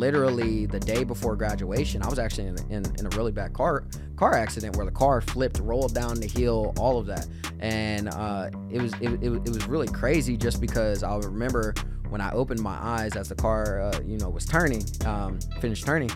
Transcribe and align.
literally 0.00 0.64
the 0.64 0.80
day 0.80 1.04
before 1.04 1.36
graduation, 1.36 2.02
I 2.02 2.08
was 2.08 2.18
actually 2.18 2.48
in, 2.48 2.56
in, 2.70 2.84
in, 2.98 3.06
a 3.06 3.10
really 3.10 3.32
bad 3.32 3.52
car 3.52 3.84
car 4.16 4.34
accident 4.34 4.76
where 4.76 4.86
the 4.86 4.92
car 4.92 5.20
flipped, 5.20 5.60
rolled 5.60 5.94
down 5.94 6.18
the 6.18 6.26
hill, 6.26 6.72
all 6.78 6.98
of 6.98 7.06
that, 7.06 7.28
and 7.60 8.08
uh, 8.08 8.50
it 8.70 8.80
was 8.80 8.94
it, 8.94 9.12
it, 9.22 9.30
it, 9.30 9.48
was 9.48 9.66
really 9.68 9.86
crazy 9.86 10.38
just 10.38 10.60
because 10.60 11.02
I 11.02 11.14
remember 11.18 11.74
when 12.08 12.22
I 12.22 12.32
opened 12.32 12.60
my 12.60 12.76
eyes 12.80 13.14
as 13.14 13.28
the 13.28 13.34
car 13.34 13.80
uh, 13.82 14.00
you 14.04 14.16
know 14.16 14.30
was 14.30 14.46
turning, 14.46 14.84
um, 15.04 15.38
finished 15.60 15.84
turning. 15.84 16.10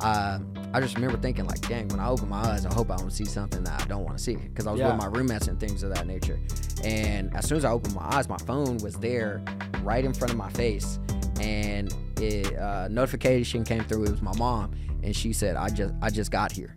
Uh, 0.00 0.40
I 0.72 0.80
just 0.80 0.94
remember 0.96 1.16
thinking 1.16 1.46
like, 1.46 1.60
dang, 1.62 1.88
when 1.88 1.98
I 1.98 2.08
open 2.08 2.28
my 2.28 2.40
eyes, 2.40 2.66
I 2.66 2.72
hope 2.74 2.90
I 2.90 2.96
don't 2.96 3.10
see 3.10 3.24
something 3.24 3.64
that 3.64 3.80
I 3.80 3.84
don't 3.86 4.04
want 4.04 4.18
to 4.18 4.22
see 4.22 4.36
because 4.36 4.66
I 4.66 4.72
was 4.72 4.80
yeah. 4.80 4.88
with 4.88 4.98
my 5.00 5.06
roommates 5.06 5.48
and 5.48 5.58
things 5.58 5.82
of 5.82 5.94
that 5.94 6.06
nature. 6.06 6.38
And 6.84 7.34
as 7.34 7.48
soon 7.48 7.58
as 7.58 7.64
I 7.64 7.70
opened 7.70 7.94
my 7.94 8.04
eyes, 8.04 8.28
my 8.28 8.36
phone 8.38 8.78
was 8.78 8.94
there, 8.94 9.42
right 9.82 10.04
in 10.04 10.12
front 10.12 10.30
of 10.32 10.36
my 10.36 10.50
face, 10.50 11.00
and 11.40 11.92
it 12.20 12.56
uh, 12.58 12.88
notification 12.88 13.64
came 13.64 13.84
through. 13.84 14.04
It 14.04 14.10
was 14.10 14.22
my 14.22 14.36
mom, 14.36 14.72
and 15.02 15.14
she 15.14 15.32
said, 15.32 15.56
"I 15.56 15.68
just 15.68 15.94
I 16.02 16.10
just 16.10 16.30
got 16.30 16.52
here," 16.52 16.72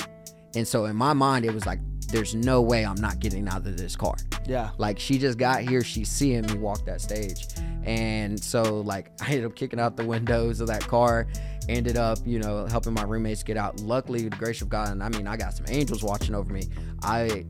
and 0.56 0.68
so 0.68 0.86
in 0.86 0.96
my 0.96 1.14
mind, 1.14 1.46
it 1.46 1.54
was 1.54 1.66
like, 1.66 1.80
"There's 2.10 2.36
no 2.36 2.62
way 2.62 2.86
I'm 2.86 3.00
not 3.00 3.20
getting 3.20 3.48
out 3.48 3.66
of 3.68 3.78
this 3.78 3.96
car." 3.96 4.16
Yeah. 4.48 4.72
Like 4.78 5.00
she 5.00 5.18
just 5.18 5.38
got 5.38 5.62
here, 5.62 5.84
she's 5.84 6.10
seeing 6.10 6.46
me 6.48 6.56
walk 6.56 6.86
that 6.86 7.02
stage, 7.02 7.48
and 7.84 8.42
so 8.42 8.82
like 8.82 9.12
I 9.22 9.28
ended 9.32 9.46
up 9.46 9.56
kicking 9.56 9.80
out 9.80 9.98
the 9.98 10.06
windows 10.06 10.62
of 10.62 10.68
that 10.68 10.88
car 10.88 11.28
ended 11.70 11.98
up, 11.98 12.20
you 12.26 12.40
know, 12.40 12.66
helping 12.68 12.94
my 12.94 13.04
roommates 13.04 13.44
get 13.44 13.58
out. 13.58 13.80
Luckily, 13.82 14.28
the 14.28 14.36
grace 14.36 14.62
of 14.62 14.70
God, 14.70 14.90
and 14.90 15.04
I 15.04 15.10
mean, 15.10 15.28
I 15.28 15.38
got 15.38 15.54
some 15.54 15.66
angels 15.70 16.04
watching 16.04 16.36
over 16.36 16.52
me. 16.52 16.64
I 17.04 17.46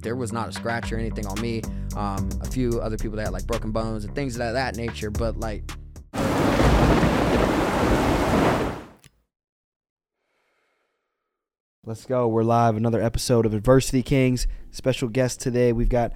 there 0.00 0.16
was 0.16 0.32
not 0.32 0.48
a 0.48 0.52
scratch 0.52 0.92
or 0.92 0.98
anything 0.98 1.26
on 1.26 1.40
me. 1.40 1.62
Um, 1.96 2.28
a 2.40 2.46
few 2.46 2.80
other 2.80 2.96
people 2.96 3.16
that 3.16 3.24
had 3.24 3.32
like 3.32 3.46
broken 3.46 3.70
bones 3.70 4.04
and 4.04 4.14
things 4.14 4.34
of 4.38 4.52
that 4.54 4.76
nature, 4.76 5.10
but 5.10 5.38
like. 5.38 5.70
Let's 11.84 12.06
go. 12.06 12.28
We're 12.28 12.44
live. 12.44 12.76
Another 12.76 13.02
episode 13.02 13.44
of 13.44 13.54
Adversity 13.54 14.04
Kings. 14.04 14.46
Special 14.70 15.08
guest 15.08 15.40
today. 15.40 15.72
We've 15.72 15.88
got 15.88 16.12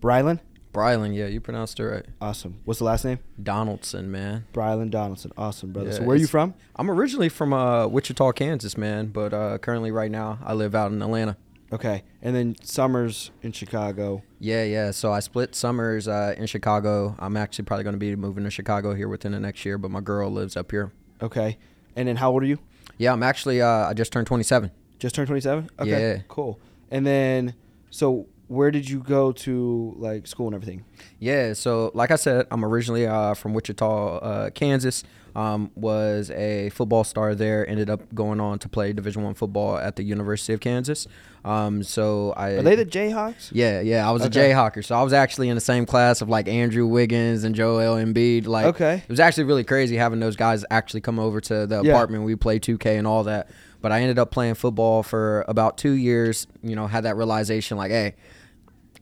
Brylan. 0.00 0.38
Brylan, 0.72 1.12
yeah, 1.12 1.26
you 1.26 1.40
pronounced 1.40 1.80
it 1.80 1.86
right. 1.88 2.06
Awesome. 2.20 2.60
What's 2.64 2.78
the 2.78 2.84
last 2.84 3.04
name? 3.04 3.18
Donaldson, 3.42 4.12
man. 4.12 4.46
Brylan 4.52 4.90
Donaldson. 4.90 5.32
Awesome, 5.36 5.72
brother. 5.72 5.90
Yeah, 5.90 5.96
so 5.96 6.02
where 6.04 6.14
are 6.14 6.20
you 6.20 6.28
from? 6.28 6.54
I'm 6.76 6.88
originally 6.88 7.28
from 7.28 7.52
uh, 7.52 7.88
Wichita, 7.88 8.30
Kansas, 8.30 8.76
man, 8.78 9.08
but 9.08 9.34
uh, 9.34 9.58
currently 9.58 9.90
right 9.90 10.08
now 10.08 10.38
I 10.44 10.52
live 10.52 10.76
out 10.76 10.92
in 10.92 11.02
Atlanta. 11.02 11.36
Okay, 11.72 12.04
and 12.22 12.36
then 12.36 12.54
summers 12.62 13.32
in 13.42 13.50
Chicago. 13.50 14.22
Yeah, 14.38 14.62
yeah. 14.62 14.92
So 14.92 15.12
I 15.12 15.18
split 15.18 15.56
summers 15.56 16.06
uh, 16.06 16.36
in 16.38 16.46
Chicago. 16.46 17.16
I'm 17.18 17.36
actually 17.36 17.64
probably 17.64 17.82
going 17.82 17.94
to 17.94 17.98
be 17.98 18.14
moving 18.14 18.44
to 18.44 18.50
Chicago 18.50 18.94
here 18.94 19.08
within 19.08 19.32
the 19.32 19.40
next 19.40 19.64
year, 19.64 19.78
but 19.78 19.90
my 19.90 20.00
girl 20.00 20.30
lives 20.30 20.56
up 20.56 20.70
here. 20.70 20.92
Okay, 21.20 21.58
and 21.96 22.06
then 22.06 22.14
how 22.14 22.30
old 22.30 22.44
are 22.44 22.46
you? 22.46 22.60
Yeah, 22.98 23.12
I'm 23.12 23.24
actually. 23.24 23.60
Uh, 23.60 23.88
I 23.88 23.94
just 23.94 24.12
turned 24.12 24.28
27. 24.28 24.70
Just 24.98 25.14
turned 25.14 25.28
27. 25.28 25.70
Okay, 25.78 25.90
yeah. 25.90 26.22
cool. 26.28 26.58
And 26.90 27.06
then, 27.06 27.54
so 27.90 28.26
where 28.48 28.70
did 28.70 28.88
you 28.88 29.00
go 29.00 29.30
to 29.30 29.94
like 29.98 30.26
school 30.26 30.46
and 30.46 30.54
everything? 30.54 30.84
Yeah, 31.18 31.52
so 31.52 31.90
like 31.94 32.10
I 32.10 32.16
said, 32.16 32.46
I'm 32.50 32.64
originally 32.64 33.06
uh, 33.06 33.34
from 33.34 33.54
Wichita, 33.54 34.18
uh, 34.18 34.50
Kansas. 34.50 35.04
Um, 35.36 35.70
was 35.76 36.32
a 36.32 36.70
football 36.70 37.04
star 37.04 37.34
there. 37.34 37.68
Ended 37.68 37.90
up 37.90 38.12
going 38.12 38.40
on 38.40 38.58
to 38.60 38.68
play 38.68 38.92
Division 38.92 39.22
One 39.22 39.34
football 39.34 39.76
at 39.76 39.94
the 39.94 40.02
University 40.02 40.52
of 40.52 40.58
Kansas. 40.58 41.06
Um, 41.44 41.84
so 41.84 42.32
I 42.36 42.52
are 42.52 42.62
they 42.62 42.74
the 42.74 42.84
Jayhawks? 42.84 43.50
Yeah, 43.52 43.80
yeah. 43.80 44.08
I 44.08 44.10
was 44.10 44.22
okay. 44.22 44.50
a 44.50 44.54
Jayhawker, 44.54 44.84
so 44.84 44.96
I 44.96 45.02
was 45.02 45.12
actually 45.12 45.48
in 45.48 45.54
the 45.54 45.60
same 45.60 45.86
class 45.86 46.22
of 46.22 46.28
like 46.28 46.48
Andrew 46.48 46.86
Wiggins 46.86 47.44
and 47.44 47.54
Joel 47.54 47.96
Embiid. 47.96 48.46
Like, 48.48 48.66
okay, 48.66 48.94
it 48.94 49.08
was 49.08 49.20
actually 49.20 49.44
really 49.44 49.62
crazy 49.62 49.96
having 49.96 50.18
those 50.18 50.34
guys 50.34 50.64
actually 50.70 51.02
come 51.02 51.20
over 51.20 51.40
to 51.42 51.66
the 51.66 51.82
yeah. 51.82 51.92
apartment. 51.92 52.24
We 52.24 52.34
play 52.34 52.58
2K 52.58 52.98
and 52.98 53.06
all 53.06 53.22
that. 53.24 53.48
But 53.80 53.92
I 53.92 54.00
ended 54.00 54.18
up 54.18 54.30
playing 54.30 54.54
football 54.54 55.02
for 55.02 55.44
about 55.48 55.78
two 55.78 55.92
years. 55.92 56.46
You 56.62 56.76
know, 56.76 56.86
had 56.86 57.04
that 57.04 57.16
realization 57.16 57.76
like, 57.76 57.90
hey 57.90 58.14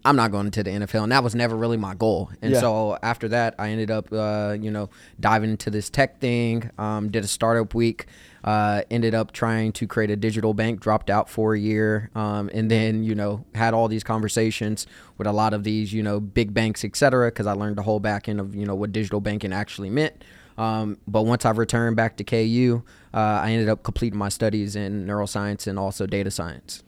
I'm 0.06 0.14
not 0.14 0.30
going 0.30 0.52
to 0.52 0.62
the 0.62 0.70
NFL, 0.70 1.02
and 1.02 1.10
that 1.10 1.24
was 1.24 1.34
never 1.34 1.56
really 1.56 1.76
my 1.76 1.94
goal. 1.94 2.30
And 2.40 2.52
yeah. 2.52 2.60
so 2.60 2.96
after 3.02 3.26
that, 3.28 3.56
I 3.58 3.70
ended 3.70 3.90
up, 3.90 4.12
uh, 4.12 4.56
you 4.58 4.70
know, 4.70 4.88
diving 5.18 5.50
into 5.50 5.68
this 5.68 5.90
tech 5.90 6.20
thing. 6.20 6.70
Um, 6.78 7.10
did 7.10 7.24
a 7.24 7.26
startup 7.26 7.74
week. 7.74 8.06
Uh, 8.44 8.82
ended 8.88 9.16
up 9.16 9.32
trying 9.32 9.72
to 9.72 9.86
create 9.88 10.12
a 10.12 10.16
digital 10.16 10.54
bank. 10.54 10.78
Dropped 10.78 11.10
out 11.10 11.28
for 11.28 11.54
a 11.54 11.58
year, 11.58 12.10
um, 12.14 12.48
and 12.54 12.70
then 12.70 13.02
you 13.02 13.16
know 13.16 13.44
had 13.56 13.74
all 13.74 13.88
these 13.88 14.04
conversations 14.04 14.86
with 15.18 15.26
a 15.26 15.32
lot 15.32 15.52
of 15.52 15.64
these, 15.64 15.92
you 15.92 16.04
know, 16.04 16.20
big 16.20 16.54
banks, 16.54 16.84
et 16.84 16.94
cetera, 16.94 17.28
because 17.28 17.48
I 17.48 17.54
learned 17.54 17.76
the 17.76 17.82
whole 17.82 17.98
back 17.98 18.28
end 18.28 18.38
of 18.38 18.54
you 18.54 18.64
know 18.64 18.76
what 18.76 18.92
digital 18.92 19.20
banking 19.20 19.52
actually 19.52 19.90
meant. 19.90 20.22
Um, 20.58 20.98
but 21.06 21.22
once 21.22 21.44
I 21.44 21.50
returned 21.50 21.96
back 21.96 22.16
to 22.16 22.24
KU, 22.24 22.82
uh, 23.12 23.16
I 23.16 23.50
ended 23.52 23.68
up 23.68 23.82
completing 23.82 24.18
my 24.18 24.28
studies 24.28 24.76
in 24.76 25.06
neuroscience 25.06 25.66
and 25.66 25.78
also 25.78 26.06
data 26.06 26.30
science. 26.30 26.82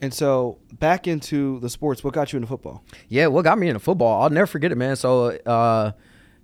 And 0.00 0.14
so 0.14 0.58
back 0.72 1.08
into 1.08 1.58
the 1.60 1.68
sports, 1.68 2.04
what 2.04 2.14
got 2.14 2.32
you 2.32 2.36
into 2.36 2.46
football? 2.46 2.84
Yeah, 3.08 3.26
what 3.26 3.42
got 3.42 3.58
me 3.58 3.68
into 3.68 3.80
football? 3.80 4.22
I'll 4.22 4.30
never 4.30 4.46
forget 4.46 4.70
it, 4.70 4.76
man. 4.76 4.94
So, 4.94 5.30
uh, 5.44 5.92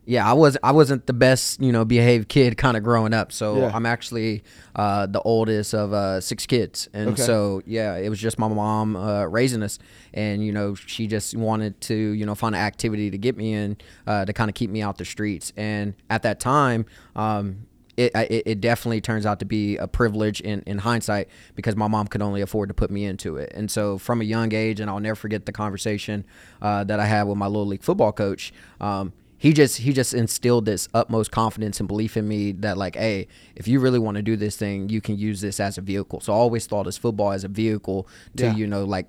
yeah, 0.06 0.28
I 0.28 0.34
was 0.34 0.56
I 0.62 0.72
wasn't 0.72 1.06
the 1.06 1.12
best, 1.12 1.60
you 1.60 1.72
know, 1.72 1.84
behaved 1.84 2.28
kid 2.28 2.56
kind 2.58 2.76
of 2.76 2.82
growing 2.82 3.14
up. 3.14 3.32
So 3.32 3.58
yeah. 3.58 3.72
I'm 3.74 3.86
actually 3.86 4.42
uh, 4.76 5.06
the 5.06 5.20
oldest 5.22 5.74
of 5.74 5.92
uh, 5.92 6.20
six 6.20 6.46
kids, 6.46 6.88
and 6.92 7.10
okay. 7.10 7.22
so 7.22 7.62
yeah, 7.66 7.96
it 7.96 8.08
was 8.08 8.18
just 8.18 8.38
my 8.38 8.48
mom 8.48 8.96
uh, 8.96 9.24
raising 9.24 9.62
us, 9.62 9.78
and 10.12 10.44
you 10.44 10.52
know, 10.52 10.74
she 10.74 11.06
just 11.06 11.36
wanted 11.36 11.80
to 11.82 11.94
you 11.94 12.26
know 12.26 12.34
find 12.34 12.54
an 12.54 12.60
activity 12.60 13.10
to 13.10 13.18
get 13.18 13.36
me 13.36 13.54
in 13.54 13.76
uh, 14.06 14.24
to 14.24 14.32
kind 14.32 14.50
of 14.50 14.54
keep 14.54 14.70
me 14.70 14.82
out 14.82 14.98
the 14.98 15.04
streets. 15.04 15.52
And 15.56 15.94
at 16.10 16.22
that 16.22 16.40
time, 16.40 16.86
um, 17.16 17.66
it, 17.96 18.12
it, 18.14 18.42
it, 18.46 18.60
definitely 18.60 19.00
turns 19.00 19.24
out 19.24 19.38
to 19.38 19.44
be 19.44 19.76
a 19.76 19.86
privilege 19.86 20.40
in, 20.40 20.62
in 20.66 20.78
hindsight 20.78 21.28
because 21.54 21.76
my 21.76 21.86
mom 21.86 22.08
could 22.08 22.22
only 22.22 22.40
afford 22.40 22.68
to 22.68 22.74
put 22.74 22.90
me 22.90 23.04
into 23.04 23.36
it. 23.36 23.52
And 23.54 23.70
so 23.70 23.98
from 23.98 24.20
a 24.20 24.24
young 24.24 24.52
age, 24.52 24.80
and 24.80 24.90
I'll 24.90 25.00
never 25.00 25.14
forget 25.14 25.46
the 25.46 25.52
conversation 25.52 26.24
uh, 26.60 26.84
that 26.84 26.98
I 26.98 27.06
had 27.06 27.24
with 27.24 27.36
my 27.36 27.46
little 27.46 27.66
league 27.66 27.84
football 27.84 28.12
coach. 28.12 28.52
Um, 28.80 29.12
he 29.44 29.52
just 29.52 29.76
he 29.76 29.92
just 29.92 30.14
instilled 30.14 30.64
this 30.64 30.88
utmost 30.94 31.30
confidence 31.30 31.78
and 31.78 31.86
belief 31.86 32.16
in 32.16 32.26
me 32.26 32.52
that 32.52 32.78
like, 32.78 32.96
hey, 32.96 33.28
if 33.54 33.68
you 33.68 33.78
really 33.78 33.98
want 33.98 34.14
to 34.14 34.22
do 34.22 34.36
this 34.36 34.56
thing, 34.56 34.88
you 34.88 35.02
can 35.02 35.18
use 35.18 35.42
this 35.42 35.60
as 35.60 35.76
a 35.76 35.82
vehicle. 35.82 36.20
So 36.20 36.32
I 36.32 36.36
always 36.36 36.66
thought 36.66 36.86
as 36.86 36.96
football 36.96 37.30
as 37.30 37.44
a 37.44 37.48
vehicle 37.48 38.08
to 38.36 38.44
yeah. 38.44 38.54
you 38.54 38.66
know 38.66 38.84
like 38.84 39.06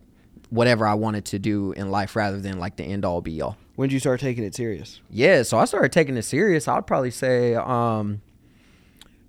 whatever 0.50 0.86
I 0.86 0.94
wanted 0.96 1.24
to 1.28 1.40
do 1.40 1.72
in 1.72 1.90
life 1.90 2.18
rather 2.18 2.42
than 2.42 2.60
like 2.60 2.76
the 2.76 2.84
end 2.84 3.06
all 3.06 3.22
be 3.22 3.42
all. 3.42 3.56
When 3.78 3.88
did 3.88 3.94
you 3.94 4.02
start 4.02 4.20
taking 4.20 4.44
it 4.44 4.54
serious? 4.54 5.00
Yeah, 5.10 5.44
so 5.44 5.58
I 5.58 5.64
started 5.64 5.94
taking 5.94 6.18
it 6.18 6.24
serious. 6.24 6.68
I'd 6.68 6.86
probably 6.86 7.12
say 7.12 7.56
um, 7.56 8.22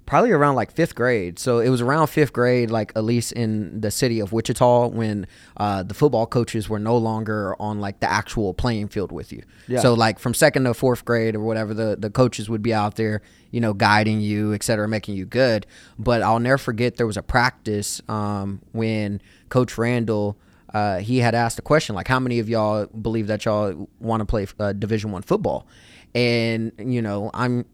probably 0.06 0.31
around 0.31 0.55
like 0.55 0.72
fifth 0.72 0.94
grade. 0.94 1.39
So 1.39 1.59
it 1.59 1.69
was 1.69 1.81
around 1.81 2.06
fifth 2.06 2.33
grade, 2.33 2.71
like 2.71 2.93
at 2.94 3.05
least 3.05 3.33
in 3.33 3.81
the 3.81 3.91
city 3.91 4.21
of 4.21 4.33
Wichita, 4.33 4.89
when 4.89 5.27
uh, 5.56 5.83
the 5.83 5.94
football 5.94 6.27
coaches 6.27 6.69
were 6.69 6.78
no 6.78 6.97
longer 6.97 7.56
on 7.61 7.81
like 7.81 8.00
the 8.00 8.11
actual 8.11 8.55
playing 8.55 8.89
field 8.89 9.12
with 9.12 9.33
you. 9.33 9.43
Yeah. 9.67 9.81
So 9.81 9.94
like 9.94 10.19
from 10.19 10.33
second 10.33 10.65
to 10.65 10.75
fourth 10.75 11.05
grade 11.05 11.34
or 11.34 11.41
whatever, 11.41 11.75
the 11.75 11.97
the 11.99 12.09
coaches 12.09 12.49
would 12.49 12.62
be 12.62 12.72
out 12.72 12.94
there, 12.94 13.21
you 13.50 13.61
know, 13.61 13.75
guiding 13.75 14.21
you, 14.21 14.55
et 14.55 14.62
cetera, 14.62 14.89
making 14.89 15.17
you 15.17 15.27
good. 15.27 15.67
But 15.99 16.23
I'll 16.23 16.41
never 16.41 16.59
forget 16.59 16.97
there 16.97 17.06
was 17.06 17.17
a 17.17 17.23
practice 17.23 18.00
um, 18.09 18.62
when 18.73 19.21
Coach 19.49 19.77
Randall. 19.77 20.38
Uh, 20.75 20.99
he 20.99 21.19
had 21.19 21.34
asked 21.34 21.59
a 21.59 21.62
question 21.62 21.94
like, 21.94 22.09
"How 22.09 22.21
many 22.21 22.38
of 22.38 22.49
y'all 22.50 22.87
believe 22.87 23.28
that 23.28 23.44
y'all 23.44 23.88
want 23.99 24.21
to 24.21 24.27
play 24.27 24.47
uh, 24.59 24.73
Division 24.73 25.11
One 25.11 25.23
football?" 25.23 25.67
And 26.15 26.73
you 26.78 27.00
know, 27.00 27.31
I'm 27.33 27.65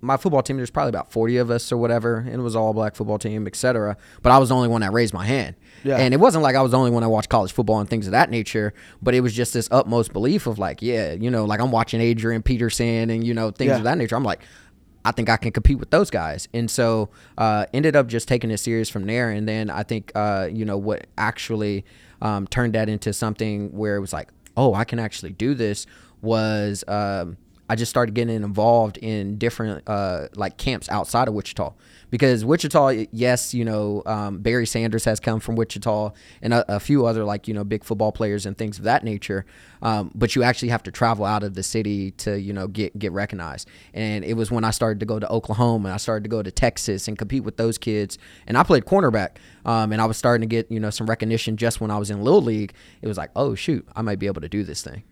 my 0.00 0.16
football 0.16 0.42
team, 0.42 0.56
there's 0.56 0.70
probably 0.70 0.90
about 0.90 1.10
40 1.10 1.38
of 1.38 1.50
us 1.50 1.72
or 1.72 1.76
whatever, 1.76 2.18
and 2.18 2.34
it 2.34 2.42
was 2.42 2.54
all 2.54 2.72
black 2.72 2.94
football 2.94 3.18
team, 3.18 3.46
etc. 3.46 3.96
But 4.22 4.30
I 4.30 4.38
was 4.38 4.50
the 4.50 4.54
only 4.54 4.68
one 4.68 4.80
that 4.82 4.92
raised 4.92 5.12
my 5.12 5.24
hand. 5.24 5.56
Yeah. 5.84 5.96
And 5.96 6.14
it 6.14 6.18
wasn't 6.18 6.42
like 6.42 6.56
I 6.56 6.62
was 6.62 6.72
the 6.72 6.78
only 6.78 6.90
one 6.90 7.02
that 7.02 7.08
watched 7.08 7.28
college 7.28 7.52
football 7.52 7.80
and 7.80 7.88
things 7.88 8.06
of 8.06 8.12
that 8.12 8.30
nature, 8.30 8.74
but 9.02 9.14
it 9.14 9.20
was 9.20 9.34
just 9.34 9.52
this 9.52 9.68
utmost 9.70 10.12
belief 10.12 10.46
of 10.46 10.58
like, 10.58 10.82
yeah, 10.82 11.12
you 11.12 11.30
know, 11.30 11.44
like 11.44 11.60
I'm 11.60 11.70
watching 11.70 12.00
Adrian 12.00 12.42
Peterson 12.42 13.10
and, 13.10 13.26
you 13.26 13.34
know, 13.34 13.50
things 13.50 13.70
yeah. 13.70 13.76
of 13.76 13.84
that 13.84 13.98
nature. 13.98 14.16
I'm 14.16 14.24
like, 14.24 14.42
I 15.04 15.12
think 15.12 15.28
I 15.28 15.36
can 15.36 15.52
compete 15.52 15.78
with 15.78 15.90
those 15.90 16.10
guys. 16.10 16.48
And 16.52 16.70
so 16.70 17.10
uh, 17.36 17.66
ended 17.72 17.96
up 17.96 18.08
just 18.08 18.28
taking 18.28 18.50
it 18.50 18.58
serious 18.58 18.88
from 18.88 19.06
there. 19.06 19.30
And 19.30 19.48
then 19.48 19.70
I 19.70 19.82
think, 19.82 20.12
uh, 20.14 20.48
you 20.52 20.64
know, 20.64 20.76
what 20.76 21.06
actually 21.16 21.84
um, 22.20 22.46
turned 22.46 22.74
that 22.74 22.88
into 22.88 23.12
something 23.12 23.70
where 23.76 23.96
it 23.96 24.00
was 24.00 24.12
like, 24.12 24.30
oh, 24.56 24.74
I 24.74 24.84
can 24.84 24.98
actually 24.98 25.32
do 25.32 25.54
this 25.54 25.86
was. 26.20 26.84
Um, 26.86 27.36
I 27.68 27.76
just 27.76 27.90
started 27.90 28.14
getting 28.14 28.36
involved 28.36 28.96
in 28.98 29.36
different 29.36 29.86
uh, 29.86 30.28
like 30.34 30.56
camps 30.56 30.88
outside 30.88 31.28
of 31.28 31.34
Wichita 31.34 31.74
because 32.10 32.44
Wichita, 32.44 33.06
yes, 33.12 33.52
you 33.52 33.64
know 33.64 34.02
um, 34.06 34.38
Barry 34.38 34.66
Sanders 34.66 35.04
has 35.04 35.20
come 35.20 35.40
from 35.40 35.56
Wichita 35.56 36.12
and 36.40 36.54
a, 36.54 36.76
a, 36.76 36.80
few 36.80 37.04
other 37.06 37.24
like 37.24 37.46
you 37.46 37.54
know 37.54 37.64
big 37.64 37.84
football 37.84 38.12
players 38.12 38.46
and 38.46 38.56
things 38.56 38.78
of 38.78 38.84
that 38.84 39.04
nature. 39.04 39.44
Um, 39.82 40.10
but 40.14 40.34
you 40.34 40.42
actually 40.42 40.70
have 40.70 40.82
to 40.84 40.90
travel 40.90 41.24
out 41.24 41.42
of 41.42 41.54
the 41.54 41.62
city 41.62 42.12
to 42.12 42.40
you 42.40 42.52
know 42.52 42.68
get 42.68 42.98
get 42.98 43.12
recognized. 43.12 43.68
And 43.92 44.24
it 44.24 44.34
was 44.34 44.50
when 44.50 44.64
I 44.64 44.70
started 44.70 45.00
to 45.00 45.06
go 45.06 45.18
to 45.18 45.28
Oklahoma 45.30 45.88
and 45.88 45.94
I 45.94 45.98
started 45.98 46.24
to 46.24 46.30
go 46.30 46.42
to 46.42 46.50
Texas 46.50 47.08
and 47.08 47.18
compete 47.18 47.44
with 47.44 47.56
those 47.56 47.76
kids. 47.76 48.18
And 48.46 48.56
I 48.56 48.62
played 48.62 48.84
cornerback, 48.84 49.36
um, 49.64 49.92
and 49.92 50.00
I 50.00 50.06
was 50.06 50.16
starting 50.16 50.48
to 50.48 50.54
get 50.54 50.70
you 50.70 50.80
know 50.80 50.90
some 50.90 51.06
recognition 51.06 51.56
just 51.56 51.80
when 51.80 51.90
I 51.90 51.98
was 51.98 52.10
in 52.10 52.22
little 52.22 52.42
league. 52.42 52.72
It 53.02 53.08
was 53.08 53.18
like, 53.18 53.30
oh 53.36 53.54
shoot, 53.54 53.86
I 53.94 54.02
might 54.02 54.18
be 54.18 54.26
able 54.26 54.40
to 54.40 54.48
do 54.48 54.64
this 54.64 54.82
thing. 54.82 55.02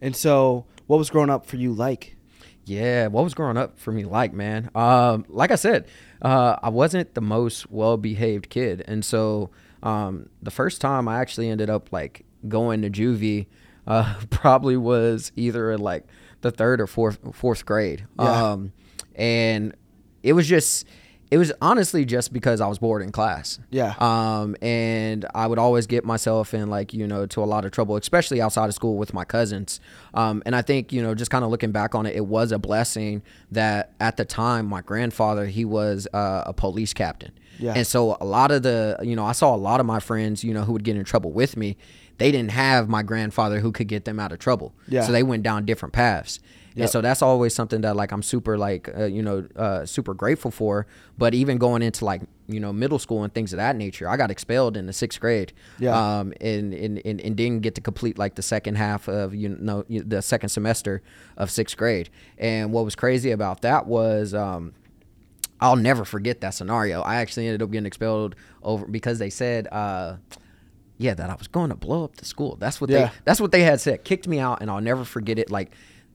And 0.00 0.14
so 0.14 0.66
what 0.86 0.98
was 0.98 1.10
growing 1.10 1.30
up 1.30 1.46
for 1.46 1.56
you 1.56 1.72
like? 1.72 2.16
Yeah, 2.64 3.06
what 3.06 3.24
was 3.24 3.34
growing 3.34 3.56
up 3.56 3.78
for 3.78 3.92
me 3.92 4.04
like, 4.04 4.32
man? 4.32 4.70
Um, 4.74 5.24
like 5.28 5.50
I 5.50 5.54
said, 5.54 5.86
uh, 6.20 6.56
I 6.62 6.68
wasn't 6.68 7.14
the 7.14 7.22
most 7.22 7.70
well 7.70 7.96
behaved 7.96 8.50
kid. 8.50 8.84
And 8.86 9.04
so 9.04 9.50
um, 9.82 10.28
the 10.42 10.50
first 10.50 10.80
time 10.80 11.08
I 11.08 11.20
actually 11.20 11.48
ended 11.48 11.70
up 11.70 11.92
like 11.92 12.24
going 12.46 12.82
to 12.82 12.90
juvie 12.90 13.46
uh, 13.86 14.14
probably 14.30 14.76
was 14.76 15.32
either 15.34 15.72
in 15.72 15.80
like 15.80 16.04
the 16.42 16.50
third 16.50 16.80
or 16.80 16.86
fourth 16.86 17.18
fourth 17.32 17.64
grade. 17.64 18.06
Yeah. 18.18 18.50
Um, 18.50 18.72
and 19.14 19.74
it 20.22 20.34
was 20.34 20.46
just 20.46 20.86
it 21.30 21.38
was 21.38 21.52
honestly 21.60 22.04
just 22.04 22.32
because 22.32 22.60
I 22.60 22.66
was 22.66 22.78
bored 22.78 23.02
in 23.02 23.12
class. 23.12 23.58
Yeah. 23.70 23.94
Um, 23.98 24.56
and 24.62 25.26
I 25.34 25.46
would 25.46 25.58
always 25.58 25.86
get 25.86 26.04
myself 26.04 26.54
in 26.54 26.70
like, 26.70 26.94
you 26.94 27.06
know, 27.06 27.26
to 27.26 27.42
a 27.42 27.44
lot 27.44 27.64
of 27.64 27.70
trouble, 27.70 27.96
especially 27.96 28.40
outside 28.40 28.68
of 28.68 28.74
school 28.74 28.96
with 28.96 29.12
my 29.12 29.24
cousins. 29.24 29.80
Um, 30.14 30.42
and 30.46 30.56
I 30.56 30.62
think, 30.62 30.92
you 30.92 31.02
know, 31.02 31.14
just 31.14 31.30
kind 31.30 31.44
of 31.44 31.50
looking 31.50 31.70
back 31.70 31.94
on 31.94 32.06
it, 32.06 32.16
it 32.16 32.26
was 32.26 32.50
a 32.50 32.58
blessing 32.58 33.22
that 33.50 33.92
at 34.00 34.16
the 34.16 34.24
time, 34.24 34.66
my 34.66 34.80
grandfather, 34.80 35.46
he 35.46 35.64
was 35.64 36.08
uh, 36.14 36.44
a 36.46 36.52
police 36.54 36.94
captain. 36.94 37.32
Yeah. 37.58 37.74
And 37.74 37.86
so 37.86 38.16
a 38.20 38.24
lot 38.24 38.50
of 38.50 38.62
the, 38.62 38.96
you 39.02 39.16
know, 39.16 39.26
I 39.26 39.32
saw 39.32 39.54
a 39.54 39.58
lot 39.58 39.80
of 39.80 39.86
my 39.86 40.00
friends, 40.00 40.44
you 40.44 40.54
know, 40.54 40.62
who 40.62 40.72
would 40.72 40.84
get 40.84 40.96
in 40.96 41.04
trouble 41.04 41.32
with 41.32 41.56
me. 41.56 41.76
They 42.18 42.32
didn't 42.32 42.52
have 42.52 42.88
my 42.88 43.02
grandfather 43.02 43.60
who 43.60 43.70
could 43.70 43.88
get 43.88 44.04
them 44.04 44.18
out 44.18 44.32
of 44.32 44.38
trouble. 44.38 44.72
Yeah. 44.88 45.02
So 45.02 45.12
they 45.12 45.22
went 45.22 45.42
down 45.42 45.66
different 45.66 45.92
paths. 45.92 46.40
Yep. 46.78 46.84
And 46.84 46.90
so 46.90 47.00
that's 47.00 47.22
always 47.22 47.54
something 47.54 47.80
that 47.82 47.96
like 47.96 48.12
I'm 48.12 48.22
super 48.22 48.56
like 48.56 48.88
uh, 48.96 49.04
you 49.04 49.22
know 49.22 49.46
uh, 49.56 49.84
super 49.84 50.14
grateful 50.14 50.50
for. 50.50 50.86
But 51.18 51.34
even 51.34 51.58
going 51.58 51.82
into 51.82 52.04
like 52.04 52.22
you 52.46 52.60
know 52.60 52.72
middle 52.72 52.98
school 52.98 53.24
and 53.24 53.34
things 53.34 53.52
of 53.52 53.56
that 53.56 53.74
nature, 53.76 54.08
I 54.08 54.16
got 54.16 54.30
expelled 54.30 54.76
in 54.76 54.86
the 54.86 54.92
sixth 54.92 55.20
grade. 55.20 55.52
Yeah. 55.78 55.96
Um, 55.96 56.32
and, 56.40 56.72
and, 56.72 57.00
and, 57.04 57.20
and 57.20 57.36
didn't 57.36 57.60
get 57.62 57.74
to 57.74 57.80
complete 57.80 58.16
like 58.18 58.36
the 58.36 58.42
second 58.42 58.76
half 58.76 59.08
of 59.08 59.34
you 59.34 59.48
know 59.48 59.84
the 59.88 60.22
second 60.22 60.50
semester 60.50 61.02
of 61.36 61.50
sixth 61.50 61.76
grade. 61.76 62.10
And 62.38 62.72
what 62.72 62.84
was 62.84 62.94
crazy 62.94 63.30
about 63.32 63.62
that 63.62 63.86
was 63.86 64.32
um, 64.34 64.72
I'll 65.60 65.76
never 65.76 66.04
forget 66.04 66.40
that 66.42 66.54
scenario. 66.54 67.02
I 67.02 67.16
actually 67.16 67.46
ended 67.48 67.62
up 67.62 67.70
getting 67.72 67.86
expelled 67.86 68.36
over 68.62 68.86
because 68.86 69.18
they 69.18 69.30
said. 69.30 69.66
Uh, 69.72 70.16
yeah, 71.00 71.14
that 71.14 71.30
I 71.30 71.34
was 71.36 71.46
going 71.46 71.68
to 71.70 71.76
blow 71.76 72.02
up 72.02 72.16
the 72.16 72.24
school. 72.24 72.56
That's 72.56 72.80
what 72.80 72.90
Yeah. 72.90 73.06
they 73.06 73.12
that's 73.24 73.40
what 73.40 73.52
they 73.52 73.62
had 73.62 73.80
said. 73.80 74.02
Kicked 74.02 74.26
me 74.26 74.40
out, 74.40 74.60
and 74.60 74.68
I'll 74.68 74.80
never 74.80 75.04
forget 75.04 75.38
it. 75.38 75.48
Like, 75.48 75.70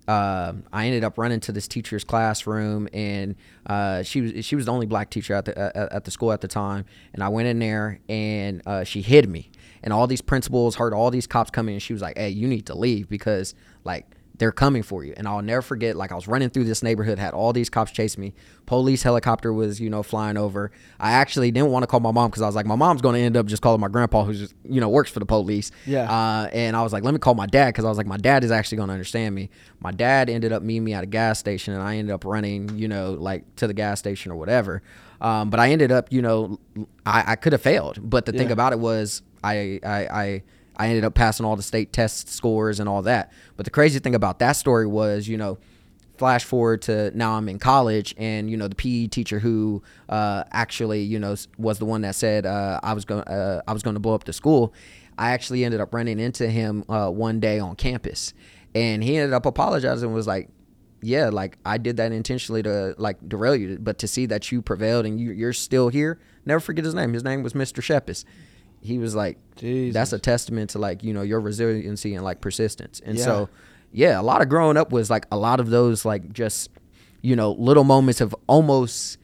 um, 0.07 0.63
I 0.73 0.87
ended 0.87 1.03
up 1.03 1.17
running 1.17 1.39
to 1.41 1.51
this 1.51 1.67
teacher's 1.67 2.03
classroom, 2.03 2.89
and 2.93 3.35
uh, 3.65 4.03
she 4.03 4.21
was 4.21 4.45
she 4.45 4.55
was 4.55 4.65
the 4.65 4.71
only 4.71 4.85
black 4.85 5.09
teacher 5.09 5.33
at 5.33 5.45
the 5.45 5.93
at 5.93 6.03
the 6.03 6.11
school 6.11 6.31
at 6.31 6.41
the 6.41 6.47
time. 6.47 6.85
And 7.13 7.23
I 7.23 7.29
went 7.29 7.47
in 7.47 7.59
there, 7.59 7.99
and 8.09 8.61
uh, 8.65 8.83
she 8.83 9.01
hid 9.01 9.29
me. 9.29 9.49
And 9.81 9.93
all 9.93 10.07
these 10.07 10.21
principals 10.21 10.75
heard 10.75 10.93
all 10.93 11.11
these 11.11 11.27
cops 11.27 11.51
coming, 11.51 11.75
and 11.75 11.81
she 11.81 11.93
was 11.93 12.01
like, 12.01 12.17
"Hey, 12.17 12.29
you 12.29 12.47
need 12.47 12.65
to 12.67 12.75
leave 12.75 13.09
because 13.09 13.55
like." 13.83 14.05
They're 14.35 14.51
coming 14.51 14.81
for 14.81 15.03
you, 15.03 15.13
and 15.15 15.27
I'll 15.27 15.43
never 15.43 15.61
forget. 15.61 15.95
Like 15.95 16.11
I 16.11 16.15
was 16.15 16.27
running 16.27 16.49
through 16.49 16.63
this 16.63 16.81
neighborhood, 16.81 17.19
had 17.19 17.35
all 17.35 17.53
these 17.53 17.69
cops 17.69 17.91
chase 17.91 18.17
me. 18.17 18.33
Police 18.65 19.03
helicopter 19.03 19.53
was, 19.53 19.79
you 19.79 19.91
know, 19.91 20.01
flying 20.01 20.37
over. 20.37 20.71
I 20.99 21.11
actually 21.11 21.51
didn't 21.51 21.69
want 21.69 21.83
to 21.83 21.87
call 21.87 21.99
my 21.99 22.11
mom 22.11 22.31
because 22.31 22.41
I 22.41 22.47
was 22.47 22.55
like, 22.55 22.65
my 22.65 22.75
mom's 22.75 23.01
going 23.01 23.13
to 23.13 23.21
end 23.21 23.37
up 23.37 23.45
just 23.45 23.61
calling 23.61 23.79
my 23.79 23.89
grandpa, 23.89 24.23
who's 24.23 24.39
just, 24.39 24.55
you 24.67 24.81
know, 24.81 24.89
works 24.89 25.11
for 25.11 25.19
the 25.19 25.25
police. 25.25 25.69
Yeah. 25.85 26.11
Uh, 26.11 26.49
and 26.51 26.75
I 26.75 26.81
was 26.81 26.91
like, 26.93 27.03
let 27.03 27.13
me 27.13 27.19
call 27.19 27.35
my 27.35 27.45
dad 27.45 27.67
because 27.67 27.85
I 27.85 27.89
was 27.89 27.97
like, 27.97 28.07
my 28.07 28.17
dad 28.17 28.43
is 28.43 28.51
actually 28.51 28.77
going 28.77 28.87
to 28.87 28.93
understand 28.93 29.35
me. 29.35 29.51
My 29.79 29.91
dad 29.91 30.29
ended 30.29 30.51
up 30.51 30.63
meeting 30.63 30.83
me 30.83 30.93
at 30.93 31.03
a 31.03 31.07
gas 31.07 31.37
station, 31.37 31.73
and 31.75 31.83
I 31.83 31.97
ended 31.97 32.13
up 32.13 32.25
running, 32.25 32.75
you 32.77 32.87
know, 32.87 33.11
like 33.11 33.55
to 33.57 33.67
the 33.67 33.73
gas 33.73 33.99
station 33.99 34.31
or 34.31 34.35
whatever. 34.35 34.81
Um, 35.21 35.51
but 35.51 35.59
I 35.59 35.69
ended 35.69 35.91
up, 35.91 36.11
you 36.11 36.23
know, 36.23 36.59
I, 37.05 37.23
I 37.27 37.35
could 37.35 37.53
have 37.53 37.61
failed. 37.61 37.99
But 38.01 38.25
the 38.25 38.31
thing 38.31 38.51
about 38.51 38.73
it 38.73 38.79
was, 38.79 39.21
I, 39.43 39.79
I, 39.83 40.07
I, 40.07 40.43
I 40.75 40.87
ended 40.87 41.03
up 41.03 41.13
passing 41.13 41.45
all 41.45 41.55
the 41.55 41.63
state 41.63 41.93
test 41.93 42.29
scores 42.29 42.79
and 42.79 42.89
all 42.89 43.01
that. 43.03 43.31
But 43.57 43.65
the 43.65 43.71
crazy 43.71 43.99
thing 43.99 44.15
about 44.15 44.39
that 44.39 44.53
story 44.53 44.87
was, 44.87 45.27
you 45.27 45.37
know, 45.37 45.57
flash 46.17 46.43
forward 46.43 46.81
to 46.83 47.11
now 47.17 47.33
I'm 47.33 47.49
in 47.49 47.59
college, 47.59 48.13
and 48.17 48.49
you 48.49 48.57
know 48.57 48.67
the 48.67 48.75
PE 48.75 49.07
teacher 49.07 49.39
who 49.39 49.83
uh, 50.09 50.43
actually 50.51 51.01
you 51.01 51.19
know 51.19 51.35
was 51.57 51.79
the 51.79 51.85
one 51.85 52.01
that 52.01 52.15
said 52.15 52.45
uh, 52.45 52.79
I 52.83 52.93
was 52.93 53.05
going 53.05 53.23
uh, 53.23 53.61
I 53.67 53.73
was 53.73 53.83
going 53.83 53.95
to 53.95 53.99
blow 53.99 54.15
up 54.15 54.23
the 54.23 54.33
school. 54.33 54.73
I 55.17 55.31
actually 55.31 55.63
ended 55.63 55.79
up 55.79 55.93
running 55.93 56.19
into 56.19 56.49
him 56.49 56.85
uh, 56.89 57.09
one 57.09 57.39
day 57.39 57.59
on 57.59 57.75
campus, 57.75 58.33
and 58.73 59.03
he 59.03 59.17
ended 59.17 59.33
up 59.33 59.45
apologizing 59.45 60.07
and 60.07 60.15
was 60.15 60.27
like. 60.27 60.49
Yeah, 61.05 61.31
like 61.31 61.57
I 61.65 61.79
did 61.79 61.97
that 61.97 62.13
intentionally 62.13 62.63
to 62.63 62.95
like 62.97 63.17
derail 63.27 63.57
you, 63.57 63.77
but 63.77 63.97
to 63.97 64.07
see 64.07 64.25
that 64.27 64.53
you 64.53 64.61
prevailed 64.61 65.05
and 65.05 65.19
you, 65.19 65.31
you're 65.31 65.51
still 65.51 65.89
here, 65.89 66.21
never 66.45 66.61
forget 66.61 66.85
his 66.85 66.93
name. 66.93 67.11
His 67.11 67.25
name 67.25 67.43
was 67.43 67.51
Mr. 67.51 67.83
Shepis. 67.83 68.23
He 68.83 68.97
was 68.99 69.15
like, 69.15 69.37
Jesus. 69.55 69.93
that's 69.93 70.13
a 70.13 70.19
testament 70.19 70.71
to 70.71 70.79
like 70.79 71.03
you 71.03 71.13
know 71.13 71.21
your 71.21 71.39
resiliency 71.39 72.13
and 72.15 72.23
like 72.23 72.41
persistence. 72.41 73.01
And 73.05 73.17
Yeah. 73.17 73.23
so 73.23 73.49
yeah, 73.91 74.19
a 74.19 74.23
lot 74.23 74.41
of 74.41 74.49
growing 74.49 74.77
up 74.77 74.91
was 74.91 75.09
like 75.09 75.25
a 75.31 75.37
lot 75.37 75.59
of 75.59 75.69
those 75.69 76.03
like 76.05 76.33
just 76.33 76.69
you 77.21 77.35
know 77.35 77.51
little 77.53 77.83
moments 77.83 78.21
of 78.21 78.35
almost 78.47 79.17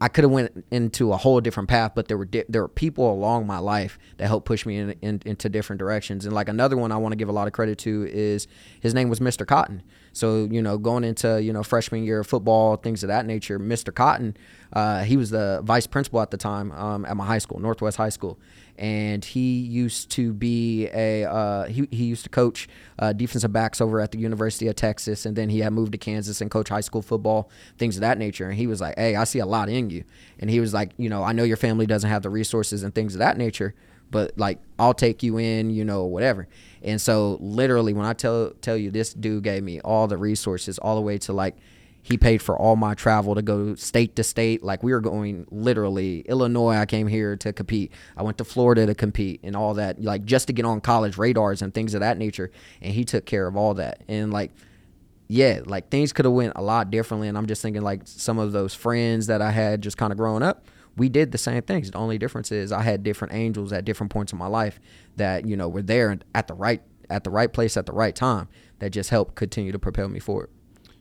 I 0.00 0.08
could 0.08 0.24
have 0.24 0.30
went 0.32 0.64
into 0.70 1.12
a 1.12 1.16
whole 1.16 1.40
different 1.40 1.68
path, 1.68 1.92
but 1.94 2.08
there 2.08 2.18
were 2.18 2.24
di- 2.24 2.44
there 2.48 2.62
were 2.62 2.68
people 2.68 3.10
along 3.12 3.46
my 3.46 3.58
life 3.58 3.98
that 4.18 4.26
helped 4.26 4.44
push 4.44 4.66
me 4.66 4.76
in, 4.76 4.90
in, 5.00 5.22
into 5.24 5.48
different 5.48 5.78
directions. 5.78 6.26
And 6.26 6.34
like 6.34 6.48
another 6.48 6.76
one 6.76 6.90
I 6.92 6.96
want 6.96 7.12
to 7.12 7.16
give 7.16 7.28
a 7.28 7.32
lot 7.32 7.46
of 7.46 7.52
credit 7.52 7.78
to 7.78 8.06
is 8.10 8.46
his 8.80 8.92
name 8.92 9.08
was 9.08 9.20
Mr. 9.20 9.46
Cotton. 9.46 9.82
So 10.12 10.44
you 10.50 10.60
know 10.62 10.78
going 10.78 11.04
into 11.04 11.42
you 11.42 11.52
know 11.52 11.62
freshman 11.62 12.04
year 12.04 12.20
of 12.20 12.26
football 12.26 12.76
things 12.76 13.02
of 13.02 13.08
that 13.08 13.24
nature, 13.24 13.58
Mr. 13.58 13.94
Cotton, 13.94 14.36
uh, 14.72 15.04
he 15.04 15.16
was 15.16 15.30
the 15.30 15.60
vice 15.64 15.86
principal 15.86 16.20
at 16.20 16.30
the 16.30 16.36
time 16.36 16.70
um, 16.72 17.04
at 17.06 17.16
my 17.16 17.24
high 17.26 17.38
school, 17.38 17.58
Northwest 17.60 17.96
High 17.96 18.10
School, 18.10 18.38
and 18.76 19.24
he 19.24 19.58
used 19.58 20.10
to 20.10 20.32
be 20.32 20.88
a 20.92 21.24
uh, 21.24 21.66
he 21.66 21.88
he 21.90 22.04
used 22.04 22.24
to 22.24 22.30
coach 22.30 22.68
uh, 22.98 23.12
defensive 23.12 23.52
backs 23.52 23.80
over 23.80 24.00
at 24.00 24.12
the 24.12 24.18
University 24.18 24.66
of 24.66 24.76
Texas, 24.76 25.26
and 25.26 25.36
then 25.36 25.48
he 25.48 25.60
had 25.60 25.72
moved 25.72 25.92
to 25.92 25.98
Kansas 25.98 26.40
and 26.40 26.50
coach 26.50 26.68
high 26.68 26.80
school 26.80 27.02
football, 27.02 27.50
things 27.78 27.96
of 27.96 28.00
that 28.00 28.18
nature. 28.18 28.46
And 28.48 28.54
he 28.54 28.66
was 28.66 28.80
like, 28.80 28.96
"Hey, 28.96 29.16
I 29.16 29.24
see 29.24 29.38
a 29.38 29.46
lot 29.46 29.68
in 29.68 29.90
you," 29.90 30.04
and 30.38 30.50
he 30.50 30.60
was 30.60 30.74
like, 30.74 30.92
"You 30.96 31.08
know, 31.08 31.22
I 31.22 31.32
know 31.32 31.44
your 31.44 31.56
family 31.56 31.86
doesn't 31.86 32.08
have 32.08 32.22
the 32.22 32.30
resources 32.30 32.82
and 32.82 32.94
things 32.94 33.14
of 33.14 33.20
that 33.20 33.38
nature." 33.38 33.74
But 34.10 34.38
like 34.38 34.60
I'll 34.78 34.94
take 34.94 35.22
you 35.22 35.38
in, 35.38 35.70
you 35.70 35.84
know, 35.84 36.04
whatever. 36.04 36.46
And 36.82 37.00
so 37.00 37.38
literally 37.40 37.92
when 37.94 38.06
I 38.06 38.12
tell 38.12 38.50
tell 38.60 38.76
you 38.76 38.90
this 38.90 39.14
dude 39.14 39.44
gave 39.44 39.62
me 39.62 39.80
all 39.80 40.06
the 40.06 40.18
resources 40.18 40.78
all 40.78 40.94
the 40.94 41.00
way 41.00 41.18
to 41.18 41.32
like 41.32 41.56
he 42.04 42.18
paid 42.18 42.42
for 42.42 42.56
all 42.58 42.76
my 42.76 42.92
travel 42.92 43.34
to 43.34 43.40
go 43.40 43.74
state 43.76 44.14
to 44.16 44.22
state. 44.22 44.62
Like 44.62 44.82
we 44.82 44.92
were 44.92 45.00
going 45.00 45.46
literally 45.50 46.20
Illinois. 46.20 46.74
I 46.74 46.84
came 46.84 47.06
here 47.06 47.34
to 47.36 47.50
compete. 47.50 47.92
I 48.14 48.22
went 48.22 48.36
to 48.38 48.44
Florida 48.44 48.84
to 48.84 48.94
compete 48.94 49.40
and 49.42 49.56
all 49.56 49.72
that, 49.74 50.02
like 50.02 50.26
just 50.26 50.48
to 50.48 50.52
get 50.52 50.66
on 50.66 50.82
college 50.82 51.16
radars 51.16 51.62
and 51.62 51.72
things 51.72 51.94
of 51.94 52.00
that 52.00 52.18
nature. 52.18 52.50
And 52.82 52.92
he 52.92 53.04
took 53.04 53.24
care 53.24 53.46
of 53.46 53.56
all 53.56 53.72
that. 53.74 54.02
And 54.06 54.34
like, 54.34 54.52
yeah, 55.28 55.60
like 55.64 55.88
things 55.88 56.12
could 56.12 56.26
have 56.26 56.34
went 56.34 56.52
a 56.56 56.62
lot 56.62 56.90
differently. 56.90 57.26
And 57.26 57.38
I'm 57.38 57.46
just 57.46 57.62
thinking 57.62 57.80
like 57.80 58.02
some 58.04 58.38
of 58.38 58.52
those 58.52 58.74
friends 58.74 59.26
that 59.28 59.40
I 59.40 59.50
had 59.50 59.80
just 59.80 59.96
kind 59.96 60.12
of 60.12 60.18
growing 60.18 60.42
up, 60.42 60.66
we 60.98 61.08
did 61.08 61.32
the 61.32 61.38
same 61.38 61.62
things. 61.62 61.90
The 61.90 61.96
only 61.96 62.18
difference 62.18 62.52
is 62.52 62.70
I 62.70 62.82
had 62.82 63.02
different 63.02 63.32
angels 63.32 63.72
at 63.72 63.86
different 63.86 64.12
points 64.12 64.30
in 64.30 64.38
my 64.38 64.46
life 64.46 64.78
that 65.16 65.46
you 65.46 65.56
know 65.56 65.70
were 65.70 65.80
there 65.80 66.18
at 66.34 66.48
the 66.48 66.54
right 66.54 66.82
at 67.08 67.24
the 67.24 67.30
right 67.30 67.50
place 67.50 67.78
at 67.78 67.86
the 67.86 67.92
right 67.92 68.14
time 68.14 68.48
that 68.80 68.90
just 68.90 69.08
helped 69.08 69.36
continue 69.36 69.72
to 69.72 69.78
propel 69.78 70.10
me 70.10 70.20
forward. 70.20 70.50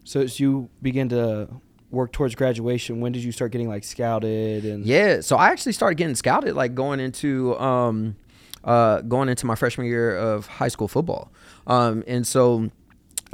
So 0.03 0.21
as 0.21 0.39
you 0.39 0.69
begin 0.81 1.09
to 1.09 1.49
work 1.91 2.11
towards 2.11 2.35
graduation, 2.35 3.01
when 3.01 3.11
did 3.11 3.23
you 3.23 3.31
start 3.31 3.51
getting 3.51 3.69
like 3.69 3.83
scouted 3.83 4.65
and 4.65 4.85
Yeah, 4.85 5.21
so 5.21 5.37
I 5.37 5.49
actually 5.49 5.73
started 5.73 5.95
getting 5.95 6.15
scouted 6.15 6.55
like 6.55 6.75
going 6.75 6.99
into 6.99 7.57
um 7.59 8.15
uh 8.63 9.01
going 9.01 9.29
into 9.29 9.45
my 9.45 9.55
freshman 9.55 9.87
year 9.87 10.15
of 10.15 10.47
high 10.47 10.67
school 10.69 10.87
football. 10.87 11.31
Um 11.67 12.03
and 12.07 12.25
so 12.25 12.69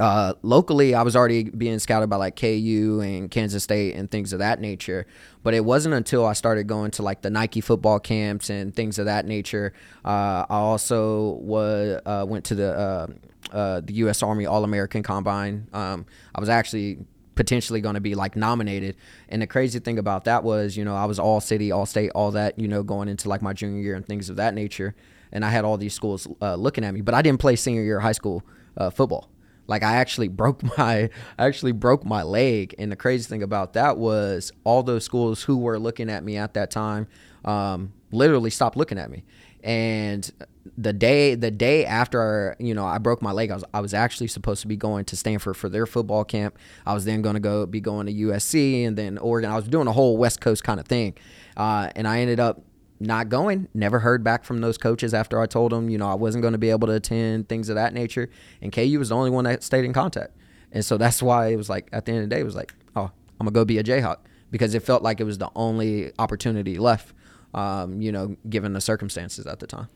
uh, 0.00 0.32
locally, 0.40 0.94
I 0.94 1.02
was 1.02 1.14
already 1.14 1.44
being 1.44 1.78
scouted 1.78 2.08
by 2.08 2.16
like 2.16 2.34
KU 2.34 3.02
and 3.04 3.30
Kansas 3.30 3.62
State 3.62 3.94
and 3.94 4.10
things 4.10 4.32
of 4.32 4.38
that 4.38 4.58
nature. 4.58 5.06
But 5.42 5.52
it 5.52 5.62
wasn't 5.62 5.94
until 5.94 6.24
I 6.24 6.32
started 6.32 6.66
going 6.66 6.90
to 6.92 7.02
like 7.02 7.20
the 7.20 7.28
Nike 7.28 7.60
football 7.60 8.00
camps 8.00 8.48
and 8.48 8.74
things 8.74 8.98
of 8.98 9.04
that 9.04 9.26
nature. 9.26 9.74
Uh, 10.02 10.46
I 10.48 10.56
also 10.56 11.32
was 11.42 12.00
uh, 12.06 12.24
went 12.26 12.46
to 12.46 12.54
the 12.54 13.14
uh, 13.52 13.80
the 13.80 13.94
U.S. 13.94 14.22
Army 14.22 14.46
All 14.46 14.64
American 14.64 15.02
Combine. 15.02 15.68
Um, 15.72 16.06
I 16.34 16.40
was 16.40 16.48
actually 16.48 16.98
potentially 17.40 17.80
going 17.80 17.94
to 17.94 18.02
be 18.02 18.14
like 18.14 18.36
nominated. 18.36 18.96
And 19.30 19.40
the 19.40 19.46
crazy 19.46 19.78
thing 19.78 19.98
about 19.98 20.24
that 20.24 20.44
was, 20.44 20.76
you 20.76 20.84
know, 20.84 20.94
I 20.94 21.06
was 21.06 21.18
all 21.18 21.40
city, 21.40 21.72
all 21.72 21.86
state, 21.86 22.10
all 22.14 22.32
that, 22.32 22.58
you 22.58 22.68
know, 22.68 22.82
going 22.82 23.08
into 23.08 23.30
like 23.30 23.40
my 23.40 23.54
junior 23.54 23.80
year 23.80 23.94
and 23.94 24.04
things 24.04 24.28
of 24.28 24.36
that 24.36 24.52
nature. 24.52 24.94
And 25.32 25.42
I 25.42 25.48
had 25.48 25.64
all 25.64 25.78
these 25.78 25.94
schools 25.94 26.28
uh, 26.42 26.56
looking 26.56 26.84
at 26.84 26.92
me, 26.92 27.00
but 27.00 27.14
I 27.14 27.22
didn't 27.22 27.40
play 27.40 27.56
senior 27.56 27.82
year 27.82 28.00
high 28.00 28.12
school 28.12 28.42
uh, 28.76 28.90
football. 28.90 29.30
Like 29.66 29.82
I 29.82 29.96
actually 29.96 30.28
broke 30.42 30.62
my, 30.76 31.08
I 31.38 31.46
actually 31.46 31.72
broke 31.72 32.04
my 32.04 32.22
leg. 32.22 32.74
And 32.78 32.92
the 32.92 32.96
crazy 32.96 33.26
thing 33.26 33.42
about 33.42 33.72
that 33.72 33.96
was 33.96 34.52
all 34.64 34.82
those 34.82 35.04
schools 35.04 35.42
who 35.44 35.56
were 35.56 35.78
looking 35.78 36.10
at 36.10 36.22
me 36.22 36.36
at 36.36 36.52
that 36.52 36.70
time, 36.70 37.06
um, 37.46 37.94
literally 38.12 38.50
stopped 38.50 38.76
looking 38.76 38.98
at 38.98 39.10
me. 39.10 39.24
And 39.62 40.30
the 40.76 40.92
day 40.92 41.34
the 41.34 41.50
day 41.50 41.84
after 41.84 42.56
you 42.58 42.74
know 42.74 42.86
I 42.86 42.98
broke 42.98 43.22
my 43.22 43.32
leg, 43.32 43.50
I 43.50 43.54
was 43.54 43.64
I 43.74 43.80
was 43.80 43.94
actually 43.94 44.28
supposed 44.28 44.62
to 44.62 44.68
be 44.68 44.76
going 44.76 45.04
to 45.06 45.16
Stanford 45.16 45.56
for 45.56 45.68
their 45.68 45.86
football 45.86 46.24
camp. 46.24 46.58
I 46.86 46.94
was 46.94 47.04
then 47.04 47.22
going 47.22 47.34
to 47.34 47.40
go 47.40 47.66
be 47.66 47.80
going 47.80 48.06
to 48.06 48.12
USC 48.12 48.86
and 48.86 48.96
then 48.96 49.18
Oregon. 49.18 49.50
I 49.50 49.56
was 49.56 49.68
doing 49.68 49.86
a 49.86 49.92
whole 49.92 50.16
West 50.16 50.40
Coast 50.40 50.64
kind 50.64 50.80
of 50.80 50.86
thing, 50.86 51.14
uh, 51.56 51.90
and 51.96 52.06
I 52.06 52.20
ended 52.20 52.40
up 52.40 52.62
not 52.98 53.28
going. 53.28 53.68
Never 53.74 53.98
heard 53.98 54.22
back 54.22 54.44
from 54.44 54.60
those 54.60 54.78
coaches 54.78 55.14
after 55.14 55.40
I 55.40 55.46
told 55.46 55.72
them 55.72 55.90
you 55.90 55.98
know 55.98 56.08
I 56.08 56.14
wasn't 56.14 56.42
going 56.42 56.52
to 56.52 56.58
be 56.58 56.70
able 56.70 56.88
to 56.88 56.94
attend 56.94 57.48
things 57.48 57.68
of 57.68 57.76
that 57.76 57.94
nature. 57.94 58.30
And 58.60 58.72
KU 58.72 58.98
was 58.98 59.08
the 59.08 59.16
only 59.16 59.30
one 59.30 59.44
that 59.44 59.62
stayed 59.62 59.84
in 59.84 59.92
contact. 59.92 60.36
And 60.72 60.84
so 60.84 60.96
that's 60.96 61.22
why 61.22 61.48
it 61.48 61.56
was 61.56 61.68
like 61.68 61.88
at 61.92 62.04
the 62.04 62.12
end 62.12 62.22
of 62.22 62.30
the 62.30 62.34
day, 62.34 62.40
it 62.40 62.44
was 62.44 62.54
like, 62.54 62.74
oh, 62.94 63.10
I'm 63.40 63.46
gonna 63.46 63.52
go 63.52 63.64
be 63.64 63.78
a 63.78 63.84
Jayhawk 63.84 64.18
because 64.50 64.74
it 64.74 64.82
felt 64.82 65.02
like 65.02 65.20
it 65.20 65.24
was 65.24 65.38
the 65.38 65.50
only 65.56 66.12
opportunity 66.18 66.78
left. 66.78 67.14
Um, 67.52 68.00
you 68.00 68.12
know, 68.12 68.36
given 68.48 68.72
the 68.74 68.80
circumstances 68.80 69.46
at 69.46 69.58
the 69.58 69.66
time. 69.66 69.88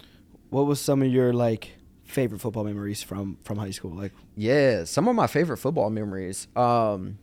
What 0.51 0.67
was 0.67 0.81
some 0.81 1.03
of 1.03 1.09
your 1.09 1.33
like 1.33 1.73
favorite 2.05 2.41
football 2.41 2.65
memories 2.65 3.03
from 3.03 3.39
from 3.45 3.59
high 3.59 3.71
school? 3.71 3.93
Like, 3.93 4.13
Yeah, 4.37 4.85
some 4.85 5.09
of 5.09 5.15
my 5.15 5.27
favorite 5.27 5.59
football 5.59 5.91
memories. 5.91 6.49
Um, 6.57 7.19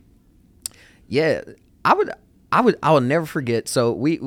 yeah, 1.06 1.42
I 1.84 1.94
would, 1.94 2.10
I 2.50 2.60
would, 2.62 2.78
I 2.82 2.92
will 2.92 3.00
never 3.00 3.26
forget. 3.26 3.68
So 3.68 3.92
we, 3.92 4.20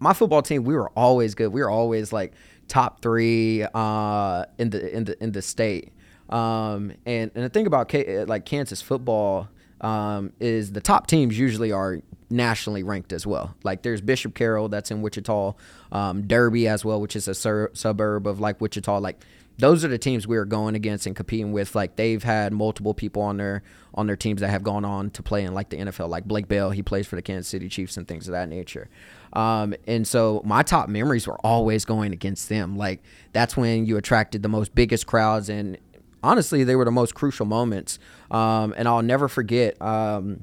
my 0.00 0.12
football 0.12 0.42
team, 0.42 0.64
we 0.64 0.74
were 0.74 0.90
always 0.90 1.34
good. 1.34 1.48
We 1.48 1.60
were 1.60 1.70
always 1.70 2.12
like 2.12 2.32
top 2.68 3.02
three 3.02 3.64
uh, 3.74 4.44
in 4.58 4.70
the 4.70 4.96
in 4.96 5.04
the 5.04 5.22
in 5.22 5.32
the 5.32 5.42
state. 5.42 5.92
Um, 6.30 6.92
and 7.06 7.30
and 7.34 7.44
the 7.44 7.48
thing 7.48 7.66
about 7.66 7.88
K, 7.88 8.24
like 8.24 8.44
Kansas 8.44 8.80
football 8.82 9.48
um, 9.80 10.32
is 10.40 10.72
the 10.72 10.80
top 10.80 11.06
teams 11.06 11.38
usually 11.38 11.70
are 11.70 12.00
nationally 12.30 12.82
ranked 12.82 13.12
as 13.12 13.26
well. 13.26 13.54
Like 13.62 13.82
there's 13.82 14.00
Bishop 14.00 14.34
Carroll 14.34 14.68
that's 14.68 14.90
in 14.90 15.02
Wichita, 15.02 15.54
um, 15.92 16.26
Derby 16.26 16.68
as 16.68 16.84
well, 16.84 17.00
which 17.00 17.16
is 17.16 17.28
a 17.28 17.34
sur- 17.34 17.70
suburb 17.74 18.26
of 18.26 18.40
like 18.40 18.60
Wichita. 18.60 18.98
Like 18.98 19.24
those 19.58 19.84
are 19.84 19.88
the 19.88 19.98
teams 19.98 20.26
we 20.26 20.36
are 20.36 20.44
going 20.44 20.74
against 20.74 21.06
and 21.06 21.14
competing 21.14 21.52
with. 21.52 21.74
Like 21.74 21.96
they've 21.96 22.22
had 22.22 22.52
multiple 22.52 22.94
people 22.94 23.22
on 23.22 23.36
their 23.36 23.62
on 23.94 24.06
their 24.06 24.16
teams 24.16 24.40
that 24.40 24.48
have 24.48 24.64
gone 24.64 24.84
on 24.84 25.10
to 25.10 25.22
play 25.22 25.44
in 25.44 25.54
like 25.54 25.68
the 25.68 25.76
NFL. 25.76 26.08
Like 26.08 26.24
Blake 26.24 26.48
Bell, 26.48 26.70
he 26.70 26.82
plays 26.82 27.06
for 27.06 27.16
the 27.16 27.22
Kansas 27.22 27.48
City 27.48 27.68
Chiefs 27.68 27.96
and 27.96 28.08
things 28.08 28.26
of 28.26 28.32
that 28.32 28.48
nature. 28.48 28.88
Um, 29.32 29.74
and 29.86 30.06
so 30.06 30.42
my 30.44 30.62
top 30.62 30.88
memories 30.88 31.26
were 31.26 31.38
always 31.44 31.84
going 31.84 32.12
against 32.12 32.48
them. 32.48 32.76
Like 32.76 33.02
that's 33.32 33.56
when 33.56 33.86
you 33.86 33.96
attracted 33.96 34.42
the 34.42 34.48
most 34.48 34.74
biggest 34.74 35.06
crowds 35.06 35.48
and 35.48 35.78
honestly 36.22 36.64
they 36.64 36.74
were 36.74 36.84
the 36.84 36.90
most 36.90 37.14
crucial 37.14 37.46
moments. 37.46 37.98
Um, 38.30 38.74
and 38.76 38.88
I'll 38.88 39.02
never 39.02 39.28
forget 39.28 39.80
um, 39.80 40.40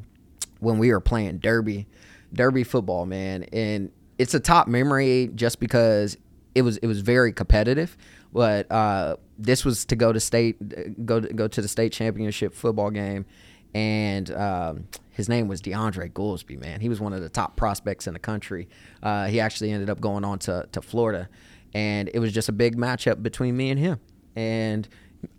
when 0.62 0.78
we 0.78 0.92
were 0.92 1.02
playing 1.02 1.40
Derby, 1.40 1.88
Derby 2.34 2.64
football, 2.64 3.06
man. 3.06 3.44
And 3.52 3.92
it's 4.18 4.34
a 4.34 4.40
top 4.40 4.68
memory 4.68 5.30
just 5.36 5.60
because 5.60 6.18
it 6.56 6.62
was 6.62 6.78
it 6.78 6.88
was 6.88 7.02
very 7.02 7.34
competitive. 7.34 7.98
But 8.32 8.72
uh, 8.72 9.18
this 9.38 9.66
was 9.66 9.84
to 9.86 9.96
go 9.98 10.14
to 10.14 10.20
state, 10.20 11.06
go 11.06 11.20
to, 11.20 11.34
go 11.34 11.48
to 11.50 11.62
the 11.62 11.68
state 11.68 11.92
championship 11.92 12.54
football 12.54 12.90
game, 12.90 13.26
and 13.74 14.32
um, 14.32 14.88
his 15.10 15.28
name 15.28 15.50
was 15.50 15.62
DeAndre 15.62 16.14
Goolsby. 16.14 16.58
Man, 16.58 16.80
he 16.80 16.88
was 16.88 17.02
one 17.02 17.12
of 17.12 17.22
the 17.22 17.30
top 17.30 17.58
prospects 17.58 18.08
in 18.08 18.14
the 18.14 18.20
country. 18.20 18.70
Uh, 19.04 19.28
he 19.28 19.42
actually 19.42 19.72
ended 19.72 19.90
up 19.90 20.00
going 20.00 20.24
on 20.24 20.40
to 20.40 20.68
to 20.72 20.82
Florida, 20.82 21.28
and 21.74 22.10
it 22.14 22.20
was 22.20 22.32
just 22.32 22.48
a 22.48 22.54
big 22.54 22.78
matchup 22.78 23.22
between 23.22 23.58
me 23.58 23.70
and 23.70 23.80
him. 23.80 24.00
And 24.36 24.88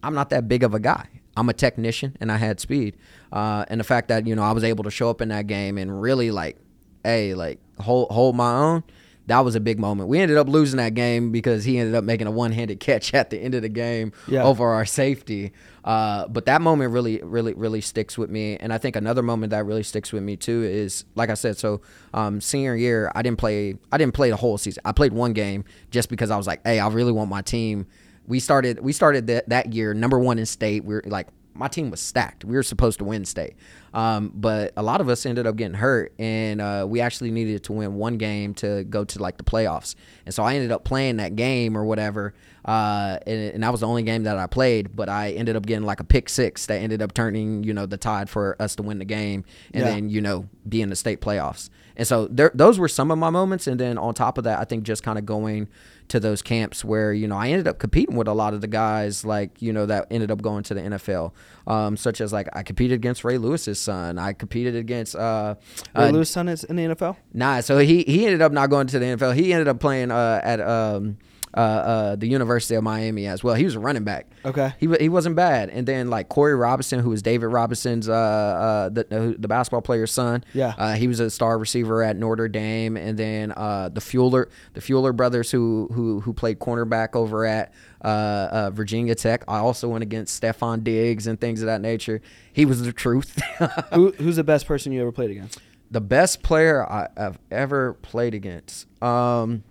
I'm 0.03 0.15
not 0.15 0.31
that 0.31 0.49
big 0.49 0.65
of 0.65 0.75
a 0.75 0.81
guy. 0.81 1.09
I'm 1.37 1.49
a 1.49 1.55
technician, 1.55 2.17
and 2.21 2.31
I 2.31 2.37
had 2.37 2.61
speed. 2.61 2.97
Uh, 3.33 3.65
and 3.69 3.81
the 3.81 3.85
fact 3.85 4.09
that 4.09 4.27
you 4.27 4.35
know 4.35 4.43
I 4.43 4.53
was 4.53 4.65
able 4.65 4.85
to 4.85 4.91
show 4.91 5.09
up 5.11 5.21
in 5.21 5.29
that 5.29 5.47
game 5.47 5.79
and 5.79 6.01
really 6.03 6.31
like, 6.31 6.57
hey, 7.05 7.35
like 7.35 7.59
hold 7.79 8.11
hold 8.11 8.37
my 8.37 8.53
own 8.53 8.83
that 9.29 9.39
was 9.45 9.55
a 9.55 9.61
big 9.61 9.79
moment. 9.79 10.09
We 10.09 10.19
ended 10.19 10.37
up 10.37 10.49
losing 10.49 10.79
that 10.79 10.95
game 10.95 11.31
because 11.31 11.63
he 11.63 11.79
ended 11.79 11.95
up 11.95 12.03
making 12.03 12.27
a 12.27 12.31
one-handed 12.33 12.81
catch 12.81 13.15
at 13.15 13.31
the 13.31 13.39
end 13.39 13.55
of 13.55 13.63
the 13.63 13.69
game 13.69 14.11
Yeah. 14.27 14.43
over 14.43 14.67
our 14.67 14.85
safety. 14.85 15.53
Uh, 15.85 16.27
but 16.27 16.45
that 16.47 16.61
moment 16.61 16.91
really, 16.93 17.21
really, 17.23 17.55
really 17.55 17.81
sticks 17.81 18.19
with 18.19 18.31
me. 18.31 18.57
And 18.57 18.73
I 18.73 18.79
think 18.79 18.97
another 18.97 19.23
moment 19.23 19.51
that 19.51 19.65
really 19.65 19.85
sticks 19.85 20.13
with 20.13 20.25
me 20.25 20.37
too 20.37 20.65
is, 20.65 21.05
like 21.15 21.31
I 21.31 21.35
said, 21.35 21.57
so 21.57 21.83
um, 22.13 22.41
senior 22.41 22.75
year, 22.75 23.13
I 23.15 23.23
didn't 23.23 23.39
play. 23.39 23.77
I 23.93 23.97
didn't 23.97 24.13
play 24.15 24.29
the 24.29 24.37
whole 24.37 24.59
season. 24.59 24.83
I 24.85 24.91
played 24.91 25.13
one 25.13 25.35
game 25.35 25.67
just 25.93 26.09
because 26.09 26.33
I 26.33 26.37
was 26.37 26.49
like, 26.49 26.61
hey, 26.67 26.81
I 26.81 26.89
really 26.89 27.13
want 27.13 27.31
my 27.31 27.43
team. 27.43 27.87
We 28.27 28.41
started. 28.41 28.81
We 28.81 28.93
started 28.93 29.27
that 29.29 29.49
that 29.49 29.73
year 29.75 29.95
number 29.95 30.19
one 30.19 30.39
in 30.39 30.47
state. 30.47 30.85
We 30.85 30.95
are 30.97 31.03
like 31.07 31.29
my 31.55 31.69
team 31.69 31.91
was 31.91 32.01
stacked. 32.01 32.45
We 32.45 32.57
were 32.57 32.63
supposed 32.63 32.99
to 33.01 33.05
win 33.05 33.25
state, 33.27 33.55
um, 33.93 34.31
but 34.35 34.73
a 34.77 34.83
lot 34.83 35.01
of 35.03 35.09
us 35.11 35.27
ended 35.27 35.47
up 35.47 35.57
getting 35.57 35.75
hurt, 35.75 36.13
and 36.19 36.61
uh, 36.63 36.87
we 36.89 37.01
actually 37.01 37.31
needed 37.31 37.63
to 37.65 37.73
win 37.75 37.95
one 37.97 38.17
game 38.17 38.55
to 38.55 38.85
go 38.85 39.05
to 39.05 39.19
like 39.21 39.37
the 39.37 39.45
playoffs. 39.45 39.95
And 40.25 40.35
so 40.35 40.45
I 40.45 40.55
ended 40.55 40.73
up 40.73 40.85
playing 40.85 41.17
that 41.19 41.37
game 41.37 41.77
or 41.77 41.85
whatever, 41.85 42.33
uh, 42.65 43.19
and, 43.27 43.55
and 43.55 43.63
that 43.63 43.71
was 43.71 43.81
the 43.81 43.87
only 43.87 44.03
game 44.03 44.23
that 44.23 44.39
I 44.39 44.47
played. 44.47 44.97
But 44.97 45.11
I 45.11 45.33
ended 45.33 45.57
up 45.57 45.67
getting 45.67 45.85
like 45.85 46.01
a 46.01 46.05
pick 46.05 46.31
six 46.31 46.65
that 46.67 46.77
ended 46.81 47.03
up 47.03 47.13
turning 47.13 47.65
you 47.65 47.75
know 47.75 47.85
the 47.85 47.99
tide 47.99 48.31
for 48.31 48.57
us 48.59 48.75
to 48.77 48.83
win 48.83 48.99
the 48.99 49.05
game, 49.05 49.45
and 49.75 49.85
Yeah. 49.85 49.91
then 49.91 50.09
you 50.09 50.21
know 50.23 50.49
be 50.67 50.81
in 50.81 50.89
the 50.89 50.97
state 50.97 51.21
playoffs. 51.21 51.69
And 51.97 52.07
so 52.07 52.27
there, 52.29 52.51
those 52.55 52.79
were 52.79 52.89
some 52.89 53.11
of 53.11 53.19
my 53.19 53.31
moments. 53.31 53.67
And 53.67 53.79
then 53.79 53.99
on 53.99 54.15
top 54.15 54.39
of 54.39 54.45
that, 54.45 54.59
I 54.59 54.65
think 54.65 54.85
just 54.85 55.03
kind 55.03 55.19
of 55.19 55.27
going 55.27 55.69
to 56.09 56.21
those 56.21 56.43
camps 56.43 56.85
where 56.85 57.13
you 57.13 57.27
know 57.27 57.37
I 57.37 57.49
ended 57.49 57.67
up 57.67 57.79
competing 57.79 58.17
with 58.17 58.29
a 58.29 58.35
lot 58.35 58.53
of 58.53 58.61
the 58.61 58.67
guys 58.67 59.25
like 59.25 59.63
you 59.63 59.73
know 59.73 59.87
that 59.87 60.09
ended 60.11 60.31
up 60.31 60.43
going 60.43 60.63
to 60.65 60.75
the 60.75 60.81
NFL, 60.81 61.33
um, 61.67 61.97
such 61.97 62.21
as 62.21 62.33
like 62.33 62.49
I 62.53 62.63
competed 62.63 62.97
against 62.97 63.25
Ray 63.25 63.39
Lewis's 63.39 63.79
son. 63.79 64.19
I 64.19 64.35
competed 64.35 64.77
against 64.77 65.17
uh, 65.17 65.55
Ray 65.97 66.09
uh, 66.09 66.11
Lewis' 66.11 66.31
son 66.31 66.49
is 66.49 66.65
in 66.65 66.77
the 66.77 66.83
NFL. 66.83 67.17
Nah, 67.33 67.61
so 67.61 67.79
he 67.79 68.03
he 68.03 68.27
ended 68.27 68.43
up 68.43 68.53
not 68.53 68.69
going 68.69 68.89
to 68.89 68.99
the 68.99 69.07
NFL. 69.07 69.35
He 69.35 69.53
ended 69.53 69.69
up 69.69 69.81
playing 69.81 70.11
uh, 70.11 70.41
at 70.43 70.61
um, 70.61 71.17
uh, 71.55 71.61
uh, 71.61 72.17
the 72.17 72.27
University 72.27 72.75
of 72.75 72.83
Miami 72.83 73.27
as 73.27 73.45
well. 73.45 73.55
He 73.55 73.65
was 73.65 73.75
a 73.75 73.81
running 73.81 74.05
back. 74.05 74.27
Okay. 74.45 74.73
He 74.79 74.89
he 75.01 75.09
wasn't 75.09 75.37
bad. 75.37 75.71
And 75.71 75.87
then 75.87 76.09
like 76.09 76.29
Corey 76.29 76.55
Robinson, 76.55 77.01
who 77.01 77.11
was 77.11 77.23
David 77.23 77.47
Robinson's 77.47 78.09
uh, 78.09 78.13
uh 78.13 78.89
the 78.89 79.37
the 79.39 79.49
basketball 79.49 79.83
player's 79.83 80.11
son. 80.11 80.45
Yeah. 80.55 80.75
Uh, 80.77 80.95
he 80.95 81.09
was 81.09 81.21
a 81.21 81.31
star 81.31 81.59
receiver 81.59 82.03
at 82.03 82.17
Notre 82.17 82.49
Dame. 82.49 82.97
And 82.97 83.19
then 83.19 83.53
uh, 83.53 83.91
the 83.91 84.01
Fuller 84.01 84.49
the 84.75 84.81
Fuller 84.81 85.13
brothers 85.13 85.51
who 85.51 85.89
who 85.93 86.21
who 86.21 86.33
played 86.33 86.59
cornerback 86.59 87.15
over 87.15 87.45
at 87.45 87.73
uh, 88.03 88.49
uh, 88.51 88.71
Virginia 88.71 89.15
Tech. 89.15 89.45
I 89.47 89.59
also 89.59 89.89
went 89.89 90.03
against 90.03 90.41
Stefon 90.41 90.83
Diggs 90.83 91.27
and 91.27 91.41
things 91.41 91.63
of 91.63 91.67
that 91.67 91.81
nature. 91.81 92.21
He 92.53 92.65
was 92.65 92.83
the 92.83 92.93
truth. 92.93 93.41
Who, 93.95 94.13
who's 94.13 94.37
the 94.37 94.45
best 94.45 94.67
person 94.67 94.93
you 94.93 95.01
ever 95.01 95.13
played 95.13 95.31
against? 95.31 95.59
the 95.93 96.01
best 96.01 96.43
player 96.43 96.85
I, 96.91 97.09
I've 97.17 97.39
ever 97.51 97.93
played 97.93 98.35
against. 98.35 98.87
Um, 99.03 99.63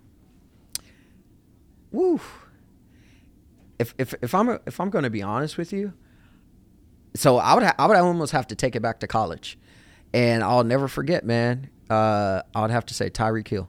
woo. 1.91 2.19
If 3.79 3.93
if 3.98 4.13
if 4.21 4.36
I'm 4.36 4.60
if 4.65 4.79
I'm 4.79 4.89
going 4.89 5.03
to 5.03 5.10
be 5.10 5.21
honest 5.24 5.57
with 5.57 5.74
you, 5.74 5.93
so 7.15 7.38
I 7.38 7.53
would 7.55 7.63
ha- 7.63 7.75
I 7.79 7.88
would 7.88 7.98
almost 7.98 8.31
have 8.31 8.48
to 8.48 8.55
take 8.55 8.75
it 8.75 8.81
back 8.81 9.00
to 9.00 9.07
college, 9.07 9.57
and 10.13 10.43
I'll 10.43 10.63
never 10.63 10.88
forget, 10.88 11.25
man. 11.25 11.69
Uh, 11.89 12.41
I 12.55 12.62
would 12.62 12.71
have 12.71 12.86
to 12.88 12.93
say 12.93 13.10
Tyreek 13.10 13.48
Hill. 13.48 13.67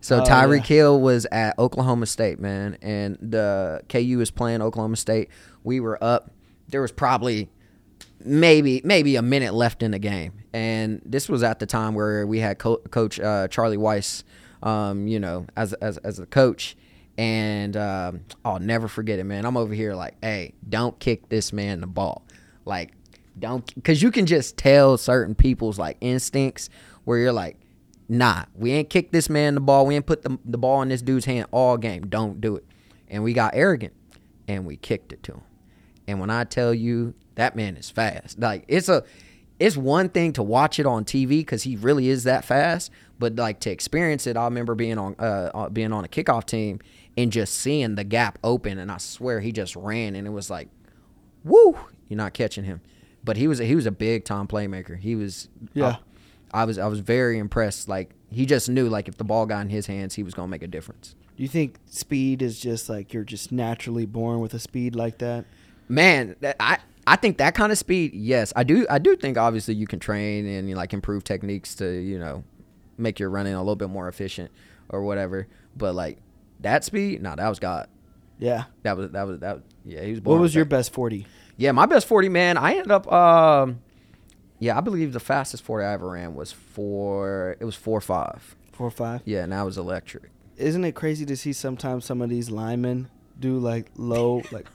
So 0.00 0.20
Oh, 0.20 0.24
Tyreek 0.24 0.68
yeah. 0.68 0.76
Hill 0.76 1.00
was 1.00 1.26
at 1.32 1.58
Oklahoma 1.58 2.06
State, 2.06 2.38
man, 2.40 2.76
and 2.82 3.16
the 3.20 3.82
KU 3.88 4.16
was 4.18 4.30
playing 4.30 4.62
Oklahoma 4.62 4.96
State. 4.96 5.28
We 5.64 5.80
were 5.80 6.02
up. 6.02 6.32
There 6.68 6.80
was 6.80 6.92
probably 6.92 7.50
maybe 8.24 8.80
maybe 8.84 9.16
a 9.16 9.22
minute 9.22 9.54
left 9.54 9.82
in 9.82 9.90
the 9.90 9.98
game, 9.98 10.32
and 10.52 11.02
this 11.04 11.28
was 11.28 11.42
at 11.42 11.58
the 11.58 11.66
time 11.66 11.94
where 11.94 12.26
we 12.26 12.38
had 12.38 12.58
co- 12.58 12.78
Coach 12.90 13.18
uh, 13.18 13.48
Charlie 13.48 13.76
Weis, 13.76 14.22
um, 14.62 15.06
you 15.08 15.18
know, 15.18 15.46
as 15.56 15.72
as 15.74 15.98
as 15.98 16.18
a 16.20 16.26
coach, 16.26 16.76
and 17.18 17.76
um, 17.76 18.20
I'll 18.44 18.58
never 18.58 18.88
forget 18.88 19.18
it, 19.18 19.24
man. 19.24 19.44
I'm 19.44 19.56
over 19.56 19.74
here 19.74 19.94
like, 19.94 20.16
hey, 20.22 20.54
don't 20.68 20.98
kick 20.98 21.28
this 21.28 21.52
man 21.52 21.80
the 21.80 21.86
ball, 21.86 22.24
like, 22.64 22.92
don't, 23.38 23.74
because 23.74 24.02
you 24.02 24.10
can 24.10 24.26
just 24.26 24.56
tell 24.56 24.96
certain 24.98 25.34
people's 25.34 25.78
like 25.78 25.96
instincts 26.00 26.68
where 27.04 27.18
you're 27.18 27.32
like. 27.32 27.56
Nah, 28.08 28.44
we 28.54 28.72
ain't 28.72 28.90
kick 28.90 29.10
this 29.10 29.30
man 29.30 29.54
the 29.54 29.60
ball. 29.60 29.86
We 29.86 29.94
ain't 29.94 30.04
put 30.04 30.20
the, 30.20 30.36
the 30.44 30.58
ball 30.58 30.82
in 30.82 30.90
this 30.90 31.00
dude's 31.00 31.24
hand 31.24 31.46
all 31.50 31.78
game. 31.78 32.08
Don't 32.08 32.42
do 32.42 32.56
it. 32.56 32.64
And 33.08 33.24
we 33.24 33.32
got 33.32 33.52
arrogant 33.54 33.94
and 34.46 34.66
we 34.66 34.76
kicked 34.76 35.14
it 35.14 35.22
to 35.22 35.32
him. 35.32 35.42
And 36.06 36.20
when 36.20 36.30
I 36.30 36.44
tell 36.44 36.74
you 36.74 37.14
that 37.36 37.56
man 37.56 37.76
is 37.76 37.90
fast, 37.90 38.38
like 38.38 38.64
it's 38.68 38.88
a, 38.88 39.04
it's 39.58 39.76
one 39.76 40.08
thing 40.08 40.32
to 40.34 40.42
watch 40.42 40.78
it 40.78 40.86
on 40.86 41.04
TV 41.04 41.28
because 41.28 41.62
he 41.62 41.76
really 41.76 42.08
is 42.08 42.24
that 42.24 42.44
fast, 42.44 42.90
but 43.18 43.36
like 43.36 43.60
to 43.60 43.70
experience 43.70 44.26
it, 44.26 44.36
I 44.36 44.44
remember 44.44 44.74
being 44.74 44.98
on, 44.98 45.14
uh, 45.18 45.50
uh, 45.54 45.68
being 45.68 45.92
on 45.92 46.04
a 46.04 46.08
kickoff 46.08 46.44
team 46.46 46.80
and 47.16 47.32
just 47.32 47.54
seeing 47.54 47.94
the 47.94 48.04
gap 48.04 48.38
open, 48.42 48.78
and 48.78 48.90
I 48.90 48.98
swear 48.98 49.40
he 49.40 49.52
just 49.52 49.76
ran, 49.76 50.14
and 50.14 50.26
it 50.26 50.30
was 50.30 50.50
like, 50.50 50.68
woo, 51.44 51.78
you're 52.08 52.16
not 52.16 52.34
catching 52.34 52.64
him. 52.64 52.80
But 53.24 53.36
he 53.36 53.46
was 53.46 53.58
he 53.58 53.74
was 53.74 53.86
a 53.86 53.92
big 53.92 54.24
time 54.24 54.48
playmaker. 54.48 54.98
He 54.98 55.14
was 55.14 55.48
Yeah. 55.74 55.96
I, 56.52 56.62
I 56.62 56.64
was 56.64 56.78
I 56.78 56.86
was 56.86 57.00
very 57.00 57.38
impressed. 57.38 57.88
Like 57.88 58.10
he 58.30 58.46
just 58.46 58.68
knew 58.68 58.88
like 58.88 59.08
if 59.08 59.16
the 59.16 59.24
ball 59.24 59.46
got 59.46 59.60
in 59.60 59.68
his 59.68 59.86
hands, 59.86 60.14
he 60.14 60.22
was 60.22 60.34
gonna 60.34 60.48
make 60.48 60.62
a 60.62 60.66
difference. 60.66 61.14
Do 61.36 61.42
you 61.42 61.48
think 61.48 61.78
speed 61.86 62.42
is 62.42 62.58
just 62.58 62.88
like 62.88 63.12
you're 63.12 63.24
just 63.24 63.52
naturally 63.52 64.06
born 64.06 64.40
with 64.40 64.54
a 64.54 64.58
speed 64.58 64.94
like 64.94 65.18
that? 65.18 65.44
Man, 65.88 66.36
that, 66.40 66.56
I 66.58 66.78
I 67.06 67.16
think 67.16 67.38
that 67.38 67.54
kind 67.54 67.72
of 67.72 67.78
speed, 67.78 68.12
yes, 68.14 68.52
I 68.56 68.64
do. 68.64 68.86
I 68.90 68.98
do 68.98 69.16
think 69.16 69.36
obviously 69.38 69.74
you 69.74 69.86
can 69.86 69.98
train 69.98 70.46
and 70.46 70.68
you 70.68 70.74
know, 70.74 70.80
like 70.80 70.92
improve 70.92 71.24
techniques 71.24 71.74
to 71.76 71.88
you 71.90 72.18
know 72.18 72.44
make 72.98 73.18
your 73.18 73.30
running 73.30 73.54
a 73.54 73.58
little 73.58 73.76
bit 73.76 73.88
more 73.88 74.08
efficient 74.08 74.50
or 74.88 75.02
whatever. 75.02 75.46
But 75.76 75.94
like 75.94 76.18
that 76.62 76.84
speed, 76.84 77.22
no, 77.22 77.34
that 77.36 77.48
was 77.48 77.58
God. 77.58 77.88
Yeah. 78.38 78.64
That 78.82 78.96
was 78.96 79.10
that 79.10 79.26
was 79.26 79.38
that. 79.40 79.60
Yeah, 79.84 80.02
he 80.02 80.12
was. 80.12 80.20
What 80.22 80.40
was 80.40 80.54
your 80.54 80.64
best 80.64 80.92
40? 80.92 81.26
Yeah, 81.56 81.72
my 81.72 81.86
best 81.86 82.06
forty 82.06 82.28
man. 82.28 82.56
I 82.56 82.72
ended 82.72 82.90
up. 82.90 83.10
Um, 83.12 83.80
yeah, 84.58 84.76
I 84.76 84.80
believe 84.80 85.12
the 85.12 85.20
fastest 85.20 85.62
forty 85.62 85.84
I 85.84 85.92
ever 85.92 86.10
ran 86.10 86.34
was 86.34 86.52
four. 86.52 87.56
It 87.60 87.64
was 87.64 87.76
four 87.76 88.00
five. 88.00 88.56
Four 88.72 88.90
five? 88.90 89.22
Yeah, 89.24 89.44
and 89.44 89.52
that 89.52 89.62
was 89.62 89.78
electric. 89.78 90.30
Isn't 90.56 90.84
it 90.84 90.92
crazy 90.94 91.24
to 91.26 91.36
see 91.36 91.52
sometimes 91.52 92.04
some 92.04 92.22
of 92.22 92.30
these 92.30 92.50
linemen 92.50 93.08
do 93.38 93.58
like 93.58 93.90
low, 93.96 94.42
like, 94.52 94.66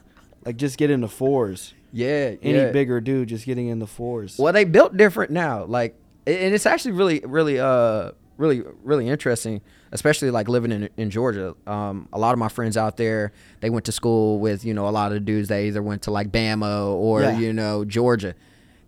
like 0.44 0.56
just 0.56 0.78
get 0.78 0.90
into 0.90 1.08
fours? 1.08 1.74
Yeah, 1.92 2.36
any 2.42 2.58
yeah. 2.58 2.70
bigger 2.70 3.00
dude 3.00 3.28
just 3.28 3.46
getting 3.46 3.68
in 3.68 3.78
the 3.78 3.86
fours. 3.86 4.36
Well, 4.38 4.52
they 4.52 4.64
built 4.64 4.96
different 4.96 5.30
now. 5.30 5.64
Like, 5.64 5.94
and 6.26 6.54
it's 6.54 6.66
actually 6.66 6.92
really, 6.92 7.22
really, 7.24 7.58
uh, 7.58 8.12
really, 8.38 8.62
really 8.82 9.08
interesting. 9.08 9.60
Especially 9.92 10.30
like 10.30 10.48
living 10.48 10.72
in 10.72 10.88
in 10.96 11.10
Georgia. 11.10 11.54
Um, 11.66 12.08
a 12.12 12.18
lot 12.18 12.32
of 12.32 12.38
my 12.38 12.48
friends 12.48 12.76
out 12.76 12.96
there, 12.96 13.32
they 13.60 13.68
went 13.70 13.84
to 13.86 13.92
school 13.92 14.38
with 14.40 14.64
you 14.64 14.72
know 14.74 14.88
a 14.88 14.90
lot 14.90 15.12
of 15.12 15.24
dudes. 15.26 15.48
They 15.48 15.66
either 15.68 15.82
went 15.82 16.02
to 16.02 16.10
like 16.10 16.30
Bama 16.32 16.86
or 16.86 17.20
Yeah. 17.22 17.38
you 17.38 17.52
know 17.52 17.84
Georgia. 17.84 18.34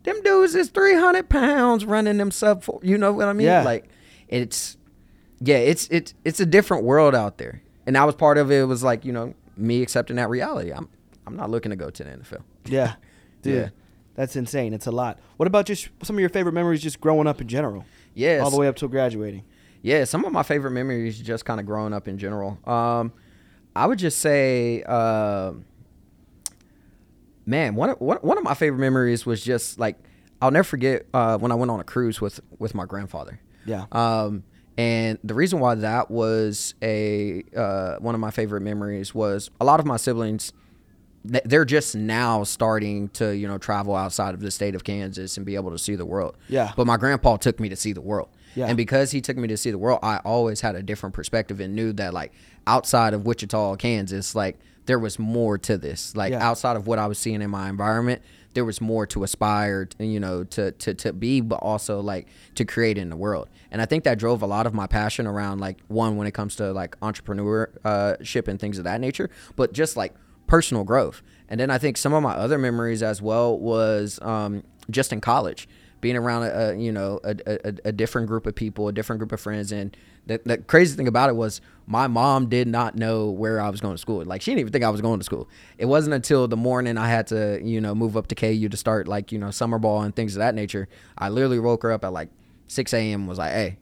Them 0.05 0.23
dudes 0.23 0.55
is 0.55 0.71
three 0.71 0.95
hundred 0.95 1.29
pounds 1.29 1.85
running 1.85 2.17
them 2.17 2.31
sub. 2.31 2.65
You 2.83 2.97
know 2.97 3.13
what 3.13 3.29
I 3.29 3.33
mean? 3.35 3.47
Yeah. 3.47 3.63
Like, 3.65 3.89
it's 4.29 4.77
yeah, 5.41 5.57
it's 5.59 5.89
it's 5.91 6.15
it's 6.25 6.41
a 6.41 6.47
different 6.47 6.85
world 6.85 7.15
out 7.15 7.39
there. 7.39 7.63
And 7.87 7.97
that 7.97 8.05
was 8.05 8.15
part 8.15 8.39
of 8.39 8.51
it. 8.51 8.65
Was 8.67 8.83
like 8.83 9.05
you 9.05 9.13
know 9.13 9.35
me 9.57 9.83
accepting 9.83 10.17
that 10.17 10.29
reality. 10.31 10.71
I'm 10.73 10.89
I'm 11.27 11.37
not 11.37 11.51
looking 11.51 11.71
to 11.71 11.77
go 11.77 11.91
to 11.91 12.05
the 12.05 12.11
NFL. 12.11 12.43
Yeah, 12.67 12.95
dude, 13.43 13.55
Yeah. 13.57 13.69
that's 14.15 14.37
insane. 14.37 14.73
It's 14.75 14.87
a 14.87 14.91
lot. 14.91 15.19
What 15.39 15.47
about 15.47 15.65
just 15.67 15.89
some 16.03 16.17
of 16.17 16.21
your 16.21 16.29
favorite 16.29 16.53
memories, 16.53 16.83
just 16.83 17.01
growing 17.01 17.27
up 17.27 17.41
in 17.41 17.49
general, 17.49 17.85
Yes. 18.15 18.43
all 18.43 18.51
the 18.51 18.59
way 18.59 18.69
up 18.69 18.77
till 18.77 18.89
graduating? 18.89 19.45
Yeah, 19.83 20.05
some 20.05 20.25
of 20.25 20.33
my 20.33 20.43
favorite 20.43 20.73
memories 20.73 21.19
just 21.19 21.45
kind 21.45 21.59
of 21.59 21.67
growing 21.67 21.93
up 21.93 22.07
in 22.07 22.19
general. 22.19 22.59
Um, 22.69 23.13
I 23.75 23.87
would 23.87 23.99
just 23.99 24.19
say, 24.19 24.83
uh, 24.87 25.53
man, 27.47 27.75
one 27.75 27.91
of, 27.91 28.01
one 28.01 28.37
of 28.39 28.45
my 28.45 28.55
favorite 28.55 28.81
memories 28.81 29.25
was 29.25 29.43
just 29.43 29.79
like 29.79 29.97
I'll 30.43 30.51
never 30.51 30.65
forget 30.65 31.07
uh, 31.13 31.39
when 31.39 31.53
I 31.53 31.55
went 31.55 31.71
on 31.71 31.81
a 31.81 31.85
cruise 31.85 32.21
with 32.21 32.41
with 32.59 32.75
my 32.75 32.85
grandfather. 32.85 33.41
Yeah. 33.67 33.87
Um, 33.93 34.45
and 34.79 35.19
the 35.23 35.35
reason 35.35 35.61
why 35.61 35.75
that 35.77 36.11
was 36.11 36.75
a 36.83 37.43
uh, 37.55 37.97
one 37.97 38.15
of 38.15 38.21
my 38.21 38.31
favorite 38.31 38.63
memories 38.63 39.15
was 39.15 39.51
a 39.61 39.65
lot 39.65 39.81
of 39.81 39.87
my 39.87 39.97
siblings 39.97 40.53
they're 41.25 41.65
just 41.67 41.95
now 41.95 42.45
starting 42.45 43.09
to 43.11 43.37
you 43.37 43.47
know 43.47 43.59
travel 43.59 43.95
outside 43.95 44.35
of 44.35 44.41
the 44.41 44.51
state 44.51 44.75
of 44.75 44.85
Kansas 44.85 45.37
and 45.37 45.45
be 45.45 45.55
able 45.55 45.71
to 45.71 45.79
see 45.79 45.95
the 45.95 46.07
world. 46.07 46.37
Yeah. 46.49 46.73
But 46.77 46.87
my 46.87 46.97
grandpa 46.97 47.37
took 47.37 47.61
me 47.61 47.69
to 47.69 47.77
see 47.77 47.93
the 47.93 48.01
world. 48.01 48.29
Yeah. 48.55 48.67
And 48.67 48.77
because 48.77 49.11
he 49.13 49.21
took 49.21 49.37
me 49.37 49.47
to 49.49 49.57
see 49.57 49.71
the 49.71 49.79
world, 49.79 50.01
I 50.03 50.17
always 50.19 50.61
had 50.61 50.75
a 50.75 50.83
different 50.83 51.15
perspective 51.15 51.61
and 51.61 51.75
knew 51.77 51.93
that 51.95 52.13
like 52.15 52.33
outside 52.67 53.15
of 53.15 53.25
Wichita, 53.27 53.77
Kansas, 53.77 54.35
like 54.35 54.59
there 54.87 54.99
was 54.99 55.19
more 55.19 55.57
to 55.59 55.77
this. 55.79 56.17
Like 56.17 56.33
Yeah. 56.33 56.47
outside 56.49 56.77
of 56.77 56.87
what 56.87 56.99
I 56.99 57.07
was 57.07 57.19
seeing 57.19 57.43
in 57.43 57.51
my 57.51 57.69
environment, 57.69 58.23
there 58.55 58.65
was 58.65 58.81
more 58.81 59.07
to 59.07 59.23
aspire, 59.23 59.85
to, 59.85 60.05
you 60.05 60.19
know, 60.19 60.43
to 60.45 60.73
to 60.73 60.95
to 60.95 61.13
be, 61.13 61.41
but 61.41 61.57
also 61.57 62.01
like 62.01 62.27
to 62.57 62.65
create 62.65 62.99
in 62.99 63.09
the 63.11 63.17
world. 63.17 63.49
And 63.71 63.81
I 63.81 63.85
think 63.87 64.03
that 64.05 64.19
drove 64.19 64.43
a 64.43 64.47
lot 64.47 64.67
of 64.67 64.75
my 64.75 64.89
passion 64.89 65.27
around 65.27 65.61
like 65.61 65.79
one 65.87 66.17
when 66.17 66.27
it 66.27 66.33
comes 66.33 66.57
to 66.57 66.73
like 66.73 66.99
entrepreneurship 67.01 68.49
uh, 68.49 68.51
and 68.51 68.59
things 68.59 68.79
of 68.79 68.85
that 68.85 69.01
nature, 69.01 69.31
but 69.55 69.73
just 69.73 69.97
like 69.97 70.15
personal 70.51 70.83
growth. 70.85 71.23
And 71.49 71.59
then 71.59 71.71
I 71.71 71.79
think 71.79 71.97
some 71.97 72.13
of 72.13 72.23
my 72.23 72.35
other 72.35 72.59
memories 72.59 73.03
as 73.03 73.23
well 73.23 73.57
was 73.59 74.19
um, 74.21 74.65
just 74.91 75.13
in 75.13 75.21
college, 75.21 75.69
being 76.01 76.17
around 76.17 76.43
a, 76.45 76.75
you 76.77 76.93
know 76.93 77.21
a, 77.25 77.37
a, 77.47 77.75
a 77.87 77.93
different 77.93 78.27
group 78.27 78.47
of 78.47 78.55
people, 78.55 78.89
a 78.89 78.93
different 78.93 79.21
group 79.21 79.33
of 79.33 79.41
friends. 79.41 79.73
And 79.73 79.97
the, 80.27 80.41
the 80.45 80.59
crazy 80.59 80.97
thing 80.97 81.09
about 81.09 81.31
it 81.31 81.37
was 81.37 81.61
my 81.87 82.07
mom 82.09 82.49
did 82.49 82.69
not 82.69 82.97
know 82.97 83.31
where 83.31 83.61
I 83.61 83.69
was 83.71 83.81
going 83.81 83.95
to 83.95 83.99
school. 83.99 84.25
Like 84.25 84.43
she 84.43 84.51
didn't 84.51 84.61
even 84.61 84.73
think 84.73 84.85
I 84.85 84.91
was 84.91 85.01
going 85.01 85.21
to 85.21 85.25
school. 85.25 85.49
It 85.79 85.87
wasn't 85.87 86.15
until 86.15 86.49
the 86.49 86.57
morning 86.57 86.99
I 86.99 87.09
had 87.09 87.27
to 87.29 87.61
you 87.63 87.81
know 87.81 87.95
move 87.95 88.17
up 88.17 88.27
to 88.29 88.35
KU 88.35 88.69
to 88.69 88.77
start 88.77 89.09
like 89.09 89.33
you 89.33 89.39
know 89.39 89.51
summer 89.51 89.79
ball 89.79 90.03
and 90.03 90.15
things 90.15 90.35
of 90.35 90.41
that 90.41 90.55
nature. 90.55 90.89
I 91.17 91.29
literally 91.29 91.61
woke 91.61 91.83
her 91.85 91.93
up 91.93 92.05
at 92.05 92.13
like 92.13 92.29
6 92.69 92.93
a.m. 92.95 93.27
was 93.27 93.39
like, 93.39 93.53
hey, 93.53 93.79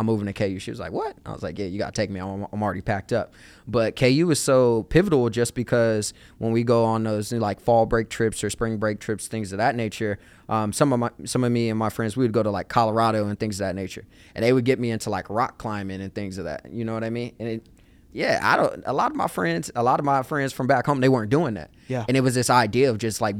I'm 0.00 0.06
moving 0.06 0.24
to 0.26 0.32
KU. 0.32 0.58
She 0.58 0.70
was 0.70 0.80
like, 0.80 0.92
"What?" 0.92 1.14
I 1.26 1.32
was 1.32 1.42
like, 1.42 1.58
"Yeah, 1.58 1.66
you 1.66 1.78
gotta 1.78 1.92
take 1.92 2.08
me. 2.08 2.20
I'm, 2.20 2.46
I'm 2.50 2.62
already 2.62 2.80
packed 2.80 3.12
up." 3.12 3.34
But 3.68 3.96
KU 3.96 4.30
is 4.30 4.40
so 4.40 4.84
pivotal 4.84 5.28
just 5.28 5.54
because 5.54 6.14
when 6.38 6.52
we 6.52 6.64
go 6.64 6.86
on 6.86 7.04
those 7.04 7.32
like 7.32 7.60
fall 7.60 7.84
break 7.84 8.08
trips 8.08 8.42
or 8.42 8.48
spring 8.48 8.78
break 8.78 8.98
trips, 8.98 9.28
things 9.28 9.52
of 9.52 9.58
that 9.58 9.76
nature. 9.76 10.18
Um, 10.48 10.72
some 10.72 10.94
of 10.94 10.98
my, 10.98 11.10
some 11.26 11.44
of 11.44 11.52
me 11.52 11.68
and 11.68 11.78
my 11.78 11.90
friends, 11.90 12.16
we 12.16 12.24
would 12.24 12.32
go 12.32 12.42
to 12.42 12.50
like 12.50 12.68
Colorado 12.68 13.28
and 13.28 13.38
things 13.38 13.60
of 13.60 13.66
that 13.66 13.74
nature, 13.74 14.06
and 14.34 14.42
they 14.42 14.54
would 14.54 14.64
get 14.64 14.80
me 14.80 14.90
into 14.90 15.10
like 15.10 15.28
rock 15.28 15.58
climbing 15.58 16.00
and 16.00 16.14
things 16.14 16.38
of 16.38 16.44
that. 16.44 16.72
You 16.72 16.86
know 16.86 16.94
what 16.94 17.04
I 17.04 17.10
mean? 17.10 17.34
And 17.38 17.48
it, 17.48 17.68
yeah, 18.12 18.40
I 18.42 18.56
don't. 18.56 18.82
A 18.86 18.94
lot 18.94 19.10
of 19.10 19.16
my 19.18 19.28
friends, 19.28 19.70
a 19.76 19.82
lot 19.82 20.00
of 20.00 20.06
my 20.06 20.22
friends 20.22 20.54
from 20.54 20.66
back 20.66 20.86
home, 20.86 21.00
they 21.00 21.10
weren't 21.10 21.30
doing 21.30 21.54
that. 21.54 21.70
Yeah. 21.88 22.06
And 22.08 22.16
it 22.16 22.22
was 22.22 22.34
this 22.34 22.48
idea 22.48 22.88
of 22.88 22.96
just 22.96 23.20
like 23.20 23.36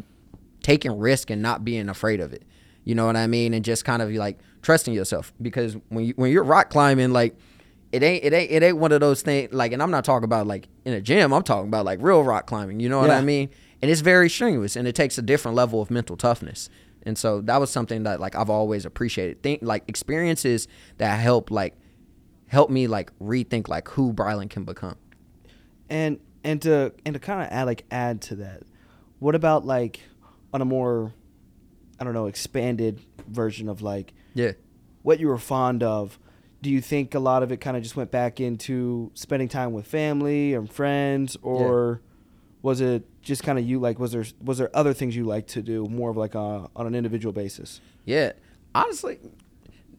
taking 0.63 0.99
risk 0.99 1.31
and 1.31 1.41
not 1.41 1.65
being 1.65 1.89
afraid 1.89 2.21
of 2.21 2.35
it. 2.35 2.45
You 2.85 2.95
know 2.95 3.07
what 3.07 3.17
I 3.17 3.27
mean? 3.27 3.55
And 3.55 3.65
just 3.65 3.85
kind 3.85 4.03
of 4.03 4.11
like 4.13 4.39
trusting 4.63 4.93
yourself 4.95 5.33
because 5.41 5.77
when 5.89 6.05
you 6.05 6.15
when 6.17 6.31
you're 6.31 6.45
rock 6.45 6.71
climbing, 6.71 7.13
like 7.13 7.37
it 7.93 8.03
ain't 8.03 8.25
it 8.25 8.33
ain't 8.33 8.51
it 8.51 8.63
ain't 8.63 8.77
one 8.77 8.93
of 8.93 9.01
those 9.01 9.23
things. 9.23 9.53
Like, 9.53 9.73
and 9.73 9.83
I'm 9.83 9.91
not 9.91 10.05
talking 10.05 10.25
about 10.25 10.47
like 10.47 10.69
in 10.85 10.93
a 10.93 11.01
gym. 11.01 11.33
I'm 11.33 11.43
talking 11.43 11.69
about 11.69 11.85
like 11.85 11.99
real 12.03 12.23
rock 12.23 12.47
climbing. 12.47 12.81
You 12.81 12.89
know 12.89 13.01
what 13.01 13.09
Yeah. 13.09 13.19
I 13.19 13.23
mean? 13.23 13.51
And 13.83 13.91
it's 13.91 14.03
very 14.03 14.29
strenuous, 14.29 14.77
and 14.77 14.87
it 14.87 14.95
takes 14.95 15.17
a 15.17 15.23
different 15.23 15.57
level 15.57 15.81
of 15.81 15.91
mental 15.91 16.17
toughness. 16.17 16.69
And 17.05 17.17
so 17.17 17.41
that 17.43 17.59
was 17.59 17.71
something 17.71 18.03
that 18.03 18.21
like 18.21 18.37
I've 18.37 18.51
always 18.51 18.85
appreciated. 18.85 19.43
Think 19.43 19.61
like 19.63 19.85
experiences 19.89 20.69
that 20.99 21.19
help 21.19 21.51
like 21.51 21.75
help 22.47 22.69
me 22.69 22.87
like 22.87 23.11
rethink 23.21 23.69
like 23.69 23.89
who 23.89 24.13
Brylan 24.13 24.51
can 24.51 24.65
become. 24.65 24.97
And 25.89 26.21
and 26.45 26.61
to 26.63 26.93
and 27.07 27.15
to 27.15 27.19
kind 27.19 27.41
of 27.43 27.49
add 27.51 27.65
like 27.65 27.85
add 27.91 28.21
to 28.23 28.37
that, 28.37 28.63
what 29.19 29.35
about 29.35 29.65
like 29.65 30.01
on 30.53 30.61
a 30.61 30.65
more, 30.65 31.13
I 31.99 32.05
don't 32.05 32.13
know, 32.13 32.27
expanded 32.27 33.01
version 33.29 33.69
of 33.69 33.83
like 33.83 34.13
Yeah. 34.35 34.53
what 35.03 35.21
you 35.21 35.29
were 35.29 35.39
fond 35.39 35.83
of? 35.83 36.19
Do 36.63 36.71
you 36.71 36.81
think 36.81 37.15
a 37.15 37.19
lot 37.21 37.43
of 37.43 37.51
it 37.51 37.59
kind 37.59 37.77
of 37.77 37.83
just 37.83 37.97
went 37.97 38.11
back 38.11 38.39
into 38.39 39.11
spending 39.15 39.49
time 39.49 39.73
with 39.73 39.87
family 39.87 40.53
and 40.53 40.71
friends, 40.71 41.37
or 41.43 42.03
was 42.61 42.83
it 42.83 43.05
just 43.23 43.43
kind 43.43 43.59
of 43.59 43.65
you 43.65 43.79
like 43.81 43.99
was 43.99 44.13
there 44.13 44.25
was 44.45 44.59
there 44.59 44.71
other 44.75 44.93
things 44.93 45.17
you 45.17 45.25
like 45.25 45.47
to 45.49 45.63
do 45.63 45.87
more 45.87 46.11
of 46.11 46.19
like 46.19 46.35
a, 46.35 46.69
on 46.77 46.87
an 46.87 46.95
individual 46.95 47.33
basis? 47.33 47.81
Yeah, 48.05 48.33
honestly, 48.75 49.19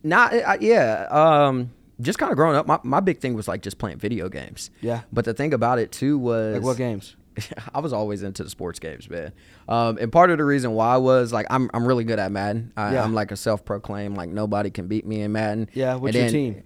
not 0.04 0.34
I, 0.34 0.60
yeah. 0.62 1.08
Um, 1.10 1.72
just 2.00 2.20
kind 2.20 2.32
of 2.32 2.36
growing 2.36 2.56
up, 2.56 2.68
my, 2.68 2.80
my 2.84 3.00
big 3.00 3.20
thing 3.20 3.34
was 3.34 3.48
like 3.48 3.62
just 3.62 3.78
playing 3.78 3.98
video 3.98 4.30
games. 4.30 4.70
Yeah. 4.82 5.02
But 5.12 5.26
the 5.26 5.34
thing 5.34 5.54
about 5.54 5.80
it 5.80 5.92
too 5.92 6.18
was 6.18 6.56
Like 6.56 6.64
what 6.64 6.78
games? 6.78 7.16
I 7.74 7.80
was 7.80 7.94
always 7.94 8.24
into 8.24 8.44
the 8.44 8.50
sports 8.50 8.80
games, 8.80 9.10
man. 9.10 9.32
Um, 9.70 9.98
and 10.00 10.12
part 10.12 10.32
of 10.32 10.38
the 10.38 10.44
reason 10.46 10.72
why 10.74 10.98
was 10.98 11.32
like 11.32 11.46
I'm 11.50 11.70
I'm 11.74 11.86
really 11.88 12.04
good 12.04 12.20
at 12.20 12.32
Madden. 12.32 12.74
I, 12.76 12.94
Yeah. 12.94 13.04
I'm 13.04 13.14
like 13.14 13.32
a 13.32 13.36
self-proclaimed 13.36 14.18
like 14.18 14.30
nobody 14.30 14.70
can 14.70 14.88
beat 14.88 15.06
me 15.06 15.22
in 15.22 15.32
Madden. 15.32 15.70
Yeah, 15.74 15.96
what's 15.96 16.16
And 16.16 16.16
your 16.16 16.24
then- 16.26 16.54
team? 16.56 16.64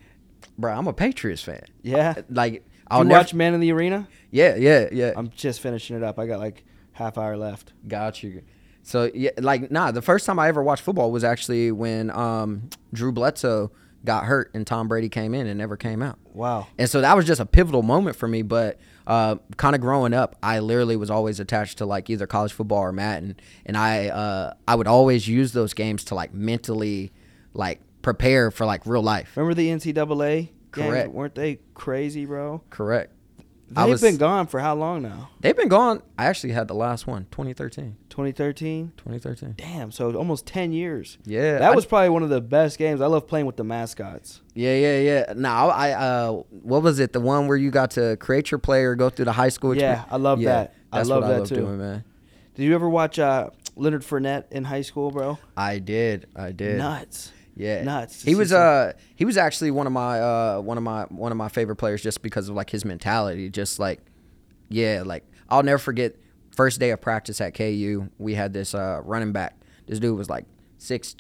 Bro, 0.58 0.74
I'm 0.74 0.88
a 0.88 0.94
Patriots 0.94 1.42
fan. 1.44 1.64
Yeah. 1.82 2.14
Like 2.30 2.64
I'll 2.88 3.00
I'll 3.00 3.04
you 3.04 3.10
never. 3.10 3.20
watch 3.20 3.34
Man 3.34 3.54
in 3.54 3.60
the 3.60 3.72
Arena? 3.72 4.08
yeah, 4.32 4.56
yeah, 4.56 4.88
yeah. 4.92 5.12
I'm 5.16 5.30
just 5.32 5.60
finishing 5.60 5.96
it 5.98 6.04
up. 6.04 6.18
I 6.20 6.28
got 6.28 6.40
like 6.40 6.64
half 6.94 7.18
hour 7.18 7.36
left. 7.36 7.74
Got 7.88 8.24
you. 8.24 8.42
So 8.84 9.10
yeah, 9.14 9.32
like 9.40 9.72
nah. 9.72 9.92
The 9.92 10.02
first 10.04 10.26
time 10.26 10.38
I 10.40 10.48
ever 10.48 10.62
watched 10.64 10.84
football 10.84 11.12
was 11.12 11.24
actually 11.24 11.72
when 11.72 12.10
um, 12.12 12.70
Drew 12.94 13.12
Bledsoe 13.12 13.72
got 14.06 14.26
hurt 14.26 14.52
and 14.54 14.66
Tom 14.68 14.88
Brady 14.88 15.10
came 15.10 15.34
in 15.34 15.48
and 15.48 15.58
never 15.58 15.76
came 15.76 16.02
out. 16.04 16.20
Wow. 16.34 16.68
And 16.78 16.88
so 16.88 17.02
that 17.02 17.16
was 17.16 17.26
just 17.26 17.42
a 17.42 17.46
pivotal 17.46 17.82
moment 17.82 18.16
for 18.16 18.28
me. 18.28 18.44
But 18.44 18.80
uh, 19.08 19.36
kind 19.58 19.76
of 19.76 19.82
growing 19.82 20.14
up, 20.14 20.36
I 20.42 20.60
literally 20.60 20.96
was 20.96 21.10
always 21.10 21.40
attached 21.40 21.78
to 21.80 21.86
like 21.86 22.10
either 22.10 22.28
college 22.28 22.54
football 22.54 22.80
or 22.80 22.92
Madden, 22.92 23.38
and 23.66 23.78
I 23.78 24.08
uh, 24.08 24.54
I 24.68 24.76
would 24.76 24.88
always 24.88 25.28
use 25.28 25.54
those 25.54 25.74
games 25.74 26.04
to 26.06 26.16
like 26.16 26.34
mentally 26.34 27.12
like 27.54 27.82
prepare 28.02 28.52
for 28.52 28.66
like 28.66 28.86
real 28.86 29.04
life. 29.04 29.36
Remember 29.36 29.54
the 29.54 29.70
NCAA? 29.70 30.50
games? 30.76 30.90
Correct. 30.90 31.12
Weren't 31.12 31.36
they 31.36 31.60
crazy, 31.74 32.26
bro? 32.26 32.62
Correct. 32.70 33.12
They've 33.70 33.88
was- 33.88 34.02
been 34.02 34.18
gone 34.18 34.48
for 34.48 34.60
how 34.60 34.76
long 34.76 35.02
now? 35.02 35.30
They've 35.42 35.56
been 35.56 35.68
gone. 35.70 36.02
I 36.18 36.26
actually 36.26 36.54
had 36.54 36.68
the 36.68 36.76
last 36.76 37.08
one, 37.08 37.26
2013. 37.32 37.98
2013. 38.10 38.92
2013. 38.98 39.56
Damn, 39.58 39.92
so 39.92 40.14
almost 40.16 40.46
10 40.46 40.72
years. 40.72 41.18
Yeah, 41.26 41.60
That 41.60 41.72
I- 41.72 41.76
was 41.76 41.86
probably 41.86 42.10
one 42.10 42.24
of 42.24 42.30
the 42.30 42.42
best 42.42 42.78
games. 42.78 43.02
I 43.02 43.08
love 43.08 43.28
playing 43.28 43.46
with 43.48 43.58
the 43.58 43.64
mascots. 43.64 44.42
Yeah, 44.54 44.76
yeah, 44.76 45.00
yeah. 45.00 45.34
Now 45.36 45.70
I 45.70 45.92
uh, 45.92 46.32
what 46.50 46.84
was 46.84 47.00
it? 47.00 47.12
The 47.14 47.20
one 47.20 47.48
where 47.48 47.58
you 47.58 47.72
got 47.72 47.92
to 47.92 48.18
create 48.18 48.52
your 48.52 48.60
player, 48.60 48.96
go 48.96 49.10
through 49.10 49.26
the 49.26 49.32
high 49.34 49.50
school. 49.50 49.76
Yeah, 49.76 49.92
experience? 49.94 50.08
I 50.12 50.18
love 50.18 50.42
that. 50.44 50.74
I 50.94 51.02
love 51.02 51.24
that 51.24 51.32
I 51.34 51.38
love 51.40 51.50
too. 51.50 51.56
doing, 51.56 51.78
man. 51.80 52.04
Did 52.56 52.64
you 52.64 52.76
ever 52.76 52.88
watch 52.90 53.20
uh, 53.20 53.50
Leonard 53.76 54.04
Fournette 54.04 54.46
in 54.52 54.64
high 54.64 54.82
school, 54.82 55.12
bro? 55.12 55.38
I 55.58 55.80
did, 55.80 56.28
I 56.36 56.52
did. 56.54 56.78
Nuts. 56.78 57.32
Yeah, 57.56 57.84
Nuts. 57.84 58.22
He 58.22 58.36
was 58.36 58.52
uh 58.52 58.94
he 59.16 59.24
was 59.26 59.38
actually 59.38 59.72
one 59.72 59.88
of 59.88 59.94
my 59.94 60.20
uh 60.20 60.60
one 60.60 60.78
of 60.78 60.84
my 60.84 61.04
one 61.04 61.32
of 61.32 61.38
my 61.38 61.48
favorite 61.48 61.78
players 61.78 62.04
just 62.04 62.22
because 62.22 62.50
of 62.50 62.56
like 62.56 62.70
his 62.70 62.84
mentality. 62.84 63.50
Just 63.50 63.80
like 63.80 64.02
yeah, 64.70 65.04
like 65.06 65.24
I'll 65.50 65.64
never 65.64 65.78
forget 65.78 66.16
first 66.52 66.80
day 66.80 66.90
of 66.90 67.02
practice 67.02 67.40
at 67.40 67.54
KU. 67.54 68.10
We 68.18 68.36
had 68.36 68.54
this 68.54 68.76
uh 68.76 69.02
running 69.04 69.32
back. 69.32 69.58
This 69.88 70.00
dude 70.00 70.18
was 70.18 70.30
like 70.30 70.46
6'2", 70.80 71.18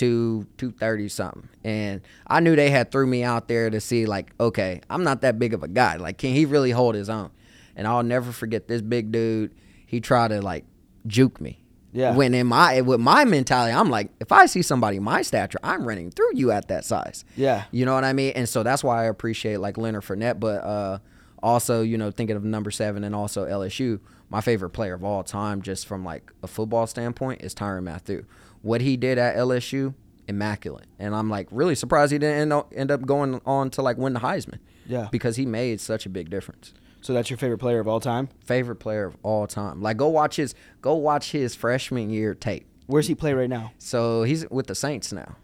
230 0.57 1.07
something, 1.09 1.49
and 1.63 2.01
I 2.27 2.39
knew 2.39 2.55
they 2.55 2.69
had 2.69 2.91
threw 2.91 3.07
me 3.07 3.23
out 3.23 3.47
there 3.47 3.69
to 3.69 3.79
see 3.79 4.05
like 4.05 4.33
okay, 4.39 4.81
I'm 4.89 5.03
not 5.03 5.21
that 5.21 5.39
big 5.39 5.53
of 5.53 5.63
a 5.63 5.67
guy. 5.69 5.95
Like 5.95 6.17
can 6.17 6.33
he 6.33 6.45
really 6.45 6.71
hold 6.71 6.95
his 6.95 7.09
own? 7.09 7.31
And 7.77 7.87
I'll 7.87 8.03
never 8.03 8.31
forget 8.31 8.67
this 8.67 8.81
big 8.81 9.11
dude. 9.11 9.55
He 9.85 10.01
tried 10.01 10.29
to 10.29 10.41
like 10.41 10.65
juke 11.07 11.39
me. 11.39 11.61
Yeah. 11.95 12.13
When 12.13 12.33
in 12.33 12.47
my 12.47 12.81
with 12.81 12.99
my 12.99 13.23
mentality, 13.23 13.73
I'm 13.73 13.89
like, 13.89 14.11
if 14.19 14.33
I 14.33 14.47
see 14.47 14.61
somebody 14.61 14.99
my 14.99 15.21
stature, 15.21 15.59
I'm 15.63 15.87
running 15.87 16.11
through 16.11 16.35
you 16.35 16.51
at 16.51 16.67
that 16.67 16.83
size. 16.83 17.23
Yeah. 17.37 17.63
You 17.71 17.85
know 17.85 17.93
what 17.93 18.03
I 18.03 18.11
mean? 18.11 18.33
And 18.35 18.49
so 18.49 18.63
that's 18.63 18.83
why 18.83 19.01
I 19.01 19.05
appreciate 19.05 19.61
like 19.61 19.77
Leonard 19.77 20.03
Fournette. 20.03 20.37
But 20.37 20.61
uh, 20.63 20.97
also, 21.41 21.81
you 21.81 21.97
know, 21.97 22.11
thinking 22.11 22.35
of 22.35 22.43
number 22.43 22.69
seven 22.69 23.05
and 23.05 23.15
also 23.15 23.45
LSU, 23.45 24.01
my 24.29 24.41
favorite 24.41 24.71
player 24.71 24.93
of 24.93 25.05
all 25.05 25.23
time, 25.23 25.61
just 25.61 25.87
from 25.87 26.03
like 26.03 26.33
a 26.43 26.47
football 26.47 26.85
standpoint, 26.85 27.41
is 27.41 27.55
Tyrann 27.55 27.83
Mathieu. 27.83 28.25
What 28.61 28.81
he 28.81 28.97
did 28.97 29.17
at 29.17 29.37
LSU, 29.37 29.93
immaculate, 30.27 30.87
and 30.99 31.15
I'm 31.15 31.29
like 31.29 31.47
really 31.49 31.75
surprised 31.75 32.11
he 32.11 32.17
didn't 32.17 32.41
end 32.41 32.51
up, 32.51 32.73
end 32.75 32.91
up 32.91 33.05
going 33.05 33.39
on 33.45 33.69
to 33.69 33.81
like 33.81 33.97
win 33.97 34.11
the 34.11 34.19
Heisman. 34.19 34.59
Yeah. 34.85 35.07
because 35.11 35.35
he 35.35 35.45
made 35.45 35.81
such 35.81 36.05
a 36.05 36.09
big 36.09 36.29
difference. 36.29 36.73
So 37.01 37.13
that's 37.13 37.29
your 37.29 37.37
favorite 37.37 37.59
player 37.59 37.79
of 37.79 37.87
all 37.87 37.99
time. 37.99 38.29
Favorite 38.45 38.77
player 38.77 39.05
of 39.05 39.15
all 39.23 39.45
time. 39.47 39.81
Like 39.81 39.97
go 39.97 40.07
watch 40.07 40.35
his 40.37 40.55
go 40.81 40.95
watch 40.95 41.31
his 41.31 41.55
freshman 41.55 42.09
year 42.09 42.33
tape. 42.33 42.65
Where's 42.87 43.07
he 43.07 43.15
play 43.15 43.33
right 43.33 43.49
now? 43.49 43.71
So 43.77 44.23
he's 44.23 44.49
with 44.49 44.67
the 44.67 44.75
Saints 44.75 45.11
now. 45.11 45.35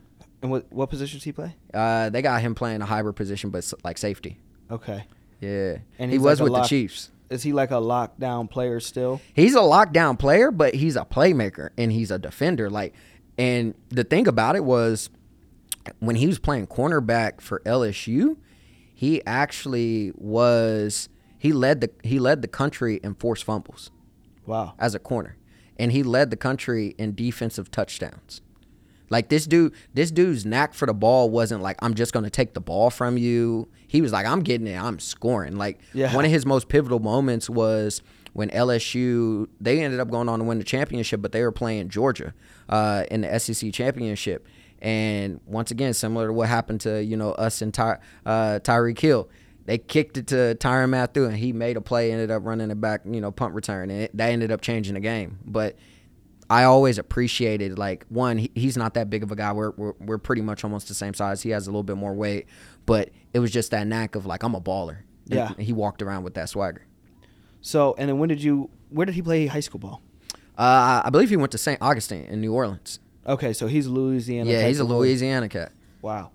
And 0.41 0.49
what 0.49 0.65
what 0.71 0.89
position 0.89 1.17
does 1.19 1.23
he 1.23 1.32
play? 1.32 1.56
Uh, 1.73 2.10
they 2.10 2.21
got 2.23 2.41
him 2.41 2.56
playing 2.56 2.82
a 2.82 2.86
hybrid 2.86 3.15
position, 3.15 3.51
but 3.51 3.71
like 3.84 3.97
safety. 3.99 4.39
Okay. 4.71 5.06
Yeah, 5.39 5.77
And 5.97 6.12
he 6.12 6.19
was 6.19 6.39
like 6.39 6.51
with 6.51 6.62
the 6.62 6.67
Chiefs. 6.67 7.10
Is 7.32 7.41
he 7.41 7.51
like 7.51 7.71
a 7.71 7.75
lockdown 7.75 8.49
player 8.49 8.80
still? 8.80 9.21
He's 9.34 9.56
a 9.56 9.60
lockdown 9.60 10.19
player, 10.19 10.51
but 10.51 10.75
he's 10.75 10.95
a 10.95 11.04
playmaker 11.06 11.69
and 11.77 11.91
he's 11.91 12.12
a 12.12 12.19
defender. 12.19 12.69
Like, 12.69 12.93
and 13.39 13.73
the 13.89 14.04
thing 14.04 14.27
about 14.27 14.56
it 14.56 14.63
was, 14.63 15.10
when 15.99 16.15
he 16.15 16.27
was 16.27 16.38
playing 16.38 16.67
cornerback 16.67 17.41
for 17.41 17.62
LSU, 17.65 18.38
he 19.02 19.20
actually 19.26 20.12
was 20.16 21.10
he 21.40 21.52
led 21.52 21.82
the 21.82 21.90
he 22.04 22.20
led 22.20 22.44
the 22.44 22.48
country 22.48 23.00
in 23.04 23.16
forced 23.16 23.44
fumbles 23.44 23.90
Wow. 24.46 24.74
as 24.78 24.94
a 24.94 25.00
corner, 25.00 25.38
and 25.80 25.92
he 25.92 26.04
led 26.04 26.30
the 26.30 26.38
country 26.38 26.94
in 27.00 27.16
defensive 27.16 27.72
touchdowns. 27.72 28.42
Like 29.10 29.30
this 29.30 29.48
dude, 29.48 29.74
this 29.96 30.12
dude's 30.12 30.46
knack 30.46 30.76
for 30.76 30.86
the 30.86 30.94
ball 30.94 31.32
wasn't 31.32 31.64
like 31.64 31.78
I'm 31.82 31.96
just 31.96 32.14
gonna 32.14 32.30
take 32.30 32.54
the 32.54 32.62
ball 32.62 32.92
from 32.92 33.18
you. 33.18 33.68
He 33.88 34.02
was 34.04 34.12
like 34.12 34.28
I'm 34.28 34.42
getting 34.42 34.68
it, 34.68 34.78
I'm 34.80 35.00
scoring. 35.00 35.56
Like 35.58 35.80
Yeah. 35.94 36.14
one 36.16 36.24
of 36.24 36.30
his 36.32 36.46
most 36.46 36.70
pivotal 36.70 37.00
moments 37.00 37.50
was 37.50 38.04
when 38.34 38.50
LSU 38.52 39.48
they 39.60 39.82
ended 39.84 40.00
up 40.00 40.12
going 40.12 40.30
on 40.30 40.38
to 40.40 40.46
win 40.46 40.60
the 40.60 40.64
championship, 40.64 41.24
but 41.24 41.32
they 41.32 41.42
were 41.42 41.52
playing 41.52 41.90
Georgia 41.90 42.34
uh, 42.70 43.04
in 43.10 43.22
the 43.22 43.40
SEC 43.40 43.74
championship. 43.74 44.46
And 44.82 45.39
once 45.46 45.70
again, 45.72 45.94
similar 45.94 46.28
to 46.28 46.34
what 46.34 46.50
happened 46.50 46.82
to 46.82 47.04
you 47.04 47.15
know 47.17 47.32
us 47.34 47.62
and 47.62 47.74
Ty, 47.74 48.00
uh, 48.26 48.60
Tyreek 48.63 49.00
Hill, 49.00 49.30
they 49.65 49.78
kicked 49.78 50.17
it 50.17 50.28
to 50.28 50.56
Tyrann 50.60 50.89
Mathieu, 50.89 51.26
and 51.26 51.38
he 51.38 51.54
made 51.54 51.78
a 51.78 51.82
play, 51.82 52.12
ended 52.12 52.32
up 52.32 52.44
running 52.46 52.72
it 52.72 52.82
back, 52.82 53.02
you 53.06 53.22
know, 53.22 53.32
punt 53.32 53.54
return, 53.54 53.89
and 53.91 54.02
it, 54.04 54.17
that 54.17 54.32
ended 54.32 54.52
up 54.52 54.62
changing 54.62 54.96
the 54.96 55.00
game. 55.00 55.38
But 55.46 55.76
I 56.50 56.63
always 56.63 56.98
appreciated 56.98 57.78
like 57.78 58.06
one, 58.10 58.38
he, 58.39 58.52
he's 58.56 58.76
not 58.76 58.96
that 58.96 59.10
big 59.10 59.22
of 59.24 59.32
a 59.32 59.36
guy. 59.36 59.54
We're, 59.54 59.72
we're 59.78 59.94
we're 60.00 60.17
pretty 60.17 60.41
much 60.41 60.63
almost 60.63 60.88
the 60.88 60.94
same 60.96 61.13
size. 61.13 61.41
He 61.44 61.52
has 61.52 61.67
a 61.67 61.70
little 61.70 61.84
bit 61.84 61.96
more 61.98 62.13
weight, 62.13 62.48
but 62.86 63.10
it 63.34 63.39
was 63.39 63.52
just 63.52 63.70
that 63.72 63.86
knack 63.88 64.15
of 64.15 64.26
like 64.26 64.41
I'm 64.44 64.56
a 64.56 64.62
baller. 64.62 64.98
And 65.30 65.36
Yeah. 65.39 65.54
he 65.60 65.72
walked 65.74 66.02
around 66.02 66.24
with 66.24 66.34
that 66.34 66.50
swagger. 66.50 66.86
So 67.62 67.94
and 68.00 68.10
then 68.10 68.17
when 68.17 68.30
did 68.30 68.41
you? 68.44 68.70
Where 68.89 69.06
did 69.06 69.13
he 69.15 69.22
play 69.22 69.46
high 69.46 69.60
school 69.62 69.80
ball? 69.80 70.02
Uh, 70.58 71.02
I 71.06 71.10
believe 71.12 71.30
he 71.30 71.38
went 71.38 71.52
to 71.54 71.58
St. 71.58 71.82
Augustine 71.82 72.26
in 72.26 72.41
New 72.41 72.54
Orleans. 72.54 73.00
Okay, 73.26 73.54
so 73.54 73.68
he's 73.68 73.86
a 73.86 73.92
Louisiana. 73.92 74.50
yeah, 74.50 74.68
he's 74.68 74.80
a. 74.80 74.84
Louisiana 74.84 75.48
cat. 75.48 75.72
Wow. 76.02 76.32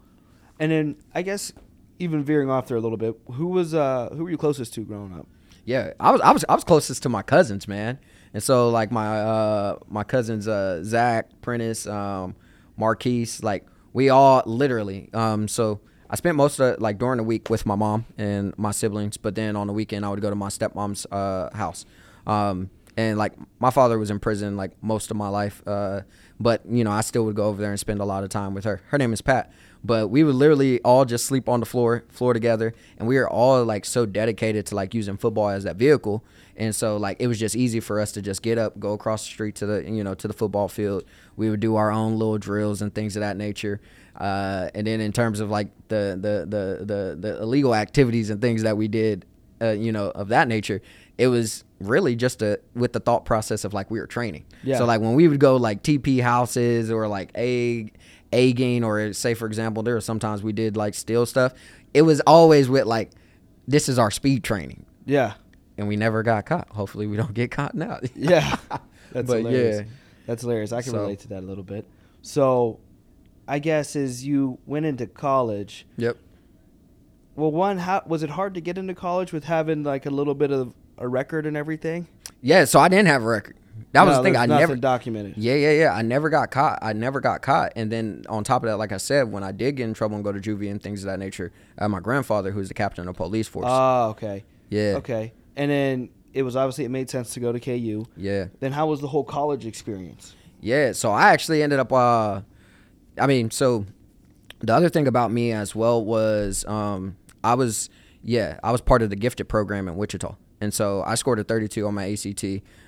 And 0.59 0.71
then 0.73 0.97
I 1.15 1.23
guess 1.23 1.53
even 1.99 2.23
veering 2.23 2.51
off 2.51 2.69
there 2.69 2.77
a 2.77 2.81
little 2.81 2.99
bit, 2.99 3.19
who 3.33 3.49
was 3.49 3.75
uh 3.75 4.11
who 4.13 4.25
were 4.25 4.31
you 4.31 4.37
closest 4.39 4.75
to 4.75 4.81
growing 4.83 5.13
up? 5.13 5.27
Yeah, 5.65 5.93
I 5.99 6.13
was 6.13 6.21
I 6.21 6.33
was 6.33 6.45
I 6.49 6.55
was 6.55 6.65
closest 6.65 7.03
to 7.03 7.09
my 7.09 7.23
cousins, 7.23 7.67
man. 7.67 7.99
And 8.33 8.43
so 8.43 8.71
like 8.71 8.91
my 8.93 9.21
uh 9.21 9.79
my 9.89 10.05
cousins 10.05 10.47
uh 10.47 10.83
Zach, 10.85 11.29
Prentice, 11.43 11.87
um, 11.87 12.37
Marquise, 12.77 13.43
like 13.43 13.67
we 13.93 14.09
all 14.09 14.43
literally 14.47 15.11
um 15.13 15.49
so 15.49 15.81
I 16.09 16.15
spent 16.15 16.37
most 16.37 16.61
of 16.61 16.77
the, 16.77 16.83
like 16.83 16.99
during 16.99 17.17
the 17.17 17.25
week 17.25 17.51
with 17.51 17.67
my 17.67 17.75
mom 17.75 18.05
and 18.17 18.57
my 18.57 18.71
siblings, 18.71 19.17
but 19.17 19.35
then 19.35 19.57
on 19.57 19.67
the 19.67 19.73
weekend 19.73 20.07
I 20.07 20.11
would 20.11 20.21
go 20.21 20.31
to 20.31 20.37
my 20.37 20.49
stepmom's 20.49 21.07
uh 21.11 21.51
house. 21.55 21.85
Um 22.27 22.71
and 22.97 23.19
like 23.19 23.33
my 23.59 23.71
father 23.71 23.99
was 23.99 24.11
in 24.11 24.19
prison 24.21 24.57
like 24.57 24.73
most 24.83 25.11
of 25.11 25.17
my 25.19 25.29
life 25.29 25.63
uh 25.67 26.01
but 26.39 26.63
you 26.69 26.85
know 26.85 26.91
I 26.91 27.01
still 27.01 27.25
would 27.25 27.37
go 27.37 27.45
over 27.45 27.61
there 27.61 27.71
and 27.71 27.81
spend 27.81 28.01
a 28.01 28.05
lot 28.05 28.25
of 28.25 28.31
time 28.31 28.55
with 28.55 28.65
her. 28.65 28.81
Her 28.89 28.99
name 28.99 29.13
is 29.13 29.21
Pat. 29.21 29.53
But 29.85 30.09
we 30.09 30.25
would 30.25 30.35
literally 30.35 30.81
all 30.83 31.05
just 31.05 31.27
sleep 31.27 31.49
on 31.49 31.61
the 31.61 31.67
floor, 31.67 32.03
floor 32.09 32.33
together, 32.33 32.75
and 32.99 33.07
we 33.07 33.17
were 33.17 33.31
all 33.31 33.63
like 33.65 33.85
so 33.85 34.05
dedicated 34.05 34.67
to 34.67 34.75
like 34.75 34.95
using 34.95 35.17
football 35.17 35.49
as 35.49 35.63
that 35.63 35.77
vehicle. 35.77 36.25
And 36.57 36.75
so 36.75 36.97
like 36.97 37.19
it 37.21 37.29
was 37.29 37.39
just 37.39 37.55
easy 37.55 37.79
for 37.79 38.01
us 38.01 38.11
to 38.13 38.23
just 38.23 38.43
get 38.43 38.59
up, 38.59 38.81
go 38.81 38.95
across 38.95 39.25
the 39.25 39.31
street 39.31 39.55
to 39.57 39.67
the 39.67 39.85
you 39.89 40.03
know 40.03 40.15
to 40.15 40.27
the 40.27 40.35
football 40.35 40.69
field. 40.69 41.05
We 41.37 41.51
would 41.51 41.61
do 41.61 41.77
our 41.77 41.93
own 41.93 42.19
little 42.19 42.39
drills 42.39 42.83
and 42.83 42.93
things 42.93 43.15
of 43.17 43.21
that 43.21 43.37
nature. 43.37 43.81
Uh, 44.17 44.71
and 44.75 44.87
then 44.87 45.01
in 45.01 45.13
terms 45.13 45.41
of 45.41 45.51
like 45.51 45.69
the 45.89 46.19
the 46.21 46.47
the 46.49 46.85
the, 46.85 47.17
the 47.21 47.43
illegal 47.43 47.75
activities 47.75 48.31
and 48.31 48.41
things 48.41 48.63
that 48.63 48.77
we 48.77 48.89
did, 48.89 49.25
uh, 49.61 49.71
you 49.71 49.93
know, 49.93 50.11
of 50.11 50.29
that 50.29 50.49
nature, 50.49 50.83
it 51.17 51.29
was 51.29 51.65
really 51.81 52.17
just 52.17 52.41
a 52.43 52.59
with 52.75 52.93
the 52.93 53.01
thought 53.01 53.25
process 53.25 53.65
of 53.65 53.75
like 53.75 53.91
we 53.91 54.01
were 54.01 54.07
training. 54.07 54.45
Yeah. 54.63 54.79
So 54.79 54.85
like 54.87 55.01
when 55.01 55.15
we 55.15 55.29
would 55.29 55.41
go 55.41 55.57
like 55.57 55.83
TP 55.83 56.21
houses 56.23 56.91
or 56.91 57.07
like 57.09 57.31
a 57.37 57.91
a 58.33 58.49
egging 58.51 58.83
or 58.83 59.13
say 59.13 59.35
for 59.35 59.47
example 59.47 59.83
there 59.83 59.95
were 59.95 60.01
sometimes 60.01 60.43
we 60.43 60.53
did 60.53 60.77
like 60.77 60.95
steal 60.95 61.27
stuff. 61.27 61.53
It 61.95 62.03
was 62.03 62.21
always 62.27 62.69
with 62.69 62.87
like 62.87 63.11
this 63.69 63.89
is 63.89 63.99
our 63.99 64.11
speed 64.11 64.43
training 64.45 64.85
Yeah. 65.05 65.35
and 65.79 65.87
we 65.89 65.97
never 65.97 66.23
got 66.23 66.47
caught. 66.47 66.69
Hopefully 66.71 67.07
we 67.07 67.17
don't 67.17 67.35
get 67.35 67.51
caught 67.51 67.75
now. 67.75 68.01
Yeah. 68.15 68.57
That's 69.13 69.29
But, 69.29 69.39
hilarious. 69.39 69.81
yeah. 69.81 69.87
That's 70.27 70.43
hilarious. 70.43 70.73
I 70.73 70.83
can 70.83 70.93
So- 70.93 71.01
relate 71.03 71.21
to 71.21 71.29
that 71.29 71.43
a 71.43 71.47
little 71.47 71.63
bit. 71.65 71.87
So 72.23 72.81
I 73.47 73.59
guess 73.61 73.95
as 73.97 74.27
you 74.27 74.59
went 74.67 74.87
into 74.87 75.07
college, 75.07 75.87
Yep. 75.97 76.17
well 77.37 77.53
one 77.53 77.79
how 77.79 78.03
was 78.07 78.23
it 78.23 78.31
hard 78.31 78.55
to 78.55 78.61
get 78.61 78.77
into 78.79 78.95
college 78.95 79.33
with 79.33 79.45
having 79.45 79.83
like 79.85 80.07
a 80.07 80.11
little 80.11 80.35
bit 80.35 80.51
of 80.51 80.73
a 80.99 81.09
record 81.09 81.47
and 81.47 81.57
everything? 81.57 82.07
Yeah, 82.43 82.65
so 82.65 82.81
I 82.81 82.89
didn't 82.89 83.09
have 83.09 83.23
a 83.23 83.27
record. 83.27 83.57
That 83.93 84.05
was 84.07 84.17
the 84.19 84.23
thing. 84.23 84.37
I 84.37 84.47
never 84.47 84.77
documented. 84.77 85.37
Yeah, 85.37 85.55
yeah, 85.55 85.71
yeah. 85.73 85.93
I 85.93 86.03
never 86.03 86.29
got 86.29 86.51
caught. 86.51 86.79
I 86.83 86.93
never 86.93 87.21
got 87.21 87.43
caught. 87.43 87.73
And 87.77 87.91
then 87.91 88.25
on 88.29 88.45
top 88.45 88.63
of 88.63 88.69
that, 88.69 88.77
like 88.77 88.93
I 88.93 88.97
said, 88.99 89.31
when 89.31 89.43
I 89.43 89.53
did 89.53 89.77
get 89.77 89.85
in 89.85 89.95
trouble 89.95 90.17
and 90.17 90.25
go 90.25 90.33
to 90.33 90.41
juvie 90.41 90.71
and 90.71 90.83
things 90.83 91.03
of 91.03 91.07
that 91.07 91.19
nature, 91.19 91.53
I 91.79 91.85
had 91.85 91.91
my 91.91 92.01
grandfather, 92.01 92.51
who's 92.51 92.69
the 92.69 92.75
captain 92.75 93.09
of 93.09 93.15
the 93.15 93.17
police 93.17 93.49
force. 93.49 93.67
Oh, 93.69 94.11
okay. 94.11 94.45
yeah. 94.69 94.95
Okay. 94.97 95.33
And 95.57 95.71
then 95.71 96.11
it 96.35 96.43
was 96.43 96.57
obviously 96.57 96.85
it 96.85 96.91
made 96.91 97.09
sense 97.09 97.33
to 97.35 97.41
go 97.41 97.53
to 97.53 97.61
KU. 97.61 98.05
Yeah. 98.17 98.47
Then 98.61 98.73
how 98.73 98.87
was 98.87 99.01
the 99.01 99.09
whole 99.09 99.25
college 99.25 99.65
experience? 99.65 100.35
Yeah, 100.61 100.93
so 100.93 101.11
I 101.11 101.31
actually 101.31 101.63
ended 101.63 101.79
up 101.79 101.93
uh 101.93 102.43
I 103.19 103.27
mean, 103.27 103.51
so 103.51 103.87
the 104.59 104.75
other 104.75 104.91
thing 104.91 105.07
about 105.07 105.33
me 105.33 105.53
as 105.53 105.75
well 105.75 106.05
was 106.05 106.67
um 106.67 107.17
I 107.43 107.55
was 107.55 107.89
yeah, 108.23 108.59
I 108.63 108.73
was 108.73 108.83
part 108.83 109.01
of 109.01 109.09
the 109.09 109.17
gifted 109.17 109.49
program 109.49 109.89
in 109.89 109.97
Wichita. 109.97 110.35
And 110.61 110.73
so 110.73 111.03
I 111.03 111.17
scored 111.17 111.39
a 111.39 111.45
32 111.45 111.87
on 111.87 111.95
my 111.95 112.13
ACT. 112.13 112.45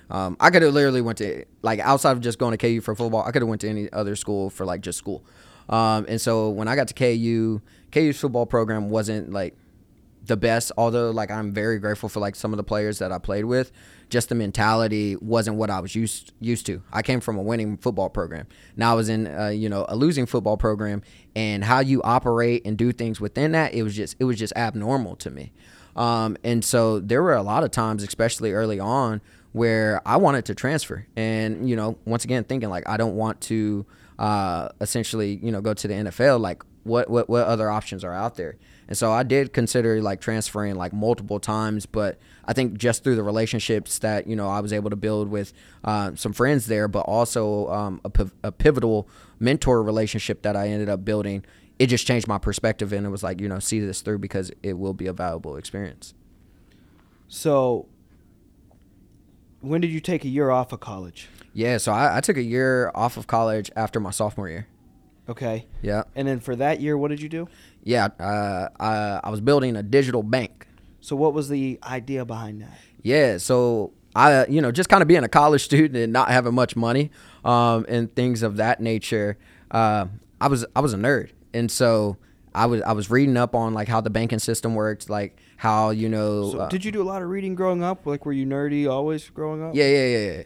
Um, 0.09 0.37
I 0.39 0.49
could 0.49 0.61
have 0.63 0.73
literally 0.73 1.01
went 1.01 1.19
to 1.19 1.45
like 1.61 1.79
outside 1.79 2.13
of 2.13 2.21
just 2.21 2.39
going 2.39 2.57
to 2.57 2.57
KU 2.57 2.81
for 2.81 2.95
football, 2.95 3.23
I 3.23 3.31
could 3.31 3.41
have 3.41 3.49
went 3.49 3.61
to 3.61 3.69
any 3.69 3.91
other 3.91 4.15
school 4.15 4.49
for 4.49 4.65
like 4.65 4.81
just 4.81 4.97
school. 4.97 5.23
Um, 5.69 6.05
and 6.09 6.19
so 6.19 6.49
when 6.49 6.67
I 6.67 6.75
got 6.75 6.87
to 6.87 6.93
KU, 6.93 7.61
KU's 7.91 8.19
football 8.19 8.47
program 8.47 8.89
wasn't 8.89 9.31
like 9.31 9.55
the 10.29 10.37
best 10.37 10.71
although 10.77 11.11
like 11.11 11.31
i'm 11.31 11.51
very 11.51 11.79
grateful 11.79 12.07
for 12.07 12.19
like 12.19 12.35
some 12.35 12.53
of 12.53 12.57
the 12.57 12.63
players 12.63 12.99
that 12.99 13.11
i 13.11 13.17
played 13.17 13.45
with 13.45 13.71
just 14.09 14.29
the 14.29 14.35
mentality 14.35 15.15
wasn't 15.17 15.55
what 15.55 15.69
i 15.69 15.79
was 15.79 15.95
used 15.95 16.33
used 16.39 16.65
to 16.65 16.81
i 16.93 17.01
came 17.01 17.19
from 17.19 17.37
a 17.37 17.41
winning 17.41 17.77
football 17.77 18.09
program 18.09 18.45
now 18.77 18.91
i 18.91 18.93
was 18.93 19.09
in 19.09 19.27
uh, 19.27 19.47
you 19.47 19.67
know 19.67 19.85
a 19.89 19.95
losing 19.95 20.25
football 20.25 20.55
program 20.55 21.01
and 21.35 21.63
how 21.63 21.79
you 21.79 22.01
operate 22.03 22.61
and 22.65 22.77
do 22.77 22.91
things 22.91 23.19
within 23.19 23.53
that 23.53 23.73
it 23.73 23.81
was 23.81 23.95
just 23.95 24.15
it 24.19 24.23
was 24.23 24.37
just 24.37 24.53
abnormal 24.55 25.15
to 25.15 25.31
me 25.31 25.51
um, 25.95 26.37
and 26.43 26.63
so 26.63 26.99
there 26.99 27.21
were 27.21 27.35
a 27.35 27.43
lot 27.43 27.63
of 27.63 27.71
times 27.71 28.03
especially 28.03 28.51
early 28.51 28.79
on 28.79 29.21
where 29.51 30.01
i 30.05 30.15
wanted 30.15 30.45
to 30.45 30.55
transfer. 30.55 31.05
And 31.15 31.69
you 31.69 31.75
know 31.75 31.97
once 32.05 32.23
again 32.23 32.43
thinking 32.43 32.69
like 32.69 32.87
i 32.87 32.97
don't 32.97 33.15
want 33.15 33.41
to 33.41 33.85
uh, 34.17 34.69
essentially 34.81 35.39
you 35.41 35.51
know 35.51 35.61
go 35.61 35.73
to 35.73 35.87
the 35.87 35.93
nfl 35.93 36.39
like 36.39 36.63
what, 36.83 37.09
what 37.09 37.29
what 37.29 37.45
other 37.45 37.69
options 37.69 38.03
are 38.03 38.13
out 38.13 38.35
there? 38.35 38.57
And 38.87 38.97
so 38.97 39.11
I 39.11 39.23
did 39.23 39.53
consider 39.53 40.01
like 40.01 40.19
transferring 40.19 40.75
like 40.75 40.91
multiple 40.91 41.39
times, 41.39 41.85
but 41.85 42.17
I 42.45 42.53
think 42.53 42.77
just 42.77 43.03
through 43.03 43.15
the 43.15 43.23
relationships 43.23 43.99
that 43.99 44.27
you 44.27 44.35
know 44.35 44.49
I 44.49 44.59
was 44.59 44.73
able 44.73 44.89
to 44.89 44.95
build 44.95 45.29
with 45.29 45.53
uh, 45.83 46.11
some 46.15 46.33
friends 46.33 46.65
there, 46.65 46.87
but 46.87 47.01
also 47.01 47.67
um, 47.69 48.01
a, 48.03 48.27
a 48.43 48.51
pivotal 48.51 49.07
mentor 49.39 49.83
relationship 49.83 50.41
that 50.41 50.55
I 50.55 50.69
ended 50.69 50.89
up 50.89 51.05
building, 51.05 51.45
it 51.79 51.87
just 51.87 52.05
changed 52.05 52.27
my 52.27 52.37
perspective, 52.37 52.93
and 52.93 53.05
it 53.05 53.09
was 53.09 53.23
like 53.23 53.39
you 53.41 53.47
know 53.49 53.59
see 53.59 53.79
this 53.79 54.01
through 54.01 54.19
because 54.19 54.51
it 54.61 54.73
will 54.77 54.93
be 54.93 55.07
a 55.07 55.13
valuable 55.13 55.55
experience. 55.55 56.13
So 57.27 57.87
when 59.61 59.81
did 59.81 59.91
you 59.91 59.99
take 59.99 60.23
a 60.25 60.27
year 60.29 60.49
off 60.49 60.71
of 60.71 60.79
college? 60.79 61.29
Yeah, 61.53 61.77
so 61.77 61.91
I, 61.91 62.17
I 62.17 62.21
took 62.21 62.37
a 62.37 62.41
year 62.43 62.91
off 62.95 63.17
of 63.17 63.27
college 63.27 63.71
after 63.75 63.99
my 63.99 64.11
sophomore 64.11 64.49
year. 64.49 64.67
Okay. 65.27 65.67
Yeah, 65.83 66.03
And 66.15 66.27
then 66.27 66.39
for 66.39 66.55
that 66.55 66.79
year, 66.81 66.97
what 66.97 67.09
did 67.09 67.21
you 67.21 67.29
do? 67.29 67.47
yeah, 67.83 68.07
uh, 68.19 68.69
I, 68.79 69.19
I 69.23 69.29
was 69.29 69.41
building 69.41 69.75
a 69.75 69.83
digital 69.83 70.23
bank. 70.23 70.67
So 71.01 71.15
what 71.15 71.33
was 71.33 71.49
the 71.49 71.79
idea 71.83 72.25
behind 72.25 72.61
that? 72.61 72.77
Yeah, 73.03 73.37
so 73.37 73.93
I, 74.15 74.47
you 74.47 74.59
know, 74.61 74.71
just 74.71 74.89
kind 74.89 75.01
of 75.03 75.07
being 75.07 75.23
a 75.23 75.29
college 75.29 75.63
student 75.65 75.95
and 75.97 76.11
not 76.11 76.29
having 76.29 76.53
much 76.55 76.75
money, 76.75 77.11
um, 77.45 77.85
and 77.87 78.13
things 78.15 78.41
of 78.43 78.57
that 78.57 78.79
nature. 78.81 79.37
Uh, 79.71 80.07
I 80.41 80.47
was 80.47 80.65
I 80.75 80.79
was 80.81 80.93
a 80.93 80.97
nerd, 80.97 81.29
and 81.53 81.69
so 81.71 82.17
I 82.53 82.65
was 82.65 82.81
I 82.81 82.93
was 82.93 83.09
reading 83.09 83.37
up 83.37 83.55
on 83.55 83.73
like 83.73 83.87
how 83.87 84.01
the 84.01 84.09
banking 84.09 84.39
system 84.39 84.75
works, 84.75 85.09
like 85.09 85.37
how 85.57 85.91
you 85.91 86.09
know. 86.09 86.51
So 86.51 86.59
uh, 86.61 86.69
did 86.69 86.83
you 86.83 86.91
do 86.91 87.01
a 87.01 87.03
lot 87.03 87.21
of 87.21 87.29
reading 87.29 87.55
growing 87.55 87.83
up? 87.83 88.05
Like, 88.05 88.25
were 88.25 88.33
you 88.33 88.45
nerdy 88.45 88.89
always 88.89 89.29
growing 89.29 89.63
up? 89.63 89.75
yeah, 89.75 89.87
yeah, 89.87 90.05
yeah, 90.05 90.31
yeah. 90.31 90.43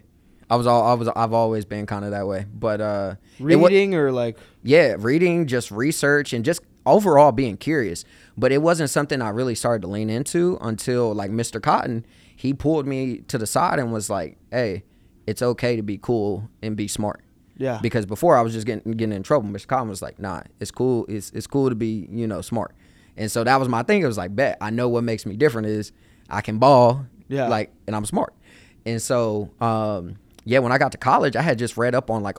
I 0.50 0.56
was 0.56 0.68
all 0.68 0.86
I 0.86 0.94
was 0.94 1.08
I've 1.16 1.34
always 1.34 1.66
been 1.66 1.86
kind 1.86 2.06
of 2.06 2.12
that 2.12 2.28
way, 2.28 2.46
but 2.54 2.82
uh, 2.82 3.16
Reading 3.40 3.96
or 3.96 4.12
like, 4.12 4.38
yeah, 4.64 4.96
reading, 5.00 5.48
just 5.48 5.72
research, 5.72 6.34
and 6.34 6.44
just 6.46 6.62
overall 6.86 7.32
being 7.32 7.58
curious. 7.58 8.06
But 8.38 8.52
it 8.52 8.62
wasn't 8.62 8.90
something 8.90 9.22
I 9.22 9.30
really 9.30 9.56
started 9.56 9.82
to 9.84 9.88
lean 9.88 10.10
into 10.10 10.58
until 10.62 11.14
like 11.14 11.32
Mr. 11.32 11.62
Cotton. 11.62 12.06
He 12.36 12.54
pulled 12.54 12.86
me 12.86 13.20
to 13.30 13.38
the 13.38 13.48
side 13.48 13.80
and 13.80 13.94
was 13.94 14.10
like, 14.10 14.38
"Hey, 14.52 14.84
it's 15.26 15.42
okay 15.42 15.76
to 15.78 15.82
be 15.82 15.98
cool 15.98 16.50
and 16.62 16.76
be 16.76 16.88
smart." 16.88 17.24
Yeah, 17.58 17.80
Because 17.82 18.06
before 18.06 18.36
I 18.38 18.42
was 18.42 18.54
just 18.54 18.66
getting 18.66 18.94
getting 18.94 19.16
in 19.16 19.24
trouble. 19.24 19.48
Mr. 19.50 19.68
Cotton 19.68 19.90
was 19.90 20.02
like, 20.02 20.20
"Nah, 20.20 20.42
it's 20.60 20.72
cool. 20.72 21.06
It's 21.08 21.30
it's 21.32 21.48
cool 21.48 21.70
to 21.70 21.76
be 21.76 22.08
you 22.12 22.28
know 22.28 22.42
smart." 22.42 22.74
And 23.16 23.30
so 23.32 23.44
that 23.44 23.60
was 23.60 23.70
my 23.70 23.84
thing. 23.84 24.02
It 24.02 24.08
was 24.08 24.18
like, 24.18 24.36
"Bet 24.36 24.58
I 24.60 24.70
know 24.72 24.90
what 24.90 25.04
makes 25.04 25.26
me 25.26 25.36
different 25.36 25.68
is 25.68 25.92
I 26.30 26.42
can 26.42 26.58
ball, 26.58 27.06
Yeah. 27.28 27.48
like, 27.48 27.72
and 27.88 27.96
I'm 27.96 28.06
smart." 28.06 28.34
And 28.86 29.02
so, 29.02 29.52
um, 29.62 30.16
yeah, 30.46 30.60
when 30.60 30.72
I 30.72 30.78
got 30.78 30.92
to 30.94 30.98
college, 30.98 31.36
I 31.36 31.42
had 31.42 31.58
just 31.60 31.78
read 31.78 31.94
up 31.96 32.10
on 32.10 32.24
like 32.24 32.38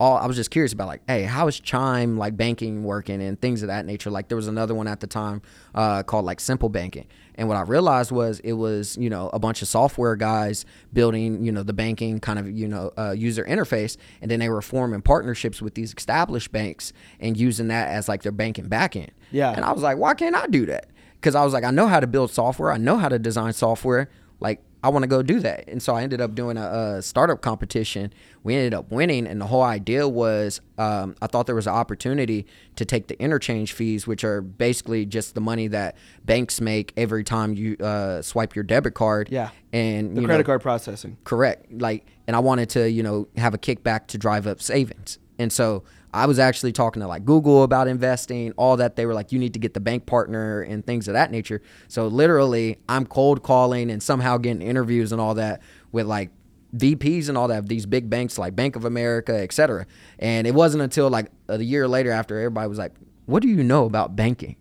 all. 0.00 0.16
I 0.16 0.26
was 0.26 0.36
just 0.36 0.50
curious 0.50 0.72
about 0.72 0.88
like, 0.88 1.02
hey, 1.06 1.22
how 1.22 1.46
is 1.48 1.58
Chime 1.58 2.18
like 2.18 2.36
banking 2.36 2.84
working 2.84 3.22
and 3.22 3.40
things 3.40 3.62
of 3.62 3.68
that 3.68 3.86
nature. 3.86 4.10
Like 4.10 4.28
there 4.28 4.36
was 4.36 4.48
another 4.48 4.74
one 4.74 4.86
at 4.86 5.00
the 5.00 5.06
time 5.06 5.42
uh, 5.74 6.02
called 6.02 6.24
like 6.24 6.40
Simple 6.40 6.68
Banking, 6.68 7.06
and 7.36 7.48
what 7.48 7.56
I 7.56 7.62
realized 7.62 8.10
was 8.12 8.40
it 8.40 8.52
was 8.54 8.96
you 8.98 9.10
know 9.10 9.30
a 9.32 9.38
bunch 9.38 9.62
of 9.62 9.68
software 9.68 10.16
guys 10.16 10.64
building 10.92 11.44
you 11.44 11.52
know 11.52 11.62
the 11.62 11.72
banking 11.72 12.20
kind 12.20 12.38
of 12.38 12.50
you 12.50 12.68
know 12.68 12.92
uh, 12.98 13.12
user 13.12 13.44
interface, 13.44 13.96
and 14.20 14.30
then 14.30 14.40
they 14.40 14.48
were 14.48 14.62
forming 14.62 15.02
partnerships 15.02 15.62
with 15.62 15.74
these 15.74 15.94
established 15.96 16.52
banks 16.52 16.92
and 17.20 17.36
using 17.36 17.68
that 17.68 17.88
as 17.88 18.08
like 18.08 18.22
their 18.22 18.32
banking 18.32 18.68
backend. 18.68 19.10
Yeah. 19.30 19.52
and 19.52 19.64
I 19.64 19.72
was 19.72 19.82
like, 19.82 19.98
why 19.98 20.14
can't 20.14 20.36
I 20.36 20.46
do 20.46 20.66
that? 20.66 20.86
Because 21.14 21.34
I 21.34 21.44
was 21.44 21.52
like, 21.52 21.64
I 21.64 21.70
know 21.70 21.88
how 21.88 22.00
to 22.00 22.06
build 22.06 22.30
software, 22.30 22.70
I 22.70 22.76
know 22.76 22.96
how 22.98 23.08
to 23.08 23.18
design 23.18 23.52
software, 23.52 24.10
like. 24.40 24.60
I 24.84 24.88
want 24.88 25.02
to 25.02 25.06
go 25.06 25.22
do 25.22 25.40
that. 25.40 25.66
And 25.66 25.82
so 25.82 25.96
I 25.96 26.02
ended 26.02 26.20
up 26.20 26.34
doing 26.34 26.58
a, 26.58 26.96
a 26.98 27.02
startup 27.02 27.40
competition. 27.40 28.12
We 28.42 28.54
ended 28.54 28.74
up 28.74 28.92
winning. 28.92 29.26
And 29.26 29.40
the 29.40 29.46
whole 29.46 29.62
idea 29.62 30.06
was 30.06 30.60
um, 30.76 31.16
I 31.22 31.26
thought 31.26 31.46
there 31.46 31.54
was 31.54 31.66
an 31.66 31.72
opportunity 31.72 32.46
to 32.76 32.84
take 32.84 33.06
the 33.06 33.18
interchange 33.18 33.72
fees, 33.72 34.06
which 34.06 34.24
are 34.24 34.42
basically 34.42 35.06
just 35.06 35.34
the 35.34 35.40
money 35.40 35.68
that 35.68 35.96
banks 36.26 36.60
make 36.60 36.92
every 36.98 37.24
time 37.24 37.54
you 37.54 37.78
uh, 37.78 38.20
swipe 38.20 38.54
your 38.54 38.62
debit 38.62 38.92
card. 38.92 39.30
Yeah. 39.30 39.48
And 39.72 40.14
the 40.14 40.22
credit 40.22 40.42
know, 40.42 40.44
card 40.44 40.60
processing. 40.60 41.16
Correct. 41.24 41.72
Like, 41.72 42.06
and 42.26 42.36
I 42.36 42.40
wanted 42.40 42.68
to, 42.70 42.90
you 42.90 43.02
know, 43.02 43.26
have 43.38 43.54
a 43.54 43.58
kickback 43.58 44.08
to 44.08 44.18
drive 44.18 44.46
up 44.46 44.60
savings. 44.60 45.18
And 45.38 45.50
so 45.50 45.82
I 46.14 46.26
was 46.26 46.38
actually 46.38 46.70
talking 46.70 47.02
to 47.02 47.08
like 47.08 47.24
Google 47.24 47.64
about 47.64 47.88
investing, 47.88 48.52
all 48.52 48.76
that. 48.76 48.94
They 48.94 49.04
were 49.04 49.14
like, 49.14 49.32
you 49.32 49.38
need 49.40 49.52
to 49.54 49.58
get 49.58 49.74
the 49.74 49.80
bank 49.80 50.06
partner 50.06 50.62
and 50.62 50.86
things 50.86 51.08
of 51.08 51.14
that 51.14 51.32
nature. 51.32 51.60
So 51.88 52.06
literally, 52.06 52.78
I'm 52.88 53.04
cold 53.04 53.42
calling 53.42 53.90
and 53.90 54.00
somehow 54.00 54.38
getting 54.38 54.62
interviews 54.62 55.10
and 55.10 55.20
all 55.20 55.34
that 55.34 55.60
with 55.90 56.06
like 56.06 56.30
VPs 56.76 57.28
and 57.28 57.36
all 57.36 57.48
that 57.48 57.68
these 57.68 57.84
big 57.84 58.08
banks 58.08 58.38
like 58.38 58.54
Bank 58.54 58.76
of 58.76 58.84
America, 58.84 59.36
et 59.36 59.52
cetera. 59.52 59.86
And 60.20 60.46
it 60.46 60.54
wasn't 60.54 60.84
until 60.84 61.10
like 61.10 61.32
a 61.48 61.60
year 61.60 61.88
later 61.88 62.12
after 62.12 62.38
everybody 62.38 62.68
was 62.68 62.78
like, 62.78 62.92
what 63.26 63.42
do 63.42 63.48
you 63.48 63.64
know 63.64 63.84
about 63.84 64.14
banking? 64.14 64.54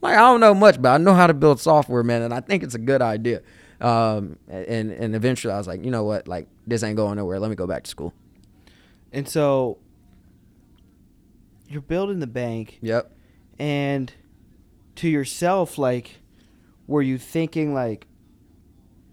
Like, 0.00 0.16
I 0.16 0.22
don't 0.22 0.40
know 0.40 0.54
much, 0.54 0.82
but 0.82 0.88
I 0.88 0.98
know 0.98 1.14
how 1.14 1.28
to 1.28 1.34
build 1.34 1.60
software, 1.60 2.02
man. 2.02 2.22
And 2.22 2.34
I 2.34 2.40
think 2.40 2.64
it's 2.64 2.74
a 2.74 2.80
good 2.80 3.00
idea. 3.00 3.42
Um, 3.80 4.38
and, 4.48 4.90
and 4.90 5.14
eventually 5.14 5.54
I 5.54 5.58
was 5.58 5.68
like, 5.68 5.84
you 5.84 5.92
know 5.92 6.02
what? 6.02 6.26
Like, 6.26 6.48
this 6.66 6.82
ain't 6.82 6.96
going 6.96 7.16
nowhere. 7.16 7.38
Let 7.38 7.48
me 7.48 7.56
go 7.56 7.68
back 7.68 7.84
to 7.84 7.90
school. 7.90 8.12
And 9.12 9.28
so 9.28 9.78
you're 11.68 11.82
building 11.82 12.20
the 12.20 12.26
bank, 12.26 12.78
Yep. 12.82 13.12
and 13.58 14.12
to 14.96 15.08
yourself, 15.08 15.78
like, 15.78 16.20
were 16.86 17.02
you 17.02 17.18
thinking 17.18 17.74
like 17.74 18.06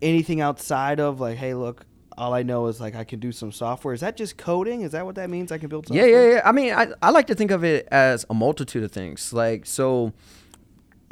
anything 0.02 0.42
outside 0.42 1.00
of 1.00 1.20
like, 1.20 1.38
hey, 1.38 1.54
look, 1.54 1.86
all 2.18 2.34
I 2.34 2.44
know 2.44 2.68
is 2.68 2.80
like 2.80 2.96
I 2.96 3.04
can 3.04 3.20
do 3.20 3.32
some 3.32 3.52
software. 3.52 3.94
Is 3.94 4.02
that 4.02 4.16
just 4.16 4.38
coding? 4.38 4.82
Is 4.82 4.92
that 4.92 5.06
what 5.06 5.16
that 5.16 5.30
means? 5.30 5.52
I 5.52 5.58
can 5.58 5.70
build 5.70 5.90
Yeah, 5.90 6.06
yeah, 6.06 6.30
yeah. 6.34 6.42
I 6.46 6.52
mean, 6.52 6.74
I, 6.74 6.88
I 7.02 7.10
like 7.10 7.28
to 7.28 7.36
think 7.36 7.50
of 7.52 7.64
it 7.64 7.88
as 7.92 8.26
a 8.30 8.34
multitude 8.34 8.84
of 8.84 8.92
things. 8.92 9.34
Like, 9.34 9.66
so 9.66 10.14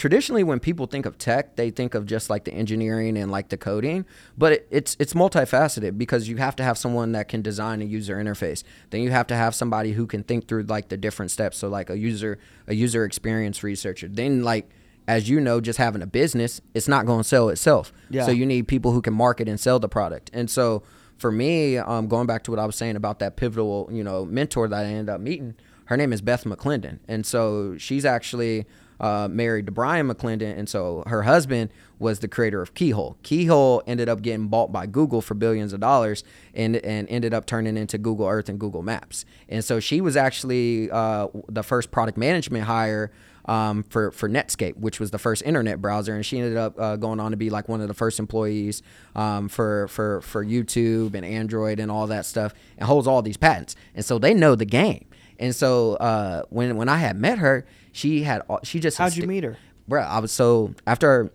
traditionally, 0.02 0.44
when 0.44 0.60
people 0.60 0.88
think 0.88 1.06
of 1.06 1.20
tech, 1.20 1.58
they 1.58 1.70
think 1.70 1.94
of 1.94 2.08
just 2.08 2.28
like 2.28 2.44
the 2.44 2.52
engineering 2.52 3.16
and 3.16 3.30
like 3.32 3.50
the 3.50 3.56
coding, 3.56 4.04
but 4.36 4.52
it, 4.54 4.68
it's 4.72 4.98
it's 5.00 5.14
multifaceted 5.14 5.96
because 5.96 6.28
you 6.28 6.38
have 6.38 6.56
to 6.56 6.64
have 6.64 6.76
someone 6.76 7.12
that 7.12 7.28
can 7.28 7.44
design 7.44 7.84
a 7.84 7.86
user 7.86 8.16
interface. 8.16 8.64
Then 8.90 9.02
you 9.02 9.12
have 9.12 9.28
to 9.28 9.36
have 9.36 9.54
somebody 9.54 9.92
who 9.92 10.08
can 10.08 10.24
think 10.24 10.48
through 10.48 10.64
like 10.64 10.90
the 10.90 10.98
different 10.98 11.30
steps. 11.30 11.60
So 11.60 11.68
like 11.68 11.92
a 11.92 12.00
user 12.00 12.40
a 12.66 12.74
user 12.74 13.06
experience 13.06 13.62
researcher. 13.62 14.08
Then 14.08 14.42
like 14.42 14.72
as 15.08 15.30
you 15.30 15.40
know, 15.40 15.62
just 15.62 15.78
having 15.78 16.02
a 16.02 16.08
business, 16.08 16.62
it's 16.74 16.88
not 16.88 17.06
going 17.06 17.20
to 17.20 17.24
sell 17.24 17.50
itself. 17.50 17.94
Yeah. 18.10 18.26
So 18.26 18.32
you 18.32 18.48
need 18.48 18.68
people 18.68 18.94
who 18.94 19.04
can 19.04 19.14
market 19.14 19.48
and 19.48 19.60
sell 19.60 19.78
the 19.78 19.90
product. 19.90 20.32
And 20.34 20.50
so 20.50 20.82
for 21.18 21.32
me, 21.32 21.78
um, 21.78 22.08
going 22.08 22.26
back 22.26 22.42
to 22.46 22.52
what 22.52 22.60
I 22.60 22.66
was 22.66 22.76
saying 22.76 22.96
about 22.96 23.20
that 23.20 23.36
pivotal, 23.36 23.88
you 23.92 24.04
know, 24.04 24.26
mentor 24.26 24.68
that 24.68 24.84
I 24.84 24.90
ended 24.90 25.10
up 25.10 25.22
meeting, 25.22 25.54
her 25.86 25.96
name 25.96 26.12
is 26.12 26.22
Beth 26.22 26.46
McClendon, 26.46 26.98
and 27.08 27.24
so 27.24 27.78
she's 27.78 28.06
actually 28.06 28.66
uh, 29.02 29.28
married 29.30 29.66
to 29.66 29.72
Brian 29.72 30.08
McClendon, 30.08 30.58
and 30.58 30.70
so 30.70 31.04
her 31.08 31.24
husband 31.24 31.72
was 31.98 32.20
the 32.20 32.28
creator 32.28 32.62
of 32.62 32.74
Keyhole. 32.76 33.18
Keyhole 33.24 33.82
ended 33.88 34.08
up 34.08 34.22
getting 34.22 34.48
bought 34.48 34.72
by 34.72 34.86
Google 34.86 35.22
for 35.22 35.34
billions 35.34 35.74
of 35.74 35.80
dollars, 35.80 36.24
and 36.54 36.78
and 36.78 37.10
ended 37.10 37.34
up 37.34 37.48
turning 37.48 37.78
into 37.78 37.98
Google 37.98 38.28
Earth 38.28 38.48
and 38.48 38.60
Google 38.60 38.84
Maps. 38.84 39.26
And 39.50 39.66
so 39.66 39.80
she 39.80 40.02
was 40.02 40.16
actually 40.16 40.90
uh, 40.92 41.28
the 41.50 41.64
first 41.64 41.90
product 41.90 42.16
management 42.16 42.66
hire 42.66 43.12
um, 43.46 43.84
for 43.90 44.12
for 44.12 44.30
Netscape, 44.30 44.78
which 44.78 45.00
was 45.00 45.10
the 45.10 45.18
first 45.18 45.42
internet 45.44 45.82
browser, 45.82 46.14
and 46.14 46.24
she 46.24 46.38
ended 46.38 46.58
up 46.58 46.80
uh, 46.80 46.96
going 46.96 47.20
on 47.20 47.32
to 47.32 47.38
be 47.38 47.50
like 47.50 47.68
one 47.68 47.82
of 47.82 47.88
the 47.88 47.96
first 47.96 48.20
employees 48.20 48.84
um, 49.16 49.50
for 49.50 49.88
for 49.88 50.22
for 50.22 50.46
YouTube 50.46 51.16
and 51.16 51.26
Android 51.26 51.80
and 51.80 51.90
all 51.90 52.06
that 52.06 52.28
stuff, 52.28 52.54
and 52.78 52.86
holds 52.86 53.08
all 53.08 53.24
these 53.24 53.38
patents. 53.38 53.76
And 53.96 54.06
so 54.06 54.20
they 54.20 54.36
know 54.36 54.54
the 54.54 54.66
game. 54.66 55.06
And 55.40 55.56
so 55.56 55.96
uh, 55.96 56.44
when 56.50 56.78
when 56.78 56.88
I 56.88 56.98
had 56.98 57.18
met 57.18 57.40
her, 57.40 57.66
she 57.92 58.24
had 58.24 58.42
all- 58.50 58.60
she 58.64 58.80
just 58.80 58.98
How'd 58.98 59.16
you 59.16 59.28
meet 59.28 59.44
her? 59.44 59.58
Bro, 59.88 60.02
I 60.04 60.20
was 60.20 60.32
so 60.32 60.74
after 60.88 61.32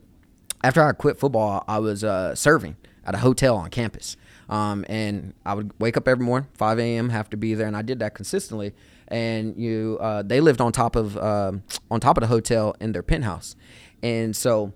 after 0.65 0.83
I 0.83 0.93
quit 0.93 1.19
football, 1.19 1.65
I 1.69 1.79
was 1.79 2.03
uh, 2.03 2.35
serving 2.35 2.77
at 3.05 3.15
a 3.15 3.19
hotel 3.19 3.57
on 3.57 3.71
campus. 3.71 4.17
Um, 4.49 4.85
and 4.89 5.35
I 5.45 5.55
would 5.55 5.73
wake 5.81 5.97
up 5.97 6.07
every 6.07 6.25
morning, 6.25 6.49
5 6.55 6.79
a.m., 6.79 7.09
have 7.09 7.29
to 7.31 7.37
be 7.37 7.55
there, 7.55 7.67
and 7.67 7.77
I 7.77 7.83
did 7.83 7.99
that 7.99 8.15
consistently. 8.15 8.75
And 9.09 9.57
you, 9.61 9.99
uh, 10.01 10.23
they 10.23 10.41
lived 10.41 10.61
on 10.61 10.71
top 10.71 10.95
of 10.95 11.17
um, 11.19 11.65
on 11.91 11.99
top 12.01 12.17
of 12.17 12.21
the 12.21 12.29
hotel 12.29 12.77
in 12.81 12.93
their 12.93 13.03
penthouse, 13.03 13.57
and 14.03 14.37
so 14.37 14.73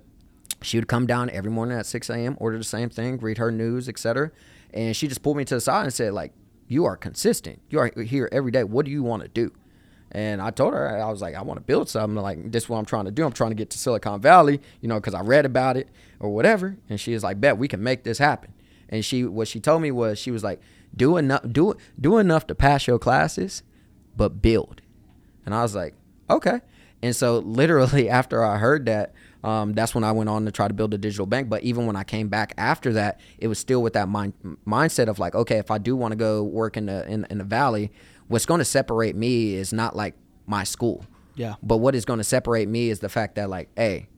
she 0.63 0.77
would 0.77 0.89
come 0.89 1.07
down 1.07 1.31
every 1.31 1.51
morning 1.51 1.79
at 1.79 1.87
6 1.87 2.11
a.m., 2.11 2.37
order 2.41 2.59
the 2.59 2.65
same 2.65 2.91
thing, 2.91 3.19
read 3.19 3.39
her 3.39 3.51
news, 3.51 3.89
etc. 3.89 4.31
And 4.75 4.95
she 4.95 5.09
just 5.09 5.23
pulled 5.23 5.37
me 5.37 5.45
to 5.47 5.55
the 5.55 5.61
side 5.61 5.85
and 5.85 5.93
said, 5.93 6.13
like, 6.13 6.33
you 6.69 6.85
are 6.85 6.97
consistent. 6.97 7.61
You 7.71 7.79
are 7.81 7.91
here 8.03 8.29
every 8.31 8.51
day. 8.53 8.63
What 8.65 8.85
do 8.85 8.93
you 8.93 9.03
want 9.03 9.23
to 9.23 9.29
do? 9.29 9.53
And 10.13 10.43
I 10.43 10.51
told 10.51 10.75
her, 10.75 10.89
I 10.89 11.09
was 11.11 11.23
like, 11.23 11.35
I 11.35 11.43
want 11.43 11.59
to 11.59 11.65
build 11.65 11.89
something. 11.89 12.21
Like, 12.21 12.51
this 12.51 12.65
is 12.65 12.69
what 12.69 12.79
I'm 12.79 12.85
trying 12.85 13.05
to 13.05 13.11
do. 13.11 13.25
I'm 13.25 13.33
trying 13.33 13.51
to 13.51 13.55
get 13.57 13.71
to 13.71 13.79
Silicon 13.79 14.21
Valley, 14.21 14.61
you 14.81 14.89
know, 14.89 14.97
because 14.97 15.15
I 15.15 15.21
read 15.21 15.47
about 15.47 15.77
it 15.77 15.89
or 16.19 16.31
whatever. 16.31 16.77
And 16.89 17.01
she 17.01 17.15
was 17.15 17.23
like, 17.23 17.41
bet 17.41 17.59
we 17.59 17.69
can 17.69 17.83
make 17.83 18.03
this 18.03 18.19
happen. 18.19 18.53
And 18.89 19.05
she, 19.05 19.25
what 19.25 19.47
she 19.47 19.61
told 19.61 19.83
me 19.83 19.93
was, 19.93 20.19
she 20.19 20.33
was 20.33 20.43
like, 20.43 20.61
do 20.97 21.17
enough, 21.17 21.43
do, 21.49 21.75
do 22.01 22.19
enough 22.19 22.47
to 22.49 22.57
pass 22.57 22.89
your 22.89 22.99
classes, 22.99 23.63
but 24.17 24.43
build. 24.43 24.83
And 25.47 25.55
I 25.55 25.63
was 25.63 25.77
like, 25.77 25.95
okay. 26.29 26.61
And 27.03 27.15
so 27.15 27.39
literally 27.45 28.09
after 28.09 28.45
I 28.45 28.59
heard 28.59 28.87
that, 28.87 29.15
um, 29.43 29.73
that's 29.73 29.95
when 29.95 30.05
I 30.05 30.13
went 30.13 30.29
on 30.29 30.45
to 30.45 30.53
try 30.53 30.69
to 30.69 30.75
build 30.75 30.93
a 30.93 30.99
digital 30.99 31.25
bank. 31.25 31.49
But 31.49 31.63
even 31.63 31.87
when 31.87 31.97
I 31.97 32.05
came 32.05 32.29
back 32.29 32.53
after 32.59 32.93
that, 32.95 33.21
it 33.39 33.49
was 33.49 33.59
still 33.59 33.83
with 33.83 33.95
that 33.95 34.09
mind 34.09 34.35
mindset 34.67 35.09
of 35.09 35.19
like, 35.19 35.35
okay, 35.35 35.59
if 35.59 35.71
I 35.71 35.79
do 35.79 35.97
want 35.97 36.13
to 36.13 36.17
go 36.17 36.43
work 36.43 36.77
in 36.77 36.87
the 36.87 37.07
in, 37.09 37.27
in 37.31 37.39
the 37.39 37.45
valley, 37.45 37.91
what's 38.31 38.47
going 38.47 38.61
to 38.61 38.65
separate 38.65 39.17
me 39.17 39.55
is 39.55 39.73
not 39.73 39.97
like 39.97 40.15
my 40.47 40.63
school. 40.63 41.05
Yeah. 41.35 41.57
But 41.63 41.79
what 41.79 41.97
is 41.97 42.05
going 42.05 42.19
to 42.19 42.25
separate 42.25 42.69
me 42.69 42.89
is 42.89 43.01
the 43.01 43.09
fact 43.09 43.35
that 43.35 43.51
like, 43.51 43.69
hey, 43.77 44.09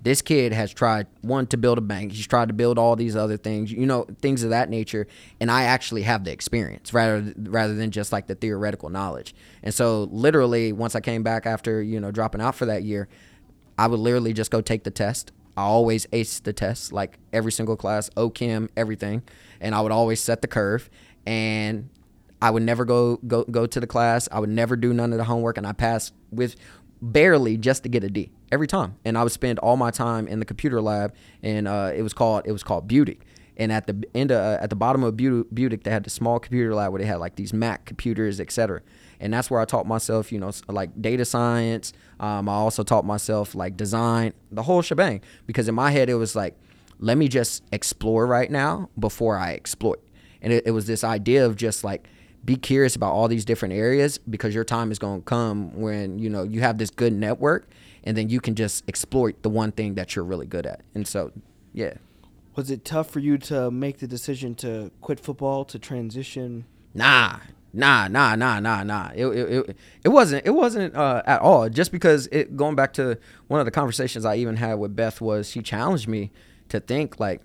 this 0.00 0.22
kid 0.22 0.52
has 0.52 0.72
tried 0.72 1.08
one 1.22 1.48
to 1.48 1.56
build 1.56 1.76
a 1.76 1.80
bank. 1.80 2.12
He's 2.12 2.28
tried 2.28 2.48
to 2.48 2.54
build 2.54 2.78
all 2.78 2.94
these 2.94 3.16
other 3.16 3.36
things, 3.36 3.72
you 3.72 3.84
know, 3.84 4.06
things 4.22 4.44
of 4.44 4.50
that 4.50 4.70
nature. 4.70 5.08
And 5.40 5.50
I 5.50 5.64
actually 5.64 6.02
have 6.02 6.22
the 6.22 6.30
experience 6.30 6.94
rather 6.94 7.34
rather 7.36 7.74
than 7.74 7.90
just 7.90 8.12
like 8.12 8.28
the 8.28 8.36
theoretical 8.36 8.90
knowledge. 8.90 9.34
And 9.64 9.74
so 9.74 10.04
literally, 10.12 10.72
once 10.72 10.94
I 10.94 11.00
came 11.00 11.24
back 11.24 11.44
after 11.44 11.82
you 11.82 11.98
know 11.98 12.12
dropping 12.12 12.40
out 12.40 12.54
for 12.54 12.66
that 12.66 12.84
year, 12.84 13.08
I 13.76 13.88
would 13.88 13.98
literally 13.98 14.32
just 14.32 14.52
go 14.52 14.60
take 14.60 14.84
the 14.84 14.92
test. 14.92 15.32
I 15.56 15.62
always 15.62 16.06
ace 16.12 16.38
the 16.38 16.52
test, 16.52 16.92
like 16.92 17.18
every 17.32 17.50
single 17.50 17.76
class, 17.76 18.08
OChem, 18.10 18.68
everything, 18.76 19.24
and 19.60 19.74
I 19.74 19.80
would 19.80 19.90
always 19.90 20.20
set 20.20 20.42
the 20.42 20.48
curve. 20.48 20.88
And 21.26 21.90
I 22.40 22.50
would 22.50 22.62
never 22.62 22.84
go 22.84 23.16
go 23.26 23.44
go 23.44 23.66
to 23.66 23.80
the 23.80 23.86
class. 23.86 24.28
I 24.30 24.38
would 24.38 24.50
never 24.50 24.76
do 24.76 24.92
none 24.92 25.12
of 25.12 25.18
the 25.18 25.24
homework, 25.24 25.58
and 25.58 25.66
I 25.66 25.72
passed 25.72 26.14
with 26.30 26.56
barely 27.00 27.56
just 27.56 27.82
to 27.84 27.88
get 27.88 28.04
a 28.04 28.08
D 28.08 28.30
every 28.50 28.66
time. 28.66 28.96
And 29.04 29.16
I 29.16 29.22
would 29.22 29.32
spend 29.32 29.58
all 29.58 29.76
my 29.76 29.90
time 29.90 30.28
in 30.28 30.38
the 30.38 30.44
computer 30.44 30.80
lab, 30.80 31.14
and 31.42 31.68
uh, 31.68 31.92
it 31.94 32.02
was 32.02 32.12
called 32.12 32.42
it 32.46 32.52
was 32.52 32.62
called 32.62 32.86
Beauty. 32.88 33.18
And 33.58 33.72
at 33.72 33.88
the 33.88 34.04
end, 34.14 34.30
of, 34.30 34.38
uh, 34.38 34.62
at 34.62 34.70
the 34.70 34.76
bottom 34.76 35.02
of 35.02 35.14
Budig, 35.16 35.82
they 35.82 35.90
had 35.90 36.04
the 36.04 36.10
small 36.10 36.38
computer 36.38 36.72
lab 36.74 36.92
where 36.92 37.00
they 37.00 37.06
had 37.06 37.16
like 37.16 37.34
these 37.34 37.52
Mac 37.52 37.84
computers, 37.86 38.38
etc. 38.38 38.82
And 39.18 39.34
that's 39.34 39.50
where 39.50 39.60
I 39.60 39.64
taught 39.64 39.84
myself, 39.84 40.30
you 40.30 40.38
know, 40.38 40.52
like 40.68 41.02
data 41.02 41.24
science. 41.24 41.92
Um, 42.20 42.48
I 42.48 42.52
also 42.52 42.84
taught 42.84 43.04
myself 43.04 43.56
like 43.56 43.76
design, 43.76 44.32
the 44.52 44.62
whole 44.62 44.80
shebang. 44.80 45.22
Because 45.44 45.68
in 45.68 45.74
my 45.74 45.90
head, 45.90 46.08
it 46.08 46.14
was 46.14 46.36
like, 46.36 46.56
let 47.00 47.18
me 47.18 47.26
just 47.26 47.64
explore 47.72 48.28
right 48.28 48.48
now 48.48 48.90
before 48.96 49.36
I 49.36 49.54
exploit. 49.54 50.00
And 50.40 50.52
it, 50.52 50.68
it 50.68 50.70
was 50.70 50.86
this 50.86 51.02
idea 51.02 51.44
of 51.44 51.56
just 51.56 51.82
like 51.82 52.06
be 52.48 52.56
curious 52.56 52.96
about 52.96 53.12
all 53.12 53.28
these 53.28 53.44
different 53.44 53.74
areas 53.74 54.16
because 54.16 54.54
your 54.54 54.64
time 54.64 54.90
is 54.90 54.98
going 54.98 55.20
to 55.20 55.24
come 55.24 55.70
when 55.78 56.18
you 56.18 56.30
know 56.30 56.44
you 56.44 56.60
have 56.60 56.78
this 56.78 56.88
good 56.88 57.12
network 57.12 57.68
and 58.04 58.16
then 58.16 58.30
you 58.30 58.40
can 58.40 58.54
just 58.54 58.88
exploit 58.88 59.42
the 59.42 59.50
one 59.50 59.70
thing 59.70 59.96
that 59.96 60.16
you're 60.16 60.24
really 60.24 60.46
good 60.46 60.64
at. 60.64 60.80
And 60.94 61.06
so, 61.06 61.30
yeah. 61.74 61.92
Was 62.56 62.70
it 62.70 62.86
tough 62.86 63.10
for 63.10 63.18
you 63.18 63.36
to 63.36 63.70
make 63.70 63.98
the 63.98 64.06
decision 64.06 64.54
to 64.56 64.90
quit 65.02 65.20
football 65.20 65.66
to 65.66 65.78
transition? 65.78 66.64
Nah, 66.94 67.40
nah, 67.74 68.08
nah, 68.08 68.34
nah, 68.34 68.60
nah, 68.60 68.82
nah. 68.82 69.10
It 69.14 69.26
it, 69.26 69.52
it, 69.52 69.76
it 70.04 70.08
wasn't 70.08 70.46
it 70.46 70.52
wasn't 70.52 70.96
uh, 70.96 71.22
at 71.26 71.42
all. 71.42 71.68
Just 71.68 71.92
because 71.92 72.28
it 72.32 72.56
going 72.56 72.76
back 72.76 72.94
to 72.94 73.18
one 73.48 73.60
of 73.60 73.66
the 73.66 73.72
conversations 73.72 74.24
I 74.24 74.36
even 74.36 74.56
had 74.56 74.76
with 74.76 74.96
Beth 74.96 75.20
was 75.20 75.50
she 75.50 75.60
challenged 75.60 76.08
me 76.08 76.30
to 76.70 76.80
think 76.80 77.20
like 77.20 77.42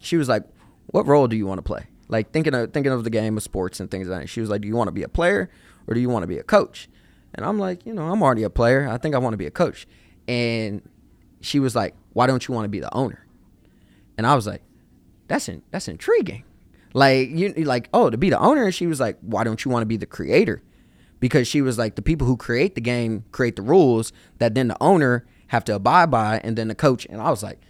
she 0.00 0.16
was 0.16 0.28
like, 0.28 0.42
"What 0.86 1.06
role 1.06 1.28
do 1.28 1.36
you 1.36 1.46
want 1.46 1.58
to 1.58 1.62
play?" 1.62 1.86
Like 2.10 2.32
thinking 2.32 2.54
of 2.54 2.72
thinking 2.72 2.92
of 2.92 3.04
the 3.04 3.10
game 3.10 3.36
of 3.36 3.42
sports 3.42 3.80
and 3.80 3.90
things 3.90 4.08
like 4.08 4.22
that. 4.22 4.28
She 4.28 4.40
was 4.40 4.50
like, 4.50 4.60
"Do 4.60 4.68
you 4.68 4.76
want 4.76 4.88
to 4.88 4.92
be 4.92 5.02
a 5.02 5.08
player 5.08 5.48
or 5.86 5.94
do 5.94 6.00
you 6.00 6.08
want 6.08 6.24
to 6.24 6.26
be 6.26 6.38
a 6.38 6.42
coach?" 6.42 6.88
And 7.34 7.46
I'm 7.46 7.58
like, 7.58 7.86
you 7.86 7.94
know, 7.94 8.10
I'm 8.10 8.22
already 8.22 8.42
a 8.42 8.50
player. 8.50 8.88
I 8.88 8.98
think 8.98 9.14
I 9.14 9.18
want 9.18 9.32
to 9.34 9.38
be 9.38 9.46
a 9.46 9.50
coach. 9.50 9.86
And 10.26 10.82
she 11.40 11.60
was 11.60 11.76
like, 11.76 11.94
"Why 12.12 12.26
don't 12.26 12.46
you 12.46 12.54
want 12.54 12.64
to 12.64 12.68
be 12.68 12.80
the 12.80 12.92
owner?" 12.94 13.24
And 14.18 14.26
I 14.26 14.34
was 14.34 14.46
like, 14.46 14.62
"That's 15.28 15.48
in, 15.48 15.62
that's 15.70 15.88
intriguing." 15.88 16.44
Like 16.92 17.30
you 17.30 17.52
like, 17.64 17.88
oh, 17.94 18.10
to 18.10 18.18
be 18.18 18.30
the 18.30 18.38
owner, 18.38 18.64
and 18.64 18.74
she 18.74 18.88
was 18.88 18.98
like, 18.98 19.16
"Why 19.20 19.44
don't 19.44 19.64
you 19.64 19.70
want 19.70 19.82
to 19.82 19.86
be 19.86 19.96
the 19.96 20.06
creator?" 20.06 20.62
Because 21.20 21.46
she 21.46 21.62
was 21.62 21.78
like, 21.78 21.96
the 21.96 22.02
people 22.02 22.26
who 22.26 22.36
create 22.36 22.74
the 22.74 22.80
game 22.80 23.24
create 23.30 23.54
the 23.54 23.62
rules 23.62 24.10
that 24.38 24.54
then 24.54 24.68
the 24.68 24.76
owner 24.80 25.26
have 25.48 25.64
to 25.64 25.74
abide 25.74 26.10
by, 26.10 26.40
and 26.42 26.56
then 26.56 26.68
the 26.68 26.74
coach. 26.74 27.06
And 27.10 27.20
I 27.20 27.30
was 27.30 27.42
like, 27.42 27.60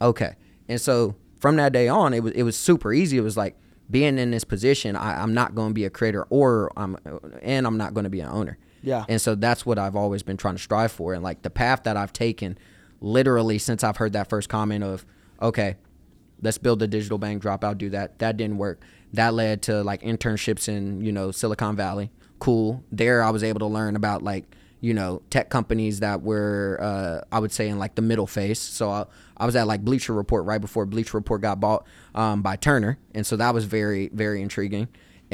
okay. 0.00 0.34
And 0.68 0.80
so 0.80 1.16
from 1.40 1.56
that 1.56 1.72
day 1.72 1.88
on, 1.88 2.12
it 2.14 2.22
was 2.22 2.32
it 2.32 2.42
was 2.42 2.56
super 2.56 2.92
easy. 2.92 3.16
It 3.16 3.22
was 3.22 3.36
like 3.36 3.56
being 3.90 4.18
in 4.18 4.30
this 4.30 4.44
position. 4.44 4.96
I, 4.96 5.22
I'm 5.22 5.34
not 5.34 5.54
going 5.54 5.70
to 5.70 5.74
be 5.74 5.84
a 5.84 5.90
creator, 5.90 6.26
or 6.30 6.72
I'm, 6.76 6.96
and 7.42 7.66
I'm 7.66 7.76
not 7.76 7.94
going 7.94 8.04
to 8.04 8.10
be 8.10 8.20
an 8.20 8.28
owner. 8.28 8.58
Yeah. 8.82 9.04
And 9.08 9.20
so 9.20 9.34
that's 9.34 9.64
what 9.64 9.78
I've 9.78 9.96
always 9.96 10.22
been 10.22 10.36
trying 10.36 10.56
to 10.56 10.62
strive 10.62 10.92
for. 10.92 11.14
And 11.14 11.22
like 11.22 11.42
the 11.42 11.50
path 11.50 11.84
that 11.84 11.96
I've 11.96 12.12
taken, 12.12 12.58
literally 13.00 13.58
since 13.58 13.82
I've 13.82 13.96
heard 13.96 14.12
that 14.12 14.28
first 14.28 14.48
comment 14.48 14.84
of, 14.84 15.06
okay, 15.40 15.76
let's 16.42 16.58
build 16.58 16.82
a 16.82 16.86
digital 16.86 17.18
bank, 17.18 17.40
drop 17.40 17.64
out, 17.64 17.78
do 17.78 17.90
that. 17.90 18.18
That 18.18 18.36
didn't 18.36 18.58
work. 18.58 18.82
That 19.12 19.32
led 19.32 19.62
to 19.62 19.82
like 19.82 20.02
internships 20.02 20.68
in, 20.68 21.00
you 21.00 21.12
know, 21.12 21.30
Silicon 21.30 21.76
Valley. 21.76 22.10
Cool. 22.38 22.84
There 22.92 23.22
I 23.22 23.30
was 23.30 23.42
able 23.42 23.60
to 23.60 23.66
learn 23.66 23.96
about 23.96 24.22
like, 24.22 24.44
you 24.84 24.92
know, 24.92 25.22
tech 25.30 25.48
companies 25.48 26.00
that 26.00 26.20
were, 26.20 26.78
uh, 26.78 27.24
I 27.34 27.38
would 27.38 27.52
say 27.52 27.70
in 27.70 27.78
like 27.78 27.94
the 27.94 28.02
middle 28.02 28.26
phase. 28.26 28.58
So 28.58 28.90
I, 28.90 29.06
I 29.34 29.46
was 29.46 29.56
at 29.56 29.66
like 29.66 29.82
Bleacher 29.82 30.12
Report 30.12 30.44
right 30.44 30.60
before 30.60 30.84
Bleacher 30.84 31.16
Report 31.16 31.40
got 31.40 31.58
bought 31.58 31.86
um, 32.14 32.42
by 32.42 32.56
Turner. 32.56 32.98
And 33.14 33.26
so 33.26 33.34
that 33.36 33.54
was 33.54 33.64
very, 33.64 34.10
very 34.12 34.42
intriguing. 34.42 34.88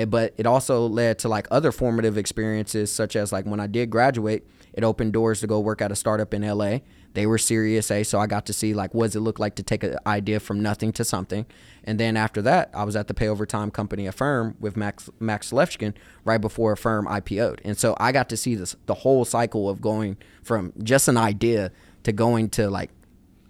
But 0.07 0.35
it 0.39 0.47
also 0.47 0.87
led 0.87 1.19
to 1.19 1.29
like 1.29 1.49
other 1.51 1.73
formative 1.73 2.17
experiences, 2.17 2.93
such 2.93 3.17
as 3.17 3.33
like 3.33 3.45
when 3.45 3.59
I 3.59 3.67
did 3.67 3.91
graduate, 3.91 4.47
it 4.73 4.85
opened 4.85 5.15
doors 5.15 5.41
to 5.41 5.49
go 5.49 5.59
work 5.59 5.83
at 5.83 5.91
a 5.91 5.97
startup 5.97 6.33
in 6.33 6.43
LA. 6.47 6.79
They 7.13 7.27
were 7.27 7.39
Series 7.39 7.91
A, 7.91 8.05
so 8.05 8.21
I 8.21 8.27
got 8.27 8.47
to 8.47 8.53
see 8.53 8.73
like 8.73 8.95
what 8.95 9.07
does 9.07 9.17
it 9.17 9.21
look 9.21 9.39
like 9.39 9.57
to 9.57 9.63
take 9.63 9.83
an 9.83 9.97
idea 10.07 10.39
from 10.39 10.61
nothing 10.61 10.93
to 10.93 11.05
something. 11.05 11.45
And 11.83 11.99
then 11.99 12.17
after 12.17 12.41
that, 12.43 12.71
I 12.73 12.85
was 12.85 12.95
at 12.95 13.09
the 13.09 13.15
pay 13.15 13.27
over 13.27 13.47
time 13.47 13.71
company 13.71 14.07
Affirm 14.07 14.57
with 14.61 14.77
Max 14.77 15.11
Max 15.19 15.51
Levchin 15.51 15.95
right 16.25 16.41
before 16.41 16.73
Affirm 16.73 17.07
IPO'd. 17.07 17.61
And 17.65 17.77
so 17.77 17.97
I 17.99 18.13
got 18.13 18.29
to 18.29 18.37
see 18.37 18.55
this 18.55 18.77
the 18.87 18.95
whole 18.95 19.25
cycle 19.25 19.69
of 19.69 19.81
going 19.81 20.19
from 20.43 20.73
just 20.83 21.09
an 21.09 21.17
idea 21.17 21.73
to 22.05 22.13
going 22.13 22.49
to 22.51 22.71
like 22.71 22.91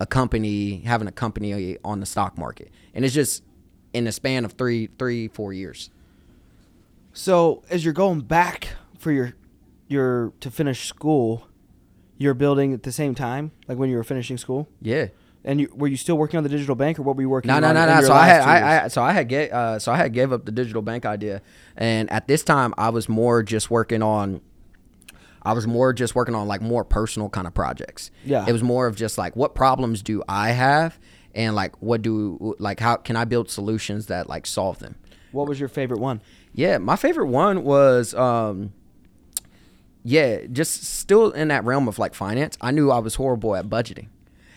a 0.00 0.06
company 0.06 0.80
having 0.80 1.06
a 1.06 1.12
company 1.12 1.76
on 1.84 2.00
the 2.00 2.06
stock 2.06 2.38
market. 2.38 2.70
And 2.94 3.04
it's 3.04 3.14
just 3.14 3.42
in 3.92 4.04
the 4.04 4.12
span 4.12 4.44
of 4.44 4.52
three, 4.52 4.88
three, 4.98 5.28
four 5.28 5.52
years. 5.52 5.90
So 7.12 7.62
as 7.68 7.84
you're 7.84 7.92
going 7.92 8.20
back 8.20 8.68
for 8.98 9.12
your 9.12 9.34
your 9.88 10.32
to 10.40 10.50
finish 10.50 10.86
school, 10.86 11.48
you're 12.20 12.34
building 12.34 12.74
at 12.74 12.82
the 12.82 12.92
same 12.92 13.14
time, 13.14 13.50
like 13.66 13.78
when 13.78 13.88
you 13.88 13.96
were 13.96 14.04
finishing 14.04 14.36
school. 14.36 14.68
Yeah. 14.82 15.06
And 15.42 15.58
you, 15.58 15.72
were 15.74 15.88
you 15.88 15.96
still 15.96 16.18
working 16.18 16.36
on 16.36 16.42
the 16.42 16.50
digital 16.50 16.74
bank, 16.74 16.98
or 16.98 17.02
what 17.02 17.16
were 17.16 17.22
you 17.22 17.30
working? 17.30 17.48
No, 17.48 17.54
on 17.54 17.62
no, 17.62 17.72
no, 17.72 17.86
no. 17.86 18.02
So 18.02 18.12
I 18.12 18.26
had. 18.26 18.42
I, 18.42 18.84
I, 18.84 18.88
so 18.88 19.02
I 19.02 19.12
had, 19.12 19.26
ga- 19.26 19.50
uh, 19.50 19.78
so 19.78 19.90
I 19.90 19.96
had 19.96 20.12
gave 20.12 20.30
up 20.30 20.44
the 20.44 20.52
digital 20.52 20.82
bank 20.82 21.06
idea, 21.06 21.40
and 21.78 22.12
at 22.12 22.28
this 22.28 22.44
time, 22.44 22.74
I 22.76 22.90
was 22.90 23.08
more 23.08 23.42
just 23.42 23.70
working 23.70 24.02
on. 24.02 24.42
I 25.42 25.54
was 25.54 25.66
more 25.66 25.94
just 25.94 26.14
working 26.14 26.34
on 26.34 26.46
like 26.46 26.60
more 26.60 26.84
personal 26.84 27.30
kind 27.30 27.46
of 27.46 27.54
projects. 27.54 28.10
Yeah. 28.22 28.44
It 28.46 28.52
was 28.52 28.62
more 28.62 28.86
of 28.86 28.96
just 28.96 29.16
like 29.16 29.34
what 29.34 29.54
problems 29.54 30.02
do 30.02 30.22
I 30.28 30.50
have, 30.50 31.00
and 31.34 31.54
like 31.54 31.74
what 31.80 32.02
do 32.02 32.54
like 32.58 32.78
how 32.78 32.96
can 32.96 33.16
I 33.16 33.24
build 33.24 33.48
solutions 33.48 34.06
that 34.08 34.28
like 34.28 34.46
solve 34.46 34.78
them. 34.78 34.96
What 35.32 35.48
was 35.48 35.58
your 35.58 35.70
favorite 35.70 36.00
one? 36.00 36.20
Yeah, 36.52 36.76
my 36.76 36.96
favorite 36.96 37.28
one 37.28 37.64
was 37.64 38.12
um 38.12 38.74
yeah, 40.02 40.46
just 40.50 40.84
still 40.84 41.30
in 41.30 41.48
that 41.48 41.64
realm 41.64 41.88
of 41.88 41.98
like 41.98 42.14
finance. 42.14 42.56
I 42.60 42.70
knew 42.70 42.90
I 42.90 42.98
was 42.98 43.16
horrible 43.16 43.54
at 43.56 43.68
budgeting. 43.68 44.08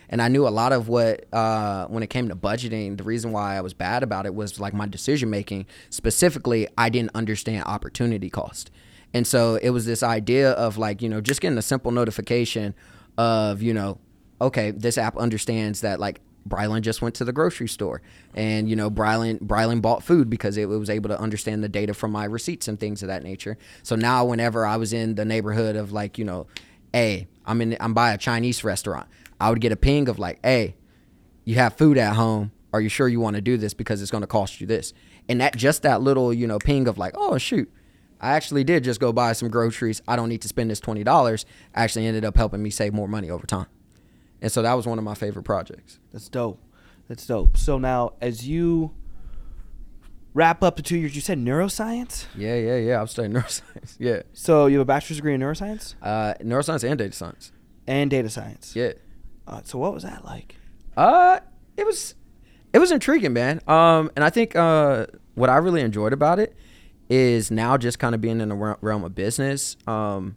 And 0.09 0.21
I 0.21 0.27
knew 0.27 0.47
a 0.47 0.49
lot 0.49 0.73
of 0.73 0.89
what 0.89 1.25
uh 1.33 1.87
when 1.87 2.03
it 2.03 2.09
came 2.09 2.29
to 2.29 2.35
budgeting, 2.35 2.97
the 2.97 3.03
reason 3.03 3.31
why 3.31 3.57
I 3.57 3.61
was 3.61 3.73
bad 3.73 4.03
about 4.03 4.25
it 4.25 4.35
was 4.35 4.59
like 4.59 4.73
my 4.73 4.87
decision 4.87 5.29
making. 5.29 5.65
Specifically, 5.89 6.67
I 6.77 6.89
didn't 6.89 7.11
understand 7.15 7.63
opportunity 7.65 8.29
cost. 8.29 8.69
And 9.13 9.25
so 9.25 9.55
it 9.55 9.71
was 9.71 9.85
this 9.85 10.03
idea 10.03 10.51
of 10.51 10.77
like, 10.77 11.01
you 11.01 11.09
know, 11.09 11.21
just 11.21 11.41
getting 11.41 11.57
a 11.57 11.63
simple 11.63 11.91
notification 11.91 12.73
of, 13.17 13.61
you 13.61 13.73
know, 13.73 13.99
okay, 14.41 14.71
this 14.71 14.97
app 14.97 15.17
understands 15.17 15.81
that 15.81 15.99
like 15.99 16.21
Brylan 16.47 16.81
just 16.81 17.01
went 17.01 17.15
to 17.15 17.25
the 17.25 17.31
grocery 17.31 17.67
store 17.67 18.01
and 18.33 18.69
you 18.69 18.75
know 18.75 18.91
Brylan 18.91 19.39
Brylan 19.39 19.81
bought 19.81 20.03
food 20.03 20.29
because 20.29 20.57
it 20.57 20.67
was 20.67 20.89
able 20.89 21.09
to 21.09 21.19
understand 21.19 21.63
the 21.63 21.69
data 21.69 21.93
from 21.93 22.11
my 22.11 22.25
receipts 22.25 22.67
and 22.67 22.79
things 22.79 23.01
of 23.01 23.07
that 23.07 23.23
nature. 23.23 23.57
So 23.81 23.95
now 23.95 24.25
whenever 24.25 24.65
I 24.65 24.77
was 24.77 24.93
in 24.93 25.15
the 25.15 25.25
neighborhood 25.25 25.75
of 25.75 25.91
like, 25.91 26.17
you 26.17 26.25
know, 26.25 26.47
hey, 26.91 27.27
I'm 27.45 27.61
in 27.61 27.77
I'm 27.79 27.93
by 27.93 28.13
a 28.13 28.17
Chinese 28.17 28.63
restaurant, 28.63 29.07
I 29.39 29.49
would 29.49 29.61
get 29.61 29.71
a 29.71 29.77
ping 29.77 30.09
of 30.09 30.19
like, 30.19 30.39
hey, 30.43 30.75
you 31.45 31.55
have 31.55 31.77
food 31.77 31.97
at 31.97 32.15
home. 32.15 32.51
Are 32.73 32.81
you 32.81 32.89
sure 32.89 33.07
you 33.07 33.19
want 33.19 33.35
to 33.35 33.41
do 33.41 33.55
this 33.55 33.73
because 33.73 34.01
it's 34.01 34.11
going 34.11 34.21
to 34.21 34.27
cost 34.27 34.59
you 34.59 34.65
this? 34.65 34.93
And 35.29 35.39
that 35.41 35.55
just 35.55 35.83
that 35.83 36.01
little, 36.01 36.33
you 36.33 36.47
know, 36.47 36.59
ping 36.59 36.87
of 36.87 36.97
like, 36.97 37.13
oh 37.15 37.37
shoot, 37.37 37.71
I 38.19 38.31
actually 38.31 38.63
did 38.63 38.83
just 38.83 38.99
go 38.99 39.13
buy 39.13 39.33
some 39.33 39.49
groceries. 39.49 40.01
I 40.07 40.15
don't 40.15 40.29
need 40.29 40.41
to 40.41 40.47
spend 40.47 40.71
this 40.71 40.79
twenty 40.79 41.03
dollars. 41.03 41.45
Actually 41.75 42.07
ended 42.07 42.25
up 42.25 42.35
helping 42.35 42.63
me 42.63 42.69
save 42.69 42.93
more 42.93 43.07
money 43.07 43.29
over 43.29 43.45
time. 43.45 43.67
And 44.43 44.51
so 44.51 44.61
that 44.61 44.73
was 44.73 44.85
one 44.85 44.99
of 44.99 45.03
my 45.03 45.15
favorite 45.15 45.43
projects. 45.43 45.99
That's 46.11 46.29
dope. 46.29 46.61
That's 47.07 47.25
dope. 47.25 47.57
So 47.57 47.79
now, 47.79 48.13
as 48.21 48.47
you 48.47 48.93
wrap 50.33 50.61
up 50.63 50.75
the 50.75 50.81
two 50.81 50.97
years, 50.97 51.15
you 51.15 51.21
said 51.21 51.37
neuroscience. 51.37 52.25
Yeah, 52.35 52.55
yeah, 52.55 52.75
yeah. 52.77 52.99
I'm 53.01 53.07
studying 53.07 53.33
neuroscience. 53.35 53.95
Yeah. 53.99 54.23
So 54.33 54.67
you 54.67 54.77
have 54.79 54.83
a 54.83 54.85
bachelor's 54.85 55.17
degree 55.17 55.33
in 55.33 55.41
neuroscience 55.41 55.95
Uh, 56.01 56.33
neuroscience 56.41 56.87
and 56.87 56.97
data 56.97 57.13
science. 57.13 57.51
and 57.87 58.09
data 58.11 58.29
science. 58.29 58.75
Yeah. 58.75 58.93
Uh, 59.47 59.61
so 59.63 59.77
what 59.79 59.93
was 59.93 60.03
that 60.03 60.23
like? 60.25 60.55
Uh, 60.95 61.39
it 61.77 61.85
was, 61.85 62.15
it 62.73 62.79
was 62.79 62.91
intriguing, 62.91 63.33
man. 63.33 63.61
Um, 63.67 64.11
and 64.15 64.23
I 64.23 64.29
think 64.29 64.55
uh, 64.55 65.07
what 65.35 65.49
I 65.49 65.57
really 65.57 65.81
enjoyed 65.81 66.13
about 66.13 66.39
it 66.39 66.55
is 67.09 67.51
now 67.51 67.77
just 67.77 67.99
kind 67.99 68.15
of 68.15 68.21
being 68.21 68.39
in 68.41 68.49
the 68.49 68.75
realm 68.81 69.03
of 69.03 69.15
business. 69.15 69.75
Um, 69.87 70.35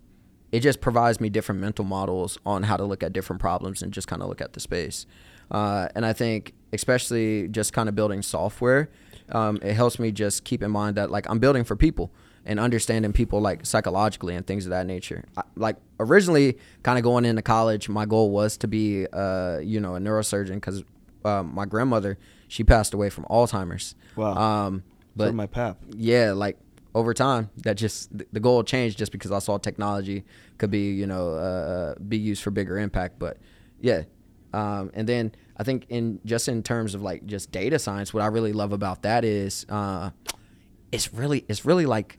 it 0.57 0.61
just 0.61 0.81
provides 0.81 1.21
me 1.21 1.29
different 1.29 1.61
mental 1.61 1.85
models 1.85 2.39
on 2.45 2.63
how 2.65 2.77
to 2.77 2.85
look 2.85 3.03
at 3.03 3.13
different 3.13 3.41
problems 3.41 3.83
and 3.83 3.93
just 3.93 4.09
kind 4.09 4.23
of 4.23 4.29
look 4.29 4.41
at 4.41 4.53
the 4.55 4.61
space. 4.61 5.07
Uh, 5.51 5.89
and 5.95 6.05
I 6.11 6.13
think, 6.13 6.53
especially 6.73 7.49
just 7.49 7.73
kind 7.73 7.89
of 7.89 7.95
building 7.95 8.23
software, 8.23 8.89
um, 9.31 9.59
it 9.63 9.75
helps 9.75 9.99
me 9.99 10.11
just 10.13 10.45
keep 10.45 10.63
in 10.63 10.71
mind 10.71 10.97
that 10.97 11.11
like 11.11 11.27
I'm 11.31 11.39
building 11.39 11.65
for 11.65 11.77
people 11.77 12.11
and 12.45 12.59
understanding 12.61 13.13
people 13.13 13.41
like 13.41 13.67
psychologically 13.67 14.35
and 14.37 14.47
things 14.47 14.67
of 14.67 14.71
that 14.71 14.87
nature. 14.87 15.25
I, 15.37 15.43
like 15.57 15.77
originally, 16.01 16.59
kind 16.83 16.97
of 16.99 17.03
going 17.05 17.25
into 17.25 17.43
college, 17.43 17.89
my 17.89 18.07
goal 18.07 18.31
was 18.31 18.57
to 18.59 18.69
be, 18.69 19.07
uh, 19.13 19.59
you 19.59 19.81
know, 19.81 19.95
a 19.97 19.99
neurosurgeon 20.01 20.55
because 20.55 20.85
uh, 21.25 21.43
my 21.43 21.67
grandmother 21.67 22.19
she 22.49 22.63
passed 22.65 22.95
away 22.95 23.11
from 23.11 23.25
Alzheimer's. 23.25 23.95
Wow. 24.15 24.35
Um, 24.37 24.83
But 25.17 25.27
but 25.27 25.35
my 25.35 25.47
pap. 25.47 25.79
yeah, 25.97 26.33
like 26.33 26.57
over 26.97 27.13
time, 27.13 27.51
that 27.59 27.77
just 27.77 28.09
the 28.33 28.41
goal 28.41 28.65
changed 28.65 28.97
just 28.97 29.13
because 29.13 29.31
I 29.31 29.39
saw 29.39 29.59
technology 29.59 30.25
could 30.57 30.71
be 30.71 30.93
you 30.93 31.07
know 31.07 31.35
uh, 31.35 31.95
be 31.97 32.17
used 32.17 32.43
for 32.43 32.51
bigger 32.51 32.79
impact. 32.79 33.19
But 33.19 33.37
yeah, 33.83 34.05
um, 34.55 34.91
and 34.95 35.07
then 35.07 35.33
I 35.59 35.63
think 35.63 35.85
in 35.91 36.21
just 36.25 36.49
in 36.49 36.63
terms 36.63 36.95
of 36.95 37.03
like 37.03 37.27
just 37.27 37.53
data 37.53 37.79
science, 37.79 38.15
what 38.15 38.23
I 38.23 38.29
really 38.29 38.55
love 38.55 38.73
about 38.73 39.03
that 39.03 39.27
is 39.27 39.67
uh, 39.69 40.11
it's 40.91 41.13
really 41.13 41.45
it's 41.49 41.67
really 41.67 41.85
like 41.85 42.17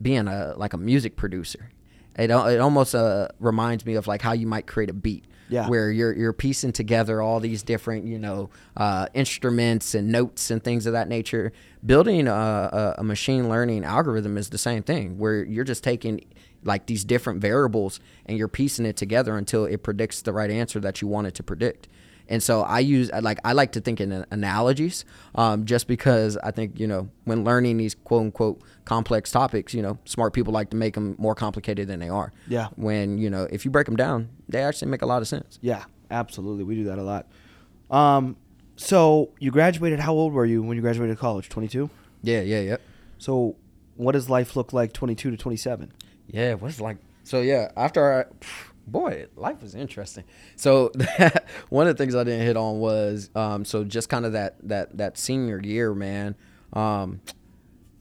being 0.00 0.28
a 0.28 0.54
like 0.56 0.72
a 0.72 0.78
music 0.78 1.16
producer. 1.16 1.72
It 2.16 2.30
it 2.30 2.60
almost 2.60 2.94
uh, 2.94 3.26
reminds 3.40 3.84
me 3.84 3.96
of 3.96 4.06
like 4.06 4.22
how 4.22 4.32
you 4.32 4.46
might 4.46 4.68
create 4.68 4.88
a 4.88 4.94
beat. 4.94 5.24
Yeah. 5.48 5.68
Where 5.68 5.90
you're 5.90 6.16
you're 6.16 6.32
piecing 6.32 6.72
together 6.72 7.22
all 7.22 7.40
these 7.40 7.62
different 7.62 8.06
you 8.06 8.18
know 8.18 8.50
uh, 8.76 9.06
instruments 9.14 9.94
and 9.94 10.10
notes 10.10 10.50
and 10.50 10.62
things 10.62 10.86
of 10.86 10.92
that 10.92 11.08
nature. 11.08 11.52
Building 11.84 12.26
a, 12.26 12.94
a, 12.98 13.04
machine 13.04 13.48
learning 13.48 13.84
algorithm 13.84 14.36
is 14.36 14.50
the 14.50 14.58
same 14.58 14.82
thing, 14.82 15.18
where 15.18 15.44
you're 15.44 15.62
just 15.62 15.84
taking 15.84 16.24
like 16.64 16.86
these 16.86 17.04
different 17.04 17.40
variables 17.40 18.00
and 18.24 18.36
you're 18.36 18.48
piecing 18.48 18.86
it 18.86 18.96
together 18.96 19.36
until 19.36 19.64
it 19.64 19.82
predicts 19.82 20.20
the 20.22 20.32
right 20.32 20.50
answer 20.50 20.80
that 20.80 21.00
you 21.00 21.06
want 21.08 21.28
it 21.28 21.34
to 21.34 21.42
predict. 21.42 21.86
And 22.28 22.42
so 22.42 22.62
I 22.62 22.80
use 22.80 23.10
like 23.22 23.38
I 23.44 23.52
like 23.52 23.72
to 23.72 23.80
think 23.80 24.00
in 24.00 24.24
analogies, 24.30 25.04
um, 25.34 25.64
just 25.64 25.86
because 25.86 26.36
I 26.38 26.50
think 26.50 26.78
you 26.80 26.86
know 26.86 27.08
when 27.24 27.44
learning 27.44 27.76
these 27.76 27.94
quote 27.94 28.22
unquote 28.22 28.60
complex 28.84 29.30
topics, 29.30 29.72
you 29.74 29.82
know, 29.82 29.98
smart 30.04 30.32
people 30.32 30.52
like 30.52 30.70
to 30.70 30.76
make 30.76 30.94
them 30.94 31.14
more 31.18 31.34
complicated 31.34 31.88
than 31.88 32.00
they 32.00 32.08
are. 32.08 32.32
Yeah. 32.48 32.68
When 32.76 33.18
you 33.18 33.30
know 33.30 33.46
if 33.50 33.64
you 33.64 33.70
break 33.70 33.86
them 33.86 33.96
down, 33.96 34.28
they 34.48 34.62
actually 34.62 34.90
make 34.90 35.02
a 35.02 35.06
lot 35.06 35.22
of 35.22 35.28
sense. 35.28 35.58
Yeah, 35.62 35.84
absolutely. 36.10 36.64
We 36.64 36.74
do 36.74 36.84
that 36.84 36.98
a 36.98 37.02
lot. 37.02 37.26
Um, 37.90 38.36
so 38.76 39.30
you 39.38 39.50
graduated. 39.50 40.00
How 40.00 40.12
old 40.12 40.32
were 40.32 40.44
you 40.44 40.62
when 40.62 40.76
you 40.76 40.82
graduated 40.82 41.18
college? 41.18 41.48
Twenty 41.48 41.68
two. 41.68 41.90
Yeah, 42.22 42.40
yeah, 42.40 42.60
yeah. 42.60 42.76
So 43.18 43.56
what 43.94 44.12
does 44.12 44.28
life 44.28 44.56
look 44.56 44.72
like? 44.72 44.92
Twenty 44.92 45.14
two 45.14 45.30
to 45.30 45.36
twenty 45.36 45.56
seven. 45.56 45.92
Yeah, 46.26 46.54
what's 46.54 46.80
like 46.80 46.98
so 47.26 47.40
yeah, 47.40 47.72
after 47.76 48.20
I 48.20 48.24
boy, 48.86 49.26
life 49.36 49.62
was 49.62 49.74
interesting. 49.74 50.24
So 50.56 50.92
one 51.68 51.86
of 51.86 51.96
the 51.96 52.02
things 52.02 52.14
I 52.14 52.24
didn't 52.24 52.46
hit 52.46 52.56
on 52.56 52.78
was 52.78 53.30
um, 53.34 53.64
so 53.64 53.84
just 53.84 54.08
kind 54.08 54.24
of 54.24 54.32
that 54.32 54.56
that 54.68 54.96
that 54.96 55.18
senior 55.18 55.60
year, 55.62 55.94
man. 55.94 56.36
Um, 56.72 57.20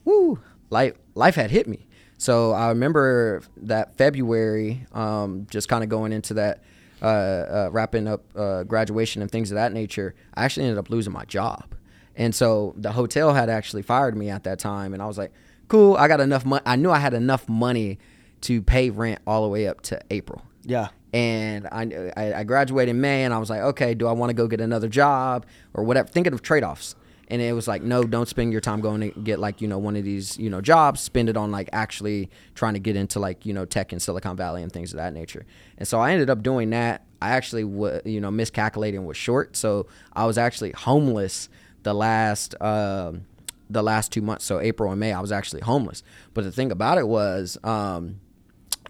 woo, 0.03 0.39
life 0.69 0.93
life 1.15 1.35
had 1.35 1.51
hit 1.51 1.67
me. 1.67 1.87
So 2.17 2.51
I 2.51 2.69
remember 2.69 3.41
that 3.57 3.97
February, 3.97 4.85
um, 4.93 5.47
just 5.49 5.67
kind 5.67 5.83
of 5.83 5.89
going 5.89 6.13
into 6.13 6.35
that, 6.35 6.63
uh, 7.01 7.05
uh, 7.05 7.69
wrapping 7.73 8.07
up 8.07 8.23
uh, 8.37 8.63
graduation 8.63 9.21
and 9.21 9.29
things 9.29 9.51
of 9.51 9.55
that 9.55 9.73
nature. 9.73 10.15
I 10.33 10.45
actually 10.45 10.67
ended 10.67 10.77
up 10.77 10.89
losing 10.89 11.11
my 11.11 11.25
job, 11.25 11.75
and 12.15 12.33
so 12.33 12.73
the 12.77 12.93
hotel 12.93 13.33
had 13.33 13.49
actually 13.49 13.81
fired 13.81 14.15
me 14.15 14.29
at 14.29 14.45
that 14.45 14.59
time, 14.59 14.93
and 14.93 15.03
I 15.03 15.07
was 15.07 15.17
like, 15.17 15.33
cool, 15.67 15.97
I 15.97 16.07
got 16.07 16.21
enough 16.21 16.45
money. 16.45 16.63
I 16.65 16.77
knew 16.77 16.89
I 16.89 16.99
had 16.99 17.13
enough 17.13 17.49
money 17.49 17.99
to 18.41 18.61
pay 18.61 18.89
rent 18.89 19.19
all 19.27 19.43
the 19.43 19.49
way 19.49 19.67
up 19.67 19.81
to 19.81 19.99
April. 20.09 20.41
Yeah. 20.65 20.89
And 21.13 21.67
I, 21.71 22.33
I 22.39 22.43
graduated 22.43 22.93
in 22.93 22.99
May, 22.99 23.23
and 23.23 23.33
I 23.33 23.37
was 23.37 23.49
like, 23.49 23.61
okay, 23.61 23.93
do 23.93 24.07
I 24.07 24.11
want 24.11 24.31
to 24.31 24.33
go 24.33 24.47
get 24.47 24.59
another 24.59 24.89
job 24.89 25.45
or 25.73 25.83
whatever? 25.83 26.09
Thinking 26.09 26.33
of 26.33 26.41
trade 26.41 26.63
offs. 26.63 26.95
And 27.27 27.41
it 27.41 27.53
was 27.53 27.67
like, 27.67 27.81
no, 27.81 28.03
don't 28.03 28.27
spend 28.27 28.51
your 28.51 28.61
time 28.61 28.81
going 28.81 29.01
to 29.01 29.19
get 29.21 29.39
like, 29.39 29.59
you 29.61 29.67
know, 29.67 29.79
one 29.79 29.95
of 29.95 30.03
these, 30.03 30.37
you 30.37 30.49
know, 30.49 30.61
jobs. 30.61 31.01
Spend 31.01 31.27
it 31.27 31.35
on 31.35 31.51
like 31.51 31.69
actually 31.73 32.29
trying 32.53 32.73
to 32.73 32.79
get 32.79 32.95
into 32.95 33.19
like, 33.19 33.45
you 33.45 33.53
know, 33.53 33.65
tech 33.65 33.91
in 33.93 33.99
Silicon 33.99 34.35
Valley 34.35 34.61
and 34.61 34.71
things 34.71 34.93
of 34.93 34.97
that 34.97 35.11
nature. 35.13 35.45
And 35.77 35.87
so 35.87 35.99
I 35.99 36.11
ended 36.11 36.29
up 36.29 36.43
doing 36.43 36.69
that. 36.69 37.03
I 37.21 37.29
actually, 37.31 37.63
w- 37.63 37.99
you 38.05 38.21
know, 38.21 38.29
miscalculating 38.29 39.05
was 39.05 39.17
short. 39.17 39.55
So 39.55 39.87
I 40.13 40.25
was 40.25 40.37
actually 40.37 40.71
homeless 40.73 41.49
the 41.81 41.95
last, 41.95 42.61
um, 42.61 43.25
the 43.71 43.81
last 43.81 44.11
two 44.11 44.21
months. 44.21 44.45
So 44.45 44.59
April 44.59 44.91
and 44.91 44.99
May, 44.99 45.11
I 45.11 45.19
was 45.19 45.31
actually 45.31 45.61
homeless. 45.61 46.03
But 46.35 46.43
the 46.43 46.51
thing 46.51 46.71
about 46.71 46.99
it 46.99 47.07
was, 47.07 47.57
um, 47.63 48.19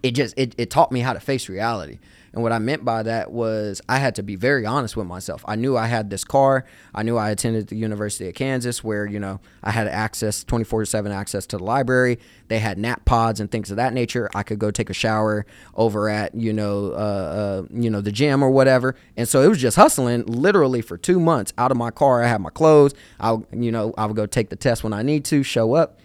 it 0.02 0.12
just 0.12 0.34
it, 0.36 0.54
it 0.58 0.70
taught 0.70 0.92
me 0.92 1.00
how 1.00 1.12
to 1.12 1.20
face 1.20 1.48
reality. 1.48 1.98
And 2.32 2.42
what 2.42 2.52
i 2.52 2.58
meant 2.58 2.84
by 2.84 3.02
that 3.02 3.32
was 3.32 3.80
i 3.88 3.96
had 3.96 4.14
to 4.16 4.22
be 4.22 4.36
very 4.36 4.66
honest 4.66 4.94
with 4.94 5.06
myself. 5.06 5.42
I 5.48 5.56
knew 5.56 5.76
i 5.76 5.86
had 5.86 6.10
this 6.10 6.22
car. 6.22 6.66
I 6.94 7.02
knew 7.02 7.16
i 7.16 7.30
attended 7.30 7.68
the 7.68 7.76
university 7.76 8.28
of 8.28 8.34
kansas 8.34 8.84
where 8.84 9.06
you 9.06 9.18
know 9.18 9.40
i 9.62 9.70
had 9.70 9.88
access 9.88 10.44
24-7 10.44 11.10
access 11.10 11.46
to 11.46 11.56
the 11.56 11.64
library. 11.64 12.18
They 12.48 12.58
had 12.58 12.76
nap 12.78 13.06
pods 13.06 13.40
and 13.40 13.50
things 13.50 13.70
of 13.70 13.78
that 13.78 13.94
nature. 13.94 14.28
I 14.34 14.42
could 14.42 14.58
go 14.58 14.70
take 14.70 14.90
a 14.90 14.94
shower 14.94 15.46
over 15.74 16.10
at 16.10 16.34
you 16.34 16.52
know 16.52 16.92
uh, 16.92 16.94
uh, 16.94 17.62
you 17.70 17.88
know 17.88 18.02
the 18.02 18.12
gym 18.12 18.42
or 18.42 18.50
whatever. 18.50 18.96
And 19.16 19.26
so 19.26 19.40
it 19.40 19.48
was 19.48 19.58
just 19.58 19.76
hustling 19.76 20.26
literally 20.26 20.82
for 20.82 20.98
two 20.98 21.18
months 21.18 21.54
out 21.56 21.70
of 21.70 21.78
my 21.78 21.90
car. 21.90 22.22
I 22.22 22.28
had 22.28 22.42
my 22.42 22.50
clothes. 22.50 22.92
I 23.18 23.38
you 23.52 23.72
know 23.72 23.94
i 23.96 24.04
would 24.04 24.16
go 24.16 24.26
take 24.26 24.50
the 24.50 24.56
test 24.56 24.84
when 24.84 24.92
i 24.92 25.02
need 25.02 25.24
to 25.26 25.42
show 25.42 25.74
up. 25.74 26.00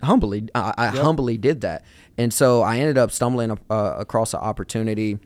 Humbly 0.00 0.48
i, 0.54 0.72
I 0.78 0.84
yep. 0.94 1.02
humbly 1.02 1.36
did 1.36 1.62
that 1.62 1.84
and 2.18 2.34
so 2.34 2.62
I 2.62 2.78
ended 2.78 2.98
up 2.98 3.12
stumbling 3.12 3.56
uh, 3.70 3.94
across 3.96 4.34
an 4.34 4.40
opportunity 4.40 5.20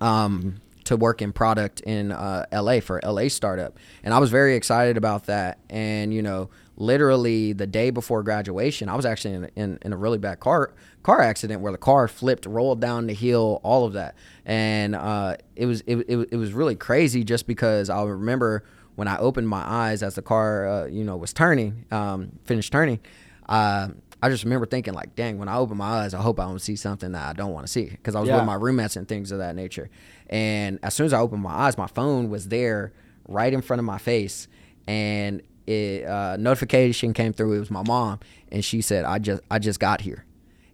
um, 0.00 0.60
to 0.84 0.96
work 0.96 1.20
in 1.20 1.32
product 1.32 1.80
in 1.80 2.12
uh, 2.12 2.46
LA 2.52 2.78
for 2.78 3.00
LA 3.02 3.26
startup, 3.28 3.76
and 4.04 4.14
I 4.14 4.18
was 4.18 4.30
very 4.30 4.54
excited 4.54 4.96
about 4.96 5.26
that. 5.26 5.58
And 5.68 6.14
you 6.14 6.22
know, 6.22 6.48
literally 6.76 7.52
the 7.52 7.66
day 7.66 7.90
before 7.90 8.22
graduation, 8.22 8.88
I 8.88 8.94
was 8.94 9.04
actually 9.04 9.34
in, 9.34 9.50
in, 9.56 9.78
in, 9.82 9.92
a 9.92 9.96
really 9.96 10.18
bad 10.18 10.38
car 10.38 10.72
car 11.02 11.20
accident 11.20 11.60
where 11.60 11.72
the 11.72 11.78
car 11.78 12.06
flipped, 12.06 12.46
rolled 12.46 12.80
down 12.80 13.08
the 13.08 13.14
hill, 13.14 13.60
all 13.64 13.84
of 13.84 13.94
that, 13.94 14.14
and 14.44 14.94
uh, 14.94 15.36
it 15.56 15.66
was 15.66 15.80
it, 15.88 15.96
it, 16.08 16.28
it 16.30 16.36
was 16.36 16.52
really 16.52 16.76
crazy 16.76 17.24
just 17.24 17.48
because 17.48 17.90
I 17.90 18.00
remember 18.04 18.62
when 18.94 19.08
I 19.08 19.18
opened 19.18 19.48
my 19.48 19.68
eyes 19.68 20.04
as 20.04 20.14
the 20.14 20.22
car 20.22 20.68
uh, 20.68 20.86
you 20.86 21.02
know 21.02 21.16
was 21.16 21.32
turning, 21.32 21.84
um, 21.90 22.30
finished 22.44 22.72
turning. 22.72 23.00
Uh, 23.48 23.88
I 24.26 24.30
just 24.30 24.42
remember 24.42 24.66
thinking 24.66 24.92
like, 24.92 25.14
dang, 25.14 25.38
when 25.38 25.48
I 25.48 25.56
open 25.56 25.76
my 25.76 25.86
eyes, 26.00 26.12
I 26.12 26.20
hope 26.20 26.40
I 26.40 26.44
don't 26.46 26.58
see 26.58 26.74
something 26.74 27.12
that 27.12 27.28
I 27.28 27.32
don't 27.32 27.52
want 27.52 27.64
to 27.64 27.72
see 27.72 27.84
because 27.84 28.16
I 28.16 28.20
was 28.20 28.28
yeah. 28.28 28.36
with 28.36 28.44
my 28.44 28.54
roommates 28.54 28.96
and 28.96 29.06
things 29.06 29.30
of 29.30 29.38
that 29.38 29.54
nature. 29.54 29.88
And 30.28 30.80
as 30.82 30.94
soon 30.94 31.06
as 31.06 31.12
I 31.12 31.20
opened 31.20 31.42
my 31.42 31.52
eyes, 31.52 31.78
my 31.78 31.86
phone 31.86 32.28
was 32.28 32.48
there 32.48 32.92
right 33.28 33.52
in 33.52 33.62
front 33.62 33.78
of 33.78 33.84
my 33.84 33.98
face, 33.98 34.48
and 34.88 35.42
it 35.68 36.04
uh, 36.04 36.36
notification 36.38 37.12
came 37.12 37.32
through. 37.32 37.52
It 37.52 37.60
was 37.60 37.70
my 37.70 37.84
mom, 37.84 38.18
and 38.50 38.64
she 38.64 38.80
said, 38.80 39.04
"I 39.04 39.20
just 39.20 39.42
I 39.48 39.60
just 39.60 39.78
got 39.78 40.00
here," 40.00 40.24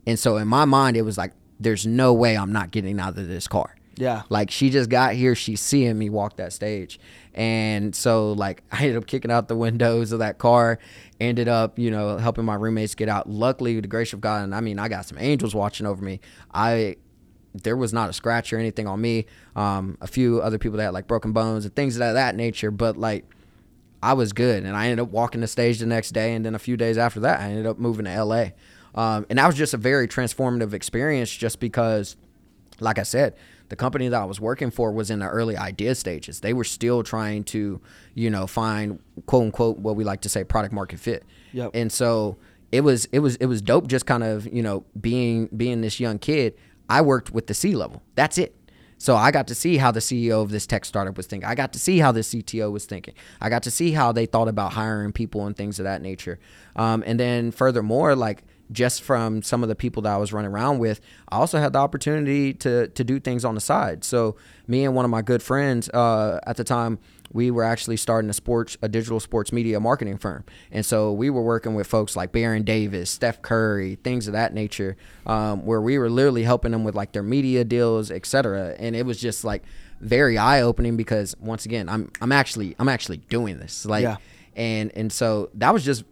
and 0.07 0.19
so 0.19 0.39
in 0.39 0.49
my 0.49 0.65
mind, 0.65 0.97
it 0.97 1.03
was 1.03 1.19
like, 1.19 1.33
"There's 1.61 1.87
no 1.87 2.15
way 2.15 2.37
I'm 2.37 2.53
not 2.53 2.71
getting 2.71 2.99
out 2.99 3.19
of 3.19 3.29
this 3.29 3.47
car." 3.47 3.77
Yeah. 3.97 4.23
Like 4.29 4.51
she 4.51 4.71
just 4.71 4.89
got 4.89 5.15
here, 5.15 5.35
she's 5.35 5.61
seeing 5.61 5.99
me 5.99 6.09
walk 6.11 6.37
that 6.37 6.53
stage. 6.53 6.99
And 7.35 7.95
so 7.95 8.33
like 8.33 8.63
I 8.73 8.83
ended 8.83 8.97
up 8.97 9.07
kicking 9.07 9.31
out 9.31 9.49
the 9.49 9.57
windows 9.57 10.13
of 10.13 10.19
that 10.21 10.39
car, 10.39 10.79
ended 11.21 11.49
up, 11.49 11.79
you 11.79 11.91
know, 11.91 12.19
helping 12.19 12.45
my 12.45 12.55
roommates 12.55 12.95
get 12.95 13.09
out. 13.09 13.29
Luckily, 13.29 13.79
the 13.81 13.89
grace 13.89 14.13
of 14.13 14.21
God, 14.21 14.45
and 14.45 14.55
I 14.55 14.61
mean, 14.61 14.79
I 14.79 14.89
got 14.89 15.07
some 15.07 15.19
angels 15.19 15.55
watching 15.55 15.87
over 15.87 16.05
me. 16.05 16.21
I 16.53 16.97
there 17.55 17.77
was 17.77 17.93
not 17.93 18.09
a 18.09 18.13
scratch 18.13 18.53
or 18.53 18.59
anything 18.59 18.87
on 18.87 19.01
me. 19.01 19.27
Um, 19.55 19.99
a 20.01 20.07
few 20.07 20.41
other 20.41 20.59
people 20.59 20.79
that 20.79 20.85
had 20.85 20.95
like 20.95 21.07
broken 21.07 21.33
bones 21.33 21.65
and 21.65 21.75
things 21.75 21.97
of 21.97 22.15
that 22.15 22.35
nature, 22.35 22.71
but 22.71 22.97
like 22.97 23.27
I 24.03 24.15
was 24.15 24.33
good, 24.33 24.65
and 24.65 24.77
I 24.77 24.87
ended 24.87 25.01
up 25.01 25.11
walking 25.11 25.41
the 25.41 25.47
stage 25.47 25.79
the 25.79 25.87
next 25.87 26.11
day, 26.11 26.35
and 26.35 26.45
then 26.45 26.55
a 26.55 26.59
few 26.59 26.77
days 26.77 26.99
after 26.99 27.21
that, 27.21 27.41
I 27.41 27.45
ended 27.45 27.67
up 27.67 27.79
moving 27.79 28.05
to 28.07 28.25
LA. 28.25 28.47
Um, 28.95 29.27
and 29.31 29.39
that 29.39 29.47
was 29.47 29.55
just 29.55 29.75
a 29.75 29.79
very 29.79 30.09
transformative 30.09 30.73
experience, 30.73 31.31
just 31.31 31.61
because, 31.61 32.17
like 32.81 32.99
I 32.99 33.05
said, 33.05 33.35
the 33.73 33.77
company 33.77 34.07
that 34.07 34.21
I 34.21 34.27
was 34.27 34.39
working 34.39 34.71
for 34.71 34.93
was 34.93 35.11
in 35.11 35.21
the 35.21 35.27
early 35.27 35.57
idea 35.57 35.95
stages. 35.95 36.41
They 36.41 36.53
were 36.53 36.63
still 36.63 37.03
trying 37.03 37.43
to, 37.45 37.81
you 38.13 38.29
know, 38.29 38.47
find 38.47 38.99
quote 39.25 39.45
unquote 39.45 39.79
what 39.79 39.97
we 39.97 40.05
like 40.05 40.21
to 40.21 40.29
say 40.29 40.45
product 40.45 40.75
market 40.75 41.01
fit. 41.01 41.25
Yep. 41.53 41.71
And 41.73 41.91
so 41.91 42.37
it 42.71 42.83
was 42.83 43.07
it 43.07 43.21
was 43.21 43.37
it 43.37 43.47
was 43.47 43.63
dope 43.63 43.87
just 43.87 44.05
kind 44.05 44.25
of, 44.25 44.47
you 44.53 44.63
know, 44.63 44.85
being 45.01 45.47
being 45.57 45.81
this 45.81 45.99
young 45.99 46.19
kid. 46.19 46.55
I 46.91 47.01
worked 47.01 47.31
with 47.31 47.47
the 47.47 47.55
C 47.55 47.75
level. 47.75 48.03
That's 48.15 48.37
it. 48.37 48.55
So 48.99 49.17
I 49.17 49.31
got 49.31 49.47
to 49.47 49.55
see 49.55 49.79
how 49.79 49.91
the 49.91 50.01
CEO 50.01 50.43
of 50.43 50.51
this 50.51 50.67
tech 50.67 50.85
startup 50.85 51.17
was 51.17 51.27
thinking. 51.27 51.49
I 51.49 51.55
got 51.55 51.73
to 51.73 51.79
see 51.79 51.99
how 51.99 52.13
the 52.13 52.21
CTO 52.21 52.71
was 52.71 52.85
thinking. 52.85 53.15
I 53.41 53.49
got 53.49 53.63
to 53.63 53.71
see 53.71 53.93
how 53.93 54.13
they 54.13 54.27
thought 54.27 54.49
about 54.49 54.75
hiring 54.75 55.13
people 55.13 55.47
and 55.47 55.57
things 55.57 55.81
of 55.81 55.85
that 55.85 56.03
nature. 56.03 56.39
Um, 56.77 57.03
and 57.07 57.19
then 57.19 57.53
furthermore, 57.53 58.15
like 58.15 58.45
just 58.71 59.03
from 59.03 59.43
some 59.43 59.63
of 59.63 59.69
the 59.69 59.75
people 59.75 60.03
that 60.03 60.13
I 60.13 60.17
was 60.17 60.33
running 60.33 60.51
around 60.51 60.79
with, 60.79 61.01
I 61.29 61.37
also 61.37 61.59
had 61.59 61.73
the 61.73 61.79
opportunity 61.79 62.55
to 62.55 62.89
to 62.89 63.05
do 63.05 63.19
things 63.21 63.45
on 63.45 63.55
the 63.55 63.61
side. 63.61 64.05
So 64.05 64.37
me 64.67 64.85
and 64.85 64.95
one 64.95 65.05
of 65.05 65.11
my 65.11 65.23
good 65.23 65.43
friends 65.43 65.89
uh, 65.91 66.41
at 66.47 66.57
the 66.57 66.65
time, 66.65 66.99
we 67.33 67.51
were 67.51 67.65
actually 67.65 67.97
starting 67.97 68.31
a 68.31 68.33
sports 68.33 68.77
a 68.83 68.89
digital 68.89 69.21
sports 69.21 69.53
media 69.53 69.81
marketing 69.81 70.19
firm, 70.19 70.45
and 70.71 70.85
so 70.85 71.13
we 71.13 71.31
were 71.31 71.43
working 71.43 71.75
with 71.75 71.87
folks 71.87 72.17
like 72.17 72.33
Baron 72.33 72.63
Davis, 72.63 73.11
Steph 73.11 73.43
Curry, 73.43 73.99
things 74.05 74.27
of 74.27 74.33
that 74.33 74.55
nature, 74.55 74.97
um, 75.27 75.65
where 75.67 75.81
we 75.81 75.99
were 75.99 76.11
literally 76.11 76.45
helping 76.45 76.73
them 76.73 76.85
with 76.85 76.95
like 76.95 77.13
their 77.13 77.23
media 77.23 77.65
deals, 77.65 78.11
etc. 78.11 78.77
And 78.79 78.95
it 78.95 79.05
was 79.05 79.21
just 79.21 79.45
like 79.45 79.63
very 80.01 80.39
eye 80.39 80.63
opening 80.63 80.97
because 80.97 81.35
once 81.41 81.67
again, 81.67 81.89
I'm 81.89 82.11
I'm 82.21 82.33
actually 82.33 82.77
I'm 82.79 82.89
actually 82.89 83.19
doing 83.19 83.59
this 83.59 83.85
like. 83.85 84.03
Yeah. 84.03 84.17
And 84.55 84.93
and 84.95 85.11
so 85.11 85.49
that 85.55 85.73
was 85.73 85.83
just 85.83 86.05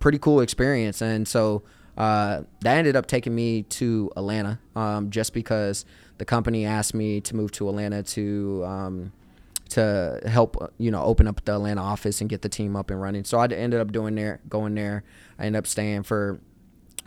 pretty 0.00 0.18
cool 0.18 0.40
experience. 0.40 1.00
And 1.02 1.26
so 1.26 1.62
uh, 1.98 2.44
that 2.60 2.76
ended 2.76 2.94
up 2.94 3.06
taking 3.06 3.34
me 3.34 3.64
to 3.64 4.10
Atlanta 4.16 4.60
um, 4.76 5.10
just 5.10 5.34
because 5.34 5.84
the 6.18 6.24
company 6.24 6.64
asked 6.64 6.94
me 6.94 7.20
to 7.20 7.34
move 7.34 7.50
to 7.52 7.68
Atlanta 7.68 8.04
to 8.04 8.64
um, 8.64 9.12
to 9.70 10.20
help 10.24 10.72
you 10.78 10.92
know 10.92 11.02
open 11.02 11.26
up 11.26 11.44
the 11.44 11.52
Atlanta 11.54 11.82
office 11.82 12.20
and 12.20 12.30
get 12.30 12.42
the 12.42 12.48
team 12.48 12.76
up 12.76 12.90
and 12.90 13.02
running. 13.02 13.24
So 13.24 13.38
I 13.38 13.48
ended 13.48 13.80
up 13.80 13.90
doing 13.90 14.14
there, 14.14 14.40
going 14.48 14.76
there. 14.76 15.02
I 15.40 15.46
ended 15.46 15.58
up 15.58 15.66
staying 15.66 16.04
for 16.04 16.40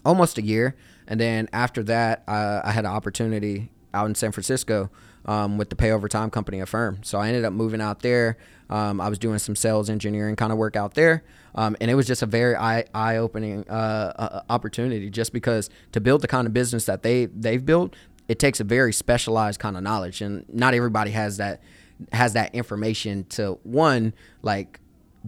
almost 0.05 0.37
a 0.37 0.41
year, 0.41 0.75
and 1.07 1.19
then 1.19 1.47
after 1.53 1.81
that, 1.83 2.23
uh, 2.27 2.61
I 2.63 2.71
had 2.71 2.83
an 2.83 2.91
opportunity 2.91 3.71
out 3.93 4.07
in 4.07 4.15
San 4.15 4.33
Francisco 4.33 4.89
um, 5.31 5.57
with 5.57 5.69
the 5.69 5.75
pay 5.77 5.91
over 5.91 6.09
time 6.09 6.29
company 6.29 6.59
Affirm. 6.59 6.99
So 7.03 7.17
I 7.17 7.29
ended 7.29 7.45
up 7.45 7.53
moving 7.53 7.79
out 7.79 8.01
there. 8.01 8.37
Um, 8.69 8.99
I 8.99 9.07
was 9.07 9.17
doing 9.17 9.39
some 9.39 9.55
sales 9.55 9.89
engineering 9.89 10.35
kind 10.35 10.51
of 10.51 10.57
work 10.57 10.75
out 10.75 10.93
there, 10.93 11.23
um, 11.55 11.77
and 11.79 11.89
it 11.89 11.95
was 11.95 12.05
just 12.05 12.21
a 12.21 12.25
very 12.25 12.55
eye 12.55 12.83
eye 12.93 13.17
opening 13.17 13.65
uh, 13.69 14.13
uh, 14.17 14.41
opportunity. 14.49 15.09
Just 15.09 15.31
because 15.31 15.69
to 15.93 16.01
build 16.01 16.21
the 16.21 16.27
kind 16.27 16.47
of 16.47 16.53
business 16.53 16.85
that 16.85 17.01
they 17.01 17.27
they've 17.27 17.65
built, 17.65 17.95
it 18.27 18.39
takes 18.39 18.59
a 18.59 18.63
very 18.65 18.91
specialized 18.91 19.59
kind 19.59 19.77
of 19.77 19.83
knowledge, 19.83 20.21
and 20.21 20.45
not 20.49 20.73
everybody 20.73 21.11
has 21.11 21.37
that 21.37 21.61
has 22.11 22.33
that 22.33 22.53
information 22.53 23.23
to 23.25 23.57
one 23.63 24.13
like 24.41 24.80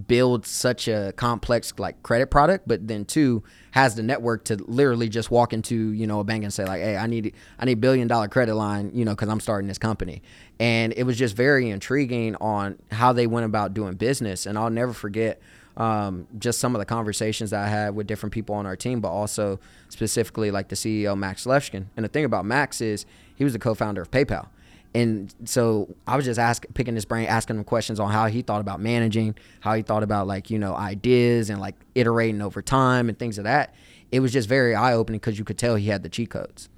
build 0.08 0.46
such 0.46 0.88
a 0.88 1.14
complex 1.16 1.74
like 1.78 2.02
credit 2.04 2.28
product, 2.28 2.68
but 2.68 2.88
then 2.88 3.06
two 3.06 3.44
has 3.72 3.96
the 3.96 4.04
network 4.04 4.46
to 4.46 4.56
literally 4.56 5.10
just 5.10 5.30
walk 5.30 5.54
into 5.54 5.92
you 5.92 6.08
know 6.08 6.20
a 6.20 6.24
bank 6.24 6.44
and 6.44 6.54
say 6.54 6.66
like, 6.66 6.82
hey, 6.82 6.98
I 6.98 7.08
need 7.08 7.34
I 7.60 7.66
need 7.66 7.80
billion 7.80 8.08
dollar 8.08 8.28
credit 8.28 8.56
line, 8.56 8.92
you 8.94 9.06
know, 9.06 9.12
because 9.12 9.30
I'm 9.30 9.40
starting 9.40 9.68
this 9.68 9.78
company, 9.78 10.22
and 10.60 10.94
it 10.94 11.04
was 11.04 11.18
just 11.18 11.36
very 11.36 11.70
intriguing 11.70 12.36
on 12.38 12.80
how 12.92 13.14
they 13.14 13.28
went 13.28 13.46
about 13.46 13.74
doing 13.74 13.94
business, 13.94 14.46
and 14.46 14.58
I'll 14.58 14.70
never 14.70 14.94
forget. 14.94 15.42
Um, 15.76 16.28
just 16.38 16.60
some 16.60 16.76
of 16.76 16.80
the 16.80 16.86
conversations 16.86 17.50
that 17.50 17.64
I 17.64 17.68
had 17.68 17.96
with 17.96 18.06
different 18.06 18.32
people 18.32 18.54
on 18.54 18.68
our 18.68 18.76
team, 18.76 19.02
but 19.02 19.10
also 19.10 19.60
specifically 19.90 20.52
like 20.52 20.70
the 20.70 20.76
CEO 20.76 21.18
Max 21.18 21.46
Levchin. 21.46 21.86
And 21.98 22.04
the 22.04 22.10
thing 22.10 22.26
about 22.26 22.46
Max 22.46 22.80
is 22.80 23.08
he 23.36 23.44
was 23.44 23.54
the 23.54 23.60
co-founder 23.60 24.04
of 24.04 24.12
PayPal. 24.12 24.50
And 24.96 25.34
so 25.46 25.96
I 26.06 26.16
was 26.16 26.26
just 26.26 26.40
asking, 26.40 26.74
picking 26.74 26.96
his 26.96 27.06
brain, 27.06 27.26
asking 27.28 27.58
him 27.58 27.64
questions 27.64 28.00
on 28.00 28.12
how 28.12 28.28
he 28.28 28.42
thought 28.42 28.62
about 28.62 28.80
managing, 28.80 29.36
how 29.60 29.74
he 29.74 29.82
thought 29.82 30.04
about 30.04 30.28
like, 30.28 30.50
you 30.50 30.60
know, 30.60 30.76
ideas 30.76 31.50
and 31.50 31.60
like 31.60 31.76
iterating 31.96 32.42
over 32.42 32.62
time 32.62 33.10
and 33.10 33.18
things 33.18 33.38
of 33.38 33.46
that. 33.46 33.74
It 34.12 34.20
was 34.20 34.32
just 34.32 34.48
very 34.48 34.76
eye 34.76 34.94
opening 34.94 35.20
because 35.20 35.40
you 35.40 35.46
could 35.46 35.58
tell 35.58 35.76
he 35.76 35.88
had 35.88 36.04
the 36.04 36.10
cheat 36.10 36.30
codes. 36.30 36.70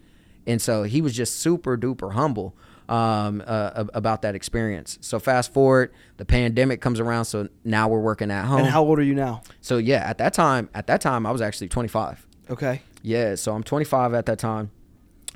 And 0.48 0.62
so 0.62 0.84
he 0.84 1.02
was 1.02 1.14
just 1.14 1.40
super 1.40 1.78
duper 1.78 2.14
humble 2.14 2.56
um, 2.88 3.44
uh, 3.46 3.86
about 3.94 4.22
that 4.22 4.36
experience. 4.36 4.98
So 5.02 5.20
fast 5.20 5.52
forward, 5.52 5.92
the 6.18 6.26
pandemic 6.26 6.82
comes 6.82 7.00
around. 7.00 7.26
So 7.26 7.50
now 7.64 7.88
we're 7.88 8.00
working 8.00 8.32
at 8.32 8.46
home. 8.46 8.60
And 8.60 8.68
how 8.68 8.84
old 8.84 9.00
are 9.00 9.04
you 9.04 9.16
now? 9.16 9.42
So 9.60 9.78
yeah, 9.78 10.08
at 10.08 10.20
that 10.20 10.34
time, 10.34 10.70
at 10.74 10.88
that 10.88 11.02
time, 11.02 11.26
I 11.26 11.32
was 11.32 11.42
actually 11.42 11.68
25. 11.68 12.26
Okay. 12.52 12.82
Yeah, 13.02 13.36
so 13.36 13.54
I'm 13.54 13.64
25 13.64 14.14
at 14.14 14.26
that 14.28 14.40
time. 14.40 14.72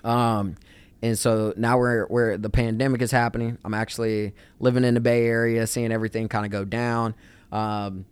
Um, 0.04 0.56
and 1.02 1.18
so 1.18 1.54
now 1.56 1.78
we're 1.78 2.06
where 2.08 2.38
the 2.38 2.50
pandemic 2.50 3.02
is 3.02 3.12
happening. 3.12 3.58
I'm 3.64 3.74
actually 3.74 4.34
living 4.60 4.84
in 4.84 4.94
the 4.94 5.00
Bay 5.00 5.26
Area, 5.26 5.66
seeing 5.68 5.92
everything 5.92 6.28
kind 6.28 6.46
of 6.46 6.52
go 6.52 6.66
down. 6.66 7.16
Um, 7.52 8.06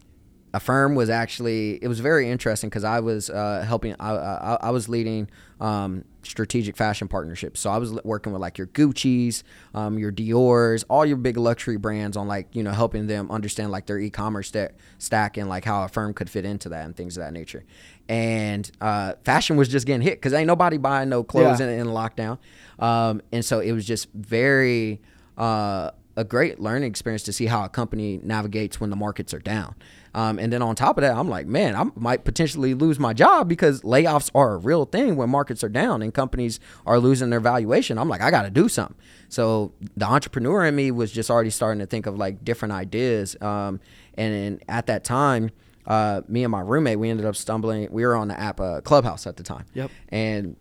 firm 0.60 0.96
was 0.96 1.10
actually 1.10 1.80
it 1.82 1.88
was 1.88 2.00
very 2.00 2.30
interesting 2.30 2.70
because 2.70 2.84
I 2.84 3.00
was 3.00 3.30
uh, 3.30 3.64
helping. 3.68 3.96
I, 4.00 4.12
I, 4.12 4.58
I 4.62 4.70
was 4.72 4.90
leading 4.90 5.30
um, 5.60 6.04
strategic 6.24 6.78
fashion 6.78 7.08
partnerships. 7.08 7.60
So 7.60 7.70
I 7.70 7.78
was 7.78 7.94
working 8.04 8.34
with 8.34 8.42
like 8.42 8.58
your 8.58 8.68
Gucci's, 8.68 9.44
um, 9.74 9.98
your 9.98 10.12
Dior's, 10.12 10.84
all 10.84 11.06
your 11.06 11.18
big 11.18 11.38
luxury 11.38 11.78
brands 11.78 12.18
on 12.18 12.28
like 12.28 12.48
you 12.54 12.64
know 12.64 12.72
helping 12.72 13.08
them 13.08 13.32
understand 13.32 13.72
like 13.72 13.86
their 13.86 14.00
e-commerce 14.00 14.50
st- 14.50 14.72
stack 14.98 15.38
and 15.38 15.50
like 15.50 15.66
how 15.66 15.84
Affirm 15.84 16.14
could 16.14 16.30
fit 16.30 16.46
into 16.46 16.70
that 16.70 16.86
and 16.86 16.96
things 16.96 17.18
of 17.18 17.24
that 17.24 17.34
nature. 17.34 17.64
And 18.10 18.70
uh, 18.80 19.14
fashion 19.24 19.58
was 19.58 19.68
just 19.68 19.86
getting 19.86 20.02
hit 20.02 20.16
because 20.16 20.34
ain't 20.34 20.48
nobody 20.48 20.78
buying 20.78 21.10
no 21.10 21.24
clothes 21.24 21.60
Yeah. 21.60 21.68
in, 21.68 21.80
in 21.82 21.88
lockdown. 21.88 22.38
Um, 22.80 23.22
and 23.32 23.44
so 23.44 23.60
it 23.60 23.72
was 23.74 23.86
just 23.86 24.08
very 24.14 25.02
uh, 25.38 25.92
a 26.16 26.24
great 26.24 26.60
learning 26.60 26.90
experience 26.90 27.24
to 27.24 27.34
see 27.34 27.46
how 27.46 27.64
a 27.64 27.70
company 27.70 28.20
navigates 28.24 28.80
when 28.80 28.90
the 28.90 28.96
markets 28.96 29.34
are 29.34 29.40
down. 29.40 29.76
Um, 30.16 30.40
and 30.40 30.52
then 30.52 30.64
on 30.64 30.74
top 30.74 30.98
of 30.98 31.04
that, 31.04 31.16
I'm 31.16 31.30
like, 31.30 31.46
man, 31.46 31.76
I 31.76 31.84
might 31.96 32.24
potentially 32.24 32.74
lose 32.74 32.98
my 32.98 33.14
job 33.14 33.48
because 33.48 33.82
layoffs 33.84 34.32
are 34.34 34.54
a 34.56 34.58
real 34.58 34.86
thing 34.86 35.16
when 35.16 35.30
markets 35.30 35.64
are 35.64 35.70
down 35.70 36.02
and 36.02 36.12
companies 36.12 36.60
are 36.88 36.98
losing 36.98 37.30
their 37.30 37.40
valuation. 37.40 38.00
I'm 38.00 38.10
like, 38.10 38.22
I 38.22 38.32
got 38.32 38.44
to 38.44 38.50
do 38.50 38.68
something. 38.68 38.96
So 39.30 39.74
the 39.96 40.08
entrepreneur 40.08 40.66
in 40.66 40.76
me 40.76 40.90
was 40.90 41.12
just 41.12 41.30
already 41.30 41.52
starting 41.52 41.80
to 41.82 41.86
think 41.86 42.08
of 42.08 42.18
like 42.18 42.44
different 42.44 42.72
ideas. 42.72 43.36
Um, 43.42 43.80
and, 44.16 44.34
and 44.34 44.64
at 44.68 44.88
that 44.88 45.04
time, 45.04 45.52
uh, 45.88 46.22
me 46.28 46.44
and 46.44 46.52
my 46.52 46.62
roommate, 46.62 47.00
we 47.00 47.10
ended 47.10 47.26
up 47.26 47.36
stumbling. 47.36 47.88
We 47.92 48.06
were 48.06 48.16
on 48.16 48.28
the 48.28 48.40
app 48.40 48.60
uh, 48.60 48.82
Clubhouse 48.82 49.26
at 49.26 49.38
the 49.38 49.44
time. 49.44 49.66
Yep. 49.74 49.90
And 50.10 50.56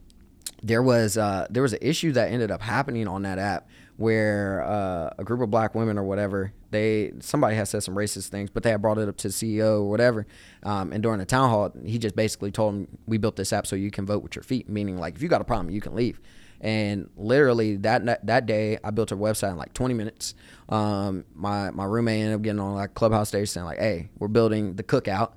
there 0.62 0.82
was 0.82 1.18
uh, 1.18 1.46
there 1.50 1.62
was 1.62 1.72
an 1.72 1.80
issue 1.82 2.12
that 2.12 2.30
ended 2.30 2.50
up 2.50 2.62
happening 2.62 3.08
on 3.08 3.22
that 3.22 3.38
app 3.38 3.68
where 3.96 4.62
uh, 4.62 5.10
a 5.18 5.24
group 5.24 5.40
of 5.40 5.50
black 5.50 5.74
women 5.74 5.98
or 5.98 6.04
whatever 6.04 6.52
they 6.70 7.12
somebody 7.20 7.56
had 7.56 7.68
said 7.68 7.82
some 7.82 7.94
racist 7.94 8.28
things, 8.28 8.50
but 8.50 8.62
they 8.62 8.70
had 8.70 8.82
brought 8.82 8.98
it 8.98 9.08
up 9.08 9.16
to 9.16 9.28
the 9.28 9.34
CEO 9.34 9.80
or 9.80 9.90
whatever. 9.90 10.26
Um, 10.62 10.92
and 10.92 11.02
during 11.02 11.18
the 11.18 11.24
town 11.24 11.50
hall, 11.50 11.72
he 11.84 11.98
just 11.98 12.16
basically 12.16 12.50
told 12.50 12.74
them, 12.74 12.98
"We 13.06 13.18
built 13.18 13.36
this 13.36 13.52
app 13.52 13.66
so 13.66 13.76
you 13.76 13.90
can 13.90 14.06
vote 14.06 14.22
with 14.22 14.36
your 14.36 14.42
feet," 14.42 14.68
meaning 14.68 14.98
like 14.98 15.16
if 15.16 15.22
you 15.22 15.28
got 15.28 15.40
a 15.40 15.44
problem, 15.44 15.74
you 15.74 15.80
can 15.80 15.94
leave. 15.94 16.20
And 16.60 17.10
literally 17.16 17.76
that 17.78 18.26
that 18.26 18.46
day, 18.46 18.78
I 18.82 18.90
built 18.90 19.12
a 19.12 19.16
website 19.16 19.50
in 19.50 19.56
like 19.56 19.74
20 19.74 19.94
minutes. 19.94 20.34
Um, 20.68 21.24
my 21.34 21.70
my 21.70 21.84
roommate 21.84 22.20
ended 22.20 22.34
up 22.36 22.42
getting 22.42 22.60
on 22.60 22.74
like 22.74 22.94
Clubhouse 22.94 23.28
stage 23.28 23.48
saying 23.50 23.66
like, 23.66 23.78
"Hey, 23.78 24.10
we're 24.18 24.28
building 24.28 24.74
the 24.74 24.82
cookout," 24.82 25.32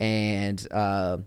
and 0.00 0.66
uh, 0.70 1.18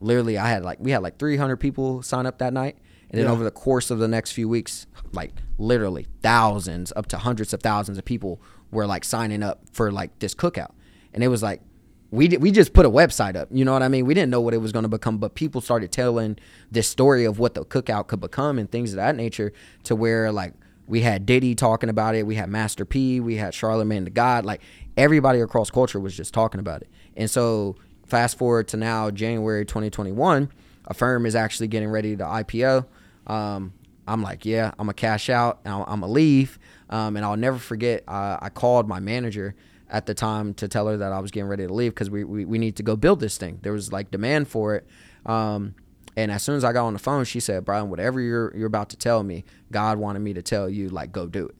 literally 0.00 0.38
I 0.38 0.48
had 0.48 0.64
like 0.64 0.78
we 0.80 0.90
had 0.90 1.02
like 1.02 1.18
300 1.18 1.56
people 1.56 2.02
sign 2.02 2.26
up 2.26 2.38
that 2.38 2.52
night. 2.52 2.76
And 3.10 3.18
then 3.20 3.26
Yeah. 3.26 3.32
over 3.32 3.44
the 3.44 3.52
course 3.52 3.92
of 3.92 4.00
the 4.00 4.08
next 4.08 4.32
few 4.32 4.48
weeks, 4.48 4.86
like 5.12 5.30
literally 5.58 6.06
thousands, 6.22 6.92
up 6.96 7.06
to 7.06 7.18
hundreds 7.18 7.54
of 7.54 7.62
thousands 7.62 7.98
of 7.98 8.04
people 8.04 8.40
were 8.72 8.84
like 8.86 9.04
signing 9.04 9.44
up 9.44 9.60
for 9.72 9.92
like 9.92 10.18
this 10.18 10.34
cookout. 10.34 10.72
And 11.14 11.22
it 11.22 11.28
was 11.28 11.40
like 11.40 11.62
we 12.10 12.28
we 12.36 12.50
just 12.50 12.72
put 12.72 12.86
a 12.86 12.90
website 12.90 13.36
up. 13.36 13.48
You 13.50 13.64
know 13.64 13.72
what 13.72 13.82
I 13.82 13.88
mean? 13.88 14.06
We 14.06 14.14
didn't 14.14 14.30
know 14.30 14.40
what 14.40 14.54
it 14.54 14.58
was 14.58 14.72
going 14.72 14.84
to 14.84 14.88
become, 14.88 15.18
but 15.18 15.34
people 15.34 15.60
started 15.60 15.90
telling 15.92 16.38
this 16.70 16.88
story 16.88 17.24
of 17.24 17.38
what 17.38 17.54
the 17.54 17.64
cookout 17.64 18.06
could 18.06 18.20
become 18.20 18.58
and 18.58 18.70
things 18.70 18.92
of 18.92 18.96
that 18.96 19.16
nature 19.16 19.52
to 19.84 19.96
where 19.96 20.30
like 20.30 20.54
we 20.86 21.00
had 21.00 21.26
Diddy 21.26 21.54
talking 21.54 21.88
about 21.88 22.14
it, 22.14 22.26
we 22.26 22.36
had 22.36 22.48
Master 22.48 22.84
P, 22.84 23.18
we 23.18 23.36
had 23.36 23.54
Charlemagne 23.54 24.04
the 24.04 24.10
God, 24.10 24.44
like 24.44 24.60
everybody 24.96 25.40
across 25.40 25.70
culture 25.70 25.98
was 25.98 26.16
just 26.16 26.32
talking 26.32 26.60
about 26.60 26.82
it. 26.82 26.88
And 27.16 27.28
so 27.28 27.76
fast 28.06 28.38
forward 28.38 28.68
to 28.68 28.76
now 28.76 29.10
January 29.10 29.64
2021, 29.64 30.50
Affirm 30.86 31.26
is 31.26 31.34
actually 31.34 31.66
getting 31.66 31.88
ready 31.88 32.16
to 32.16 32.24
IPO. 32.24 32.86
Um, 33.26 33.72
I'm 34.06 34.22
like, 34.22 34.44
yeah, 34.44 34.68
I'm 34.78 34.86
gonna 34.86 34.94
cash 34.94 35.28
out. 35.28 35.60
I'm 35.64 35.84
gonna 35.84 36.06
leave. 36.06 36.60
Um, 36.88 37.16
and 37.16 37.24
I'll 37.24 37.36
never 37.36 37.58
forget. 37.58 38.04
Uh, 38.06 38.38
I 38.40 38.50
called 38.50 38.86
my 38.86 39.00
manager 39.00 39.56
at 39.88 40.06
the 40.06 40.14
time 40.14 40.54
to 40.54 40.68
tell 40.68 40.88
her 40.88 40.96
that 40.96 41.12
I 41.12 41.20
was 41.20 41.30
getting 41.30 41.48
ready 41.48 41.66
to 41.66 41.72
leave 41.72 41.92
because 41.92 42.10
we, 42.10 42.24
we 42.24 42.44
we 42.44 42.58
need 42.58 42.76
to 42.76 42.82
go 42.82 42.96
build 42.96 43.20
this 43.20 43.38
thing. 43.38 43.58
There 43.62 43.72
was 43.72 43.92
like 43.92 44.10
demand 44.10 44.48
for 44.48 44.74
it. 44.74 44.86
Um, 45.24 45.74
and 46.16 46.30
as 46.30 46.42
soon 46.42 46.56
as 46.56 46.64
I 46.64 46.72
got 46.72 46.86
on 46.86 46.94
the 46.94 46.98
phone, 46.98 47.24
she 47.24 47.40
said, 47.40 47.64
Brylan, 47.64 47.88
whatever 47.88 48.20
you're 48.20 48.56
you're 48.56 48.66
about 48.66 48.88
to 48.90 48.96
tell 48.96 49.22
me, 49.22 49.44
God 49.70 49.98
wanted 49.98 50.20
me 50.20 50.32
to 50.34 50.42
tell 50.42 50.68
you, 50.68 50.88
like, 50.88 51.12
go 51.12 51.26
do 51.26 51.46
it. 51.46 51.54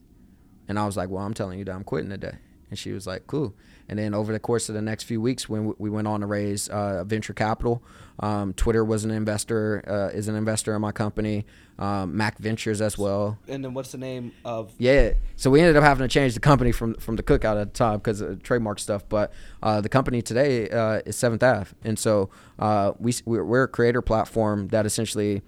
And 0.67 0.77
I 0.79 0.85
was 0.85 0.97
like, 0.97 1.09
well, 1.09 1.23
I'm 1.23 1.33
telling 1.33 1.59
you 1.59 1.65
that 1.65 1.73
I'm 1.73 1.83
quitting 1.83 2.09
today. 2.09 2.37
And 2.69 2.77
she 2.77 2.91
was 2.91 3.07
like, 3.07 3.27
cool. 3.27 3.55
And 3.89 3.97
then 3.97 4.13
over 4.13 4.33
the 4.33 4.39
course 4.39 4.69
of 4.69 4.75
the 4.75 4.81
next 4.81 5.03
few 5.03 5.21
weeks, 5.21 5.47
when 5.47 5.73
we 5.77 5.89
went 5.89 6.07
on 6.07 6.21
to 6.21 6.25
raise 6.25 6.67
uh, 6.67 7.03
venture 7.05 7.33
capital, 7.33 7.81
um, 8.19 8.53
Twitter 8.53 8.83
was 8.83 9.05
an 9.05 9.11
investor, 9.11 9.83
uh, 9.87 10.15
is 10.15 10.27
an 10.27 10.35
investor 10.35 10.75
in 10.75 10.81
my 10.81 10.91
company, 10.91 11.45
um, 11.79 12.17
Mac 12.17 12.37
Ventures 12.37 12.81
as 12.81 12.97
well. 12.97 13.37
And 13.47 13.63
then 13.63 13.73
what's 13.73 13.91
the 13.91 13.97
name 13.97 14.33
of? 14.43 14.73
Yeah. 14.77 15.13
So 15.35 15.49
we 15.49 15.61
ended 15.61 15.77
up 15.77 15.83
having 15.83 16.07
to 16.07 16.11
change 16.11 16.33
the 16.33 16.39
company 16.39 16.71
from 16.71 16.95
from 16.95 17.15
the 17.15 17.23
cookout 17.23 17.61
at 17.61 17.73
the 17.73 17.77
time 17.77 17.99
because 17.99 18.21
of 18.21 18.41
trademark 18.43 18.79
stuff. 18.79 19.07
But 19.07 19.31
uh, 19.61 19.81
the 19.81 19.89
company 19.89 20.21
today 20.21 20.69
uh, 20.69 21.01
is 21.05 21.15
Seventh 21.15 21.43
Ave, 21.43 21.71
and 21.83 21.97
so 21.97 22.29
uh, 22.59 22.93
we 22.99 23.13
we're, 23.25 23.45
we're 23.45 23.63
a 23.63 23.67
creator 23.67 24.01
platform 24.01 24.69
that 24.69 24.85
essentially 24.85 25.43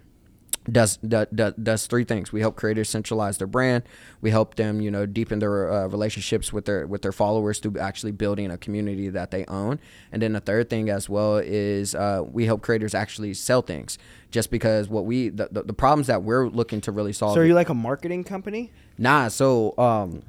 does, 0.69 0.97
does 0.97 1.53
does 1.53 1.87
three 1.87 2.03
things. 2.03 2.31
We 2.31 2.41
help 2.41 2.55
creators 2.55 2.89
centralize 2.89 3.37
their 3.37 3.47
brand. 3.47 3.83
We 4.21 4.31
help 4.31 4.55
them, 4.55 4.81
you 4.81 4.91
know, 4.91 5.05
deepen 5.05 5.39
their 5.39 5.71
uh, 5.71 5.87
relationships 5.87 6.51
with 6.51 6.65
their 6.65 6.85
with 6.85 7.01
their 7.01 7.11
followers 7.11 7.59
through 7.59 7.79
actually 7.79 8.11
building 8.11 8.51
a 8.51 8.57
community 8.57 9.09
that 9.09 9.31
they 9.31 9.45
own. 9.45 9.79
And 10.11 10.21
then 10.21 10.33
the 10.33 10.39
third 10.39 10.69
thing 10.69 10.89
as 10.89 11.09
well 11.09 11.37
is 11.37 11.95
uh, 11.95 12.23
we 12.29 12.45
help 12.45 12.61
creators 12.61 12.93
actually 12.93 13.33
sell 13.33 13.61
things. 13.61 13.97
Just 14.31 14.51
because 14.51 14.89
what 14.89 15.05
we 15.05 15.29
the, 15.29 15.49
the, 15.51 15.63
the 15.63 15.73
problems 15.73 16.07
that 16.07 16.23
we're 16.23 16.47
looking 16.47 16.81
to 16.81 16.91
really 16.91 17.13
solve. 17.13 17.33
So 17.33 17.41
are 17.41 17.45
you 17.45 17.55
like 17.55 17.69
a 17.69 17.73
marketing 17.73 18.23
company? 18.23 18.71
Nah, 18.97 19.29
so 19.29 19.77
um, 19.77 20.23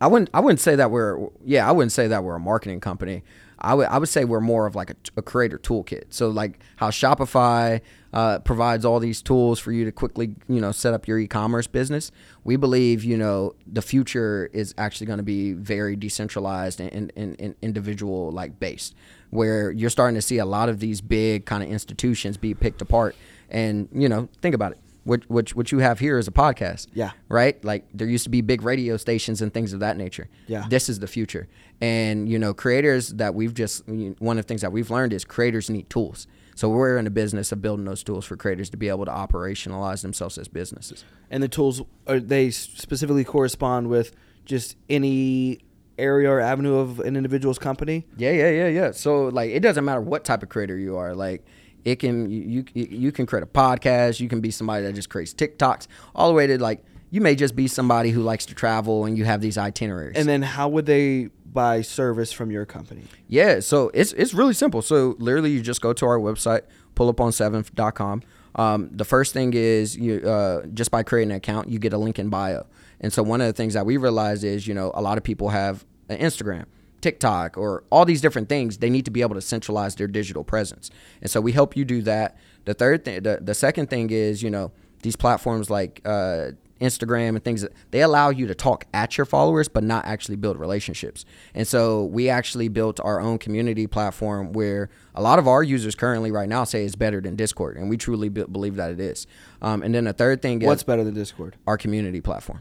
I 0.00 0.06
wouldn't 0.06 0.30
I 0.32 0.40
wouldn't 0.40 0.60
say 0.60 0.76
that 0.76 0.90
we're 0.90 1.28
yeah 1.44 1.68
I 1.68 1.72
wouldn't 1.72 1.92
say 1.92 2.06
that 2.08 2.22
we're 2.22 2.36
a 2.36 2.40
marketing 2.40 2.80
company. 2.80 3.22
I 3.60 3.74
would 3.74 3.88
I 3.88 3.98
would 3.98 4.08
say 4.08 4.24
we're 4.24 4.40
more 4.40 4.66
of 4.66 4.74
like 4.74 4.90
a, 4.90 4.96
a 5.16 5.22
creator 5.22 5.58
toolkit. 5.58 6.04
So 6.10 6.28
like 6.28 6.60
how 6.76 6.90
Shopify 6.90 7.80
uh, 8.12 8.38
provides 8.40 8.84
all 8.84 9.00
these 9.00 9.20
tools 9.20 9.58
for 9.58 9.72
you 9.72 9.84
to 9.84 9.92
quickly 9.92 10.34
you 10.48 10.60
know 10.60 10.72
set 10.72 10.94
up 10.94 11.08
your 11.08 11.18
e-commerce 11.18 11.66
business. 11.66 12.10
We 12.44 12.56
believe 12.56 13.04
you 13.04 13.16
know 13.16 13.54
the 13.66 13.82
future 13.82 14.48
is 14.52 14.74
actually 14.78 15.08
going 15.08 15.18
to 15.18 15.24
be 15.24 15.52
very 15.52 15.96
decentralized 15.96 16.80
and, 16.80 17.12
and, 17.16 17.36
and 17.40 17.54
individual 17.60 18.30
like 18.30 18.60
based, 18.60 18.94
where 19.30 19.70
you're 19.70 19.90
starting 19.90 20.14
to 20.14 20.22
see 20.22 20.38
a 20.38 20.46
lot 20.46 20.68
of 20.68 20.80
these 20.80 21.00
big 21.00 21.44
kind 21.44 21.62
of 21.62 21.68
institutions 21.68 22.36
be 22.36 22.54
picked 22.54 22.80
apart. 22.80 23.16
And 23.50 23.88
you 23.92 24.08
know 24.08 24.28
think 24.40 24.54
about 24.54 24.72
it. 24.72 24.78
What, 25.04 25.28
which 25.30 25.54
what 25.54 25.72
you 25.72 25.78
have 25.78 25.98
here 26.00 26.18
is 26.18 26.28
a 26.28 26.30
podcast 26.32 26.88
Yeah. 26.92 27.12
right? 27.28 27.62
Like 27.64 27.86
there 27.94 28.06
used 28.06 28.24
to 28.24 28.30
be 28.30 28.40
big 28.42 28.62
radio 28.62 28.96
stations 28.98 29.40
and 29.40 29.52
things 29.54 29.72
of 29.72 29.80
that 29.80 29.96
nature. 29.96 30.28
Yeah. 30.46 30.66
This 30.68 30.88
is 30.88 30.98
the 30.98 31.06
future. 31.06 31.48
And 31.80 32.28
you 32.28 32.38
know, 32.38 32.52
creators 32.52 33.10
that 33.14 33.34
we've 33.34 33.54
just 33.54 33.86
one 33.88 34.38
of 34.38 34.44
the 34.44 34.48
things 34.48 34.60
that 34.60 34.72
we've 34.72 34.90
learned 34.90 35.12
is 35.12 35.24
creators 35.24 35.70
need 35.70 35.88
tools. 35.88 36.26
So 36.56 36.68
we're 36.68 36.98
in 36.98 37.04
the 37.04 37.10
business 37.10 37.52
of 37.52 37.62
building 37.62 37.84
those 37.84 38.02
tools 38.02 38.24
for 38.26 38.36
creators 38.36 38.68
to 38.70 38.76
be 38.76 38.88
able 38.88 39.04
to 39.04 39.12
operationalize 39.12 40.02
themselves 40.02 40.36
as 40.38 40.48
businesses. 40.48 41.04
And 41.30 41.42
the 41.42 41.48
tools 41.48 41.80
are 42.06 42.18
they 42.20 42.50
specifically 42.50 43.24
correspond 43.24 43.88
with 43.88 44.12
just 44.44 44.76
any 44.90 45.60
area 45.98 46.30
or 46.30 46.40
avenue 46.40 46.76
of 46.76 47.00
an 47.00 47.16
individual's 47.16 47.58
company? 47.58 48.06
Yeah, 48.16 48.32
yeah, 48.32 48.50
yeah, 48.50 48.68
yeah. 48.68 48.90
So 48.90 49.26
like 49.28 49.50
it 49.50 49.60
doesn't 49.60 49.84
matter 49.84 50.00
what 50.00 50.24
type 50.24 50.42
of 50.42 50.48
creator 50.48 50.76
you 50.76 50.96
are. 50.96 51.14
Like 51.14 51.44
it 51.90 51.98
can 51.98 52.30
you 52.30 52.64
you, 52.74 53.12
can 53.12 53.26
create 53.26 53.42
a 53.42 53.46
podcast. 53.46 54.20
You 54.20 54.28
can 54.28 54.40
be 54.40 54.50
somebody 54.50 54.84
that 54.84 54.94
just 54.94 55.08
creates 55.08 55.34
TikToks, 55.34 55.86
all 56.14 56.28
the 56.28 56.34
way 56.34 56.46
to 56.46 56.58
like 56.58 56.84
you 57.10 57.20
may 57.20 57.34
just 57.34 57.56
be 57.56 57.66
somebody 57.68 58.10
who 58.10 58.22
likes 58.22 58.46
to 58.46 58.54
travel 58.54 59.04
and 59.04 59.16
you 59.16 59.24
have 59.24 59.40
these 59.40 59.56
itineraries. 59.56 60.16
And 60.16 60.28
then 60.28 60.42
how 60.42 60.68
would 60.68 60.86
they 60.86 61.30
buy 61.46 61.80
service 61.80 62.32
from 62.32 62.50
your 62.50 62.66
company? 62.66 63.04
Yeah, 63.28 63.60
so 63.60 63.90
it's 63.94 64.12
it's 64.12 64.34
really 64.34 64.54
simple. 64.54 64.82
So 64.82 65.16
literally, 65.18 65.50
you 65.50 65.62
just 65.62 65.80
go 65.80 65.92
to 65.92 66.06
our 66.06 66.18
website, 66.18 66.62
pull 66.94 67.08
up 67.08 67.20
on 67.20 67.32
seventh.com. 67.32 68.22
Um, 68.54 68.90
the 68.92 69.04
first 69.04 69.32
thing 69.32 69.54
is 69.54 69.96
you 69.96 70.18
uh, 70.28 70.66
just 70.66 70.90
by 70.90 71.02
creating 71.02 71.30
an 71.30 71.36
account, 71.36 71.68
you 71.68 71.78
get 71.78 71.92
a 71.92 71.98
link 71.98 72.18
in 72.18 72.28
bio. 72.28 72.66
And 73.00 73.12
so 73.12 73.22
one 73.22 73.40
of 73.40 73.46
the 73.46 73.52
things 73.52 73.74
that 73.74 73.86
we 73.86 73.96
realized 73.96 74.42
is, 74.44 74.66
you 74.66 74.74
know, 74.74 74.90
a 74.94 75.00
lot 75.00 75.18
of 75.18 75.24
people 75.24 75.50
have 75.50 75.84
an 76.08 76.18
Instagram, 76.18 76.64
TikTok, 77.00 77.56
or 77.56 77.84
all 77.90 78.04
these 78.04 78.20
different 78.20 78.48
things. 78.48 78.78
They 78.78 78.90
need 78.90 79.04
to 79.04 79.10
be 79.10 79.22
able 79.22 79.34
to 79.34 79.40
centralize 79.40 79.94
their 79.94 80.08
digital 80.08 80.44
presence. 80.44 80.90
And 81.20 81.30
so 81.30 81.40
we 81.40 81.52
help 81.52 81.76
you 81.76 81.84
do 81.84 82.02
that. 82.02 82.36
The 82.64 82.74
third 82.74 83.04
thing, 83.04 83.22
the, 83.22 83.38
the 83.40 83.54
second 83.54 83.88
thing 83.88 84.10
is, 84.10 84.42
you 84.42 84.50
know, 84.50 84.72
these 85.02 85.16
platforms 85.16 85.70
like 85.70 86.00
uh, 86.04 86.50
Instagram 86.80 87.30
and 87.30 87.44
things 87.44 87.66
they 87.90 88.02
allow 88.02 88.30
you 88.30 88.46
to 88.46 88.54
talk 88.54 88.86
at 88.94 89.16
your 89.16 89.24
followers 89.24 89.68
but 89.68 89.82
not 89.84 90.04
actually 90.04 90.36
build 90.36 90.58
relationships. 90.58 91.24
And 91.54 91.66
so 91.66 92.04
we 92.04 92.28
actually 92.28 92.68
built 92.68 93.00
our 93.00 93.20
own 93.20 93.38
community 93.38 93.86
platform 93.86 94.52
where 94.52 94.88
a 95.14 95.22
lot 95.22 95.38
of 95.38 95.48
our 95.48 95.62
users 95.62 95.94
currently 95.94 96.30
right 96.30 96.48
now 96.48 96.64
say 96.64 96.84
it's 96.84 96.96
better 96.96 97.20
than 97.20 97.36
Discord 97.36 97.76
and 97.76 97.88
we 97.88 97.96
truly 97.96 98.28
be- 98.28 98.44
believe 98.44 98.76
that 98.76 98.90
it 98.90 99.00
is. 99.00 99.26
Um, 99.60 99.82
and 99.82 99.94
then 99.94 100.04
the 100.04 100.12
third 100.12 100.42
thing 100.42 100.62
is 100.62 100.66
What's 100.66 100.82
better 100.82 101.04
than 101.04 101.14
Discord? 101.14 101.56
our 101.66 101.76
community 101.76 102.20
platform. 102.20 102.60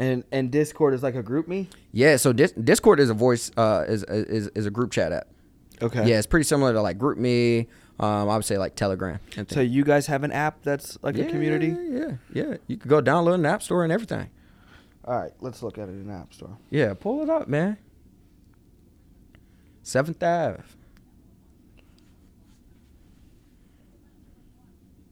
And 0.00 0.24
and 0.32 0.50
Discord 0.50 0.94
is 0.94 1.02
like 1.02 1.14
a 1.14 1.22
GroupMe? 1.22 1.66
Yeah, 1.92 2.16
so 2.16 2.32
Dis- 2.32 2.52
Discord 2.52 3.00
is 3.00 3.10
a 3.10 3.14
voice 3.14 3.50
uh, 3.58 3.84
is, 3.86 4.02
is 4.04 4.48
is 4.54 4.64
a 4.64 4.70
group 4.70 4.92
chat 4.92 5.12
app. 5.12 5.28
Okay. 5.82 6.08
Yeah, 6.08 6.16
it's 6.16 6.26
pretty 6.26 6.44
similar 6.44 6.72
to 6.72 6.80
like 6.80 6.96
GroupMe. 6.96 7.66
Um, 7.98 8.30
I 8.30 8.36
would 8.36 8.46
say 8.46 8.56
like 8.56 8.76
Telegram. 8.76 9.18
And 9.36 9.50
So 9.50 9.60
you 9.60 9.84
guys 9.84 10.06
have 10.06 10.24
an 10.24 10.32
app 10.32 10.62
that's 10.62 10.96
like 11.02 11.16
yeah, 11.16 11.24
a 11.24 11.28
community? 11.28 11.68
Yeah, 11.68 12.12
yeah, 12.32 12.44
yeah. 12.50 12.56
You 12.66 12.78
could 12.78 12.88
go 12.88 13.02
download 13.02 13.34
an 13.34 13.44
app 13.44 13.62
store 13.62 13.84
and 13.84 13.92
everything. 13.92 14.30
All 15.04 15.18
right, 15.18 15.32
let's 15.40 15.62
look 15.62 15.76
at 15.76 15.90
it 15.90 15.92
in 15.92 16.06
the 16.06 16.14
App 16.14 16.32
Store. 16.32 16.56
Yeah, 16.70 16.94
pull 16.94 17.22
it 17.22 17.28
up, 17.28 17.46
man. 17.46 17.76
Seventh 19.82 20.22
Ave. 20.22 20.62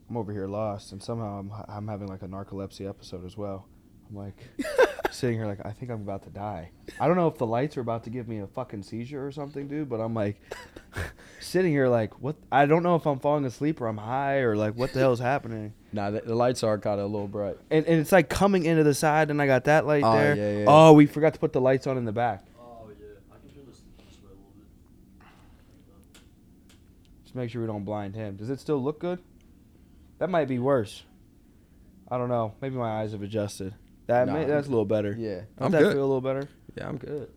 I'm 0.08 0.16
over 0.16 0.32
here 0.32 0.46
lost, 0.46 0.92
and 0.92 1.02
somehow 1.02 1.40
I'm 1.40 1.52
I'm 1.68 1.88
having 1.88 2.08
like 2.08 2.22
a 2.22 2.28
narcolepsy 2.28 2.88
episode 2.88 3.26
as 3.26 3.36
well. 3.36 3.66
I'm 4.10 4.16
like 4.16 4.34
sitting 5.10 5.36
here 5.36 5.46
like 5.46 5.64
I 5.64 5.70
think 5.72 5.90
I'm 5.90 6.00
about 6.02 6.22
to 6.24 6.30
die. 6.30 6.70
I 6.98 7.06
don't 7.06 7.16
know 7.16 7.28
if 7.28 7.36
the 7.38 7.46
lights 7.46 7.76
are 7.76 7.80
about 7.82 8.04
to 8.04 8.10
give 8.10 8.26
me 8.28 8.38
a 8.38 8.46
fucking 8.46 8.82
seizure 8.84 9.24
or 9.26 9.30
something, 9.32 9.68
dude. 9.68 9.88
But 9.88 10.00
I'm 10.00 10.14
like 10.14 10.40
sitting 11.40 11.72
here 11.72 11.88
like 11.88 12.20
what? 12.22 12.36
I 12.50 12.64
don't 12.66 12.82
know 12.82 12.94
if 12.94 13.06
I'm 13.06 13.18
falling 13.18 13.44
asleep 13.44 13.80
or 13.80 13.86
I'm 13.86 13.98
high 13.98 14.38
or 14.38 14.56
like 14.56 14.74
what 14.76 14.92
the 14.92 15.00
hell 15.00 15.12
is 15.12 15.20
happening. 15.20 15.74
Nah, 15.90 16.10
the, 16.10 16.20
the 16.20 16.34
lights 16.34 16.62
are 16.62 16.76
kind 16.78 17.00
of 17.00 17.06
a 17.06 17.08
little 17.08 17.26
bright. 17.28 17.56
And, 17.70 17.86
and 17.86 17.98
it's 17.98 18.12
like 18.12 18.28
coming 18.28 18.66
into 18.66 18.84
the 18.84 18.92
side, 18.92 19.30
and 19.30 19.40
I 19.40 19.46
got 19.46 19.64
that 19.64 19.86
light 19.86 20.04
Oh, 20.04 20.12
there. 20.12 20.36
yeah, 20.36 20.58
yeah. 20.58 20.64
Oh, 20.68 20.92
we 20.92 21.06
forgot 21.06 21.32
to 21.32 21.40
put 21.40 21.54
the 21.54 21.62
lights 21.62 21.86
on 21.86 21.96
in 21.96 22.04
the 22.04 22.12
back. 22.12 22.44
Oh 22.60 22.90
yeah, 22.90 23.06
I 23.32 23.38
can 23.38 23.48
turn 23.48 23.64
this 23.66 23.80
this 23.96 24.18
way 24.22 24.28
a 24.28 24.34
little 24.34 24.52
bit. 24.58 24.66
Just 27.24 27.34
make 27.34 27.48
sure 27.48 27.62
we 27.62 27.66
don't 27.66 27.86
blind 27.86 28.14
him. 28.14 28.36
Does 28.36 28.50
it 28.50 28.60
still 28.60 28.82
look 28.82 28.98
good? 29.00 29.18
That 30.18 30.28
might 30.28 30.46
be 30.46 30.58
worse. 30.58 31.04
I 32.10 32.18
don't 32.18 32.28
know. 32.28 32.52
Maybe 32.60 32.76
my 32.76 33.00
eyes 33.00 33.12
have 33.12 33.22
adjusted. 33.22 33.72
That 34.08 34.26
Nah, 34.26 34.32
may, 34.34 34.44
that's 34.46 34.66
a 34.66 34.70
little 34.70 34.84
better. 34.84 35.14
Yeah, 35.16 35.36
Does 35.36 35.46
I'm 35.60 35.70
that 35.70 35.82
good. 35.82 35.92
feel 35.92 36.00
a 36.00 36.06
little 36.06 36.20
better? 36.20 36.48
Yeah, 36.76 36.88
I'm 36.88 36.96
good. 36.98 37.30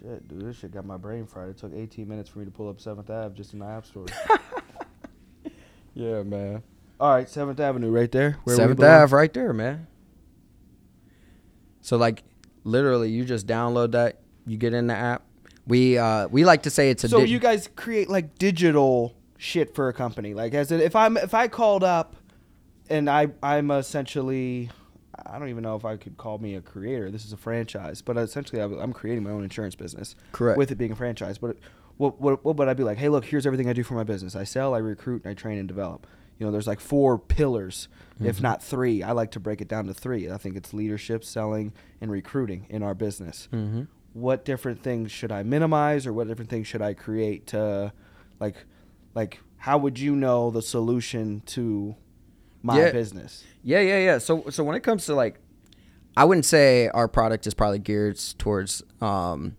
Shit, 0.00 0.26
dude, 0.28 0.40
this 0.46 0.56
shit 0.56 0.72
got 0.72 0.84
my 0.84 0.96
brain 0.96 1.26
fried. 1.26 1.50
It 1.50 1.58
took 1.58 1.72
18 1.74 2.08
minutes 2.08 2.28
for 2.28 2.40
me 2.40 2.44
to 2.46 2.50
pull 2.50 2.68
up 2.68 2.78
7th 2.78 3.08
Ave 3.08 3.34
just 3.36 3.52
in 3.52 3.60
the 3.60 3.66
App 3.66 3.86
Store. 3.86 4.06
Yeah, 5.94 6.22
man. 6.24 6.62
All 7.00 7.10
right, 7.14 7.26
7th 7.26 7.58
Avenue 7.58 7.90
right 7.90 8.12
there. 8.12 8.36
where 8.44 8.54
we 8.54 8.60
Seventh 8.60 8.80
belong. 8.80 9.00
Ave, 9.00 9.16
right 9.16 9.32
there, 9.32 9.54
man. 9.54 9.86
So 11.80 11.96
like, 11.96 12.22
literally, 12.64 13.08
you 13.10 13.24
just 13.24 13.46
download 13.46 13.92
that. 13.92 14.20
You 14.46 14.58
get 14.58 14.74
in 14.74 14.88
the 14.88 14.94
app. 14.94 15.22
We 15.66 15.96
uh 15.98 16.28
we 16.28 16.44
like 16.44 16.64
to 16.64 16.70
say 16.70 16.90
it's 16.90 17.02
a. 17.04 17.08
So 17.08 17.20
dig- 17.20 17.30
you 17.30 17.38
guys 17.38 17.68
create 17.76 18.08
like 18.10 18.36
digital 18.38 19.16
shit 19.38 19.74
for 19.74 19.88
a 19.88 19.92
company. 19.94 20.34
Like 20.34 20.52
as 20.54 20.70
in, 20.70 20.80
if 20.80 20.94
I'm 20.94 21.16
if 21.16 21.32
I 21.34 21.48
called 21.48 21.82
up 21.82 22.14
and 22.90 23.08
I 23.10 23.28
I'm 23.42 23.70
essentially 23.70 24.68
I 25.32 25.38
don't 25.38 25.48
even 25.48 25.62
know 25.62 25.76
if 25.76 25.84
I 25.84 25.96
could 25.96 26.16
call 26.16 26.38
me 26.38 26.54
a 26.54 26.60
creator. 26.60 27.10
This 27.10 27.24
is 27.24 27.32
a 27.32 27.36
franchise, 27.36 28.02
but 28.02 28.16
essentially 28.16 28.60
I'm 28.60 28.78
I'm 28.78 28.92
creating 28.92 29.24
my 29.24 29.30
own 29.30 29.42
insurance 29.42 29.74
business. 29.74 30.16
Correct. 30.32 30.58
With 30.58 30.70
it 30.70 30.76
being 30.76 30.92
a 30.92 30.96
franchise, 30.96 31.38
but 31.38 31.56
what 31.96 32.20
what 32.20 32.44
what 32.44 32.56
would 32.56 32.68
I 32.68 32.74
be 32.74 32.84
like? 32.84 32.98
Hey, 32.98 33.08
look, 33.08 33.24
here's 33.24 33.46
everything 33.46 33.68
I 33.68 33.72
do 33.72 33.82
for 33.82 33.94
my 33.94 34.04
business. 34.04 34.36
I 34.36 34.44
sell, 34.44 34.74
I 34.74 34.78
recruit, 34.78 35.22
and 35.24 35.30
I 35.30 35.34
train 35.34 35.58
and 35.58 35.66
develop. 35.68 36.06
You 36.38 36.44
know, 36.44 36.52
there's 36.52 36.66
like 36.66 36.80
four 36.80 37.18
pillars, 37.18 37.88
if 38.20 38.38
Mhm. 38.38 38.42
not 38.42 38.62
three. 38.62 39.02
I 39.02 39.12
like 39.12 39.30
to 39.32 39.40
break 39.40 39.62
it 39.62 39.68
down 39.68 39.86
to 39.86 39.94
three. 39.94 40.30
I 40.30 40.36
think 40.36 40.54
it's 40.56 40.74
leadership, 40.74 41.24
selling, 41.24 41.72
and 42.00 42.10
recruiting 42.10 42.66
in 42.68 42.82
our 42.82 42.94
business 42.94 43.48
hmm 43.50 43.82
what 44.12 44.46
different 44.46 44.82
things 44.82 45.12
should 45.12 45.30
I 45.30 45.42
minimize 45.42 46.06
or 46.06 46.12
what 46.14 46.26
different 46.26 46.48
things 46.48 46.66
should 46.66 46.80
I 46.80 46.94
create 46.94 47.46
to 47.48 47.92
like 48.40 48.64
like 49.14 49.40
how 49.58 49.76
would 49.76 49.98
you 49.98 50.16
know 50.16 50.50
the 50.50 50.62
solution 50.62 51.42
to 51.46 51.96
my 52.62 52.78
Yeah. 52.78 52.92
business? 52.92 53.44
Yeah, 53.62 53.80
yeah, 53.80 53.98
yeah. 53.98 54.18
So 54.18 54.44
so 54.50 54.62
when 54.64 54.76
it 54.76 54.82
comes 54.82 55.06
to 55.06 55.14
like, 55.14 55.38
I 56.16 56.24
wouldn't 56.24 56.44
say 56.46 56.88
our 56.88 57.08
product 57.08 57.46
is 57.46 57.54
probably 57.54 57.78
geared 57.78 58.18
towards 58.38 58.82
um, 59.00 59.56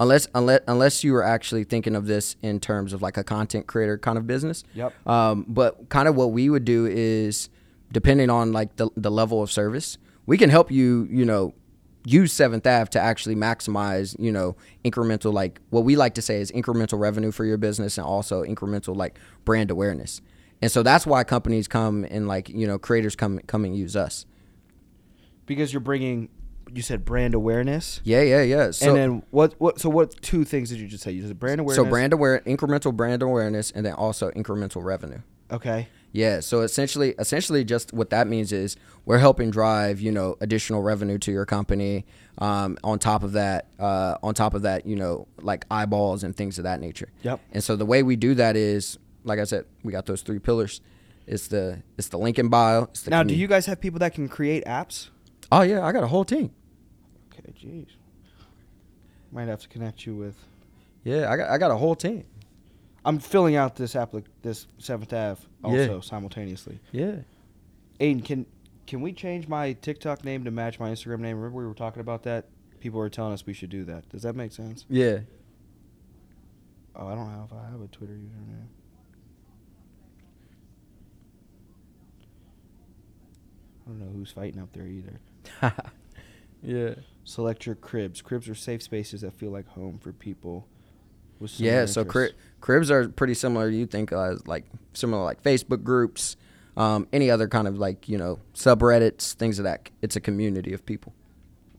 unless 0.00 0.26
unless 0.34 0.60
unless 0.66 1.04
you 1.04 1.12
were 1.12 1.22
actually 1.22 1.64
thinking 1.64 1.94
of 1.94 2.06
this 2.06 2.36
in 2.42 2.60
terms 2.60 2.92
of 2.92 3.02
like 3.02 3.16
a 3.16 3.24
content 3.24 3.66
creator 3.66 3.98
kind 3.98 4.18
of 4.18 4.26
business. 4.26 4.64
Yep. 4.74 5.06
Um, 5.06 5.44
but 5.48 5.88
kind 5.88 6.08
of 6.08 6.16
what 6.16 6.32
we 6.32 6.48
would 6.50 6.64
do 6.64 6.86
is 6.86 7.48
depending 7.92 8.30
on 8.30 8.52
like 8.52 8.76
the 8.76 8.88
the 8.96 9.10
level 9.10 9.42
of 9.42 9.50
service, 9.52 9.98
we 10.26 10.36
can 10.38 10.50
help 10.50 10.70
you. 10.70 11.06
You 11.10 11.24
know. 11.24 11.54
Use 12.04 12.32
Seventh 12.32 12.66
Ave 12.66 12.90
to 12.90 13.00
actually 13.00 13.36
maximize, 13.36 14.16
you 14.18 14.32
know, 14.32 14.56
incremental 14.84 15.32
like 15.32 15.60
what 15.70 15.84
we 15.84 15.94
like 15.94 16.14
to 16.14 16.20
say 16.22 16.40
is 16.40 16.50
incremental 16.50 16.98
revenue 16.98 17.30
for 17.30 17.44
your 17.44 17.58
business 17.58 17.96
and 17.96 18.04
also 18.04 18.42
incremental 18.42 18.96
like 18.96 19.20
brand 19.44 19.70
awareness. 19.70 20.20
And 20.62 20.70
so 20.70 20.82
that's 20.82 21.04
why 21.04 21.24
companies 21.24 21.68
come 21.68 22.06
and 22.08 22.28
like 22.28 22.48
you 22.48 22.66
know 22.66 22.78
creators 22.78 23.16
come 23.16 23.40
come 23.40 23.64
and 23.64 23.76
use 23.76 23.96
us. 23.96 24.24
Because 25.44 25.72
you're 25.72 25.80
bringing 25.80 26.28
you 26.72 26.82
said 26.82 27.04
brand 27.04 27.34
awareness. 27.34 28.00
Yeah, 28.04 28.22
yeah, 28.22 28.42
yeah. 28.42 28.70
So 28.70 28.88
and 28.88 28.96
then 28.96 29.22
what 29.30 29.54
what 29.58 29.80
so 29.80 29.90
what 29.90 30.22
two 30.22 30.44
things 30.44 30.70
did 30.70 30.78
you 30.78 30.86
just 30.86 31.02
say? 31.02 31.10
You 31.10 31.26
said 31.26 31.38
brand 31.38 31.60
awareness. 31.60 31.84
so 31.84 31.90
brand 31.90 32.12
aware 32.12 32.40
incremental 32.46 32.94
brand 32.94 33.22
awareness 33.22 33.70
and 33.72 33.84
then 33.84 33.94
also 33.94 34.30
incremental 34.30 34.82
revenue. 34.82 35.20
Okay. 35.50 35.88
Yeah, 36.12 36.40
so 36.40 36.60
essentially 36.60 37.14
essentially 37.18 37.64
just 37.64 37.92
what 37.92 38.10
that 38.10 38.28
means 38.28 38.52
is 38.52 38.76
we're 39.04 39.18
helping 39.18 39.50
drive, 39.50 40.00
you 40.00 40.12
know, 40.12 40.36
additional 40.40 40.82
revenue 40.82 41.18
to 41.18 41.32
your 41.32 41.46
company. 41.46 42.04
Um, 42.38 42.78
on 42.82 42.98
top 42.98 43.22
of 43.22 43.32
that, 43.32 43.66
uh, 43.78 44.16
on 44.22 44.32
top 44.32 44.54
of 44.54 44.62
that, 44.62 44.86
you 44.86 44.96
know, 44.96 45.28
like 45.42 45.66
eyeballs 45.70 46.24
and 46.24 46.34
things 46.34 46.56
of 46.56 46.64
that 46.64 46.80
nature. 46.80 47.10
Yep. 47.22 47.40
And 47.52 47.62
so 47.62 47.76
the 47.76 47.84
way 47.84 48.02
we 48.02 48.16
do 48.16 48.34
that 48.36 48.56
is, 48.56 48.98
like 49.24 49.38
I 49.38 49.44
said, 49.44 49.64
we 49.82 49.92
got 49.92 50.06
those 50.06 50.22
three 50.22 50.38
pillars. 50.38 50.80
It's 51.26 51.48
the 51.48 51.82
it's 51.96 52.08
the 52.08 52.18
link 52.18 52.38
in 52.38 52.48
bio. 52.48 52.84
It's 52.84 53.02
the 53.02 53.10
Now, 53.10 53.22
do 53.22 53.34
you 53.34 53.46
guys 53.46 53.66
have 53.66 53.80
people 53.80 54.00
that 54.00 54.14
can 54.14 54.28
create 54.28 54.64
apps? 54.64 55.08
Oh 55.50 55.62
yeah, 55.62 55.84
I 55.84 55.92
got 55.92 56.02
a 56.02 56.08
whole 56.08 56.24
team. 56.24 56.50
Okay, 57.32 57.52
jeez. 57.52 57.86
Might 59.30 59.48
have 59.48 59.60
to 59.60 59.68
connect 59.68 60.04
you 60.04 60.14
with 60.14 60.34
Yeah, 61.04 61.30
I 61.30 61.36
got 61.36 61.50
I 61.50 61.58
got 61.58 61.70
a 61.70 61.76
whole 61.76 61.94
team. 61.94 62.24
I'm 63.04 63.18
filling 63.18 63.56
out 63.56 63.76
this 63.76 63.94
applic 63.94 64.24
this 64.42 64.66
7th 64.80 65.12
Ave 65.12 65.40
Yeah. 65.64 65.80
also 65.88 66.00
simultaneously. 66.00 66.80
Yeah. 66.92 67.16
Aiden, 68.00 68.24
can 68.24 68.46
can 68.86 69.00
we 69.00 69.12
change 69.12 69.46
my 69.48 69.72
TikTok 69.74 70.24
name 70.24 70.44
to 70.44 70.50
match 70.50 70.80
my 70.80 70.90
Instagram 70.90 71.20
name? 71.20 71.36
Remember 71.36 71.58
we 71.58 71.66
were 71.66 71.74
talking 71.74 72.00
about 72.00 72.24
that? 72.24 72.46
People 72.80 72.98
were 72.98 73.08
telling 73.08 73.32
us 73.32 73.46
we 73.46 73.52
should 73.52 73.70
do 73.70 73.84
that. 73.84 74.08
Does 74.08 74.22
that 74.22 74.34
make 74.34 74.50
sense? 74.52 74.84
Yeah. 74.88 75.20
Oh, 76.96 77.06
I 77.06 77.14
don't 77.14 77.32
know 77.32 77.44
if 77.46 77.52
I 77.52 77.70
have 77.70 77.80
a 77.80 77.86
Twitter 77.86 78.14
username. 78.14 78.66
I 83.86 83.90
don't 83.90 84.00
know 84.00 84.12
who's 84.12 84.30
fighting 84.30 84.60
up 84.60 84.72
there 84.72 84.86
either. 84.86 85.20
yeah. 86.62 86.94
Select 87.24 87.66
your 87.66 87.74
cribs. 87.74 88.20
Cribs 88.22 88.48
are 88.48 88.54
safe 88.54 88.82
spaces 88.82 89.20
that 89.22 89.32
feel 89.34 89.50
like 89.50 89.66
home 89.68 89.98
for 89.98 90.12
people 90.12 90.66
with 91.40 91.58
Yeah. 91.60 91.86
So 91.86 92.04
cri- 92.04 92.32
cribs 92.60 92.90
are 92.90 93.08
pretty 93.08 93.34
similar. 93.34 93.68
You 93.68 93.86
think 93.86 94.12
uh, 94.12 94.36
like 94.46 94.64
similar 94.92 95.22
like 95.24 95.42
Facebook 95.42 95.82
groups, 95.84 96.36
um, 96.76 97.06
any 97.12 97.30
other 97.30 97.48
kind 97.48 97.66
of 97.68 97.78
like 97.78 98.08
you 98.08 98.18
know 98.18 98.38
subreddits, 98.54 99.34
things 99.34 99.58
of 99.58 99.64
that. 99.64 99.90
It's 100.00 100.16
a 100.16 100.20
community 100.20 100.72
of 100.72 100.84
people. 100.86 101.12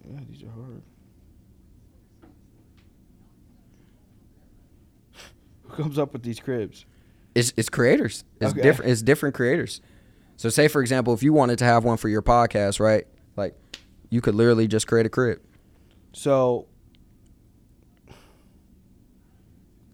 Yeah, 0.05 0.19
these 0.29 0.43
are 0.43 0.49
hard. 0.49 0.81
Who 5.63 5.83
comes 5.83 5.97
up 5.97 6.13
with 6.13 6.23
these 6.23 6.39
cribs? 6.39 6.85
It's 7.35 7.53
it's 7.57 7.69
creators. 7.69 8.23
It's 8.39 8.51
Okay. 8.51 8.61
different. 8.61 8.91
It's 8.91 9.01
different 9.01 9.35
creators. 9.35 9.81
So 10.43 10.49
say 10.49 10.67
for 10.67 10.81
example, 10.81 11.13
if 11.13 11.23
you 11.23 11.31
wanted 11.31 11.57
to 11.59 11.63
have 11.63 11.85
one 11.85 11.95
for 11.95 12.09
your 12.09 12.21
podcast, 12.21 12.81
right? 12.81 13.07
Like 13.37 13.55
you 14.09 14.19
could 14.19 14.35
literally 14.35 14.67
just 14.67 14.87
create 14.87 15.05
a 15.05 15.09
crib. 15.09 15.39
So 16.11 16.67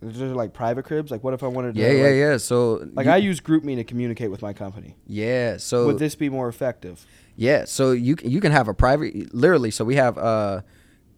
Is 0.01 0.17
there 0.17 0.29
like 0.29 0.53
private 0.53 0.85
cribs? 0.85 1.11
Like 1.11 1.23
what 1.23 1.35
if 1.35 1.43
I 1.43 1.47
wanted 1.49 1.75
to? 1.75 1.79
Yeah, 1.79 1.91
yeah, 1.91 2.03
like, 2.03 2.15
yeah. 2.15 2.37
So 2.37 2.83
Like 2.95 3.05
you- 3.05 3.11
I 3.11 3.17
use 3.17 3.39
GroupMe 3.39 3.75
to 3.75 3.83
communicate 3.83 4.31
with 4.31 4.41
my 4.41 4.53
company. 4.53 4.95
yeah. 5.05 5.57
So 5.57 5.85
Would 5.85 5.99
this 5.99 6.15
be 6.15 6.29
more 6.29 6.49
effective? 6.49 7.05
Yeah, 7.35 7.65
so 7.65 7.91
you 7.91 8.15
you 8.23 8.41
can 8.41 8.51
have 8.51 8.67
a 8.67 8.73
private 8.73 9.31
literally. 9.35 9.69
So 9.69 9.85
we 9.85 9.97
have 9.97 10.17
uh 10.17 10.61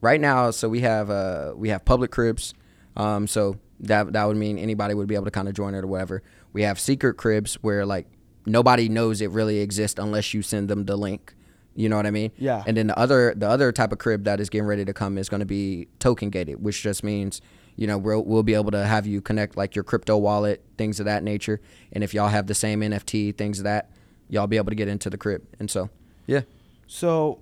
right 0.02 0.20
now. 0.20 0.52
So 0.52 0.68
we 0.68 0.82
have 0.82 1.10
uh 1.10 1.54
we 1.56 1.70
have 1.70 1.86
public 1.86 2.12
cribs. 2.12 2.54
Um, 2.98 3.28
so 3.28 3.56
that 3.80 4.12
that 4.12 4.26
would 4.28 4.36
mean 4.36 4.58
anybody 4.58 4.94
would 4.94 5.08
be 5.08 5.16
able 5.16 5.24
to 5.24 5.32
kind 5.32 5.48
of 5.48 5.54
join 5.54 5.74
it 5.74 5.86
or 5.86 5.88
whatever. 5.88 6.22
We 6.52 6.64
have 6.64 6.82
secret 6.82 7.14
cribs 7.16 7.54
where 7.62 7.86
like 7.86 8.08
nobody 8.46 8.90
knows 8.90 9.22
it 9.22 9.32
really 9.32 9.60
exists 9.60 10.00
unless 10.00 10.34
you 10.34 10.42
send 10.42 10.70
them 10.70 10.86
the 10.86 10.96
link. 10.96 11.34
You 11.76 11.88
know 11.88 11.96
what 11.96 12.06
I 12.06 12.12
mean? 12.12 12.32
Yeah. 12.38 12.64
And 12.66 12.76
then 12.76 12.88
the 12.88 13.00
other 13.00 13.34
the 13.36 13.48
other 13.48 13.72
type 13.72 13.92
of 13.92 13.98
crib 13.98 14.26
that 14.26 14.40
is 14.40 14.50
getting 14.50 14.68
ready 14.68 14.84
to 14.86 14.94
come 14.94 15.18
is 15.18 15.30
going 15.30 15.40
to 15.40 15.46
be 15.46 15.88
token 16.00 16.30
gated, 16.30 16.62
which 16.62 16.82
just 16.82 17.04
means 17.04 17.42
you 17.78 17.88
know 17.88 17.98
we'll 17.98 18.24
we'll 18.24 18.44
be 18.44 18.54
able 18.54 18.72
to 18.72 18.86
have 18.86 19.08
you 19.08 19.22
connect 19.22 19.56
like 19.56 19.76
your 19.76 19.84
crypto 19.84 20.18
wallet, 20.18 20.64
things 20.78 21.00
of 21.00 21.06
that 21.06 21.24
nature. 21.24 21.62
And 21.94 22.04
if 22.04 22.14
y'all 22.14 22.28
have 22.28 22.48
the 22.48 22.56
same 22.56 22.82
NFT, 22.82 23.38
things 23.38 23.60
of 23.60 23.64
that, 23.64 23.90
y'all 24.28 24.48
be 24.48 24.58
able 24.58 24.70
to 24.70 24.76
get 24.76 24.90
into 24.90 25.10
the 25.10 25.18
crib. 25.18 25.44
And 25.60 25.72
so 25.72 25.90
yeah. 26.28 26.42
So, 26.88 27.40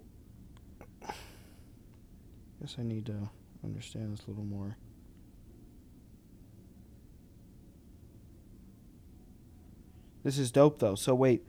I 1.03 1.13
guess 2.61 2.75
I 2.77 2.83
need 2.83 3.07
to 3.07 3.29
understand 3.63 4.13
this 4.13 4.25
a 4.27 4.29
little 4.29 4.45
more. 4.45 4.77
This 10.29 10.37
is 10.37 10.51
dope 10.51 10.77
though. 10.77 10.93
So 10.93 11.15
wait. 11.15 11.43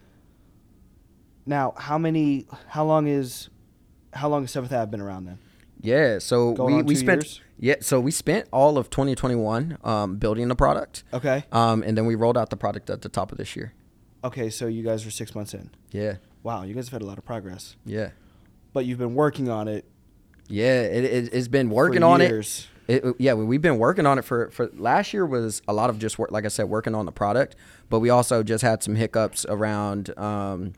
Now, 1.44 1.74
how 1.76 1.98
many? 1.98 2.46
How 2.68 2.82
long 2.82 3.06
is? 3.08 3.50
How 4.14 4.26
long 4.30 4.42
has 4.44 4.50
Seventh 4.52 4.72
Ave 4.72 4.90
been 4.90 5.02
around 5.02 5.26
then? 5.26 5.38
Yeah, 5.82 6.18
so 6.18 6.54
Going 6.54 6.76
we, 6.76 6.82
we 6.82 6.94
spent 6.94 7.24
years? 7.24 7.40
yeah, 7.58 7.74
so 7.80 8.00
we 8.00 8.10
spent 8.10 8.48
all 8.52 8.78
of 8.78 8.88
2021 8.88 9.76
um, 9.84 10.16
building 10.16 10.48
the 10.48 10.54
product, 10.54 11.04
Okay. 11.12 11.44
um, 11.52 11.82
and 11.82 11.96
then 11.96 12.06
we 12.06 12.14
rolled 12.14 12.36
out 12.38 12.48
the 12.50 12.56
product 12.56 12.88
at 12.90 13.02
the 13.02 13.08
top 13.10 13.32
of 13.32 13.38
this 13.38 13.54
year. 13.56 13.72
Okay, 14.24 14.48
so 14.50 14.66
you 14.66 14.82
guys 14.82 15.06
are 15.06 15.10
six 15.10 15.34
months 15.34 15.52
in. 15.54 15.70
Yeah, 15.90 16.16
Wow, 16.42 16.62
you 16.64 16.74
guys 16.74 16.86
have 16.88 16.92
had 16.94 17.02
a 17.02 17.06
lot 17.06 17.16
of 17.18 17.24
progress, 17.26 17.76
yeah, 17.84 18.10
but 18.72 18.84
you've 18.86 18.98
been 18.98 19.14
working 19.14 19.48
on 19.50 19.68
it. 19.68 19.84
yeah. 20.48 20.82
It, 20.82 21.04
it, 21.04 21.34
it's 21.34 21.48
been 21.48 21.68
working 21.70 22.02
on 22.02 22.20
it. 22.22 22.28
years. 22.30 22.66
It, 22.79 22.79
yeah, 23.18 23.34
we've 23.34 23.62
been 23.62 23.78
working 23.78 24.06
on 24.06 24.18
it 24.18 24.24
for, 24.24 24.50
for 24.50 24.68
last 24.74 25.12
year 25.12 25.24
was 25.26 25.62
a 25.68 25.72
lot 25.72 25.90
of 25.90 25.98
just 25.98 26.18
work, 26.18 26.30
like 26.30 26.44
I 26.44 26.48
said, 26.48 26.64
working 26.68 26.94
on 26.94 27.06
the 27.06 27.12
product, 27.12 27.56
but 27.88 28.00
we 28.00 28.10
also 28.10 28.42
just 28.42 28.62
had 28.62 28.82
some 28.82 28.94
hiccups 28.96 29.46
around. 29.48 30.16
Um, 30.18 30.72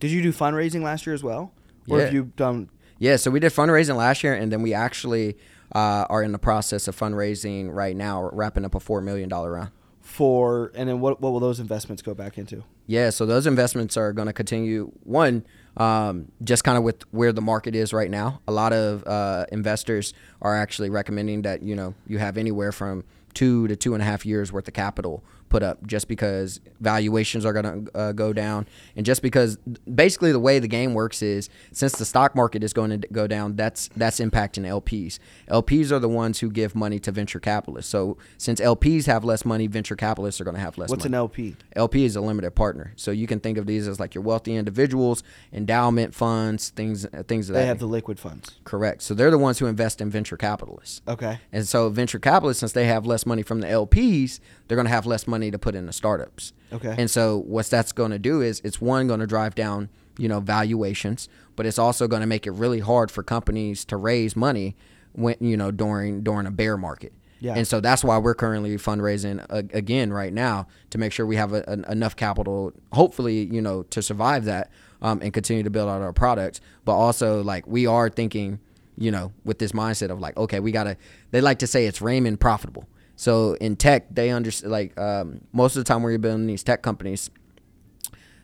Did 0.00 0.10
you 0.10 0.22
do 0.22 0.32
fundraising 0.32 0.82
last 0.82 1.06
year 1.06 1.14
as 1.14 1.22
well, 1.22 1.52
or 1.88 2.00
have 2.00 2.08
Yeah. 2.08 2.14
you 2.14 2.32
done? 2.36 2.68
yeah, 2.98 3.16
so 3.16 3.30
we 3.30 3.40
did 3.40 3.52
fundraising 3.52 3.96
last 3.96 4.22
year, 4.24 4.34
and 4.34 4.52
then 4.52 4.62
we 4.62 4.72
actually 4.74 5.36
uh, 5.74 6.06
are 6.08 6.22
in 6.22 6.30
the 6.32 6.38
process 6.38 6.86
of 6.86 6.96
fundraising 6.96 7.72
right 7.72 7.96
now, 7.96 8.30
wrapping 8.32 8.64
up 8.64 8.74
a 8.74 8.80
four 8.80 9.00
million 9.00 9.28
dollar 9.28 9.52
round. 9.52 9.70
For 10.00 10.70
and 10.76 10.88
then 10.88 11.00
what? 11.00 11.20
What 11.20 11.32
will 11.32 11.40
those 11.40 11.58
investments 11.58 12.00
go 12.02 12.14
back 12.14 12.38
into? 12.38 12.62
Yeah, 12.86 13.10
so 13.10 13.26
those 13.26 13.46
investments 13.48 13.96
are 13.96 14.12
going 14.12 14.26
to 14.28 14.32
continue. 14.32 14.92
One, 15.02 15.44
um, 15.76 16.30
just 16.42 16.64
kind 16.64 16.78
of 16.78 16.84
with 16.84 17.02
where 17.12 17.32
the 17.32 17.40
market 17.40 17.74
is 17.74 17.92
right 17.92 18.10
now. 18.10 18.40
A 18.48 18.52
lot 18.52 18.72
of 18.72 19.06
uh, 19.06 19.46
investors 19.52 20.14
are 20.40 20.56
actually 20.56 20.90
recommending 20.90 21.42
that 21.42 21.62
you 21.62 21.74
know 21.74 21.94
you 22.06 22.18
have 22.18 22.36
anywhere 22.36 22.72
from 22.72 23.04
two 23.34 23.68
to 23.68 23.76
two 23.76 23.94
and 23.94 24.02
a 24.02 24.06
half 24.06 24.24
years 24.24 24.52
worth 24.52 24.66
of 24.66 24.74
capital 24.74 25.22
put 25.48 25.62
up, 25.62 25.86
just 25.86 26.08
because 26.08 26.60
valuations 26.80 27.44
are 27.44 27.52
going 27.52 27.86
to 27.86 27.96
uh, 27.98 28.12
go 28.12 28.32
down, 28.32 28.66
and 28.96 29.04
just 29.06 29.22
because 29.22 29.56
basically 29.92 30.32
the 30.32 30.40
way 30.40 30.58
the 30.58 30.68
game 30.68 30.94
works 30.94 31.22
is 31.22 31.48
since 31.72 31.92
the 31.92 32.04
stock 32.04 32.34
market 32.34 32.62
is 32.64 32.72
going 32.72 32.90
to 33.00 33.08
go 33.12 33.26
down, 33.26 33.56
that's 33.56 33.88
that's 33.96 34.18
impacting 34.20 34.64
LPs. 34.66 35.18
LPs 35.50 35.90
are 35.92 35.98
the 35.98 36.08
ones 36.08 36.40
who 36.40 36.50
give 36.50 36.74
money 36.74 36.98
to 36.98 37.12
venture 37.12 37.40
capitalists. 37.40 37.90
So 37.90 38.16
since 38.38 38.60
LPs 38.60 39.06
have 39.06 39.24
less 39.24 39.44
money, 39.44 39.66
venture 39.66 39.96
capitalists 39.96 40.40
are 40.40 40.44
going 40.44 40.54
to 40.56 40.60
have 40.60 40.78
less 40.78 40.90
What's 40.90 41.04
money. 41.04 41.10
an 41.14 41.14
LP? 41.14 41.56
LP 41.74 42.04
is 42.04 42.16
a 42.16 42.20
limited 42.20 42.52
partner, 42.54 42.92
so 42.96 43.10
you 43.10 43.26
can 43.26 43.40
think 43.40 43.58
of 43.58 43.66
these 43.66 43.86
as 43.88 44.00
like 44.00 44.14
your 44.14 44.22
wealthy 44.22 44.54
individuals, 44.56 45.22
endowment 45.52 46.14
funds, 46.14 46.70
things, 46.70 47.06
things 47.28 47.48
of 47.48 47.54
that. 47.54 47.60
They 47.60 47.66
have 47.66 47.78
the 47.78 47.86
liquid 47.86 48.18
funds. 48.18 48.56
correct. 48.64 49.02
So 49.02 49.14
they're 49.14 49.30
the 49.30 49.38
ones 49.38 49.58
who 49.58 49.66
invest 49.66 50.00
in 50.00 50.10
venture 50.10 50.36
capitalists, 50.36 51.02
Okay. 51.08 51.38
and 51.52 51.66
so 51.66 51.88
venture 51.88 52.18
capitalists, 52.18 52.60
since 52.60 52.72
they 52.72 52.86
have 52.86 53.06
less 53.06 53.24
money 53.26 53.42
from 53.42 53.60
the 53.60 53.66
LPs, 53.66 54.40
they're 54.68 54.76
going 54.76 54.86
to 54.86 54.92
have 54.92 55.06
less 55.06 55.26
money 55.26 55.50
to 55.50 55.58
put 55.58 55.74
into 55.74 55.92
startups. 55.92 56.52
Okay. 56.72 56.94
And 56.98 57.10
so 57.10 57.38
what 57.38 57.66
that's 57.66 57.92
going 57.92 58.10
to 58.10 58.18
do 58.18 58.40
is 58.40 58.60
it's 58.64 58.80
one 58.80 59.06
going 59.06 59.20
to 59.20 59.26
drive 59.26 59.54
down 59.54 59.88
you 60.18 60.28
know 60.28 60.40
valuations, 60.40 61.28
but 61.56 61.66
it's 61.66 61.78
also 61.78 62.08
going 62.08 62.20
to 62.20 62.26
make 62.26 62.46
it 62.46 62.52
really 62.52 62.80
hard 62.80 63.10
for 63.10 63.22
companies 63.22 63.84
to 63.86 63.96
raise 63.96 64.34
money 64.36 64.76
when 65.12 65.36
you 65.40 65.56
know 65.56 65.70
during 65.70 66.22
during 66.22 66.46
a 66.46 66.50
bear 66.50 66.76
market. 66.76 67.12
Yeah. 67.38 67.54
And 67.54 67.68
so 67.68 67.80
that's 67.80 68.02
why 68.02 68.16
we're 68.18 68.34
currently 68.34 68.76
fundraising 68.76 69.44
again 69.74 70.12
right 70.12 70.32
now 70.32 70.68
to 70.90 70.98
make 70.98 71.12
sure 71.12 71.26
we 71.26 71.36
have 71.36 71.52
a, 71.52 71.62
an, 71.68 71.84
enough 71.84 72.16
capital, 72.16 72.72
hopefully, 72.92 73.44
you 73.44 73.60
know, 73.60 73.82
to 73.84 74.00
survive 74.00 74.46
that 74.46 74.70
um, 75.02 75.20
and 75.22 75.34
continue 75.34 75.62
to 75.62 75.68
build 75.68 75.90
out 75.90 76.00
our 76.00 76.14
products. 76.14 76.62
But 76.86 76.94
also, 76.94 77.42
like, 77.42 77.66
we 77.66 77.86
are 77.86 78.08
thinking, 78.08 78.58
you 78.96 79.10
know, 79.10 79.32
with 79.44 79.58
this 79.58 79.72
mindset 79.72 80.10
of 80.10 80.18
like, 80.18 80.34
okay, 80.38 80.60
we 80.60 80.72
gotta. 80.72 80.96
They 81.30 81.42
like 81.42 81.58
to 81.58 81.66
say 81.66 81.86
it's 81.86 81.98
ramen 81.98 82.38
profitable. 82.38 82.88
So 83.16 83.54
in 83.54 83.76
tech, 83.76 84.14
they 84.14 84.30
understand. 84.30 84.70
Like 84.70 84.98
um, 84.98 85.40
most 85.52 85.76
of 85.76 85.80
the 85.80 85.88
time, 85.88 86.02
when 86.02 86.12
you're 86.12 86.18
building 86.18 86.46
these 86.46 86.62
tech 86.62 86.82
companies, 86.82 87.30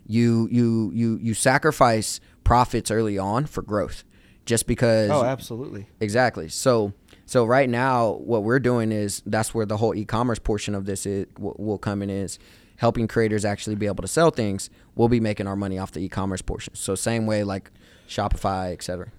you 0.07 0.49
you 0.51 0.91
you 0.95 1.19
you 1.23 1.35
sacrifice 1.35 2.21
profits 2.43 2.91
early 2.91 3.19
on 3.19 3.47
for 3.47 3.63
growth, 3.63 4.05
just 4.47 4.67
because. 4.67 5.11
Oh, 5.11 5.25
absolutely. 5.25 5.87
Exactly. 6.01 6.49
So 6.49 6.95
so 7.27 7.45
right 7.45 7.69
now, 7.69 8.13
what 8.13 8.43
we're 8.43 8.61
doing 8.61 8.93
is 8.93 9.23
that's 9.25 9.55
where 9.55 9.67
the 9.67 9.77
whole 9.77 9.95
e-commerce 9.95 10.39
portion 10.39 10.75
of 10.75 10.87
this 10.87 11.07
is 11.07 11.27
will, 11.39 11.57
will 11.59 11.79
come 11.79 12.03
in 12.03 12.11
is 12.11 12.39
helping 12.77 13.07
creators 13.07 13.45
actually 13.45 13.77
be 13.77 13.87
able 13.87 14.03
to 14.03 14.09
sell 14.09 14.31
things. 14.31 14.69
We'll 14.97 15.09
be 15.09 15.21
making 15.21 15.47
our 15.47 15.57
money 15.57 15.79
off 15.79 15.93
the 15.93 16.01
e-commerce 16.01 16.43
portion. 16.43 16.75
So 16.75 16.95
same 16.95 17.27
way 17.27 17.45
like 17.45 17.71
Shopify, 18.09 18.73
etc. 18.73 19.13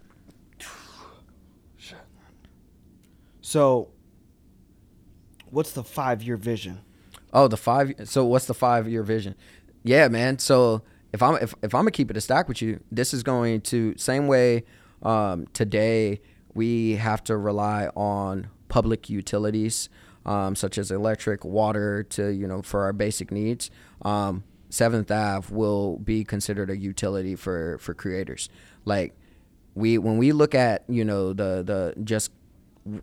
So, 3.41 3.89
what's 5.53 5.71
the 5.71 5.83
five-year 5.83 6.37
vision? 6.37 6.81
Oh, 7.31 7.47
the 7.47 7.57
five. 7.57 7.93
So 8.05 8.25
what's 8.25 8.45
the 8.45 8.53
five 8.53 8.87
year 8.87 9.03
vision? 9.03 9.35
Yeah, 9.83 10.07
man. 10.07 10.39
So 10.39 10.83
if 11.11 11.21
I'm 11.21 11.35
if, 11.35 11.53
if 11.63 11.73
I'm 11.73 11.81
gonna 11.81 11.91
keep 11.91 12.11
it 12.11 12.17
a 12.17 12.21
stack 12.21 12.47
with 12.47 12.61
you, 12.61 12.79
this 12.91 13.13
is 13.13 13.23
going 13.23 13.61
to 13.61 13.93
same 13.97 14.27
way. 14.27 14.63
Um, 15.01 15.47
today 15.53 16.21
we 16.53 16.95
have 16.95 17.23
to 17.25 17.37
rely 17.37 17.87
on 17.95 18.47
public 18.69 19.09
utilities 19.09 19.89
um, 20.25 20.55
such 20.55 20.77
as 20.77 20.91
electric, 20.91 21.43
water 21.43 22.03
to 22.03 22.29
you 22.29 22.47
know 22.47 22.61
for 22.61 22.83
our 22.83 22.93
basic 22.93 23.31
needs. 23.31 23.69
Um, 24.03 24.43
Seventh 24.69 25.11
Ave 25.11 25.53
will 25.53 25.97
be 25.97 26.23
considered 26.23 26.69
a 26.69 26.77
utility 26.77 27.35
for 27.35 27.77
for 27.79 27.93
creators. 27.93 28.49
Like 28.85 29.15
we 29.75 29.97
when 29.97 30.17
we 30.17 30.31
look 30.31 30.55
at 30.55 30.83
you 30.87 31.03
know 31.03 31.33
the 31.33 31.63
the 31.63 32.03
just 32.03 32.31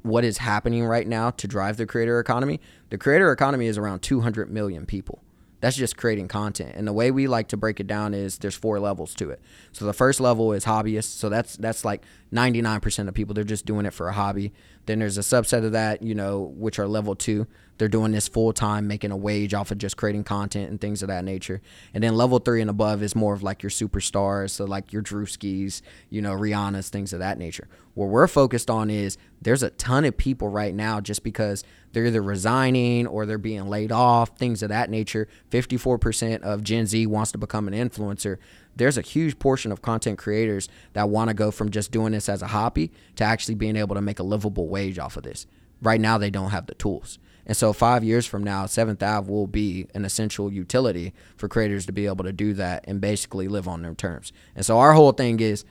what 0.03 0.24
is 0.24 0.39
happening 0.39 0.85
right 0.85 1.07
now 1.07 1.31
to 1.31 1.49
drive 1.49 1.76
the 1.76 1.87
creator 1.87 2.20
economy 2.20 2.61
the 2.91 2.99
creator 2.99 3.33
economy 3.33 3.66
is 3.66 3.78
around 3.78 4.01
200 4.01 4.51
million 4.51 4.85
people. 4.85 5.22
That's 5.61 5.76
just 5.76 5.97
creating 5.97 6.28
content. 6.28 6.72
And 6.74 6.89
the 6.89 6.93
way 6.93 7.11
we 7.11 7.26
like 7.26 7.49
to 7.49 7.57
break 7.57 7.81
it 7.81 7.87
down 7.87 8.14
is 8.14 8.39
there's 8.39 8.55
four 8.55 8.81
levels 8.81 9.14
to 9.16 9.31
it. 9.31 9.41
So 9.72 9.85
the 9.85 9.93
first 9.93 10.18
level 10.18 10.53
is 10.53 10.64
hobbyists. 10.64 11.05
So 11.05 11.28
that's 11.28 11.57
that's 11.57 11.85
like 11.85 12.03
99% 12.33 13.09
of 13.09 13.14
people 13.14 13.35
they're 13.35 13.45
just 13.45 13.66
doing 13.66 13.87
it 13.87 13.93
for 13.93 14.09
a 14.09 14.12
hobby. 14.12 14.53
Then 14.87 14.99
there's 14.99 15.18
a 15.18 15.22
subset 15.22 15.64
of 15.64 15.72
that 15.72 16.03
you 16.03 16.14
know 16.14 16.53
which 16.57 16.78
are 16.78 16.89
level 16.89 17.14
two 17.14 17.47
they're 17.81 17.89
doing 17.89 18.12
this 18.12 18.28
full 18.28 18.53
time 18.53 18.87
making 18.87 19.11
a 19.11 19.16
wage 19.16 19.55
off 19.55 19.70
of 19.70 19.78
just 19.78 19.97
creating 19.97 20.22
content 20.22 20.68
and 20.68 20.81
things 20.81 21.03
of 21.03 21.09
that 21.09 21.24
nature 21.24 21.62
and 21.95 22.05
then 22.05 22.14
level 22.14 22.39
three 22.39 22.61
and 22.61 22.68
above 22.68 23.03
is 23.03 23.16
more 23.16 23.33
of 23.33 23.43
like 23.43 23.62
your 23.62 23.70
superstars 23.70 24.51
so 24.51 24.66
like 24.66 24.93
your 24.93 25.03
Druskis 25.03 25.81
you 26.11 26.20
know 26.20 26.33
rihanna's 26.33 26.91
things 26.91 27.14
of 27.14 27.20
that 27.20 27.39
nature 27.39 27.66
what 27.95 28.11
we're 28.11 28.28
focused 28.28 28.70
on 28.70 28.91
is 28.91 29.16
there's 29.41 29.62
a 29.62 29.70
ton 29.70 30.05
of 30.05 30.16
people 30.16 30.49
right 30.49 30.74
now 30.74 31.01
just 31.01 31.24
because 31.24 31.64
they're 31.93 32.07
either 32.07 32.22
resigning 32.22 33.07
or 33.07 33.26
they're 33.26 33.39
being 33.39 33.68
laid 33.68 33.91
off, 33.91 34.39
things 34.39 34.62
of 34.62 34.68
that 34.68 34.91
nature. 34.91 35.26
54% 35.51 36.43
of 36.43 36.62
Gen 36.62 36.87
Z 36.87 37.07
wants 37.07 37.33
to 37.33 37.39
become 37.39 37.66
an 37.66 37.74
influencer. 37.74 38.37
There's 38.76 38.97
a 38.97 39.03
huge 39.03 39.39
portion 39.39 39.72
of 39.72 39.83
content 39.83 40.18
creators 40.18 40.68
that 40.93 41.09
want 41.09 41.28
to 41.28 41.35
go 41.35 41.51
from 41.51 41.70
just 41.70 41.91
doing 41.91 42.12
this 42.12 42.28
as 42.28 42.43
a 42.43 42.49
hobby 42.49 42.93
to 43.16 43.24
actually 43.24 43.57
being 43.57 43.76
able 43.76 43.97
to 43.97 44.01
make 44.01 44.18
a 44.18 44.24
livable 44.24 44.68
wage 44.68 44.99
off 44.99 45.16
of 45.16 45.24
this. 45.24 45.47
Right 45.83 46.01
now, 46.01 46.16
they 46.16 46.31
don't 46.31 46.51
have 46.51 46.66
the 46.66 46.74
tools. 46.74 47.18
And 47.51 47.57
so, 47.57 47.72
five 47.72 48.05
years 48.05 48.26
from 48.26 48.44
now, 48.44 48.66
Seventh 48.66 49.03
Ave 49.03 49.28
will 49.28 49.48
be 49.48 49.88
an 49.92 50.05
essential 50.05 50.53
utility 50.53 51.12
for 51.36 51.48
creators 51.48 51.84
to 51.86 51.92
be 51.92 52.07
able 52.07 52.22
to 52.22 52.32
do 52.32 52.55
that 52.55 52.84
and 52.86 53.01
basically 53.01 53.48
live 53.48 53.66
on 53.66 53.82
their 53.82 53.92
terms. 53.92 54.32
And 54.55 54.64
so, 54.64 54.78
our 54.78 54.92
whole 54.92 55.11
thing 55.11 55.40
is 55.40 55.64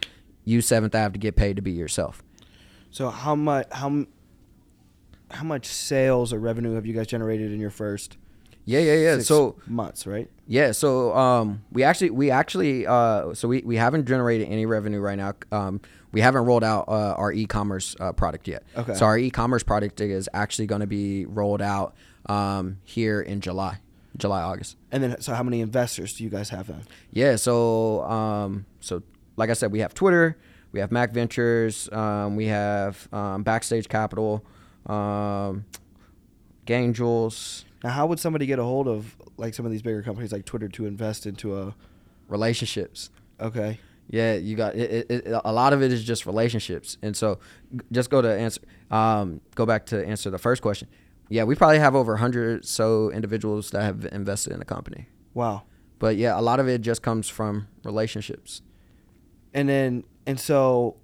use 0.44 0.68
Seventh 0.68 0.94
Ave 0.94 1.14
to 1.14 1.20
get 1.20 1.38
paid 1.38 1.56
to 1.56 1.62
be 1.62 1.72
yourself. 1.72 2.22
So 2.92 3.10
how 3.10 3.34
much 3.34 3.68
how 3.72 4.06
how 5.32 5.46
much 5.46 5.68
sales 5.68 6.34
or 6.34 6.40
revenue 6.40 6.76
have 6.76 6.86
you 6.86 6.94
guys 6.94 7.08
generated 7.08 7.54
in 7.54 7.62
your 7.62 7.70
first 7.70 8.18
Yeah, 8.66 8.80
yeah, 8.80 8.96
yeah. 8.96 9.20
So 9.20 9.56
months, 9.66 10.06
right? 10.06 10.30
Yeah, 10.48 10.74
so 10.74 11.16
um, 11.16 11.64
we 11.72 11.84
actually 11.84 12.10
we 12.10 12.30
actually 12.30 12.88
uh, 12.88 13.34
so 13.34 13.48
we, 13.48 13.62
we 13.62 13.78
haven't 13.78 14.06
generated 14.06 14.50
any 14.50 14.66
revenue 14.66 15.00
right 15.00 15.18
now. 15.18 15.34
Um, 15.54 15.80
we 16.12 16.22
haven't 16.22 16.46
rolled 16.46 16.64
out 16.64 16.86
uh, 16.88 17.14
our 17.18 17.32
e-commerce 17.32 17.96
uh, 18.00 18.12
product 18.14 18.48
yet. 18.48 18.64
Okay. 18.76 18.94
So 18.96 19.06
our 19.06 19.18
e-commerce 19.18 19.64
product 19.64 20.02
is 20.02 20.30
actually 20.34 20.68
going 20.68 20.82
to 20.82 20.88
be 20.88 21.26
rolled 21.26 21.62
out 21.62 21.96
um, 22.28 22.78
here 22.84 23.22
in 23.22 23.42
July, 23.42 23.80
July 24.18 24.42
August. 24.42 24.78
And 24.92 25.04
then, 25.04 25.22
so 25.22 25.34
how 25.34 25.44
many 25.44 25.62
investors 25.62 26.14
do 26.14 26.24
you 26.24 26.30
guys 26.30 26.50
have 26.50 26.68
then? 26.68 26.84
Yeah. 27.12 27.36
So 27.36 28.04
um, 28.04 28.66
so 28.80 29.04
like 29.38 29.50
I 29.50 29.54
said, 29.54 29.72
we 29.72 29.80
have 29.80 29.94
Twitter, 29.94 30.38
we 30.72 30.80
have 30.80 30.92
Mac 30.92 31.12
Ventures, 31.12 31.90
um, 31.92 32.36
we 32.36 32.48
have 32.48 33.08
um, 33.14 33.44
Backstage 33.44 33.88
Capital, 33.88 34.44
um, 34.86 35.66
Gaingels, 36.66 37.64
Now, 37.84 37.92
how 37.92 38.06
would 38.08 38.20
somebody 38.20 38.46
get 38.46 38.60
a 38.60 38.64
hold 38.64 38.88
of 38.88 39.16
like 39.38 39.54
some 39.54 39.66
of 39.66 39.72
these 39.72 39.82
bigger 39.82 40.04
companies 40.04 40.32
like 40.32 40.46
Twitter 40.46 40.68
to 40.70 40.86
invest 40.86 41.26
into 41.26 41.58
a? 41.58 41.76
relationships. 42.28 43.10
Okay. 43.40 43.80
Yeah, 44.10 44.36
you 44.36 44.56
got 44.56 44.76
it, 44.76 45.06
it, 45.10 45.28
it. 45.28 45.42
A 45.46 45.54
lot 45.54 45.72
of 45.72 45.84
it 45.84 45.92
is 45.92 46.04
just 46.04 46.26
relationships, 46.26 46.98
and 47.02 47.16
so 47.16 47.40
just 47.92 48.10
go 48.10 48.22
to 48.22 48.28
answer. 48.28 48.62
Um, 48.90 49.40
go 49.54 49.66
back 49.68 49.86
to 49.88 50.06
answer 50.06 50.32
the 50.32 50.40
first 50.40 50.62
question. 50.64 50.88
Yeah, 51.30 51.44
we 51.44 51.54
probably 51.54 51.78
have 51.78 51.96
over 51.96 52.18
hundred 52.18 52.66
so 52.66 53.12
individuals 53.12 53.70
that 53.72 53.84
have 53.84 54.08
invested 54.12 54.52
in 54.52 54.60
the 54.60 54.66
company. 54.66 55.08
Wow. 55.36 55.64
But 56.00 56.16
yeah, 56.16 56.40
a 56.40 56.42
lot 56.42 56.60
of 56.60 56.68
it 56.68 56.82
just 56.82 57.04
comes 57.04 57.30
from 57.30 57.68
relationships. 57.84 58.62
And 59.54 59.70
then, 59.70 60.06
and 60.26 60.40
so, 60.40 60.96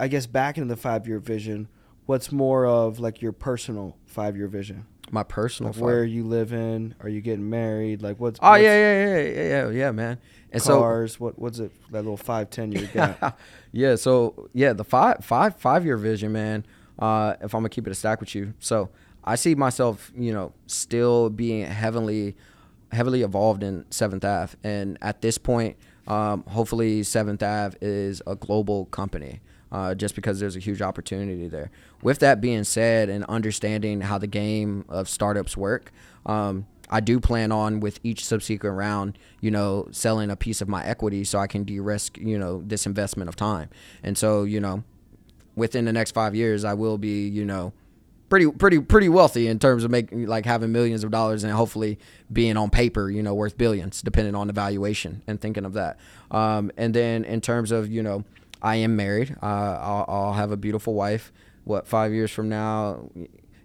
I 0.00 0.08
guess 0.08 0.26
back 0.26 0.56
into 0.56 0.68
the 0.68 0.80
five 0.80 1.06
year 1.06 1.18
vision. 1.18 1.68
What's 2.06 2.32
more 2.32 2.66
of 2.66 2.98
like 2.98 3.22
your 3.22 3.32
personal 3.32 3.96
five 4.06 4.36
year 4.36 4.48
vision? 4.48 4.86
My 5.10 5.22
personal. 5.22 5.72
Like 5.72 5.80
where 5.80 6.04
you 6.04 6.24
live 6.24 6.52
in? 6.52 6.94
Are 7.00 7.08
you 7.08 7.20
getting 7.20 7.48
married? 7.50 8.02
Like 8.02 8.20
what's? 8.20 8.38
Oh 8.42 8.50
what's 8.50 8.62
yeah, 8.62 8.74
yeah, 8.74 9.04
yeah, 9.04 9.22
yeah, 9.22 9.42
yeah, 9.42 9.70
yeah, 9.70 9.90
man. 9.90 10.18
And 10.52 10.62
so 10.62 10.80
cars. 10.80 11.18
what 11.18 11.38
what's 11.38 11.58
it? 11.58 11.72
That 11.90 12.02
little 12.02 12.16
five 12.16 12.50
ten 12.50 12.72
year 12.72 12.88
gap. 12.94 13.38
yeah, 13.72 13.96
so 13.96 14.48
yeah, 14.52 14.72
the 14.72 14.84
five 14.84 15.24
five 15.24 15.56
five 15.56 15.84
year 15.84 15.96
vision, 15.96 16.32
man. 16.32 16.64
Uh, 16.98 17.34
if 17.40 17.54
I'm 17.54 17.60
gonna 17.60 17.70
keep 17.70 17.86
it 17.86 17.90
a 17.90 17.94
stack 17.94 18.20
with 18.20 18.34
you, 18.34 18.54
so 18.58 18.90
I 19.24 19.34
see 19.36 19.54
myself, 19.54 20.12
you 20.16 20.32
know, 20.32 20.52
still 20.66 21.30
being 21.30 21.66
heavily, 21.66 22.36
heavily 22.92 23.22
evolved 23.22 23.62
in 23.62 23.84
Seventh 23.90 24.24
Ave, 24.24 24.56
and 24.64 24.98
at 25.00 25.22
this 25.22 25.38
point, 25.38 25.76
um, 26.06 26.44
hopefully 26.48 27.02
Seventh 27.02 27.42
Ave 27.42 27.76
is 27.80 28.22
a 28.26 28.36
global 28.36 28.86
company. 28.86 29.40
Uh, 29.72 29.94
just 29.94 30.16
because 30.16 30.40
there's 30.40 30.56
a 30.56 30.60
huge 30.60 30.82
opportunity 30.82 31.46
there. 31.46 31.70
With 32.02 32.18
that 32.18 32.40
being 32.40 32.64
said, 32.64 33.08
and 33.08 33.24
understanding 33.26 34.00
how 34.00 34.18
the 34.18 34.26
game 34.26 34.84
of 34.88 35.08
startups 35.08 35.56
work, 35.56 35.92
um, 36.26 36.66
I 36.90 36.98
do 36.98 37.20
plan 37.20 37.52
on 37.52 37.78
with 37.78 38.00
each 38.02 38.24
subsequent 38.24 38.76
round, 38.76 39.16
you 39.40 39.52
know, 39.52 39.86
selling 39.92 40.28
a 40.28 40.34
piece 40.34 40.60
of 40.60 40.68
my 40.68 40.84
equity 40.84 41.22
so 41.22 41.38
I 41.38 41.46
can 41.46 41.62
de-risk, 41.62 42.18
you 42.18 42.36
know, 42.36 42.62
this 42.66 42.84
investment 42.84 43.28
of 43.28 43.36
time. 43.36 43.70
And 44.02 44.18
so, 44.18 44.42
you 44.42 44.58
know, 44.58 44.82
within 45.54 45.84
the 45.84 45.92
next 45.92 46.10
five 46.10 46.34
years, 46.34 46.64
I 46.64 46.74
will 46.74 46.98
be, 46.98 47.28
you 47.28 47.44
know, 47.44 47.72
pretty, 48.28 48.50
pretty, 48.50 48.80
pretty 48.80 49.08
wealthy 49.08 49.46
in 49.46 49.60
terms 49.60 49.84
of 49.84 49.90
making 49.92 50.26
like 50.26 50.46
having 50.46 50.72
millions 50.72 51.04
of 51.04 51.12
dollars 51.12 51.44
and 51.44 51.52
hopefully 51.52 51.98
being 52.32 52.56
on 52.56 52.70
paper, 52.70 53.08
you 53.08 53.22
know, 53.22 53.34
worth 53.34 53.56
billions, 53.56 54.02
depending 54.02 54.34
on 54.34 54.48
the 54.48 54.52
valuation 54.52 55.22
and 55.28 55.40
thinking 55.40 55.64
of 55.64 55.74
that. 55.74 55.98
Um, 56.32 56.72
and 56.76 56.92
then 56.92 57.24
in 57.24 57.40
terms 57.40 57.70
of, 57.70 57.88
you 57.88 58.02
know, 58.02 58.24
I 58.62 58.76
am 58.76 58.96
married. 58.96 59.36
Uh, 59.42 59.46
I'll, 59.46 60.04
I'll 60.08 60.32
have 60.34 60.50
a 60.52 60.56
beautiful 60.56 60.94
wife. 60.94 61.32
What 61.64 61.86
five 61.86 62.12
years 62.12 62.30
from 62.30 62.48
now? 62.48 63.08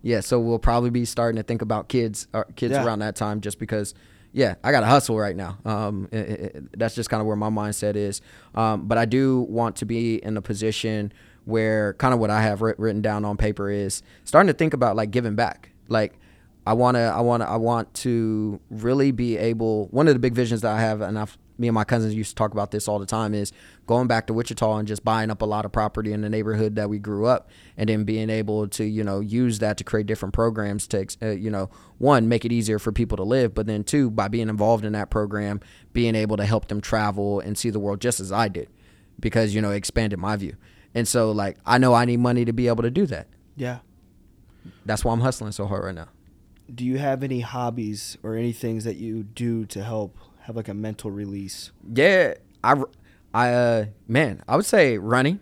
Yeah, 0.01 0.19
so 0.19 0.39
we'll 0.39 0.59
probably 0.59 0.89
be 0.91 1.05
starting 1.05 1.37
to 1.37 1.43
think 1.43 1.61
about 1.61 1.87
kids, 1.89 2.27
kids 2.55 2.73
Yeah. 2.73 2.85
around 2.85 2.99
that 2.99 3.15
time, 3.15 3.41
just 3.41 3.59
because. 3.59 3.93
Yeah, 4.31 4.55
I 4.65 4.71
got 4.73 4.81
to 4.81 4.85
hustle 4.85 5.17
right 5.17 5.33
now. 5.35 5.57
Um, 5.63 6.09
it- 6.11 6.17
it- 6.29 6.55
it- 6.57 6.77
that's 6.77 6.93
just 6.93 7.09
kind 7.09 7.21
of 7.21 7.25
where 7.27 7.37
my 7.37 7.49
mindset 7.49 7.95
is. 7.95 8.19
Um, 8.53 8.85
but 8.85 8.97
I 8.97 9.05
do 9.05 9.39
want 9.49 9.77
to 9.77 9.85
be 9.85 10.15
in 10.17 10.35
a 10.35 10.41
position 10.41 11.13
where 11.45 11.93
kind 11.93 12.13
of 12.13 12.19
what 12.19 12.29
I 12.29 12.41
have 12.41 12.61
writ- 12.61 12.77
written 12.77 13.01
down 13.01 13.23
on 13.23 13.37
paper 13.37 13.69
is 13.69 14.03
starting 14.25 14.47
to 14.47 14.53
think 14.53 14.73
about 14.73 14.97
like 14.97 15.11
giving 15.11 15.35
back. 15.35 15.71
Like 15.87 16.19
I 16.67 16.73
want 16.73 16.95
to, 16.95 16.99
I 17.03 17.21
want 17.21 17.43
to, 17.43 17.49
I 17.49 17.55
want 17.55 17.93
to 17.93 18.59
really 18.69 19.11
be 19.11 19.37
able. 19.37 19.87
One 19.91 20.05
of 20.09 20.13
the 20.15 20.19
big 20.19 20.33
visions 20.33 20.59
that 20.63 20.71
I 20.73 20.81
have, 20.81 20.99
and 20.99 21.17
I've, 21.17 21.37
me 21.57 21.69
and 21.69 21.75
my 21.75 21.85
cousins 21.85 22.13
used 22.13 22.31
to 22.31 22.35
talk 22.35 22.51
about 22.51 22.71
this 22.71 22.89
all 22.89 22.99
the 22.99 23.05
time, 23.05 23.33
is 23.33 23.53
going 23.87 24.07
back 24.07 24.27
to 24.27 24.33
Wichita 24.33 24.77
and 24.77 24.87
just 24.87 25.03
buying 25.03 25.29
up 25.29 25.41
a 25.41 25.45
lot 25.45 25.65
of 25.65 25.71
property 25.71 26.11
in 26.11 26.21
the 26.21 26.29
neighborhood 26.29 26.75
that 26.75 26.89
we 26.89 26.99
grew 26.99 27.25
up, 27.25 27.49
and 27.77 27.89
then 27.89 28.03
being 28.03 28.29
able 28.29 28.67
to, 28.69 28.83
you 28.83 29.03
know, 29.03 29.19
use 29.19 29.59
that 29.59 29.77
to 29.77 29.83
create 29.83 30.07
different 30.07 30.33
programs 30.33 30.87
to, 30.87 31.05
uh, 31.21 31.27
you 31.29 31.49
know, 31.49 31.69
one 31.97 32.27
make 32.27 32.45
it 32.45 32.51
easier 32.51 32.79
for 32.79 32.91
people 32.91 33.15
to 33.17 33.23
live, 33.23 33.53
but 33.53 33.67
then 33.67 33.83
two, 33.83 34.09
by 34.09 34.27
being 34.27 34.49
involved 34.49 34.85
in 34.85 34.93
that 34.93 35.09
program, 35.09 35.59
being 35.93 36.15
able 36.15 36.37
to 36.37 36.45
help 36.45 36.67
them 36.67 36.81
travel 36.81 37.39
and 37.39 37.57
see 37.57 37.69
the 37.69 37.79
world 37.79 38.01
just 38.01 38.19
as 38.19 38.31
I 38.31 38.47
did, 38.47 38.69
because 39.19 39.53
you 39.53 39.61
know, 39.61 39.71
it 39.71 39.77
expanded 39.77 40.19
my 40.19 40.35
view. 40.35 40.55
And 40.93 41.07
so, 41.07 41.31
like, 41.31 41.57
I 41.65 41.77
know 41.77 41.93
I 41.93 42.05
need 42.05 42.21
money 42.21 42.45
to 42.45 42.53
be 42.53 42.67
able 42.67 42.83
to 42.83 42.91
do 42.91 43.05
that. 43.07 43.27
yeah. 43.55 43.79
That's 44.83 45.05
why 45.05 45.13
I'm 45.13 45.21
hustling 45.21 45.51
so 45.51 45.67
hard 45.67 45.83
right 45.83 45.93
now. 45.93 46.07
Do 46.73 46.83
you 46.85 46.97
have 46.97 47.21
any 47.21 47.41
hobbies 47.41 48.17
or 48.23 48.35
any 48.35 48.51
things 48.51 48.83
that 48.83 48.95
you 48.95 49.21
do 49.21 49.65
to 49.67 49.83
help 49.83 50.17
have 50.41 50.55
like 50.55 50.67
a 50.67 50.73
mental 50.73 51.11
release? 51.11 51.71
Yeah, 51.93 52.33
I, 52.63 52.81
I, 53.35 53.53
uh, 53.53 53.85
man, 54.07 54.41
I 54.47 54.55
would 54.55 54.65
say 54.65 54.97
running. 54.97 55.41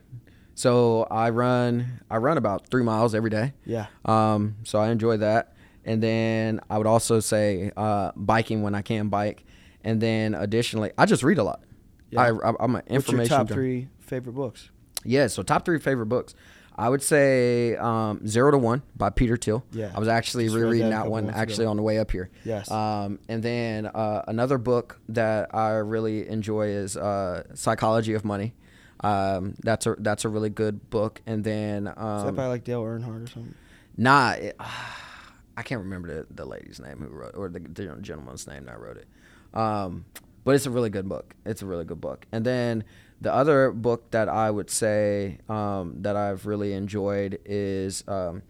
So 0.56 1.04
I 1.10 1.30
run, 1.30 2.02
I 2.10 2.18
run 2.18 2.38
about 2.38 2.68
three 2.68 2.84
miles 2.84 3.14
every 3.16 3.30
day. 3.30 3.54
Yeah. 3.66 3.86
Um, 4.06 4.56
so 4.64 4.80
I 4.80 4.90
enjoy 4.90 5.18
that. 5.18 5.56
And 5.86 6.02
then 6.02 6.60
I 6.70 6.78
would 6.78 6.88
also 6.88 7.20
say 7.20 7.72
uh, 7.78 8.12
biking 8.16 8.64
when 8.64 8.74
I 8.74 8.82
can 8.82 9.10
bike. 9.10 9.46
And 9.84 10.02
then 10.02 10.34
additionally, 10.34 10.92
I 10.98 11.06
just 11.06 11.24
read 11.24 11.38
a 11.38 11.44
lot. 11.44 11.64
Yeah. 12.10 12.22
I, 12.22 12.50
I, 12.50 12.54
I'm 12.60 12.76
an 12.76 12.84
information. 12.88 13.20
What's 13.20 13.30
your 13.30 13.40
top 13.40 13.50
three 13.50 13.90
favorite 14.00 14.34
books? 14.34 14.72
Yeah, 15.04 15.28
so 15.28 15.44
top 15.44 15.66
three 15.66 15.80
favorite 15.80 16.08
books. 16.08 16.34
I 16.76 16.90
would 16.90 17.04
say 17.04 17.76
um, 17.76 18.26
Zero 18.28 18.52
to 18.52 18.58
One 18.58 18.82
by 18.96 19.10
Peter 19.10 19.38
Thiel. 19.38 19.64
Yeah, 19.72 19.92
I 19.96 20.00
was 20.00 20.08
actually 20.08 20.46
just 20.46 20.56
rereading 20.56 20.90
that 20.90 21.04
that 21.04 21.12
one 21.12 21.30
actually 21.30 21.66
ago. 21.66 21.72
on 21.72 21.78
the 21.78 21.84
way 21.84 22.00
up 22.00 22.12
here. 22.12 22.30
Yes. 22.44 22.70
Um, 22.72 23.20
and 23.30 23.44
then 23.44 23.86
uh, 23.86 24.24
another 24.28 24.58
book 24.58 25.00
that 25.10 25.54
I 25.54 25.74
really 25.74 26.28
enjoy 26.28 26.70
is 26.70 26.98
uh, 26.98 27.44
Psychology 27.54 28.14
of 28.14 28.26
Money. 28.26 28.54
Um, 29.02 29.56
that's 29.62 29.86
a 29.86 29.96
that's 30.00 30.26
a 30.26 30.30
really 30.30 30.50
good 30.50 30.90
book. 30.90 31.22
And 31.26 31.44
then 31.44 31.88
Is 31.88 31.96
that 31.96 32.28
um, 32.28 32.36
by 32.36 32.48
like 32.48 32.64
Dale 32.64 32.82
Earnhardt 32.84 33.26
or 33.26 33.28
something? 33.28 33.56
Nah, 33.98 34.32
it, 34.32 34.56
I 35.58 35.62
can't 35.62 35.82
remember 35.82 36.22
the, 36.22 36.34
the 36.34 36.46
lady's 36.46 36.80
name 36.80 36.98
who 36.98 37.08
wrote 37.10 37.36
or 37.36 37.50
the, 37.50 37.60
the 37.60 37.96
gentleman's 38.02 38.48
name 38.48 38.66
that 38.66 38.80
wrote 38.80 38.98
it. 38.98 39.08
Um, 39.54 40.06
but 40.44 40.56
it's 40.56 40.66
a 40.66 40.72
really 40.72 40.90
good 40.90 41.08
book. 41.08 41.36
It's 41.46 41.62
a 41.62 41.66
really 41.66 41.86
good 41.86 42.02
book. 42.02 42.26
And 42.32 42.44
then 42.44 42.84
the 43.24 43.34
other 43.34 43.72
book 43.72 44.12
that 44.12 44.28
I 44.30 44.52
would 44.52 44.70
say 44.70 45.40
um, 45.50 45.96
that 46.02 46.16
I've 46.16 46.46
really 46.46 46.74
enjoyed 46.74 47.40
is 47.46 48.04
um, 48.08 48.44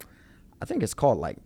I 0.62 0.66
think 0.66 0.82
it's 0.84 0.94
called 0.96 1.20
like 1.20 1.38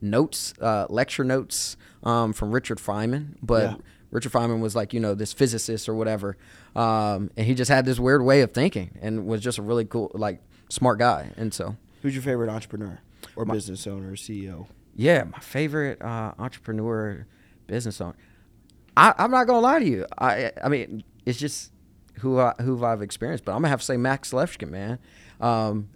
notes, 0.00 0.54
uh, 0.60 0.86
lecture 0.88 1.24
notes 1.24 1.76
um, 2.02 2.32
from 2.32 2.50
Richard 2.50 2.78
Feynman. 2.78 3.36
But 3.42 3.62
Yeah. 3.70 3.76
Richard 4.10 4.32
Feynman 4.32 4.60
was 4.60 4.74
like 4.74 4.92
you 4.92 4.98
know 4.98 5.14
this 5.14 5.32
physicist 5.32 5.88
or 5.88 5.94
whatever, 5.94 6.36
um, 6.74 7.30
and 7.36 7.46
he 7.46 7.54
just 7.54 7.70
had 7.70 7.84
this 7.84 8.00
weird 8.00 8.22
way 8.24 8.40
of 8.40 8.50
thinking 8.52 8.98
and 9.00 9.24
was 9.26 9.40
just 9.40 9.58
a 9.58 9.62
really 9.62 9.84
cool 9.84 10.10
like 10.14 10.42
smart 10.68 10.98
guy. 10.98 11.30
And 11.36 11.54
so. 11.54 11.76
Who's 12.02 12.14
your 12.14 12.22
favorite 12.22 12.48
entrepreneur 12.50 12.98
or 13.36 13.44
business 13.44 13.86
owner 13.86 14.08
or 14.08 14.16
CEO? 14.16 14.66
Yeah, 14.96 15.24
my 15.24 15.38
favorite 15.38 16.02
uh, 16.02 16.32
entrepreneur, 16.40 17.26
business 17.68 18.00
owner. 18.00 18.16
I, 18.96 19.14
I'm 19.16 19.30
not 19.30 19.46
gonna 19.46 19.60
lie 19.60 19.78
to 19.78 19.86
you. 19.86 20.06
I 20.18 20.50
I 20.64 20.68
mean, 20.68 21.04
it's 21.24 21.38
just 21.38 21.70
who 22.20 22.38
I, 22.38 22.54
who 22.60 22.84
I've 22.84 23.02
experienced, 23.02 23.44
but 23.44 23.52
I'm 23.52 23.58
gonna 23.58 23.68
have 23.68 23.80
to 23.80 23.86
say 23.86 23.96
Max 23.96 24.32
Levchin, 24.32 24.70
man. 24.70 24.98
Um, 25.40 25.88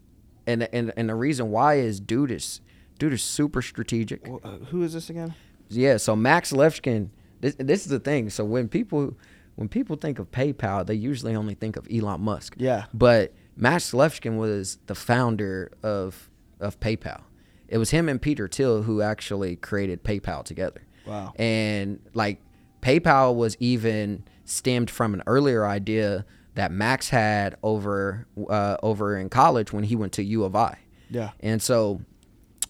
and 0.47 0.69
and 0.73 0.93
and 0.97 1.09
the 1.09 1.15
reason 1.15 1.51
why 1.51 1.75
is 1.77 2.01
dude 2.01 2.31
is 2.31 2.61
dude 2.99 3.13
is 3.13 3.23
super 3.23 3.63
strategic. 3.63 4.27
Wh- 4.27 4.45
uh, 4.45 4.59
who 4.71 4.83
is 4.83 4.93
this 4.93 5.11
again? 5.11 5.35
Yeah, 5.69 5.97
so 5.97 6.15
Max 6.15 6.53
Levchin. 6.53 7.11
This 7.41 7.55
this 7.59 7.83
is 7.83 7.89
the 7.89 8.01
thing. 8.01 8.31
So 8.31 8.45
when 8.45 8.69
people 8.69 9.17
when 9.57 9.69
people 9.69 9.97
think 9.97 10.19
of 10.19 10.31
PayPal, 10.31 10.87
they 10.87 10.95
usually 10.95 11.35
only 11.35 11.55
think 11.55 11.77
of 11.77 11.87
Elon 11.93 12.21
Musk. 12.21 12.55
Yeah. 12.59 12.87
But 12.93 13.33
Max 13.57 13.93
Levchin 13.93 14.37
was 14.37 14.79
the 14.87 14.95
founder 14.95 15.71
of 15.83 16.31
of 16.61 16.79
PayPal. 16.81 17.23
It 17.69 17.79
was 17.79 17.91
him 17.91 18.09
and 18.09 18.21
Peter 18.21 18.49
Thiel 18.49 18.83
who 18.83 19.03
actually 19.03 19.57
created 19.57 20.05
PayPal 20.05 20.45
together. 20.45 20.83
Wow. 21.07 21.33
And 21.37 22.01
like 22.15 22.41
PayPal 22.83 23.35
was 23.35 23.57
even 23.61 24.25
stemmed 24.45 24.91
from 24.91 25.15
an 25.15 25.23
earlier 25.27 25.67
idea 25.67 26.25
that 26.55 26.71
Max 26.71 27.09
had 27.09 27.57
over 27.63 28.27
uh, 28.49 28.77
over 28.83 29.17
in 29.19 29.29
college 29.29 29.73
when 29.73 29.85
he 29.85 29.97
went 29.97 30.13
to 30.15 30.23
U 30.25 30.45
of 30.45 30.55
I. 30.55 30.79
Yeah. 31.11 31.31
And 31.41 31.61
so 31.63 32.01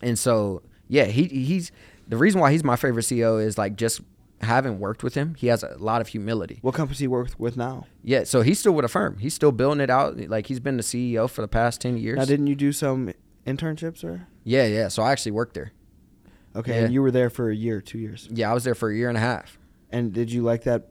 and 0.02 0.18
so 0.18 0.62
yeah, 0.88 1.04
he 1.04 1.24
he's 1.24 1.70
the 2.08 2.16
reason 2.16 2.40
why 2.40 2.52
he's 2.52 2.64
my 2.64 2.76
favorite 2.76 3.02
CEO 3.04 3.42
is 3.42 3.56
like 3.58 3.76
just 3.76 4.00
having 4.40 4.78
worked 4.78 5.02
with 5.02 5.14
him, 5.14 5.34
he 5.36 5.46
has 5.46 5.62
a 5.62 5.76
lot 5.78 6.00
of 6.02 6.08
humility. 6.08 6.58
What 6.60 6.74
companies 6.74 6.98
he 6.98 7.06
work 7.08 7.30
with 7.38 7.56
now? 7.56 7.86
Yeah, 8.02 8.24
so 8.24 8.42
he's 8.42 8.58
still 8.58 8.72
with 8.72 8.84
Affirm. 8.84 9.18
He's 9.18 9.32
still 9.32 9.52
building 9.52 9.80
it 9.80 9.88
out. 9.90 10.18
Like 10.28 10.46
he's 10.48 10.60
been 10.60 10.76
the 10.76 10.82
CEO 10.82 11.28
for 11.30 11.40
the 11.40 11.48
past 11.48 11.80
ten 11.80 11.96
years. 11.96 12.18
Now, 12.18 12.24
didn't 12.26 12.46
you 12.48 12.54
do 12.54 12.72
some 12.72 13.12
internships 13.46 14.04
or? 14.04 14.26
yeah, 14.44 14.66
yeah. 14.66 14.88
So 14.88 15.02
I 15.02 15.12
actually 15.12 15.32
worked 15.32 15.54
there. 15.54 15.72
Okay, 16.56 16.72
Yeah. 16.78 16.84
and 16.84 16.92
you 16.94 17.02
were 17.02 17.10
there 17.10 17.30
for 17.30 17.50
a 17.50 17.54
year, 17.56 17.80
two 17.80 17.98
years. 17.98 18.28
Yeah, 18.30 18.50
I 18.50 18.54
was 18.54 18.64
there 18.64 18.74
for 18.74 18.90
a 18.90 18.94
year 18.96 19.08
and 19.08 19.16
a 19.16 19.20
half. 19.20 19.58
And 19.90 20.12
did 20.12 20.30
you 20.30 20.42
like 20.42 20.64
that? 20.64 20.88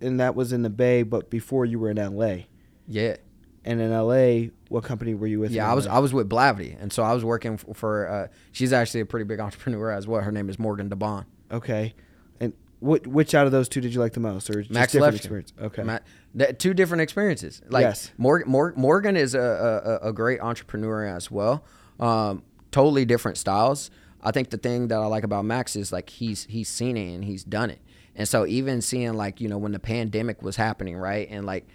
And 0.00 0.20
that 0.20 0.34
was 0.34 0.52
in 0.52 0.62
the 0.62 0.70
Bay, 0.70 1.02
but 1.02 1.30
before 1.30 1.64
you 1.64 1.78
were 1.78 1.90
in 1.90 1.96
LA. 1.96 2.44
Yeah. 2.86 3.16
And 3.64 3.80
in 3.80 3.90
LA, 3.92 4.50
what 4.68 4.84
company 4.84 5.14
were 5.14 5.26
you 5.26 5.40
with? 5.40 5.50
Yeah, 5.52 5.70
I 5.70 5.74
was 5.74 5.86
LA? 5.86 5.94
I 5.94 5.98
was 6.00 6.12
with 6.12 6.28
Blavity, 6.28 6.76
and 6.80 6.92
so 6.92 7.02
I 7.02 7.14
was 7.14 7.24
working 7.24 7.56
for. 7.56 8.06
Uh, 8.08 8.28
she's 8.52 8.72
actually 8.74 9.00
a 9.00 9.06
pretty 9.06 9.24
big 9.24 9.40
entrepreneur 9.40 9.90
as 9.90 10.06
well. 10.06 10.20
Her 10.20 10.32
name 10.32 10.50
is 10.50 10.58
Morgan 10.58 10.90
DeBaun. 10.90 11.24
Okay. 11.50 11.94
And 12.40 12.52
what 12.80 13.06
which 13.06 13.34
out 13.34 13.46
of 13.46 13.52
those 13.52 13.68
two 13.70 13.80
did 13.80 13.94
you 13.94 14.00
like 14.00 14.12
the 14.12 14.20
most, 14.20 14.50
or 14.50 14.60
just 14.60 14.70
Max 14.70 14.92
different 14.92 15.16
experience? 15.16 15.54
Okay. 15.58 15.82
Ma- 15.82 16.00
that- 16.34 16.58
two 16.58 16.74
different 16.74 17.00
experiences. 17.00 17.62
Like 17.70 17.82
Yes. 17.84 18.12
Morgan, 18.18 18.50
Mor- 18.50 18.74
Morgan 18.76 19.16
is 19.16 19.34
a, 19.34 20.00
a, 20.02 20.08
a 20.08 20.12
great 20.12 20.40
entrepreneur 20.40 21.06
as 21.06 21.30
well. 21.30 21.64
Um, 21.98 22.42
totally 22.70 23.06
different 23.06 23.38
styles. 23.38 23.90
I 24.22 24.30
think 24.30 24.50
the 24.50 24.58
thing 24.58 24.88
that 24.88 24.98
I 24.98 25.06
like 25.06 25.24
about 25.24 25.44
Max 25.46 25.74
is 25.76 25.90
like 25.92 26.10
he's 26.10 26.44
he's 26.50 26.68
seen 26.68 26.96
it 26.98 27.14
and 27.14 27.24
he's 27.24 27.44
done 27.44 27.70
it. 27.70 27.78
And 28.16 28.28
so 28.28 28.46
even 28.46 28.80
seeing 28.80 29.14
like 29.14 29.40
you 29.40 29.48
know 29.48 29.58
when 29.58 29.72
the 29.72 29.78
pandemic 29.78 30.42
was 30.42 30.56
happening, 30.56 30.96
right, 30.96 31.28
and 31.30 31.44
like 31.44 31.66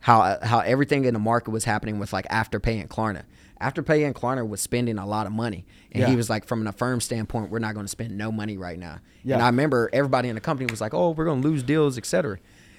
how 0.00 0.38
how 0.42 0.60
everything 0.60 1.04
in 1.04 1.14
the 1.14 1.20
market 1.20 1.50
was 1.50 1.64
happening 1.64 1.98
with 1.98 2.12
like 2.12 2.26
Afterpay 2.28 2.80
and 2.80 2.88
Klarna. 2.90 3.22
Afterpay 3.60 4.04
and 4.04 4.12
Klarna 4.14 4.48
was 4.48 4.60
spending 4.60 4.98
a 4.98 5.06
lot 5.06 5.26
of 5.26 5.32
money, 5.32 5.64
and 5.92 6.00
Yeah. 6.00 6.08
he 6.08 6.16
was 6.16 6.28
like, 6.28 6.44
from 6.46 6.66
Affirm 6.66 7.00
standpoint, 7.00 7.50
we're 7.50 7.60
not 7.60 7.74
going 7.74 7.84
to 7.86 7.90
spend 7.90 8.18
no 8.18 8.32
money 8.32 8.56
right 8.56 8.76
now. 8.76 8.98
Yeah. 9.22 9.34
And 9.34 9.42
I 9.44 9.46
remember 9.46 9.88
everybody 9.92 10.28
in 10.28 10.34
the 10.34 10.40
company 10.40 10.68
was 10.68 10.80
like, 10.80 10.92
oh, 10.92 11.10
we're 11.10 11.26
going 11.26 11.42
to 11.42 11.48
lose 11.48 11.62
deals, 11.62 11.96
et 11.96 12.04
cetera. 12.04 12.38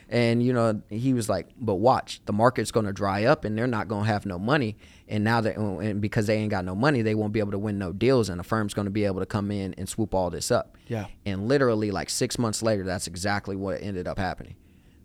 And 0.09 0.43
you 0.43 0.51
know, 0.51 0.81
he 0.89 1.13
was 1.13 1.29
like, 1.29 1.47
"But 1.57 1.75
watch, 1.75 2.19
the 2.25 2.33
market's 2.33 2.71
going 2.71 2.85
to 2.85 2.91
dry 2.91 3.23
up, 3.23 3.45
and 3.45 3.57
they're 3.57 3.65
not 3.67 3.87
going 3.87 4.03
to 4.03 4.11
have 4.11 4.25
no 4.25 4.37
money. 4.37 4.75
And 5.13 5.23
now 5.23 5.41
that, 5.41 5.57
and 5.57 6.01
because 6.01 6.25
they 6.25 6.37
ain't 6.37 6.49
got 6.49 6.65
no 6.65 6.73
money, 6.73 7.03
they 7.03 7.13
won't 7.13 7.33
be 7.33 7.39
able 7.39 7.51
to 7.51 7.59
win 7.59 7.77
no 7.77 7.93
deals, 7.93 8.29
and 8.29 8.39
the 8.39 8.43
firm's 8.43 8.73
going 8.73 8.87
to 8.87 8.91
be 8.91 9.05
able 9.05 9.19
to 9.19 9.27
come 9.27 9.51
in 9.51 9.75
and 9.77 9.87
swoop 9.87 10.15
all 10.15 10.31
this 10.31 10.49
up. 10.49 10.75
Yeah. 10.87 11.05
And 11.23 11.47
literally, 11.47 11.91
like 11.91 12.09
six 12.09 12.39
months 12.39 12.63
later, 12.63 12.83
that's 12.83 13.05
exactly 13.05 13.55
what 13.55 13.83
ended 13.83 14.07
up 14.07 14.17
happening. 14.17 14.55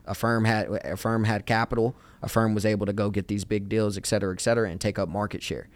Affirm 0.06 0.46
had 0.46 0.70
Affirm 0.86 1.24
had 1.24 1.44
capital. 1.44 1.94
Affirm 2.22 2.54
was 2.54 2.64
able 2.64 2.86
to 2.86 2.94
go 2.94 3.10
get 3.10 3.28
these 3.28 3.44
big 3.44 3.68
deals, 3.68 3.98
et 3.98 4.06
cetera, 4.06 4.32
et 4.32 4.40
cetera, 4.40 4.70
and 4.70 4.80
take 4.80 4.98
up 4.98 5.10
market 5.10 5.42
share. 5.42 5.68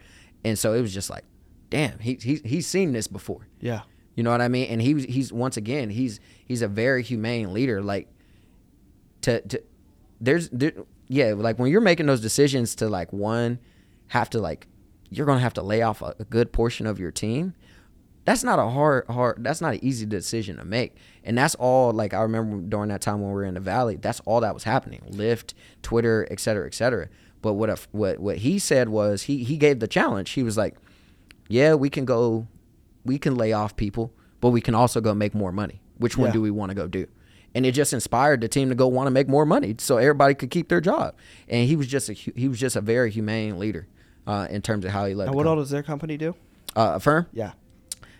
And 0.43 0.57
so 0.57 0.73
it 0.73 0.81
was 0.81 0.95
just 0.95 1.11
like, 1.11 1.25
damn, 1.69 1.99
he, 1.99 2.17
he 2.19 2.41
he's 2.43 2.65
seen 2.65 2.91
this 2.91 3.05
before. 3.05 3.47
Yeah. 3.61 3.81
You 4.15 4.23
know 4.23 4.31
what 4.31 4.41
I 4.41 4.47
mean? 4.47 4.65
And 4.67 4.81
he 4.81 4.99
he's 5.03 5.31
once 5.31 5.57
again 5.57 5.91
he's 5.91 6.19
he's 6.43 6.63
a 6.63 6.67
very 6.67 7.03
humane 7.03 7.53
leader. 7.53 7.83
Like 7.83 8.07
to 9.21 9.41
to 9.41 9.61
there's 10.19 10.49
there, 10.49 10.73
yeah 11.07 11.33
like 11.35 11.59
when 11.59 11.69
you're 11.69 11.81
making 11.81 12.07
those 12.07 12.21
decisions 12.21 12.73
to 12.77 12.89
like 12.89 13.13
one 13.13 13.59
have 14.07 14.29
to 14.31 14.39
like 14.39 14.67
you're 15.09 15.25
gonna 15.25 15.39
have 15.39 15.53
to 15.53 15.61
lay 15.61 15.81
off 15.81 16.01
a, 16.01 16.15
a 16.19 16.23
good 16.25 16.51
portion 16.51 16.85
of 16.87 16.99
your 16.99 17.11
team. 17.11 17.53
That's 18.25 18.43
not 18.43 18.57
a 18.57 18.69
hard 18.69 19.05
hard. 19.07 19.43
That's 19.43 19.59
not 19.61 19.73
an 19.73 19.83
easy 19.83 20.05
decision 20.05 20.57
to 20.57 20.65
make. 20.65 20.95
And 21.25 21.37
that's 21.37 21.55
all. 21.55 21.91
Like 21.91 22.13
I 22.13 22.21
remember 22.21 22.57
during 22.67 22.89
that 22.89 23.01
time 23.01 23.19
when 23.21 23.29
we 23.29 23.35
were 23.35 23.43
in 23.43 23.53
the 23.55 23.59
valley. 23.59 23.97
That's 23.97 24.21
all 24.21 24.39
that 24.41 24.53
was 24.53 24.63
happening. 24.63 25.01
Lyft, 25.11 25.53
Twitter, 25.81 26.25
et 26.31 26.39
cetera, 26.39 26.65
et 26.65 26.73
cetera. 26.73 27.09
But 27.41 27.53
what 27.53 27.69
a, 27.69 27.77
what 27.91 28.19
what 28.19 28.37
he 28.37 28.59
said 28.59 28.87
was 28.89 29.23
he 29.23 29.43
he 29.43 29.57
gave 29.57 29.79
the 29.79 29.87
challenge. 29.87 30.29
He 30.31 30.43
was 30.43 30.55
like, 30.57 30.77
yeah, 31.49 31.73
we 31.73 31.89
can 31.89 32.05
go, 32.05 32.47
we 33.03 33.19
can 33.19 33.35
lay 33.35 33.51
off 33.51 33.75
people, 33.75 34.13
but 34.39 34.49
we 34.51 34.61
can 34.61 34.73
also 34.73 35.01
go 35.01 35.13
make 35.13 35.35
more 35.35 35.51
money. 35.51 35.81
Which 35.97 36.17
one 36.17 36.27
Yeah. 36.29 36.33
do 36.33 36.41
we 36.41 36.49
want 36.51 36.69
to 36.69 36.75
go 36.75 36.87
do? 36.87 37.07
And 37.55 37.65
it 37.65 37.73
just 37.73 37.93
inspired 37.93 38.41
the 38.41 38.47
team 38.47 38.69
to 38.69 38.75
go 38.75 38.87
want 38.87 39.07
to 39.07 39.11
make 39.11 39.27
more 39.29 39.45
money, 39.45 39.75
so 39.77 39.97
everybody 39.97 40.33
could 40.33 40.49
keep 40.49 40.69
their 40.69 40.81
job. 40.81 41.15
And 41.47 41.67
he 41.67 41.75
was 41.75 41.87
just 41.87 42.09
a 42.09 42.13
he 42.13 42.47
was 42.47 42.59
just 42.59 42.75
a 42.75 42.81
very 42.81 43.11
humane 43.11 43.59
leader 43.59 43.87
uh, 44.25 44.47
in 44.49 44.61
terms 44.63 44.85
of 44.85 44.91
how 44.91 45.05
he 45.05 45.13
led. 45.13 45.25
And 45.27 45.33
the 45.33 45.37
what 45.37 45.45
all 45.45 45.55
does 45.57 45.69
their 45.69 45.83
company 45.83 46.17
do? 46.17 46.35
uh, 46.75 46.93
Affirm? 46.95 47.27
Yeah. 47.31 47.51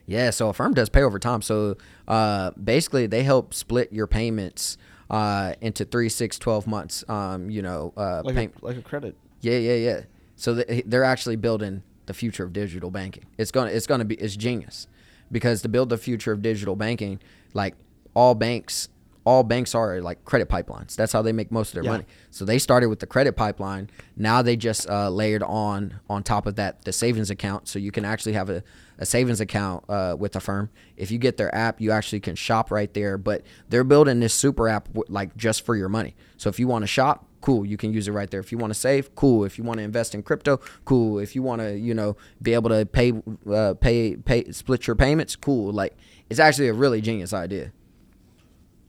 Yeah, 0.05 0.29
so 0.31 0.49
Affirm 0.49 0.73
does 0.73 0.89
pay 0.89 1.01
over 1.01 1.17
time. 1.17 1.41
So 1.41 1.77
uh, 2.07 2.51
basically, 2.51 3.07
they 3.07 3.23
help 3.23 3.53
split 3.53 3.91
your 3.93 4.05
payments 4.05 4.77
uh, 5.09 5.53
into 5.61 5.85
three, 5.85 6.09
six, 6.09 6.37
12 6.37 6.67
months. 6.67 7.03
Um, 7.09 7.49
you 7.49 7.61
know, 7.61 7.93
uh, 7.95 8.21
Like 8.25 8.35
pay- 8.35 8.45
a, 8.61 8.65
like 8.65 8.77
a 8.77 8.81
credit. 8.81 9.15
yeah, 9.41 9.57
yeah, 9.57 9.75
yeah. 9.75 10.01
So 10.35 10.61
th- 10.61 10.83
they're 10.85 11.05
actually 11.05 11.37
building 11.37 11.83
the 12.05 12.13
future 12.13 12.43
of 12.43 12.51
digital 12.53 12.91
banking. 12.91 13.23
It's 13.37 13.49
gonna, 13.49 13.71
it's 13.71 13.87
gonna 13.87 14.03
be, 14.05 14.15
it's 14.15 14.35
genius, 14.35 14.87
because 15.31 15.61
to 15.61 15.69
build 15.69 15.87
the 15.89 15.97
future 15.97 16.33
of 16.33 16.41
digital 16.41 16.75
banking, 16.75 17.19
like 17.53 17.75
all 18.13 18.35
banks, 18.35 18.89
all 19.25 19.43
banks 19.43 19.73
are 19.73 20.01
like 20.01 20.25
credit 20.25 20.49
pipelines. 20.49 20.95
That's 20.95 21.13
how 21.13 21.21
they 21.21 21.31
make 21.31 21.51
most 21.51 21.69
of 21.69 21.75
their 21.75 21.83
Yeah. 21.85 21.91
money. 21.91 22.05
So 22.29 22.43
they 22.45 22.59
started 22.59 22.89
with 22.89 22.99
the 22.99 23.05
credit 23.07 23.33
pipeline. 23.37 23.89
Now 24.17 24.41
they 24.41 24.55
just 24.57 24.89
uh, 24.89 25.09
layered 25.09 25.43
on 25.43 25.99
on 26.09 26.23
top 26.23 26.45
of 26.45 26.55
that 26.55 26.83
the 26.83 26.91
savings 26.91 27.29
account. 27.29 27.67
So 27.67 27.79
you 27.79 27.91
can 27.91 28.03
actually 28.03 28.33
have 28.33 28.49
a, 28.49 28.63
a 28.97 29.05
savings 29.05 29.39
account 29.39 29.85
uh, 29.87 30.15
with 30.19 30.35
Affirm. 30.35 30.69
If 30.97 31.09
you 31.09 31.17
get 31.17 31.37
their 31.37 31.53
app, 31.55 31.79
you 31.79 31.91
actually 31.91 32.19
can 32.19 32.35
shop 32.35 32.69
right 32.69 32.93
there. 32.93 33.17
But 33.17 33.43
they're 33.69 33.85
building 33.85 34.19
this 34.19 34.33
super 34.33 34.67
app 34.67 34.87
w- 34.89 35.05
like 35.07 35.35
just 35.37 35.65
for 35.65 35.75
your 35.75 35.89
money. 35.89 36.15
So 36.37 36.49
if 36.49 36.59
you 36.59 36.67
want 36.67 36.83
to 36.83 36.87
shop, 36.87 37.25
cool, 37.39 37.65
you 37.65 37.77
can 37.77 37.93
use 37.93 38.07
it 38.09 38.11
right 38.11 38.29
there. 38.29 38.39
If 38.41 38.51
you 38.51 38.57
want 38.57 38.73
to 38.73 38.79
save, 38.79 39.15
cool. 39.15 39.45
If 39.45 39.57
you 39.57 39.63
want 39.63 39.77
to 39.77 39.83
invest 39.83 40.13
in 40.15 40.23
crypto, 40.23 40.57
cool. 40.85 41.19
If 41.19 41.33
you 41.35 41.43
want 41.43 41.61
to, 41.61 41.77
you 41.77 41.93
know, 41.93 42.17
be 42.41 42.53
able 42.53 42.69
to 42.71 42.85
pay, 42.85 43.13
uh, 43.49 43.73
pay, 43.75 44.15
pay, 44.17 44.51
split 44.51 44.85
your 44.87 44.95
payments, 44.97 45.35
cool. 45.37 45.71
Like 45.71 45.95
it's 46.29 46.39
actually 46.39 46.67
a 46.67 46.73
really 46.73 46.99
genius 47.01 47.33
idea. 47.33 47.71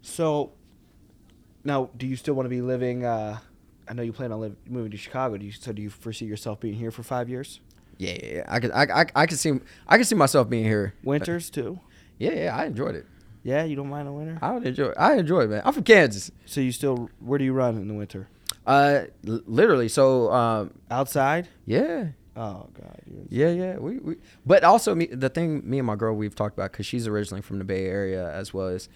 So, 0.09 0.53
now, 1.65 1.89
do 1.97 2.07
you 2.07 2.15
still 2.15 2.35
want 2.35 2.45
to 2.45 2.51
be 2.51 2.61
living? 2.61 3.07
Uh, 3.07 3.39
I 3.89 3.95
know 3.95 4.03
you 4.03 4.13
plan 4.13 4.33
on 4.33 4.41
live, 4.41 4.55
moving 4.69 4.91
to 4.91 4.99
Chicago. 4.99 5.39
Do 5.39 5.47
you? 5.47 5.53
So, 5.53 5.73
do 5.73 5.81
you 5.81 5.89
foresee 5.89 6.27
yourself 6.27 6.61
being 6.61 6.75
here 6.75 6.91
for 6.91 7.03
five 7.03 7.31
years? 7.31 7.61
Yeah, 7.97 8.17
yeah, 8.23 8.35
yeah. 8.35 8.45
I 8.49 8.61
could, 8.61 8.71
I, 8.73 8.83
I, 8.83 9.07
I 9.15 9.27
could 9.27 9.39
see, 9.39 9.53
I 9.89 9.97
could 9.97 10.07
see 10.07 10.15
myself 10.15 10.51
being 10.51 10.65
here. 10.65 10.95
Winters 11.05 11.49
too. 11.49 11.81
Yeah, 12.19 12.33
yeah. 12.33 12.57
I 12.57 12.67
enjoyed 12.67 12.95
it. 12.97 13.07
Yeah, 13.45 13.65
you 13.65 13.77
don't 13.77 13.89
mind 13.89 14.07
the 14.09 14.13
winter. 14.13 14.39
I 14.43 14.53
would 14.53 14.67
enjoy. 14.67 14.93
I 14.97 15.15
enjoy 15.15 15.43
it, 15.43 15.51
man. 15.51 15.63
I'm 15.65 15.73
from 15.73 15.85
Kansas. 15.85 16.31
So 16.45 16.61
you 16.61 16.71
still? 16.73 17.09
Where 17.21 17.39
do 17.39 17.45
you 17.47 17.55
run 17.55 17.77
in 17.77 17.89
the 17.89 17.95
winter? 17.95 18.29
Uh, 18.67 19.05
l- 19.27 19.43
literally. 19.47 19.89
So, 19.89 20.31
um, 20.33 20.73
Outside? 20.91 21.49
yeah, 21.65 22.09
Oh 22.37 22.69
God. 22.75 23.01
yeah, 23.31 23.51
yeah. 23.51 23.77
We, 23.79 23.99
we, 24.01 24.17
but 24.45 24.65
also 24.65 24.95
me, 24.95 25.07
the 25.07 25.29
thing, 25.29 25.63
me 25.69 25.79
and 25.79 25.87
my 25.87 25.97
girl, 25.97 26.15
we've 26.15 26.35
talked 26.35 26.57
about 26.57 26.73
because 26.73 26.85
she's 26.85 27.07
originally 27.07 27.43
from 27.43 27.59
the 27.59 27.65
Bay 27.65 27.87
Area 27.87 28.31
as 28.33 28.53
well 28.53 28.67
as, 28.69 28.89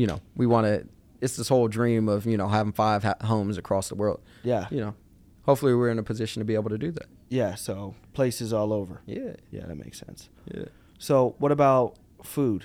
you 0.00 0.06
know, 0.06 0.20
we 0.36 0.46
want 0.46 0.66
to. 0.66 0.86
It's 1.20 1.36
this 1.36 1.48
whole 1.48 1.68
dream 1.68 2.08
of 2.08 2.24
you 2.26 2.36
know 2.38 2.48
having 2.48 2.72
five 2.72 3.02
ha- 3.02 3.16
homes 3.22 3.58
across 3.58 3.88
the 3.90 3.94
world. 3.94 4.20
Yeah. 4.42 4.66
You 4.70 4.80
know, 4.80 4.94
hopefully 5.42 5.74
we're 5.74 5.90
in 5.90 5.98
a 5.98 6.02
position 6.02 6.40
to 6.40 6.44
be 6.44 6.54
able 6.54 6.70
to 6.70 6.78
do 6.78 6.90
that. 6.92 7.06
Yeah. 7.28 7.54
So 7.56 7.94
places 8.14 8.52
all 8.52 8.72
over. 8.72 9.02
Yeah, 9.06 9.34
Yeah, 9.50 9.66
that 9.66 9.76
makes 9.76 9.98
sense. 9.98 10.30
yeah. 10.52 10.64
So 10.98 11.34
what 11.38 11.52
about 11.52 11.96
food? 12.22 12.64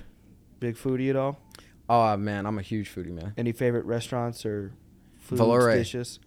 Big 0.60 0.76
foodie 0.78 1.10
at 1.10 1.16
all? 1.18 1.40
Oh 1.90 2.16
man, 2.18 2.46
I'm 2.46 2.58
a 2.58 2.62
huge 2.62 2.94
foodie, 2.94 3.12
man. 3.12 3.34
Any 3.38 3.52
favorite 3.52 3.86
restaurants 3.86 4.46
or 4.46 4.72
foods, 5.20 5.42
Valore. 5.42 5.74
dishes? 5.76 6.20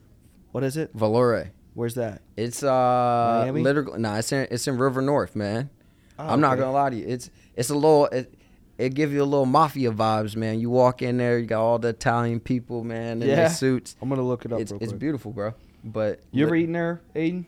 What 0.52 0.62
is 0.64 0.76
it? 0.76 0.94
Valore. 0.96 1.50
Where's 1.74 1.94
that? 1.94 2.20
It's 2.36 2.62
uh 2.62 3.40
Miami? 3.44 3.62
literally 3.62 3.98
nah, 3.98 4.16
it's 4.18 4.32
in 4.32 4.46
it's 4.50 4.66
in 4.68 4.76
River 4.78 5.00
North, 5.00 5.34
man. 5.34 5.70
Oh, 6.18 6.26
I'm 6.28 6.40
not 6.40 6.52
okay. 6.52 6.60
gonna 6.62 6.72
lie 6.72 6.90
to 6.90 6.96
you. 6.96 7.06
It's 7.06 7.30
it's 7.56 7.70
a 7.70 7.74
little 7.74 8.06
it, 8.06 8.34
it 8.78 8.94
give 8.94 9.12
you 9.12 9.22
a 9.22 9.24
little 9.26 9.44
mafia 9.46 9.90
vibes, 9.90 10.36
man. 10.36 10.60
You 10.60 10.70
walk 10.70 11.02
in 11.02 11.16
there, 11.18 11.38
you 11.38 11.46
got 11.46 11.60
all 11.60 11.78
the 11.78 11.88
Italian 11.88 12.40
people, 12.40 12.84
man, 12.84 13.20
in 13.22 13.28
Yeah. 13.28 13.34
their 13.36 13.50
suits. 13.50 13.96
I'm 14.00 14.08
gonna 14.08 14.22
look 14.22 14.44
it 14.44 14.52
up 14.52 14.60
It's 14.60 14.72
it's 14.72 14.92
beautiful, 14.92 15.32
bro. 15.32 15.54
But 15.84 16.20
You 16.30 16.46
ever 16.46 16.54
eaten 16.56 16.72
there, 16.72 17.00
Aiden? 17.14 17.44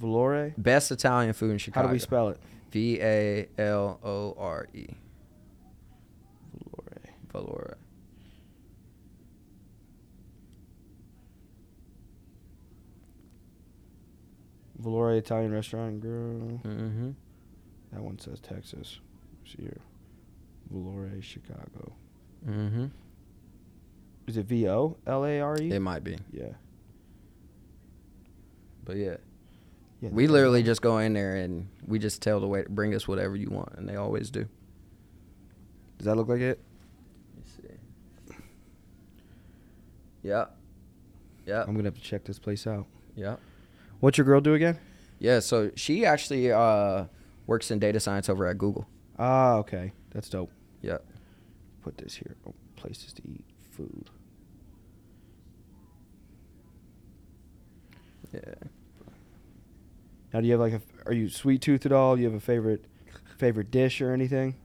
Valore? 0.00 0.54
best 0.58 0.90
Italian 0.92 1.32
food 1.32 1.52
in 1.52 1.58
Chicago. 1.58 1.86
How 1.86 1.90
do 1.90 1.92
we 1.94 1.98
spell 1.98 2.28
it? 2.28 2.38
V 2.70 3.00
A 3.00 3.48
L 3.58 3.98
O 4.04 4.34
R 4.38 4.68
E. 4.74 4.86
Valore. 6.54 6.94
Valora. 7.32 7.74
Valore 14.82 15.18
Italian 15.18 15.52
restaurant, 15.52 16.00
girl. 16.00 16.60
Mm-hmm. 16.64 17.10
That 17.92 18.02
one 18.02 18.18
says 18.18 18.40
Texas. 18.40 19.00
See 19.44 19.62
here. 19.62 19.80
Valore, 20.72 21.22
Chicago. 21.22 21.92
Mm-hmm. 22.48 22.86
Is 24.26 24.36
it 24.36 24.46
V 24.46 24.68
O 24.68 24.96
L 25.06 25.24
A 25.24 25.40
R 25.40 25.56
E? 25.60 25.70
It 25.72 25.80
might 25.80 26.04
be, 26.04 26.16
Yeah. 26.32 26.50
but 28.84 28.96
yeah. 28.96 29.16
yeah. 30.00 30.10
We 30.10 30.26
literally 30.26 30.62
just 30.62 30.82
go 30.82 30.98
in 30.98 31.14
there 31.14 31.36
and 31.36 31.68
we 31.86 31.98
just 31.98 32.20
tell 32.22 32.38
the 32.40 32.46
waiter, 32.46 32.68
bring 32.68 32.94
us 32.94 33.08
whatever 33.08 33.36
you 33.36 33.48
want, 33.50 33.74
and 33.76 33.88
they 33.88 33.96
always 33.96 34.30
do. 34.30 34.46
Does 35.98 36.04
that 36.06 36.14
look 36.16 36.28
like 36.28 36.40
it? 36.40 36.60
Let's 37.36 37.50
see. 37.56 38.34
Yeah. 40.22 40.46
Yeah. 41.46 41.62
I'm 41.62 41.74
gonna 41.74 41.84
have 41.88 41.94
to 41.94 42.00
check 42.02 42.24
this 42.24 42.38
place 42.38 42.66
out. 42.66 42.86
Yeah. 43.16 43.36
What's 44.00 44.16
your 44.18 44.24
girl 44.26 44.40
do 44.40 44.54
again? 44.54 44.78
Yeah. 45.18 45.40
So 45.40 45.70
she 45.74 46.04
actually 46.04 46.52
uh, 46.52 47.04
works 47.46 47.70
in 47.70 47.78
data 47.78 47.98
science 47.98 48.28
over 48.28 48.46
at 48.46 48.58
Google. 48.58 48.86
Ah, 49.18 49.54
okay. 49.56 49.92
That's 50.10 50.28
dope. 50.28 50.50
Yeah. 50.82 50.98
Put 51.82 51.98
this 51.98 52.14
here. 52.14 52.36
Oh, 52.46 52.54
places 52.76 53.12
to 53.14 53.22
eat 53.28 53.44
food. 53.70 54.10
Yeah. 58.32 58.40
Now, 60.32 60.40
do 60.40 60.46
you 60.46 60.52
have 60.52 60.60
like 60.60 60.74
a? 60.74 60.82
Are 61.06 61.14
you 61.14 61.28
sweet 61.28 61.62
tooth 61.62 61.86
at 61.86 61.92
all? 61.92 62.16
Do 62.16 62.22
you 62.22 62.28
have 62.28 62.36
a 62.36 62.40
favorite 62.40 62.84
favorite 63.38 63.70
dish 63.70 64.00
or 64.00 64.12
anything? 64.12 64.56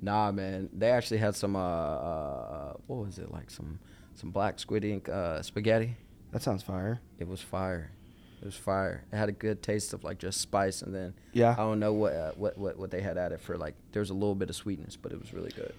Nah, 0.00 0.32
man. 0.32 0.68
They 0.72 0.90
actually 0.90 1.18
had 1.18 1.34
some 1.34 1.54
uh, 1.54 1.60
uh 1.60 2.72
what 2.86 3.06
was 3.06 3.18
it 3.18 3.30
like 3.30 3.50
some 3.50 3.78
some 4.14 4.30
black 4.30 4.58
squid 4.58 4.84
ink 4.84 5.08
uh, 5.08 5.42
spaghetti. 5.42 5.96
That 6.32 6.42
sounds 6.42 6.62
fire. 6.62 7.00
It 7.18 7.28
was 7.28 7.40
fire. 7.40 7.92
It 8.40 8.44
was 8.44 8.54
fire. 8.54 9.04
It 9.12 9.16
had 9.16 9.28
a 9.28 9.32
good 9.32 9.62
taste 9.62 9.92
of 9.92 10.04
like 10.04 10.18
just 10.18 10.40
spice, 10.40 10.82
and 10.82 10.94
then 10.94 11.14
Yeah. 11.32 11.52
I 11.52 11.56
don't 11.56 11.80
know 11.80 11.92
what 11.92 12.12
uh, 12.14 12.32
what 12.36 12.56
what 12.58 12.78
what 12.78 12.90
they 12.90 13.00
had 13.02 13.18
added 13.18 13.40
for 13.40 13.56
like. 13.56 13.74
There 13.92 14.00
was 14.00 14.10
a 14.10 14.14
little 14.14 14.34
bit 14.34 14.48
of 14.50 14.56
sweetness, 14.56 14.96
but 14.96 15.12
it 15.12 15.20
was 15.20 15.32
really 15.32 15.50
good. 15.50 15.74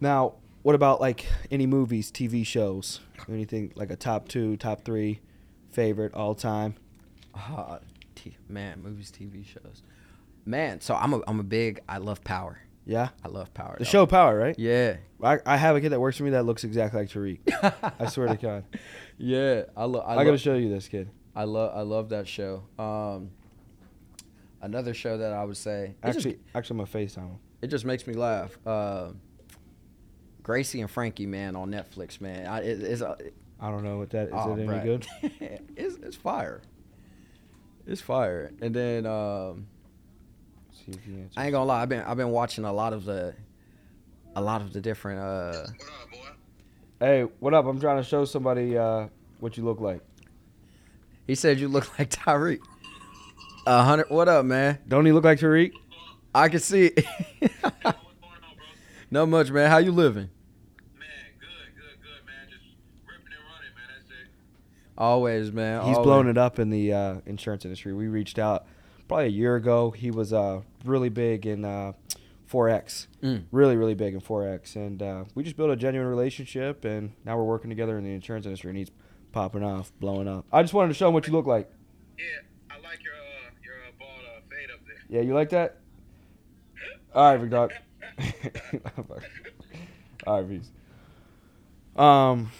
Now, 0.00 0.34
what 0.62 0.74
about 0.74 1.00
like 1.00 1.26
any 1.50 1.66
movies, 1.66 2.10
TV 2.12 2.46
shows, 2.46 3.00
anything 3.28 3.72
like 3.74 3.90
a 3.90 3.96
top 3.96 4.28
two, 4.28 4.56
top 4.56 4.84
three, 4.84 5.20
favorite 5.70 6.14
all 6.14 6.34
time? 6.34 6.74
Ah, 7.34 7.78
t- 8.14 8.36
man, 8.48 8.82
movies, 8.82 9.10
TV 9.10 9.44
shows. 9.44 9.82
Man, 10.44 10.80
so 10.80 10.94
I'm 10.94 11.14
a 11.14 11.20
I'm 11.26 11.40
a 11.40 11.44
big. 11.44 11.80
I 11.88 11.98
love 11.98 12.22
Power. 12.24 12.58
Yeah, 12.84 13.10
I 13.24 13.28
love 13.28 13.54
Power. 13.54 13.76
the 13.78 13.84
though. 13.84 13.90
show 13.90 14.06
Power, 14.06 14.36
right? 14.36 14.58
Yeah. 14.58 14.96
I, 15.22 15.38
I 15.46 15.56
have 15.56 15.76
a 15.76 15.80
kid 15.80 15.90
that 15.90 16.00
works 16.00 16.16
for 16.16 16.24
me 16.24 16.30
that 16.30 16.42
looks 16.44 16.64
exactly 16.64 16.98
like 17.00 17.08
Tariq. 17.10 17.38
I 18.00 18.06
swear 18.08 18.26
to 18.26 18.34
God. 18.42 18.64
Yeah, 19.18 19.62
I 19.76 19.84
love. 19.84 20.02
I, 20.04 20.12
I, 20.12 20.14
love. 20.16 20.26
gotta 20.26 20.38
show 20.38 20.54
you 20.56 20.68
this 20.68 20.88
kid. 20.88 21.08
I 21.34 21.44
love. 21.44 21.72
I 21.74 21.82
love 21.82 22.10
that 22.10 22.28
show. 22.28 22.62
Um, 22.78 23.30
another 24.60 24.94
show 24.94 25.18
that 25.18 25.32
I 25.32 25.44
would 25.44 25.56
say. 25.56 25.94
Actually, 26.02 26.34
just, 26.34 26.44
actually, 26.54 26.80
I'm 26.80 26.86
FaceTime 26.86 27.38
it 27.62 27.68
just 27.68 27.84
makes 27.84 28.06
me 28.06 28.14
laugh. 28.14 28.58
Uh, 28.66 29.12
Gracie 30.42 30.80
and 30.80 30.90
Frankie, 30.90 31.26
man, 31.26 31.54
on 31.54 31.70
Netflix, 31.70 32.20
man. 32.20 32.46
I, 32.46 32.60
it, 32.62 32.82
it's 32.82 33.00
a, 33.00 33.16
I 33.60 33.70
don't 33.70 33.84
know 33.84 33.98
what 33.98 34.10
that 34.10 34.26
is. 34.26 34.34
oh, 34.34 34.54
it 34.54 34.58
any 34.58 34.68
bruh. 34.68 34.82
good? 34.82 35.06
it's 35.76 35.94
it's 36.02 36.16
fire. 36.16 36.60
It's 37.86 38.00
fire. 38.00 38.50
And 38.60 38.74
then 38.74 39.06
um, 39.06 39.66
See 40.72 40.92
if 40.92 41.04
he. 41.04 41.24
I 41.36 41.44
ain't 41.44 41.52
gonna 41.52 41.64
lie. 41.64 41.82
I've 41.82 41.88
been 41.88 42.02
I've 42.02 42.16
been 42.16 42.30
watching 42.30 42.64
a 42.64 42.72
lot 42.72 42.92
of 42.92 43.04
the, 43.04 43.34
a 44.34 44.42
lot 44.42 44.60
of 44.60 44.72
the 44.72 44.80
different. 44.80 45.20
Uh, 45.20 45.66
Hey, 46.98 47.22
what 47.40 47.52
up? 47.52 47.66
I'm 47.66 47.80
trying 47.80 47.96
to 47.96 48.04
show 48.04 48.24
somebody 48.24 48.78
uh, 48.78 49.08
what 49.40 49.56
you 49.56 49.64
look 49.64 49.80
like. 49.80 50.02
He 51.26 51.34
said 51.34 51.58
you 51.60 51.68
look 51.68 51.86
like 51.98 52.10
Tariq. 52.10 52.60
A 53.66 53.82
hundred. 53.84 54.10
What 54.10 54.28
up, 54.28 54.44
man? 54.44 54.78
Don't 54.88 55.06
he 55.06 55.12
look 55.12 55.24
like 55.24 55.38
Tariq? 55.38 55.72
I 56.34 56.48
can 56.48 56.60
see 56.60 56.86
it. 56.86 57.04
Not 59.10 59.28
much, 59.28 59.50
man. 59.50 59.70
How 59.70 59.78
you 59.78 59.92
living? 59.92 60.30
Man, 60.98 61.08
good, 61.38 61.48
good, 61.76 62.02
good, 62.02 62.26
man. 62.26 62.48
Just 62.48 62.62
ripping 63.06 63.26
and 63.26 63.44
running, 63.46 63.74
man. 63.76 63.84
That's 63.98 64.10
it. 64.10 64.28
Always, 64.96 65.52
man. 65.52 65.82
He's 65.86 65.96
always. 65.96 66.04
blown 66.06 66.28
it 66.28 66.38
up 66.38 66.58
in 66.58 66.70
the 66.70 66.92
uh, 66.92 67.14
insurance 67.26 67.64
industry. 67.64 67.92
We 67.92 68.08
reached 68.08 68.38
out 68.38 68.66
probably 69.08 69.26
a 69.26 69.28
year 69.28 69.56
ago. 69.56 69.90
He 69.90 70.10
was 70.10 70.32
uh, 70.32 70.62
really 70.84 71.10
big 71.10 71.44
in 71.46 71.64
uh, 71.66 71.92
Forex, 72.50 73.06
Mm. 73.22 73.44
really, 73.52 73.76
really 73.76 73.94
big 73.94 74.14
in 74.14 74.20
Forex, 74.20 74.74
and 74.74 75.02
uh, 75.02 75.24
we 75.34 75.42
just 75.44 75.56
built 75.56 75.70
a 75.70 75.76
genuine 75.76 76.08
relationship. 76.08 76.84
And 76.86 77.12
now 77.24 77.36
we're 77.36 77.44
working 77.44 77.68
together 77.70 77.96
in 77.98 78.04
the 78.04 78.10
insurance 78.10 78.46
industry, 78.46 78.70
and 78.70 78.78
he's 78.78 78.90
popping 79.32 79.62
off, 79.64 79.92
blowing 80.00 80.28
up. 80.28 80.44
I 80.52 80.62
just 80.62 80.74
wanted 80.74 80.88
to 80.88 80.94
show 80.94 81.08
him 81.08 81.14
what 81.14 81.26
you 81.26 81.32
look 81.32 81.46
like. 81.46 81.70
Yeah, 82.18 82.24
I 82.70 82.74
like 82.82 83.02
your 83.02 83.14
uh, 83.14 83.50
your 83.64 83.74
uh, 83.74 83.90
bald 83.98 84.10
uh, 84.26 84.40
fade 84.48 84.70
up 84.72 84.80
there. 84.86 84.96
Yeah, 85.08 85.22
you 85.26 85.34
like 85.34 85.50
that? 85.50 85.78
All 87.14 87.30
right, 87.32 87.38
big 87.40 87.50
dog. 87.50 87.72
All 90.26 90.40
right, 90.42 90.48
peace. 90.48 90.70
Um. 91.96 92.50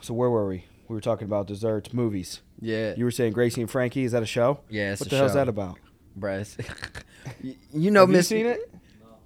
So 0.00 0.14
where 0.14 0.30
were 0.30 0.48
we? 0.48 0.64
We 0.88 0.94
were 0.96 1.00
talking 1.00 1.26
about 1.26 1.46
desserts, 1.46 1.92
movies. 1.92 2.40
Yeah. 2.60 2.94
You 2.96 3.04
were 3.04 3.10
saying 3.10 3.32
Gracie 3.32 3.60
and 3.60 3.70
Frankie. 3.70 4.04
Is 4.04 4.12
that 4.12 4.22
a 4.22 4.26
show? 4.26 4.60
yeah. 4.68 4.92
It's 4.92 5.00
what 5.00 5.06
a 5.06 5.10
the 5.10 5.16
hell's 5.16 5.30
show. 5.32 5.34
that 5.36 5.48
about? 5.48 5.78
Bruh, 6.18 6.40
it's- 6.42 6.56
you, 7.42 7.54
you 7.72 7.90
know 7.90 8.00
Have 8.00 8.10
you 8.10 8.16
Miss. 8.16 8.28
seen 8.28 8.46
it? 8.46 8.60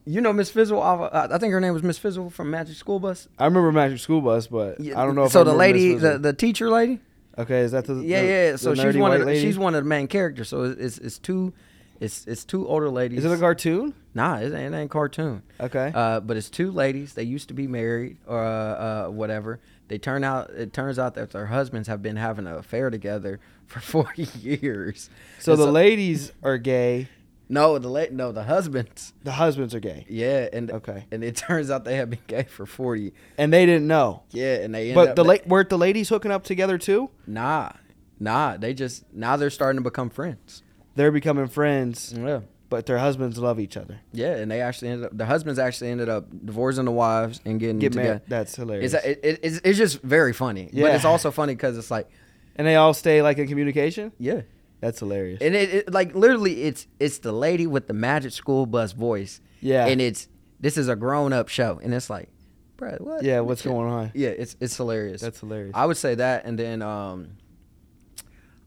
You 0.09 0.21
know 0.21 0.33
Miss 0.33 0.51
Fizzle. 0.51 0.81
uh, 0.81 1.29
I 1.33 1.39
think 1.39 1.53
her 1.53 1.61
name 1.61 1.73
was 1.75 1.83
Miss 1.83 1.99
Fizzle 1.99 2.31
from 2.31 2.51
Magic 2.51 2.77
School 2.77 3.01
Bus. 3.01 3.27
I 3.39 3.45
remember 3.47 3.73
Magic 3.73 3.99
School 3.99 4.21
Bus, 4.21 4.47
but 4.47 4.81
I 4.81 4.85
don't 5.05 5.15
know. 5.17 5.25
if 5.25 5.33
So 5.33 5.41
I 5.41 5.45
the 5.45 5.51
remember 5.51 5.75
Miss 5.75 5.83
lady, 5.83 5.95
Fizzle. 5.95 6.13
the, 6.13 6.19
the 6.19 6.33
teacher 6.33 6.71
lady. 6.71 7.01
okay, 7.37 7.61
is 7.61 7.73
that 7.73 7.87
the 7.87 7.95
Yeah, 7.97 8.21
the- 8.23 8.27
yeah. 8.29 8.53
the 8.53 8.59
So 8.59 8.75
she's 8.75 8.85
nerdy 8.85 9.01
one 9.01 9.13
of 9.13 9.21
the, 9.21 9.27
lady? 9.27 9.41
she's 9.41 9.59
one 9.59 9.75
of 9.75 9.83
the 9.85 9.89
main 9.89 10.07
characters. 10.07 10.49
So 10.49 10.63
it's 10.63 10.99
it's 10.99 11.19
two, 11.19 11.53
it's 11.99 12.25
it's 12.27 12.45
two 12.45 12.67
older 12.69 12.89
ladies. 12.89 13.19
Is 13.25 13.25
it 13.31 13.35
a 13.35 13.39
cartoon? 13.39 13.95
Nah, 14.15 14.37
it 14.39 14.45
ain't, 14.55 14.73
it 14.75 14.77
ain't 14.79 14.91
cartoon. 14.91 15.43
Okay. 15.61 15.91
Uh, 15.95 16.21
but 16.21 16.37
it's 16.37 16.51
two 16.51 16.71
ladies. 16.71 17.15
They 17.15 17.25
used 17.25 17.49
to 17.49 17.55
be 17.55 17.67
married 17.67 18.17
or 18.29 18.43
uh, 18.43 18.49
uh, 18.49 19.09
whatever. 19.09 19.59
They 19.89 19.99
turn 19.99 20.23
out. 20.25 20.51
It 20.51 20.73
turns 20.73 20.99
out 20.99 21.15
that 21.15 21.31
their 21.33 21.47
husbands 21.47 21.89
have 21.89 22.01
been 22.03 22.17
having 22.17 22.47
an 22.47 22.55
affair 22.55 22.91
together 22.91 23.41
for 23.67 23.81
forty 23.81 24.29
years. 24.41 25.11
so 25.41 25.53
And 25.55 25.61
the 25.63 25.71
ladies 25.73 26.33
are 26.45 26.59
gay. 26.59 27.09
No, 27.49 27.79
the 27.79 27.89
la- 27.89 28.07
no, 28.11 28.33
the 28.33 28.43
husbands. 28.45 29.13
The 29.25 29.33
husbands 29.33 29.75
are 29.75 29.81
gay, 29.81 30.05
Yeah, 30.09 30.49
and 30.53 30.71
Okay. 30.71 31.05
and 31.13 31.23
it 31.25 31.37
turns 31.47 31.71
out 31.71 31.85
they 31.85 31.97
have 31.97 32.11
been 32.11 32.19
gay 32.27 32.45
for 32.45 32.67
forty. 32.67 33.13
and 33.39 33.53
they 33.53 33.67
didn't 33.67 33.87
know. 33.87 34.23
Yeah, 34.31 34.57
and 34.57 34.75
they 34.75 34.93
But 34.93 35.11
up, 35.11 35.17
the 35.17 35.25
la- 35.25 35.37
weren't 35.47 35.69
the 35.69 35.79
ladies 35.79 36.09
hooking 36.09 36.31
up 36.33 36.45
together 36.45 36.79
too? 36.79 37.11
nah, 37.27 37.71
nah. 38.19 38.57
They 38.57 38.75
just 38.75 39.05
now 39.13 39.37
they're 39.37 39.51
starting 39.51 39.79
to 39.83 39.85
become 39.89 40.11
friends. 40.11 40.63
They're 40.97 41.13
becoming 41.13 41.47
friends, 41.49 42.15
Yeah. 42.17 42.41
but 42.71 42.87
their 42.87 42.99
husbands 42.99 43.39
love 43.39 43.61
each 43.61 43.77
other. 43.77 44.01
Yeah, 44.13 44.35
and 44.37 44.51
they 44.51 44.61
actually 44.63 44.89
ended 44.89 45.07
up. 45.07 45.17
The 45.19 45.27
husbands 45.27 45.59
actually 45.59 45.91
ended 45.91 46.09
up 46.09 46.27
divorcing 46.45 46.85
the 46.87 46.91
wives 46.93 47.41
and 47.45 47.61
getting 47.61 47.79
Get 47.79 47.93
together. 47.93 48.09
married. 48.09 48.23
That's 48.29 48.57
hilarious. 48.57 48.95
It's, 48.95 49.05
it, 49.05 49.21
it, 49.23 49.41
it's 49.43 49.61
it's 49.63 49.79
just 49.79 50.01
very 50.03 50.33
funny, 50.33 50.65
but 50.73 50.75
Yeah. 50.75 50.95
it's 50.97 51.05
also 51.05 51.31
funny 51.31 51.55
because 51.55 51.77
it's 51.79 51.91
like, 51.91 52.09
and 52.57 52.67
they 52.67 52.77
all 52.77 52.95
stay 52.95 53.21
like 53.23 53.37
in 53.39 53.47
communication. 53.47 54.11
yeah, 54.19 54.41
That's 54.81 55.01
hilarious. 55.01 55.41
and 55.41 55.55
it, 55.55 55.75
it 55.75 55.93
like 55.93 56.15
literally 56.15 56.65
it's 56.65 56.87
it's 57.01 57.19
the 57.19 57.33
lady 57.33 57.67
with 57.67 57.87
the 57.87 57.95
magic 57.95 58.33
school 58.33 58.67
bus 58.67 58.93
voice, 58.93 59.41
yeah. 59.61 59.87
and 59.87 60.01
it's 60.01 60.29
this 60.61 60.77
is 60.77 60.89
a 60.89 60.97
grown 60.97 61.33
up 61.33 61.49
show, 61.49 61.81
and 61.83 61.95
it's 61.95 62.11
like, 62.11 62.29
bro, 62.77 62.97
what? 63.01 63.23
yeah. 63.23 63.41
What's 63.41 63.63
going 63.63 63.89
on? 63.89 64.13
Yeah, 64.15 64.31
it's 64.31 64.57
it's 64.61 64.77
hilarious. 64.77 65.21
That's 65.21 65.41
hilarious. 65.41 65.73
I 65.75 65.87
would 65.87 65.97
say 65.97 66.15
that, 66.17 66.45
and 66.45 66.59
then 66.59 66.83
um, 66.83 67.37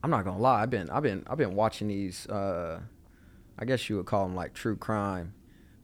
I'm 0.03 0.09
not 0.09 0.25
gonna 0.25 0.39
lie, 0.39 0.63
I've 0.63 0.69
been 0.69 0.89
I've 0.89 1.03
been 1.03 1.23
I've 1.27 1.37
been 1.37 1.55
watching 1.55 1.87
these. 1.87 2.27
Uh, 2.27 2.81
I 3.57 3.65
guess 3.65 3.89
you 3.89 3.97
would 3.97 4.05
call 4.05 4.25
them 4.25 4.35
like 4.35 4.53
true 4.53 4.77
crime 4.77 5.33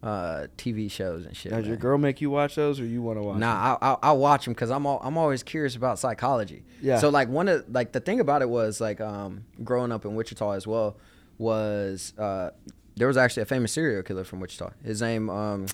uh, 0.03 0.47
TV 0.57 0.89
shows 0.91 1.25
and 1.25 1.35
shit. 1.35 1.51
Does 1.51 1.67
your 1.67 1.77
girl 1.77 1.97
make 1.97 2.21
you 2.21 2.29
watch 2.29 2.55
those, 2.55 2.79
or 2.79 2.85
you 2.85 3.01
want 3.01 3.17
to 3.17 3.23
watch? 3.23 3.33
them? 3.33 3.39
Nah, 3.41 3.77
I, 3.81 3.91
I 3.91 3.97
I 4.03 4.11
watch 4.11 4.45
them 4.45 4.53
because 4.53 4.69
I'm 4.69 4.85
all, 4.85 4.99
I'm 5.03 5.17
always 5.17 5.41
curious 5.43 5.75
about 5.75 5.97
psychology. 5.99 6.63
Yeah. 6.81 6.99
So 6.99 7.09
like 7.09 7.27
one 7.29 7.47
of 7.47 7.65
like 7.69 7.91
the 7.91 7.99
thing 7.99 8.19
about 8.19 8.41
it 8.41 8.49
was 8.49 8.79
like 8.79 9.01
um 9.01 9.45
growing 9.63 9.91
up 9.91 10.05
in 10.05 10.13
Wichita 10.15 10.51
as 10.51 10.67
well 10.67 10.97
was 11.37 12.13
uh 12.17 12.51
there 12.95 13.07
was 13.07 13.17
actually 13.17 13.43
a 13.43 13.45
famous 13.47 13.71
serial 13.73 14.03
killer 14.03 14.23
from 14.23 14.39
Wichita. 14.39 14.71
His 14.83 15.01
name 15.01 15.29
um 15.29 15.65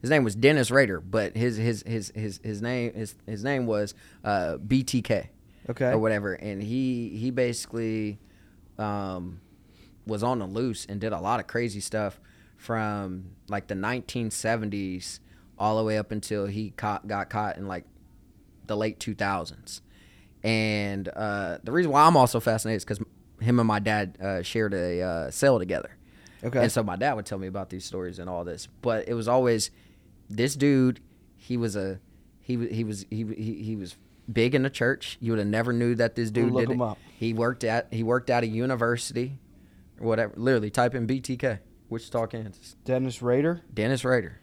his 0.00 0.10
name 0.10 0.22
was 0.22 0.34
Dennis 0.36 0.70
Rader, 0.70 1.00
but 1.00 1.36
his 1.36 1.56
his 1.56 1.82
his 1.86 2.12
his 2.14 2.40
his 2.44 2.62
name 2.62 2.92
his 2.94 3.14
his 3.26 3.42
name 3.42 3.66
was 3.66 3.94
uh 4.24 4.56
BTK 4.58 5.28
Okay. 5.70 5.86
or 5.90 5.98
whatever, 5.98 6.32
and 6.34 6.62
he 6.62 7.10
he 7.10 7.30
basically 7.30 8.18
um, 8.78 9.40
was 10.06 10.22
on 10.22 10.38
the 10.38 10.46
loose 10.46 10.86
and 10.86 10.98
did 11.00 11.12
a 11.12 11.18
lot 11.20 11.40
of 11.40 11.46
crazy 11.46 11.80
stuff 11.80 12.18
from 12.58 13.30
like 13.48 13.68
the 13.68 13.74
1970s 13.74 15.20
all 15.58 15.78
the 15.78 15.84
way 15.84 15.96
up 15.96 16.12
until 16.12 16.46
he 16.46 16.70
caught, 16.70 17.06
got 17.06 17.30
caught 17.30 17.56
in 17.56 17.66
like 17.66 17.84
the 18.66 18.76
late 18.76 18.98
2000s. 18.98 19.80
And 20.42 21.08
uh, 21.08 21.58
the 21.64 21.72
reason 21.72 21.90
why 21.90 22.02
I'm 22.02 22.16
also 22.16 22.40
fascinated 22.40 22.78
is 22.78 22.84
because 22.84 23.00
him 23.40 23.58
and 23.58 23.66
my 23.66 23.78
dad 23.78 24.18
uh, 24.20 24.42
shared 24.42 24.74
a 24.74 25.00
uh, 25.00 25.30
cell 25.30 25.58
together. 25.58 25.96
Okay. 26.44 26.64
And 26.64 26.70
so 26.70 26.82
my 26.82 26.96
dad 26.96 27.14
would 27.14 27.26
tell 27.26 27.38
me 27.38 27.46
about 27.46 27.70
these 27.70 27.84
stories 27.84 28.18
and 28.18 28.28
all 28.28 28.44
this, 28.44 28.68
but 28.82 29.08
it 29.08 29.14
was 29.14 29.26
always 29.26 29.70
this 30.28 30.54
dude. 30.54 31.00
He 31.36 31.56
was 31.56 31.74
a 31.74 32.00
he 32.40 32.68
he 32.68 32.84
was 32.84 33.06
he 33.10 33.24
he, 33.36 33.62
he 33.62 33.76
was 33.76 33.96
big 34.32 34.54
in 34.54 34.62
the 34.62 34.70
church. 34.70 35.18
You 35.20 35.32
would 35.32 35.38
have 35.38 35.48
never 35.48 35.72
knew 35.72 35.96
that 35.96 36.14
this 36.14 36.30
dude 36.30 36.52
look 36.52 36.66
did 36.66 36.74
him 36.74 36.80
it. 36.80 36.84
up. 36.84 36.98
He 37.16 37.32
worked 37.32 37.64
at 37.64 37.88
he 37.92 38.04
worked 38.04 38.30
at 38.30 38.44
a 38.44 38.46
university 38.46 39.40
or 40.00 40.06
whatever. 40.06 40.32
Literally, 40.36 40.70
type 40.70 40.94
in 40.94 41.08
BTK, 41.08 41.58
Wichita, 41.88 42.26
Kansas. 42.26 42.76
Dennis 42.84 43.22
Rader. 43.22 43.62
Dennis 43.72 44.04
Rader. 44.04 44.40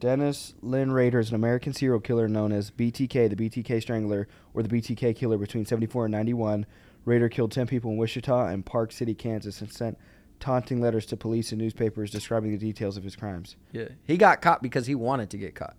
Dennis 0.00 0.54
Lynn 0.60 0.90
Rader 0.90 1.20
is 1.20 1.28
an 1.28 1.36
American 1.36 1.72
serial 1.72 2.00
killer 2.00 2.26
known 2.26 2.50
as 2.50 2.70
BTK, 2.72 3.30
the 3.30 3.36
BTK 3.36 3.80
Strangler, 3.80 4.26
or 4.52 4.62
the 4.62 4.68
BTK 4.68 5.14
Killer 5.14 5.38
between 5.38 5.64
74 5.64 6.06
and 6.06 6.12
91. 6.12 6.66
Rader 7.04 7.28
killed 7.28 7.52
10 7.52 7.66
people 7.68 7.92
in 7.92 7.96
Wichita 7.96 8.46
and 8.46 8.66
Park 8.66 8.92
City, 8.92 9.14
Kansas, 9.14 9.60
and 9.60 9.72
sent 9.72 9.96
taunting 10.40 10.80
letters 10.80 11.06
to 11.06 11.16
police 11.16 11.52
and 11.52 11.60
newspapers 11.60 12.10
describing 12.10 12.50
the 12.50 12.58
details 12.58 12.96
of 12.96 13.04
his 13.04 13.14
crimes. 13.14 13.54
Yeah. 13.70 13.88
He 14.04 14.16
got 14.16 14.42
caught 14.42 14.60
because 14.60 14.86
he 14.86 14.96
wanted 14.96 15.30
to 15.30 15.38
get 15.38 15.54
caught. 15.54 15.76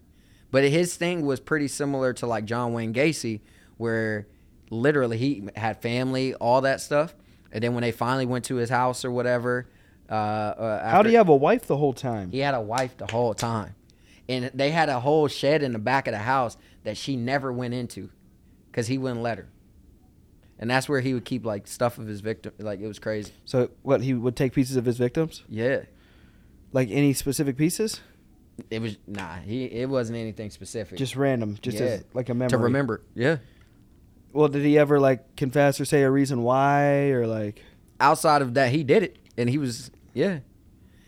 But 0.52 0.64
his 0.64 0.96
thing 0.96 1.26
was 1.26 1.42
pretty 1.42 1.68
similar 1.68 2.14
to 2.14 2.28
like 2.28 2.46
John 2.46 2.72
Wayne 2.72 2.94
Gacy, 2.94 3.42
where 3.76 4.28
literally 4.70 5.18
he 5.18 5.50
had 5.56 5.82
family, 5.82 6.34
all 6.36 6.62
that 6.62 6.80
stuff. 6.80 7.14
And 7.52 7.62
then 7.62 7.74
when 7.74 7.82
they 7.82 7.92
finally 7.92 8.26
went 8.26 8.46
to 8.46 8.56
his 8.56 8.70
house 8.70 9.04
or 9.04 9.12
whatever, 9.12 9.68
uh, 10.14 10.16
uh, 10.16 10.90
How 10.92 11.02
do 11.02 11.10
you 11.10 11.18
have 11.18 11.30
a 11.30 11.36
wife 11.36 11.66
the 11.68 11.78
whole 11.78 11.94
time? 11.94 12.32
He 12.32 12.40
had 12.40 12.54
a 12.54 12.62
wife 12.62 12.98
the 12.98 13.08
whole 13.08 13.34
time, 13.34 13.76
and 14.30 14.52
they 14.54 14.72
had 14.72 14.90
a 14.90 15.00
whole 15.00 15.28
shed 15.28 15.64
in 15.64 15.74
the 15.74 15.80
back 15.80 16.08
of 16.08 16.12
the 16.14 16.20
house 16.20 16.58
that 16.84 16.98
she 16.98 17.16
never 17.16 17.52
went 17.52 17.74
into, 17.74 18.10
because 18.72 18.88
he 18.88 18.98
wouldn't 18.98 19.22
let 19.22 19.38
her. 19.38 19.48
And 20.60 20.70
that's 20.70 20.88
where 20.88 21.02
he 21.02 21.14
would 21.14 21.26
keep 21.26 21.46
like 21.46 21.68
stuff 21.68 21.98
of 21.98 22.08
his 22.08 22.22
victim. 22.22 22.54
Like 22.60 22.80
it 22.80 22.88
was 22.88 23.00
crazy. 23.00 23.34
So, 23.44 23.70
what, 23.82 24.02
he 24.02 24.14
would 24.14 24.36
take 24.36 24.54
pieces 24.54 24.76
of 24.76 24.86
his 24.86 24.98
victims? 24.98 25.44
Yeah. 25.50 25.82
Like 26.72 26.90
any 26.92 27.14
specific 27.14 27.58
pieces? 27.58 28.02
It 28.70 28.82
was 28.82 28.98
nah. 29.08 29.38
He 29.38 29.66
it 29.66 29.90
wasn't 29.90 30.20
anything 30.20 30.52
specific. 30.52 30.98
Just 30.98 31.16
random, 31.16 31.58
just 31.62 31.80
Yeah. 31.80 31.86
as 31.86 32.06
like 32.14 32.30
a 32.30 32.34
memory 32.34 32.50
to 32.52 32.58
remember. 32.60 33.02
Yeah. 33.16 33.38
Well, 34.32 34.48
did 34.48 34.64
he 34.64 34.78
ever 34.78 35.00
like 35.00 35.36
confess 35.36 35.80
or 35.82 35.86
say 35.86 36.04
a 36.04 36.10
reason 36.12 36.44
why 36.44 37.10
or 37.10 37.26
like? 37.28 37.62
Outside 38.00 38.42
of 38.42 38.54
that, 38.54 38.72
he 38.72 38.84
did 38.84 39.04
it, 39.04 39.18
and 39.38 39.50
he 39.50 39.58
was 39.58 39.90
yeah. 40.14 40.40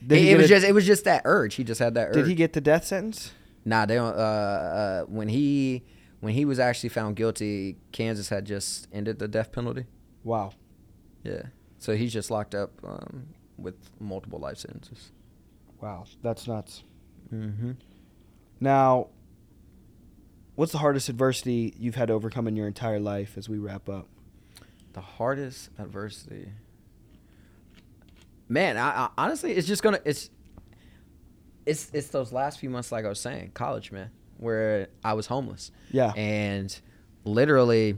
Did 0.05 0.17
it, 0.19 0.21
it 0.21 0.25
get 0.25 0.37
was 0.37 0.45
a- 0.45 0.49
just 0.49 0.65
it 0.65 0.71
was 0.73 0.85
just 0.85 1.03
that 1.05 1.21
urge. 1.25 1.55
He 1.55 1.63
just 1.63 1.79
had 1.79 1.93
that 1.95 2.09
urge. 2.09 2.13
Did 2.15 2.27
he 2.27 2.35
get 2.35 2.53
the 2.53 2.61
death 2.61 2.85
sentence? 2.85 3.31
Nah, 3.63 3.85
they 3.85 3.95
don't. 3.95 4.15
Uh, 4.15 4.19
uh, 4.19 5.03
when 5.05 5.29
he 5.29 5.83
when 6.19 6.33
he 6.33 6.45
was 6.45 6.59
actually 6.59 6.89
found 6.89 7.15
guilty, 7.15 7.77
Kansas 7.91 8.29
had 8.29 8.45
just 8.45 8.87
ended 8.91 9.19
the 9.19 9.27
death 9.27 9.51
penalty. 9.51 9.85
Wow. 10.23 10.53
Yeah, 11.23 11.41
so 11.79 11.95
he's 11.95 12.13
just 12.13 12.29
locked 12.29 12.53
up 12.53 12.71
um, 12.83 13.27
with 13.57 13.75
multiple 13.99 14.37
life 14.37 14.57
sentences. 14.59 15.11
Wow, 15.81 16.05
that's 16.21 16.47
nuts. 16.47 16.83
Mm-hmm. 17.33 17.71
Now, 18.59 19.07
what's 20.53 20.71
the 20.71 20.77
hardest 20.77 21.09
adversity 21.09 21.73
you've 21.79 21.95
had 21.95 22.09
to 22.09 22.13
overcome 22.13 22.47
in 22.47 22.55
your 22.55 22.67
entire 22.67 22.99
life 22.99 23.37
as 23.37 23.49
we 23.49 23.57
wrap 23.57 23.89
up? 23.89 24.07
The 24.93 25.01
hardest 25.01 25.71
adversity, 25.79 26.49
man. 28.47 28.77
I, 28.77 28.89
I 29.05 29.09
honestly, 29.17 29.53
it's 29.53 29.67
just 29.67 29.81
gonna 29.83 29.99
it's 30.05 30.29
it's 31.65 31.89
it's 31.93 32.07
those 32.09 32.31
last 32.31 32.59
few 32.59 32.69
months, 32.69 32.91
like 32.91 33.05
I 33.05 33.09
was 33.09 33.19
saying, 33.19 33.51
college, 33.53 33.91
man, 33.91 34.11
where 34.37 34.87
I 35.03 35.13
was 35.13 35.27
homeless. 35.27 35.71
Yeah. 35.91 36.11
and 36.15 36.77
literally 37.23 37.97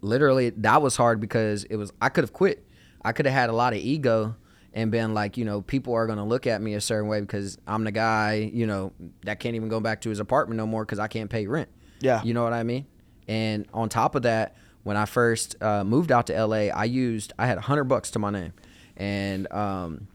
literally 0.00 0.50
that 0.50 0.80
was 0.82 0.96
hard 0.96 1.20
because 1.20 1.64
it 1.64 1.76
was 1.76 1.92
i 2.00 2.08
could 2.08 2.24
have 2.24 2.32
quit 2.32 2.66
i 3.04 3.12
could 3.12 3.26
have 3.26 3.34
had 3.34 3.50
a 3.50 3.52
lot 3.52 3.72
of 3.72 3.78
ego 3.78 4.34
and 4.72 4.90
been 4.90 5.12
like 5.14 5.36
you 5.36 5.44
know 5.44 5.60
people 5.62 5.92
are 5.94 6.06
to 6.06 6.24
look 6.24 6.46
at 6.46 6.60
me 6.62 6.74
a 6.74 6.80
certain 6.80 7.08
way 7.08 7.20
because 7.20 7.58
i'm 7.66 7.84
the 7.84 7.92
guy 7.92 8.50
you 8.52 8.66
know 8.66 8.92
that 9.24 9.40
can't 9.40 9.56
even 9.56 9.68
go 9.68 9.80
back 9.80 10.00
to 10.00 10.08
his 10.10 10.20
apartment 10.20 10.56
no 10.56 10.66
more 10.66 10.84
because 10.84 10.98
i 10.98 11.06
can't 11.06 11.28
pay 11.30 11.46
rent 11.46 11.68
Yeah. 12.00 12.22
you 12.22 12.32
know 12.34 12.44
what 12.44 12.52
i 12.54 12.62
mean 12.62 12.86
and 13.28 13.66
on 13.74 13.88
top 13.90 14.14
of 14.14 14.22
that 14.22 14.56
when 14.82 14.96
i 14.96 15.04
first 15.04 15.56
uh, 15.62 15.84
moved 15.84 16.10
out 16.12 16.26
to 16.28 16.46
la 16.46 16.56
i 16.56 16.84
used 16.84 17.32
i 17.38 17.46
had 17.46 17.56
100 17.56 17.84
bucks 17.84 18.10
to 18.12 18.18
my 18.18 18.30
name 18.30 18.52
and 18.96 19.50
um, 19.52 20.06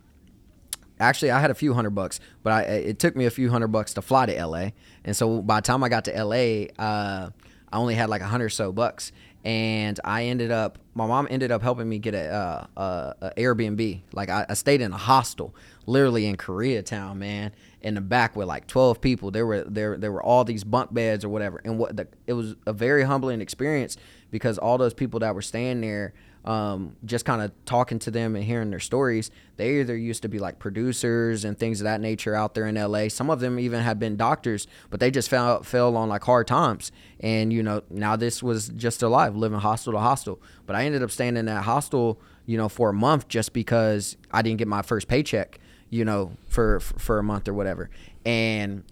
actually 0.99 1.31
i 1.31 1.39
had 1.39 1.51
a 1.51 1.55
few 1.55 1.73
hundred 1.73 1.91
bucks 1.91 2.19
but 2.43 2.53
I, 2.53 2.61
it 2.63 2.99
took 2.99 3.15
me 3.15 3.25
a 3.25 3.31
few 3.31 3.49
hundred 3.49 3.67
bucks 3.69 3.93
to 3.95 4.01
fly 4.01 4.25
to 4.25 4.45
la 4.45 4.69
and 5.03 5.15
so 5.15 5.41
by 5.41 5.57
the 5.57 5.65
time 5.65 5.83
i 5.83 5.89
got 5.89 6.05
to 6.05 6.23
la 6.23 6.35
uh, 6.35 7.29
i 7.71 7.77
only 7.77 7.95
had 7.95 8.09
like 8.09 8.21
a 8.21 8.27
hundred 8.27 8.49
so 8.49 8.71
bucks. 8.71 9.11
And 9.45 9.97
i 10.03 10.25
ended 10.25 10.51
up 10.51 10.79
my 10.95 11.07
mom 11.07 11.25
ended 11.29 11.49
up 11.49 11.61
helping 11.61 11.87
me 11.87 11.97
get 11.97 12.13
a, 12.13 12.27
uh, 12.27 12.67
a, 12.75 13.15
a 13.27 13.33
airbnb. 13.37 14.01
Like 14.11 14.27
I, 14.29 14.45
I 14.49 14.53
stayed 14.53 14.81
in 14.81 14.91
a 14.91 14.97
hostel 14.97 15.55
literally 15.85 16.25
in 16.25 16.35
koreatown 16.35 17.15
man 17.15 17.53
in 17.81 17.95
the 17.95 18.01
back 18.01 18.35
with 18.35 18.47
like 18.47 18.67
12 18.67 19.01
people. 19.01 19.31
There 19.31 19.45
were 19.45 19.63
there 19.63 19.97
there 19.97 20.11
were 20.11 20.21
all 20.21 20.43
these 20.43 20.63
bunk 20.63 20.93
beds 20.93 21.23
or 21.23 21.29
whatever. 21.29 21.61
And 21.63 21.79
what 21.79 21.95
the, 21.95 22.07
it 22.27 22.33
was 22.33 22.55
a 22.65 22.73
very 22.73 23.03
humbling 23.03 23.41
experience 23.41 23.97
because 24.31 24.57
all 24.57 24.77
those 24.77 24.93
people 24.93 25.19
that 25.21 25.33
were 25.33 25.41
staying 25.41 25.81
there 25.81 26.13
um, 26.45 26.95
just 27.05 27.25
kind 27.25 27.41
of 27.41 27.51
talking 27.65 27.99
to 27.99 28.11
them 28.11 28.35
and 28.35 28.45
hearing 28.45 28.69
their 28.69 28.79
stories, 28.79 29.29
they 29.57 29.79
either 29.79 29.95
used 29.95 30.21
to 30.21 30.29
be 30.29 30.39
like 30.39 30.59
producers 30.59 31.43
and 31.43 31.57
things 31.57 31.81
of 31.81 31.85
that 31.85 32.01
nature 32.01 32.33
out 32.33 32.53
there 32.53 32.65
in 32.65 32.75
LA. 32.75 33.09
Some 33.09 33.29
of 33.29 33.39
them 33.39 33.59
even 33.59 33.81
had 33.81 33.99
been 33.99 34.15
doctors, 34.15 34.67
but 34.89 34.99
they 34.99 35.11
just 35.11 35.29
fell 35.29 35.63
fell 35.63 35.95
on 35.97 36.09
like 36.09 36.23
hard 36.23 36.47
times. 36.47 36.91
And 37.19 37.51
you 37.51 37.61
know, 37.61 37.83
now 37.89 38.15
this 38.15 38.41
was 38.41 38.69
just 38.69 39.01
their 39.01 39.09
life, 39.09 39.33
living 39.33 39.59
hostel 39.59 39.93
to 39.93 39.99
hostel. 39.99 40.41
But 40.65 40.75
I 40.75 40.85
ended 40.85 41.03
up 41.03 41.11
staying 41.11 41.37
in 41.37 41.45
that 41.45 41.63
hostel, 41.63 42.21
you 42.45 42.57
know, 42.57 42.69
for 42.69 42.89
a 42.89 42.93
month 42.93 43.27
just 43.27 43.53
because 43.53 44.17
I 44.31 44.41
didn't 44.41 44.59
get 44.59 44.67
my 44.67 44.81
first 44.81 45.07
paycheck, 45.07 45.59
you 45.89 46.05
know, 46.05 46.37
for 46.47 46.79
for 46.79 47.19
a 47.19 47.23
month 47.23 47.47
or 47.47 47.53
whatever. 47.53 47.89
And 48.25 48.83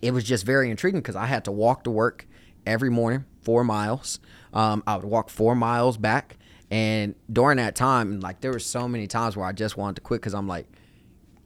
it 0.00 0.12
was 0.12 0.24
just 0.24 0.44
very 0.44 0.70
intriguing 0.70 1.00
because 1.00 1.16
I 1.16 1.26
had 1.26 1.44
to 1.44 1.52
walk 1.52 1.84
to 1.84 1.90
work 1.90 2.26
every 2.66 2.90
morning, 2.90 3.24
four 3.42 3.64
miles. 3.64 4.20
Um, 4.52 4.82
I 4.86 4.96
would 4.96 5.04
walk 5.04 5.30
four 5.30 5.54
miles 5.54 5.96
back, 5.96 6.36
and 6.72 7.14
during 7.30 7.58
that 7.58 7.76
time, 7.76 8.20
like 8.20 8.40
there 8.40 8.50
were 8.50 8.58
so 8.58 8.88
many 8.88 9.06
times 9.06 9.36
where 9.36 9.46
I 9.46 9.52
just 9.52 9.76
wanted 9.76 9.96
to 9.96 10.00
quit 10.00 10.22
because 10.22 10.32
I'm 10.32 10.48
like, 10.48 10.66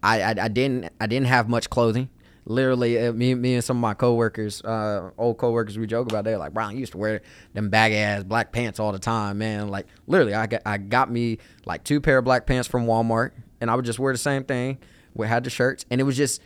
I, 0.00 0.22
I 0.22 0.34
I 0.42 0.48
didn't 0.48 0.92
I 1.00 1.08
didn't 1.08 1.26
have 1.26 1.48
much 1.48 1.68
clothing. 1.68 2.08
Literally, 2.44 2.96
uh, 2.96 3.12
me 3.12 3.34
me 3.34 3.54
and 3.54 3.64
some 3.64 3.76
of 3.76 3.80
my 3.80 3.94
coworkers, 3.94 4.62
uh, 4.62 5.10
old 5.18 5.36
coworkers, 5.36 5.76
we 5.76 5.88
joke 5.88 6.08
about. 6.08 6.22
They're 6.22 6.38
like, 6.38 6.54
"Brown, 6.54 6.74
you 6.74 6.78
used 6.78 6.92
to 6.92 6.98
wear 6.98 7.22
them 7.54 7.70
baggy 7.70 7.96
ass 7.96 8.22
black 8.22 8.52
pants 8.52 8.78
all 8.78 8.92
the 8.92 9.00
time, 9.00 9.38
man." 9.38 9.66
Like 9.66 9.88
literally, 10.06 10.32
I 10.32 10.46
got 10.46 10.62
I 10.64 10.78
got 10.78 11.10
me 11.10 11.38
like 11.64 11.82
two 11.82 12.00
pair 12.00 12.18
of 12.18 12.24
black 12.24 12.46
pants 12.46 12.68
from 12.68 12.86
Walmart, 12.86 13.32
and 13.60 13.68
I 13.68 13.74
would 13.74 13.84
just 13.84 13.98
wear 13.98 14.14
the 14.14 14.18
same 14.18 14.44
thing. 14.44 14.78
We 15.12 15.26
had 15.26 15.42
the 15.42 15.50
shirts, 15.50 15.84
and 15.90 16.00
it 16.00 16.04
was 16.04 16.16
just 16.16 16.40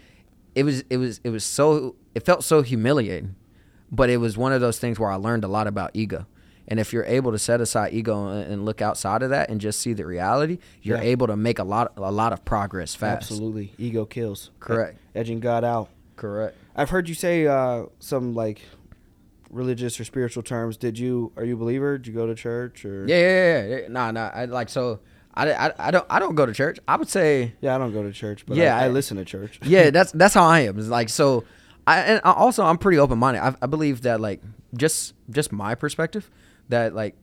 it 0.55 0.65
was 0.65 0.85
it 0.89 0.97
was 0.97 1.21
it 1.23 1.29
was 1.29 1.45
so 1.45 1.97
it 2.15 2.25
felt 2.25 2.45
so 2.45 2.63
humiliating 2.63 3.35
but 3.93 4.09
it 4.09 4.19
was 4.19 4.39
one 4.39 4.53
of 4.53 4.61
those 4.61 4.79
things 4.79 4.99
where 4.99 5.11
i 5.11 5.15
learned 5.15 5.45
a 5.45 5.49
lot 5.49 5.67
about 5.67 5.91
ego 5.95 6.27
and 6.71 6.79
if 6.81 6.93
you're 6.93 7.05
able 7.05 7.33
to 7.33 7.39
set 7.39 7.61
aside 7.61 7.93
ego 7.93 8.29
and, 8.29 8.65
look 8.65 8.81
outside 8.81 9.23
of 9.23 9.31
that 9.31 9.51
and 9.51 9.61
just 9.61 9.81
see 9.81 9.93
the 9.93 10.07
reality 10.07 10.59
you're 10.83 10.97
Yeah. 10.99 11.03
able 11.15 11.27
to 11.27 11.37
make 11.37 11.59
a 11.59 11.65
lot 11.65 11.93
a 11.97 12.13
lot 12.13 12.33
of 12.33 12.45
progress 12.45 12.95
fast 12.95 13.31
Absolutely. 13.31 13.73
Ego 13.77 14.05
kills. 14.07 14.51
Correct. 14.61 14.99
Edging 15.15 15.41
God 15.41 15.65
out. 15.65 15.89
correct 16.17 16.57
I've 16.77 16.91
heard 16.91 17.09
you 17.09 17.15
say 17.15 17.47
uh, 17.47 17.87
some 17.99 18.35
like 18.35 18.63
religious 19.51 19.99
or 19.99 20.05
spiritual 20.05 20.43
terms. 20.43 20.77
Did 20.77 20.99
you? 20.99 21.33
Are 21.37 21.45
you 21.45 21.55
a 21.55 21.59
believer? 21.59 21.99
Did 21.99 22.07
you 22.07 22.13
go 22.15 22.27
to 22.27 22.35
church 22.35 22.85
or? 22.85 23.05
yeah 23.07 23.17
yeah 23.19 23.63
yeah, 23.67 23.77
yeah. 23.83 23.89
nah 23.89 24.11
nah 24.13 24.31
I, 24.33 24.45
like 24.45 24.69
so 24.69 25.01
I, 25.35 25.53
I, 25.53 25.73
I 25.79 25.91
don't 25.91 26.07
i 26.11 26.19
don't 26.19 26.35
go 26.35 26.45
to 26.45 26.53
church 26.53 26.79
i 26.89 26.97
would 26.97 27.09
say 27.09 27.55
Yeah, 27.61 27.75
I 27.75 27.79
don't 27.79 27.93
go 27.93 28.03
to 28.03 28.13
church, 28.13 28.45
but 28.47 28.57
Yeah, 28.57 28.77
I, 28.77 28.83
I 28.83 28.85
I- 28.85 28.89
listen 28.89 29.17
to 29.17 29.25
church. 29.25 29.59
yeah, 29.65 29.91
that's 29.91 30.13
that's 30.13 30.35
how 30.35 30.45
I 30.45 30.61
am. 30.61 30.79
It's 30.79 30.89
like 30.89 31.09
so. 31.09 31.45
I 31.87 32.01
and 32.01 32.21
also 32.25 32.65
I'm 32.65 32.79
pretty 32.79 32.99
open 32.99 33.19
minded. 33.19 33.41
I, 33.43 33.55
I 33.63 33.67
believe 33.67 34.03
that 34.03 34.21
like 34.21 34.41
just 34.77 35.15
just 35.31 35.51
my 35.51 35.75
perspective 35.75 36.31
that 36.71 36.95
like 36.95 37.15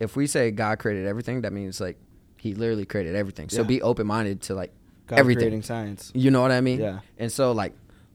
if 0.00 0.16
we 0.16 0.26
say 0.26 0.50
God 0.50 0.78
created 0.78 1.06
everything, 1.06 1.42
that 1.42 1.52
means 1.52 1.80
like 1.80 1.96
He 2.36 2.54
literally 2.54 2.84
created 2.86 3.14
everything. 3.14 3.48
So 3.48 3.58
Yeah. 3.62 3.66
be 3.68 3.82
open 3.82 4.06
minded 4.06 4.40
to 4.42 4.54
like 4.54 4.72
God 5.06 5.18
everything. 5.20 5.42
creating 5.42 5.62
science. 5.62 6.10
You 6.14 6.30
know 6.30 6.42
what 6.42 6.50
I 6.50 6.60
mean? 6.60 6.80
Yeah. 6.80 7.00
And 7.18 7.30
so 7.30 7.52
like 7.52 7.74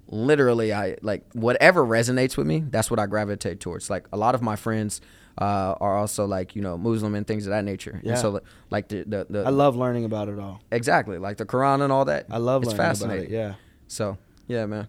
literally 0.09 0.73
I 0.73 0.95
like 1.01 1.23
whatever 1.33 1.85
resonates 1.85 2.37
with 2.37 2.47
me, 2.47 2.63
that's 2.69 2.89
what 2.91 2.99
I 2.99 3.05
gravitate 3.05 3.59
towards. 3.59 3.89
Like 3.89 4.07
a 4.11 4.17
lot 4.17 4.35
of 4.35 4.41
my 4.41 4.55
friends 4.55 5.01
uh, 5.39 5.75
are 5.79 5.95
also 5.95 6.25
like, 6.25 6.55
you 6.55 6.61
know, 6.61 6.77
Muslim 6.77 7.13
and 7.13 7.27
things 7.27 7.45
of 7.45 7.51
that 7.51 7.63
nature. 7.63 7.99
Yeah. 8.03 8.13
And 8.13 8.19
so 8.21 8.41
like 8.71 8.87
the 8.89 9.03
the, 9.03 9.27
the 9.29 9.43
I 9.45 9.49
love 9.49 9.75
learning 9.75 10.05
about 10.05 10.29
it 10.29 10.39
all. 10.39 10.61
exactly 10.71 11.17
like 11.19 11.37
the 11.37 11.45
Quran 11.45 11.81
and 11.81 11.91
all 11.91 12.05
that. 12.05 12.25
I 12.29 12.37
love 12.37 12.63
it's 12.63 12.71
learning 12.71 12.77
fascinating. 12.85 13.25
about 13.25 13.33
it. 13.33 13.37
Yeah. 13.49 13.53
So 13.87 14.17
yeah, 14.47 14.65
man. 14.65 14.87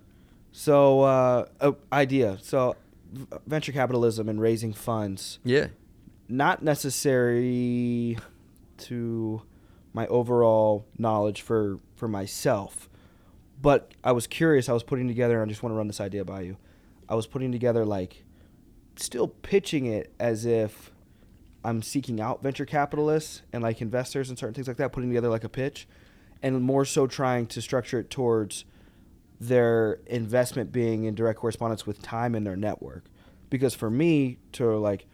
So, 0.51 1.03
uh, 1.03 1.45
uh, 1.61 1.73
idea. 1.93 2.39
So, 2.43 2.75
venture 3.47 3.71
capitalism 3.71 4.29
and 4.29 4.41
raising 4.41 4.73
funds, 4.73 5.39
Yeah. 5.45 5.69
Not 6.29 6.63
necessary 6.63 8.19
to 8.79 9.43
my 9.93 10.07
overall 10.07 10.87
knowledge 10.99 11.43
for 11.43 11.81
for 11.97 12.09
myself, 12.09 12.89
but 13.61 13.93
I 14.05 14.13
was 14.13 14.27
curious. 14.27 14.69
I 14.69 14.73
was 14.73 14.83
putting 14.83 15.09
together. 15.09 15.41
and 15.41 15.49
I 15.49 15.51
just 15.51 15.63
want 15.63 15.73
to 15.73 15.77
run 15.77 15.87
this 15.87 16.01
idea 16.01 16.25
by 16.25 16.43
you. 16.43 16.57
I 17.09 17.15
was 17.15 17.27
putting 17.27 17.51
together 17.51 17.85
like, 17.85 18.25
still 18.97 19.29
pitching 19.29 19.87
it 19.87 20.13
as 20.21 20.45
if 20.45 20.93
I'm 21.65 21.83
seeking 21.83 22.21
out 22.21 22.43
venture 22.43 22.67
capitalists 22.67 23.43
and 23.53 23.63
like 23.63 23.81
investors 23.81 24.29
and 24.29 24.39
certain 24.39 24.55
things 24.55 24.69
like 24.69 24.77
that. 24.77 24.93
Putting 24.93 25.11
together 25.11 25.29
like 25.29 25.45
a 25.45 25.49
pitch, 25.49 25.89
and 26.43 26.63
more 26.63 26.85
so 26.85 27.07
trying 27.07 27.47
to 27.47 27.63
structure 27.63 27.99
it 27.99 28.11
towards 28.11 28.65
their 29.41 30.01
investment 30.07 30.73
being 30.73 31.05
in 31.05 31.15
direct 31.15 31.39
correspondence 31.39 31.87
with 31.87 32.03
time 32.03 32.35
in 32.35 32.45
their 32.45 32.57
network. 32.57 33.05
Because 33.51 33.75
for 33.75 33.89
me 33.89 34.39
to 34.53 34.77
like 34.77 35.07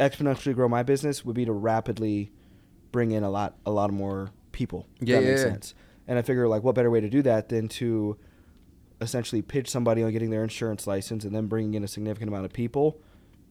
exponentially 0.00 0.54
grow 0.54 0.68
my 0.68 0.82
business 0.82 1.24
would 1.24 1.36
be 1.36 1.44
to 1.44 1.52
rapidly 1.52 2.32
bring 2.90 3.12
in 3.12 3.22
a 3.22 3.30
lot 3.30 3.56
a 3.66 3.70
lot 3.70 3.92
more 3.92 4.30
people. 4.50 4.86
Yeah, 5.00 5.16
that 5.20 5.26
makes 5.26 5.40
yeah, 5.40 5.46
yeah. 5.46 5.52
sense. 5.52 5.74
And 6.08 6.18
I 6.18 6.22
figure 6.22 6.48
like 6.48 6.64
what 6.64 6.74
better 6.74 6.90
way 6.90 7.00
to 7.00 7.08
do 7.08 7.22
that 7.22 7.50
than 7.50 7.68
to 7.68 8.18
essentially 9.00 9.42
pitch 9.42 9.70
somebody 9.70 10.02
on 10.02 10.10
getting 10.12 10.30
their 10.30 10.42
insurance 10.42 10.86
license 10.86 11.24
and 11.24 11.34
then 11.34 11.46
bringing 11.46 11.74
in 11.74 11.84
a 11.84 11.88
significant 11.88 12.28
amount 12.28 12.46
of 12.46 12.52
people, 12.52 13.00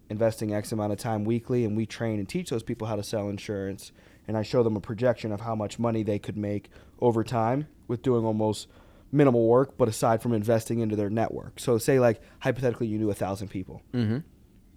investing 0.10 0.54
X 0.54 0.72
amount 0.72 0.92
of 0.92 1.00
time 1.00 1.24
weekly, 1.24 1.64
and 1.64 1.78
we 1.78 1.86
train 1.86 2.20
and 2.20 2.28
teach 2.28 2.50
those 2.50 2.64
people 2.64 2.88
how 2.88 2.96
to 2.96 3.04
sell 3.04 3.30
insurance. 3.30 3.92
And 4.28 4.38
I 4.38 4.44
show 4.44 4.62
them 4.62 4.76
a 4.76 4.82
projection 4.82 5.32
of 5.32 5.42
how 5.42 5.56
much 5.56 5.80
money 5.80 6.04
they 6.04 6.20
could 6.20 6.38
make 6.38 6.70
over 7.00 7.24
time 7.24 7.68
with 7.88 8.04
doing 8.04 8.26
almost 8.26 8.68
minimal 9.12 9.48
work, 9.48 9.76
but 9.76 9.88
aside 9.88 10.22
from 10.22 10.34
investing 10.34 10.80
into 10.80 10.96
their 10.96 11.10
network. 11.10 11.60
So, 11.60 11.80
say, 11.80 12.00
like, 12.00 12.22
hypothetically, 12.42 12.86
you 12.86 13.00
knew 13.00 13.10
a 13.10 13.16
thousand 13.16 13.48
people. 13.48 13.82
Mm-hmm. 13.92 14.20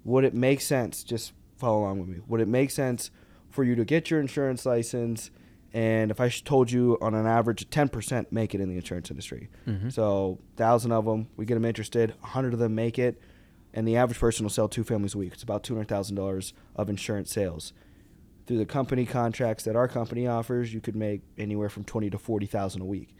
Would 0.05 0.25
it 0.25 0.33
make 0.33 0.63
sense, 0.63 1.03
just 1.03 1.35
follow 1.63 1.79
along 1.81 2.01
with 2.01 2.09
me, 2.09 2.19
would 2.27 2.41
it 2.41 2.49
make 2.49 2.71
sense 2.71 3.11
for 3.51 3.65
you 3.65 3.75
to 3.77 3.85
get 3.85 4.11
your 4.11 4.21
insurance 4.21 4.67
license? 4.67 5.31
And 5.73 6.11
if 6.11 6.21
I 6.21 6.29
told 6.29 6.71
you 6.71 6.99
on 7.01 7.15
an 7.15 7.27
average, 7.27 7.71
10% 7.71 8.31
make 8.31 8.55
it 8.55 8.61
in 8.61 8.69
the 8.69 8.77
insurance 8.77 9.11
industry. 9.11 9.49
Mhm. 9.67 9.91
So, 9.91 10.39
1,000 10.57 10.93
of 10.93 11.07
them, 11.07 11.29
we 11.37 11.47
get 11.47 11.55
them 11.55 11.65
interested, 11.65 12.15
100 12.21 12.53
of 12.53 12.59
them 12.59 12.75
make 12.75 12.99
it, 12.99 13.19
and 13.73 13.89
the 13.89 13.97
average 13.97 14.19
person 14.19 14.45
will 14.45 14.51
sell 14.51 14.69
two 14.69 14.85
families 14.85 15.15
a 15.15 15.19
week. 15.19 15.33
It's 15.33 15.43
about 15.43 15.63
$200,000 15.63 16.53
of 16.77 16.91
insurance 16.91 17.31
sales. 17.33 17.73
Through 18.47 18.59
the 18.59 18.67
company 18.67 19.07
contracts 19.07 19.65
that 19.65 19.77
our 19.77 19.89
company 19.89 20.27
offers, 20.27 20.75
you 20.75 20.81
could 20.81 20.97
make 20.97 21.23
anywhere 21.39 21.69
from 21.71 21.85
20 21.85 22.11
to 22.11 22.19
40,000 22.19 22.83
a 22.83 22.85
week. 22.85 23.15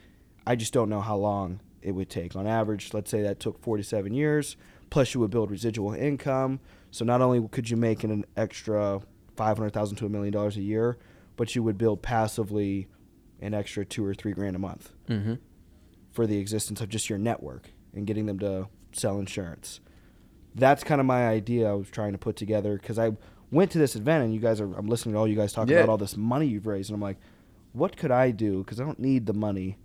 I 0.47 0.57
just 0.57 0.73
don't 0.75 0.91
know 0.91 1.01
how 1.01 1.17
long 1.17 1.61
it 1.81 1.93
would 1.93 2.11
take. 2.11 2.37
On 2.37 2.47
average, 2.47 2.93
let's 2.93 3.11
say 3.11 3.23
that 3.23 3.41
took 3.41 3.61
47 3.63 4.13
years, 4.13 4.57
plus 4.91 5.15
you 5.15 5.21
would 5.21 5.31
build 5.31 5.51
residual 5.51 5.95
income. 5.95 6.61
So 6.93 7.05
not 7.05 7.21
only 7.21 7.47
could 7.49 7.69
you 7.69 7.77
make 7.77 8.05
an 8.05 8.25
extra 8.37 9.01
500,000 9.37 9.97
to 9.97 10.07
a 10.07 10.09
million 10.09 10.33
dollars 10.33 10.57
a 10.57 10.63
year, 10.63 10.99
but 11.37 11.55
you 11.57 11.63
would 11.65 11.77
build 11.79 12.03
passively 12.03 12.87
an 13.41 13.55
extra 13.55 13.85
2 13.85 14.05
or 14.05 14.15
3 14.15 14.33
grand 14.33 14.55
a 14.55 14.59
month 14.61 14.93
Mm-hmm. 15.09 15.35
for 16.13 16.27
the 16.29 16.39
existence 16.39 16.81
of 16.81 16.89
just 16.89 17.09
your 17.11 17.19
network 17.19 17.71
and 17.95 18.07
getting 18.07 18.27
them 18.27 18.39
to 18.39 18.69
sell 18.93 19.19
insurance. 19.19 19.81
That's 20.55 20.85
kind 20.85 21.01
of 21.01 21.07
my 21.07 21.27
idea 21.27 21.71
I 21.71 21.73
was 21.73 21.91
trying 21.91 22.13
to 22.13 22.19
put 22.19 22.37
together 22.37 22.77
because 22.77 22.99
I 22.99 23.13
went 23.51 23.71
to 23.73 23.79
this 23.79 23.97
event 23.97 24.23
and 24.25 24.35
you 24.35 24.41
guys 24.41 24.61
are, 24.61 24.73
I'm 24.75 24.87
listening 24.87 25.15
to 25.15 25.19
all 25.19 25.27
you 25.27 25.35
guys 25.37 25.53
talk 25.53 25.69
Yeah. 25.69 25.79
about 25.79 25.89
all 25.89 25.97
this 25.99 26.17
money 26.17 26.47
you've 26.47 26.67
raised 26.67 26.91
and 26.91 26.95
I'm 26.97 27.01
like, 27.03 27.17
what 27.73 27.97
could 27.97 28.11
I 28.11 28.31
do? 28.31 28.59
Because 28.63 28.79
I 28.81 28.85
don't 28.85 28.99
need 29.01 29.25
the 29.25 29.33
money, 29.33 29.79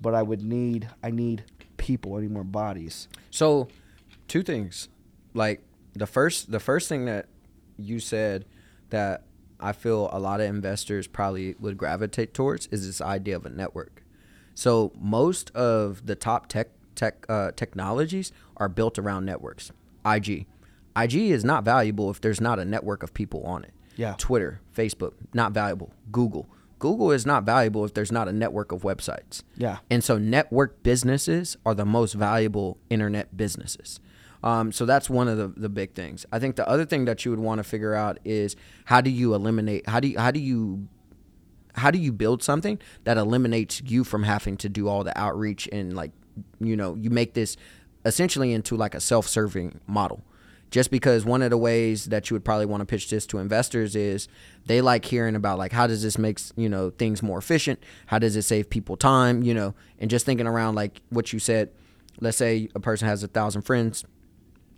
but 0.00 0.14
I 0.14 0.22
would 0.22 0.42
need, 0.42 0.88
I 1.04 1.12
need 1.12 1.44
people, 1.76 2.16
I 2.16 2.22
need 2.22 2.32
more 2.32 2.42
bodies. 2.44 3.06
So, 3.30 3.68
two 4.26 4.42
things. 4.42 4.88
Like 5.34 5.62
the 5.98 6.06
first, 6.06 6.50
the 6.50 6.60
first 6.60 6.88
thing 6.88 7.04
that 7.06 7.26
you 7.76 8.00
said 8.00 8.44
that 8.90 9.24
I 9.60 9.72
feel 9.72 10.08
a 10.12 10.18
lot 10.18 10.40
of 10.40 10.46
investors 10.46 11.06
probably 11.06 11.56
would 11.58 11.76
gravitate 11.76 12.34
towards 12.34 12.66
is 12.68 12.86
this 12.86 13.00
idea 13.00 13.36
of 13.36 13.44
a 13.46 13.50
network. 13.50 14.04
So 14.54 14.92
most 14.98 15.50
of 15.54 16.06
the 16.06 16.14
top 16.14 16.48
tech 16.48 16.68
tech 16.94 17.24
uh, 17.28 17.52
technologies 17.52 18.32
are 18.56 18.68
built 18.68 18.98
around 18.98 19.24
networks. 19.24 19.70
IG, 20.04 20.46
IG 20.96 21.14
is 21.14 21.44
not 21.44 21.64
valuable 21.64 22.10
if 22.10 22.20
there's 22.20 22.40
not 22.40 22.58
a 22.58 22.64
network 22.64 23.02
of 23.02 23.14
people 23.14 23.42
on 23.44 23.64
it. 23.64 23.72
Yeah. 23.96 24.14
Twitter, 24.18 24.60
Facebook, 24.76 25.12
not 25.32 25.52
valuable. 25.52 25.92
Google, 26.10 26.48
Google 26.78 27.10
is 27.10 27.26
not 27.26 27.44
valuable 27.44 27.84
if 27.84 27.94
there's 27.94 28.12
not 28.12 28.28
a 28.28 28.32
network 28.32 28.72
of 28.72 28.82
websites. 28.82 29.42
Yeah. 29.56 29.78
And 29.90 30.02
so 30.02 30.18
network 30.18 30.82
businesses 30.82 31.56
are 31.66 31.74
the 31.74 31.84
most 31.84 32.14
valuable 32.14 32.78
internet 32.90 33.36
businesses. 33.36 34.00
Um, 34.42 34.72
so 34.72 34.86
that's 34.86 35.10
one 35.10 35.28
of 35.28 35.36
the, 35.36 35.48
the 35.48 35.68
big 35.68 35.94
things. 35.94 36.24
I 36.30 36.38
think 36.38 36.56
the 36.56 36.68
other 36.68 36.84
thing 36.84 37.04
that 37.06 37.24
you 37.24 37.30
would 37.30 37.40
want 37.40 37.58
to 37.58 37.64
figure 37.64 37.94
out 37.94 38.18
is 38.24 38.56
how 38.84 39.00
do 39.00 39.10
you 39.10 39.34
eliminate 39.34 39.88
how 39.88 40.00
do 40.00 40.08
you 40.08 40.18
how 40.18 40.30
do 40.30 40.40
you 40.40 40.88
how 41.74 41.90
do 41.90 41.98
you 41.98 42.12
build 42.12 42.42
something 42.42 42.78
that 43.04 43.16
eliminates 43.16 43.82
you 43.84 44.04
from 44.04 44.24
having 44.24 44.56
to 44.58 44.68
do 44.68 44.88
all 44.88 45.04
the 45.04 45.16
outreach 45.18 45.68
and 45.72 45.94
like 45.94 46.12
you 46.60 46.76
know 46.76 46.94
you 46.94 47.10
make 47.10 47.34
this 47.34 47.56
essentially 48.04 48.52
into 48.52 48.76
like 48.76 48.94
a 48.94 49.00
self-serving 49.00 49.80
model. 49.86 50.22
Just 50.70 50.90
because 50.90 51.24
one 51.24 51.40
of 51.40 51.48
the 51.48 51.56
ways 51.56 52.06
that 52.06 52.28
you 52.28 52.34
would 52.34 52.44
probably 52.44 52.66
want 52.66 52.82
to 52.82 52.84
pitch 52.84 53.08
this 53.08 53.26
to 53.28 53.38
investors 53.38 53.96
is 53.96 54.28
they 54.66 54.82
like 54.82 55.06
hearing 55.06 55.34
about 55.34 55.56
like 55.56 55.72
how 55.72 55.86
does 55.86 56.02
this 56.02 56.18
make 56.18 56.38
you 56.56 56.68
know 56.68 56.90
things 56.90 57.22
more 57.22 57.38
efficient? 57.38 57.82
How 58.06 58.18
does 58.18 58.36
it 58.36 58.42
save 58.42 58.70
people 58.70 58.96
time? 58.96 59.42
You 59.42 59.54
know 59.54 59.74
and 59.98 60.10
just 60.10 60.26
thinking 60.26 60.46
around 60.46 60.74
like 60.74 61.00
what 61.10 61.32
you 61.32 61.38
said. 61.38 61.70
Let's 62.20 62.36
say 62.36 62.68
a 62.74 62.80
person 62.80 63.08
has 63.08 63.22
a 63.22 63.28
thousand 63.28 63.62
friends 63.62 64.04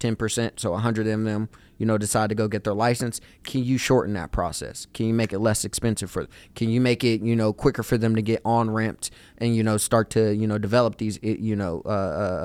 10%, 0.01 0.59
so 0.59 0.73
100 0.73 1.07
of 1.07 1.25
them, 1.25 1.49
you 1.79 1.87
know, 1.87 1.97
decide 1.97 2.29
to 2.31 2.35
go 2.35 2.49
get 2.49 2.65
their 2.65 2.75
license. 2.75 3.21
Can 3.45 3.63
you 3.63 3.79
shorten 3.79 4.15
that 4.15 4.33
process? 4.33 4.87
Can 4.93 5.07
you 5.07 5.15
make 5.15 5.33
it 5.33 5.39
less 5.39 5.65
expensive 5.65 6.11
for 6.11 6.27
Can 6.55 6.69
you 6.71 6.81
make 6.81 7.05
it, 7.05 7.23
you 7.23 7.37
know, 7.37 7.53
quicker 7.53 7.83
for 7.83 7.97
them 7.97 8.17
to 8.17 8.23
get 8.23 8.41
on 8.45 8.71
ramped 8.71 9.11
and, 9.39 9.55
you 9.55 9.63
know, 9.63 9.77
start 9.77 10.11
to, 10.11 10.35
you 10.35 10.47
know, 10.47 10.59
develop 10.59 10.99
these, 10.99 11.19
you 11.23 11.55
know, 11.55 11.83
uh, 11.87 11.89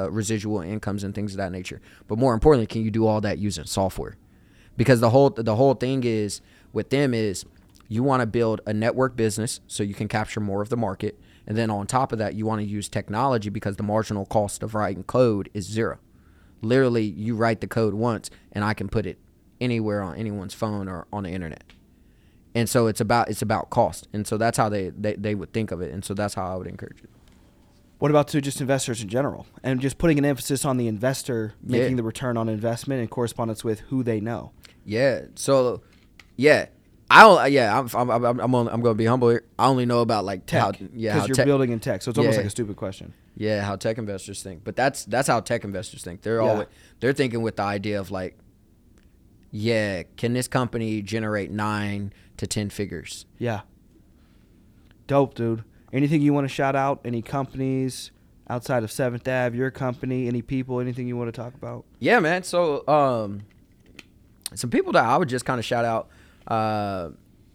uh, 0.06 0.08
residual 0.12 0.62
incomes 0.62 1.04
and 1.04 1.16
things 1.16 1.34
of 1.34 1.38
that 1.38 1.52
nature? 1.52 1.82
But 2.08 2.20
more 2.20 2.34
importantly, 2.34 2.68
can 2.68 2.84
you 2.84 2.92
do 2.92 3.08
all 3.08 3.20
that 3.22 3.40
using 3.40 3.66
software? 3.66 4.16
Because 4.78 5.00
the 5.00 5.10
whole 5.10 5.30
the 5.30 5.56
whole 5.56 5.74
thing 5.74 6.04
is 6.04 6.42
with 6.74 6.90
them 6.90 7.14
is 7.14 7.46
you 7.88 8.04
want 8.04 8.22
to 8.22 8.28
build 8.28 8.62
a 8.66 8.74
network 8.74 9.16
business 9.16 9.62
so 9.68 9.84
you 9.84 9.94
can 9.94 10.08
capture 10.08 10.40
more 10.40 10.62
of 10.62 10.70
the 10.70 10.78
market. 10.78 11.20
And 11.48 11.58
then 11.58 11.70
on 11.70 11.88
top 11.88 12.12
of 12.12 12.20
that, 12.20 12.34
you 12.36 12.46
want 12.46 12.60
to 12.62 12.68
use 12.68 12.90
technology 12.90 13.50
because 13.50 13.78
the 13.78 13.84
marginal 13.84 14.26
cost 14.26 14.64
of 14.64 14.76
writing 14.76 15.04
code 15.04 15.50
is 15.54 15.66
zero 15.66 16.00
literally 16.66 17.04
you 17.04 17.36
write 17.36 17.62
the 17.62 17.68
code 17.68 17.94
once 17.94 18.30
and 18.52 18.64
I 18.64 18.74
can 18.74 18.90
put 18.90 19.06
it 19.06 19.18
anywhere 19.62 20.02
on 20.02 20.16
anyone's 20.18 20.54
phone 20.54 20.88
or 20.88 21.08
on 21.14 21.24
the 21.24 21.30
internet. 21.30 21.64
And 22.54 22.70
so 22.70 22.88
it's 22.88 23.02
about 23.02 23.30
it's 23.30 23.42
about 23.42 23.70
cost. 23.70 24.08
And 24.14 24.26
so 24.26 24.38
that's 24.38 24.58
how 24.58 24.70
they, 24.70 24.90
they, 24.90 25.14
they 25.16 25.36
would 25.36 25.52
think 25.54 25.72
of 25.72 25.82
it. 25.82 25.92
And 25.94 26.04
so 26.06 26.14
that's 26.14 26.34
how 26.34 26.52
I 26.54 26.56
would 26.56 26.68
encourage 26.68 27.04
it. 27.04 27.10
What 28.00 28.12
about 28.12 28.28
to 28.30 28.42
just 28.42 28.60
investors 28.62 29.02
in 29.02 29.08
general 29.10 29.46
and 29.64 29.80
just 29.80 29.98
putting 29.98 30.18
an 30.18 30.26
emphasis 30.26 30.66
on 30.66 30.78
the 30.78 30.88
investor 30.88 31.54
Yeah. 31.66 31.80
making 31.80 31.96
the 31.96 32.04
return 32.04 32.38
on 32.38 32.50
investment 32.50 33.02
in 33.02 33.08
correspondence 33.08 33.64
with 33.64 33.80
who 33.82 34.04
they 34.04 34.20
know? 34.20 34.52
Yeah. 34.86 35.22
So 35.36 35.82
yeah. 36.36 36.68
I 37.10 37.22
don't, 37.22 37.52
yeah, 37.52 37.78
I'm 37.80 37.88
I'm 37.94 38.10
I'm 38.26 38.40
I'm, 38.40 38.56
I'm 38.56 38.82
going 38.82 38.96
to 38.96 38.98
be 38.98 39.06
humble 39.06 39.30
here. 39.30 39.44
I 39.60 39.68
only 39.68 39.86
know 39.86 40.02
about 40.02 40.26
like 40.26 40.46
Tech. 40.48 40.60
how 40.62 40.72
Because 40.72 40.88
yeah, 40.94 41.14
how 41.20 41.26
you're 41.28 41.36
tech, 41.36 41.46
building 41.46 41.72
in 41.72 41.80
tech. 41.80 42.02
So 42.02 42.10
it's 42.10 42.18
almost 42.18 42.34
Yeah. 42.36 42.40
like 42.40 42.48
a 42.48 42.50
stupid 42.50 42.76
question. 42.78 43.14
Yeah, 43.38 43.64
how 43.64 43.76
tech 43.76 43.98
investors 43.98 44.42
think. 44.42 44.64
But 44.64 44.76
that's 44.76 45.04
that's 45.06 45.28
how 45.28 45.40
tech 45.42 45.64
investors 45.64 46.04
think. 46.04 46.22
They're 46.22 46.42
Yeah. 46.42 46.50
always 46.50 46.68
they're 47.00 47.14
thinking 47.14 47.42
with 47.42 47.58
the 47.58 47.64
idea 47.64 48.00
of 48.00 48.10
like, 48.12 48.38
yeah, 49.52 50.04
can 50.18 50.34
this 50.34 50.48
company 50.48 51.02
generate 51.02 51.52
nine 51.52 52.14
to 52.38 52.48
ten 52.48 52.70
figures? 52.70 53.26
Yeah. 53.38 53.62
Dope, 55.08 55.36
dude. 55.36 55.64
Anything 55.94 56.22
you 56.22 56.34
want 56.34 56.46
to 56.46 56.54
shout 56.54 56.76
out? 56.76 57.02
Any 57.06 57.22
companies 57.22 58.12
outside 58.50 58.84
of 58.84 58.92
Seventh 58.92 59.28
Ave? 59.28 59.56
Your 59.56 59.72
company? 59.72 60.28
Any 60.28 60.42
people? 60.42 60.80
Anything 60.80 61.08
you 61.08 61.16
want 61.16 61.28
to 61.34 61.42
talk 61.42 61.54
about? 61.54 61.86
Yeah, 62.00 62.20
man. 62.20 62.44
So, 62.44 62.86
um, 62.88 63.42
some 64.56 64.70
people 64.70 64.92
that 64.94 65.06
I 65.06 65.18
would 65.18 65.30
just 65.30 65.46
kind 65.46 65.60
of 65.60 65.66
shout 65.66 65.86
out, 65.86 66.10
uh, 66.48 67.10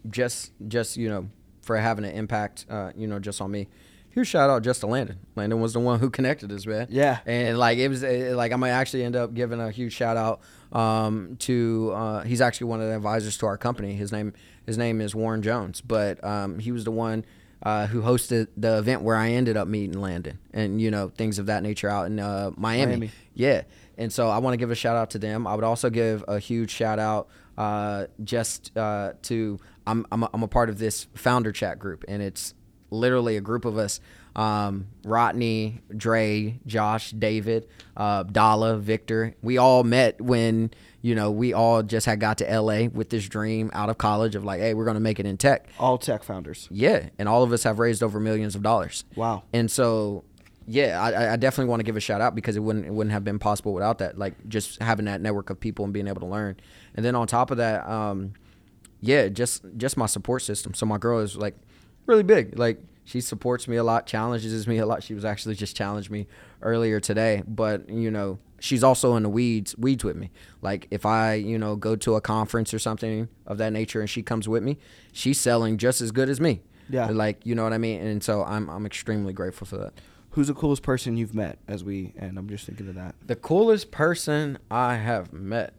just 0.09 0.53
just 0.69 0.97
you 0.97 1.09
know 1.09 1.29
for 1.63 1.77
having 1.77 2.05
an 2.05 2.13
impact, 2.13 2.67
uh, 2.71 2.93
you 2.97 3.07
know, 3.07 3.19
just 3.19 3.41
on 3.41 3.51
me. 3.51 3.69
Huge 4.11 4.27
shout 4.27 4.51
out 4.51 4.63
just 4.63 4.81
to 4.81 4.87
Landon. 4.87 5.19
Landon 5.37 5.61
was 5.61 5.73
the 5.73 5.81
one 5.81 6.01
who 6.01 6.11
connected 6.11 6.51
us, 6.51 6.67
man. 6.67 6.89
Yeah. 6.91 7.21
and 7.27 7.59
like 7.59 7.79
it 7.79 7.89
was 7.89 8.03
uh, 8.03 8.33
like 8.35 8.53
I 8.53 8.57
might 8.57 8.71
actually 8.71 9.05
end 9.05 9.15
up 9.15 9.35
giving 9.35 9.61
a 9.61 9.71
huge 9.71 9.93
shout 9.93 10.17
out 10.17 10.41
um, 10.73 11.37
to. 11.41 11.93
Uh, 11.95 12.23
he's 12.23 12.41
actually 12.41 12.69
one 12.69 12.81
of 12.81 12.89
the 12.89 12.97
advisors 12.97 13.39
to 13.39 13.47
our 13.47 13.57
company. 13.57 13.95
His 13.95 14.11
name 14.11 14.33
his 14.67 14.77
name 14.77 15.01
is 15.01 15.15
Warren 15.15 15.43
Jones, 15.43 15.81
but 15.81 16.23
um, 16.25 16.59
he 16.59 16.73
was 16.73 16.85
the 16.85 16.93
one. 16.93 17.25
Uh, 17.63 17.87
who 17.87 18.01
hosted 18.01 18.49
the 18.57 18.79
event 18.79 19.03
where 19.03 19.17
I 19.17 19.33
ended 19.33 19.59
up 19.59 19.69
meeting 19.69 20.01
Landon 20.01 20.39
and 20.55 20.81
you 20.81 20.91
know 20.91 21.11
things 21.11 21.39
of 21.39 21.45
that 21.45 21.63
nature 21.63 21.91
out 21.91 22.07
in 22.07 22.19
uh, 22.19 22.53
Miami. 22.57 22.87
Miami. 22.93 23.11
Yeah. 23.35 23.65
And 23.99 24.11
so 24.11 24.31
I 24.31 24.39
want 24.39 24.55
to 24.55 24.57
give 24.57 24.71
a 24.71 24.75
shout 24.75 24.97
out 24.97 25.11
to 25.11 25.19
them. 25.19 25.47
I 25.47 25.55
would 25.55 25.63
also 25.63 25.91
give 25.91 26.25
a 26.27 26.39
huge 26.39 26.71
shout 26.71 26.99
out 26.99 27.29
uh, 27.59 28.07
just 28.25 28.75
uh, 28.79 29.13
to 29.25 29.59
I'm, 29.87 30.07
I'm, 30.11 30.23
a, 30.23 30.31
I'm 30.33 30.43
a 30.43 30.49
part 30.49 30.71
of 30.71 30.79
this 30.79 31.07
founder 31.15 31.53
chat 31.53 31.79
group, 31.79 32.07
and 32.09 32.23
it's 32.23 32.55
literally 32.91 33.37
a 33.37 33.41
group 33.41 33.65
of 33.65 33.79
us 33.79 34.01
um, 34.37 34.87
Rodney, 35.05 35.81
Dre, 35.97 36.59
Josh, 36.67 37.11
David, 37.13 37.67
uh, 37.97 38.23
Dala, 38.25 38.77
Victor. 38.77 39.35
We 39.43 39.59
all 39.59 39.85
met 39.85 40.21
when, 40.21 40.71
you 41.03 41.15
know, 41.15 41.31
we 41.31 41.53
all 41.53 41.83
just 41.83 42.07
had 42.07 42.21
got 42.21 42.39
to 42.39 42.61
LA 42.61 42.87
with 42.87 43.11
this 43.11 43.29
dream 43.29 43.71
out 43.75 43.91
of 43.91 43.99
college 43.99 44.35
of 44.35 44.45
like, 44.45 44.61
hey, 44.61 44.75
we're 44.75 44.85
going 44.85 44.95
to 44.95 45.01
make 45.01 45.19
it 45.19 45.27
in 45.27 45.37
tech. 45.37 45.69
All 45.79 45.99
tech 45.99 46.23
founders. 46.23 46.69
Yeah. 46.71 47.09
And 47.19 47.29
all 47.29 47.43
of 47.43 47.53
us 47.53 47.65
have 47.65 47.79
raised 47.79 48.03
over 48.03 48.21
millions 48.21 48.55
of 48.55 48.63
dollars. 48.63 49.05
Wow. 49.17 49.43
And 49.53 49.71
so, 49.71 50.25
yeah, 50.67 51.01
I, 51.03 51.33
I 51.33 51.37
definitely 51.37 51.71
want 51.71 51.81
to 51.81 51.85
give 51.85 51.97
a 51.97 52.01
shout 52.01 52.21
out 52.21 52.35
because 52.35 52.57
it 52.57 52.61
wouldn't 52.61 52.87
it 52.87 52.93
wouldn't 52.93 53.13
have 53.13 53.25
been 53.25 53.41
possible 53.41 53.75
without 53.75 53.99
that. 53.99 54.19
Like 54.19 54.35
just 54.49 54.81
having 54.81 55.07
that 55.07 55.21
network 55.21 55.51
of 55.51 55.59
people 55.59 55.85
and 55.85 55.93
being 55.93 56.07
able 56.07 56.21
to 56.21 56.27
learn. 56.27 56.57
And 56.95 57.05
then 57.05 57.17
on 57.17 57.27
top 57.27 57.51
of 57.51 57.57
that, 57.57 57.89
um, 57.89 58.35
yeah, 59.01 59.29
just 59.29 59.65
just 59.77 59.97
my 59.97 60.07
support 60.07 60.43
system. 60.43 60.75
So 60.75 60.87
my 60.87 60.99
girl 60.99 61.19
is 61.19 61.35
like 61.35 61.57
really 62.07 62.23
big. 62.23 62.59
Like 62.59 62.83
she 63.05 63.21
supports 63.21 63.67
me 63.67 63.77
a 63.77 63.85
lot, 63.85 64.07
challenges 64.07 64.67
me 64.67 64.79
a 64.79 64.87
lot. 64.87 65.03
She 65.03 65.15
was 65.15 65.25
actually 65.25 65.55
just 65.55 65.77
challenged 65.77 66.11
me 66.11 66.27
earlier 66.63 67.01
today, 67.01 67.43
but 67.47 67.89
you 67.89 68.11
know, 68.11 68.39
she's 68.61 68.85
also 68.85 69.17
in 69.17 69.23
the 69.23 69.29
weeds 69.29 69.77
weeds 69.77 70.05
with 70.05 70.17
me. 70.17 70.31
Like 70.63 70.87
if 70.91 71.05
I, 71.05 71.35
you 71.35 71.59
know, 71.59 71.77
go 71.77 71.97
to 71.97 72.15
a 72.15 72.21
conference 72.21 72.73
or 72.73 72.79
something 72.79 73.29
of 73.47 73.59
that 73.59 73.73
nature 73.73 74.01
and 74.01 74.09
she 74.09 74.23
comes 74.23 74.49
with 74.49 74.63
me, 74.63 74.79
she's 75.13 75.41
selling 75.41 75.77
just 75.77 76.01
as 76.01 76.13
good 76.13 76.29
as 76.29 76.41
me. 76.41 76.63
Yeah. 76.89 77.09
Like, 77.11 77.45
you 77.47 77.55
know 77.55 77.65
what 77.65 77.73
I 77.73 77.79
mean? 77.79 78.01
And 78.01 78.23
so 78.23 78.45
I'm 78.45 78.69
I'm 78.69 78.87
extremely 78.87 79.33
grateful 79.33 79.67
for 79.67 79.77
that. 79.79 79.95
Who's 80.31 80.47
the 80.47 80.55
coolest 80.55 80.83
person 80.83 81.17
you've 81.17 81.35
met? 81.35 81.59
As 81.67 81.83
we 81.83 82.13
and 82.17 82.39
I'm 82.39 82.49
just 82.49 82.67
thinking 82.67 82.89
of 82.89 82.95
that. 82.95 83.15
The 83.27 83.37
coolest 83.37 83.91
person 83.91 84.59
I 84.71 84.97
have 84.97 85.33
met. 85.33 85.75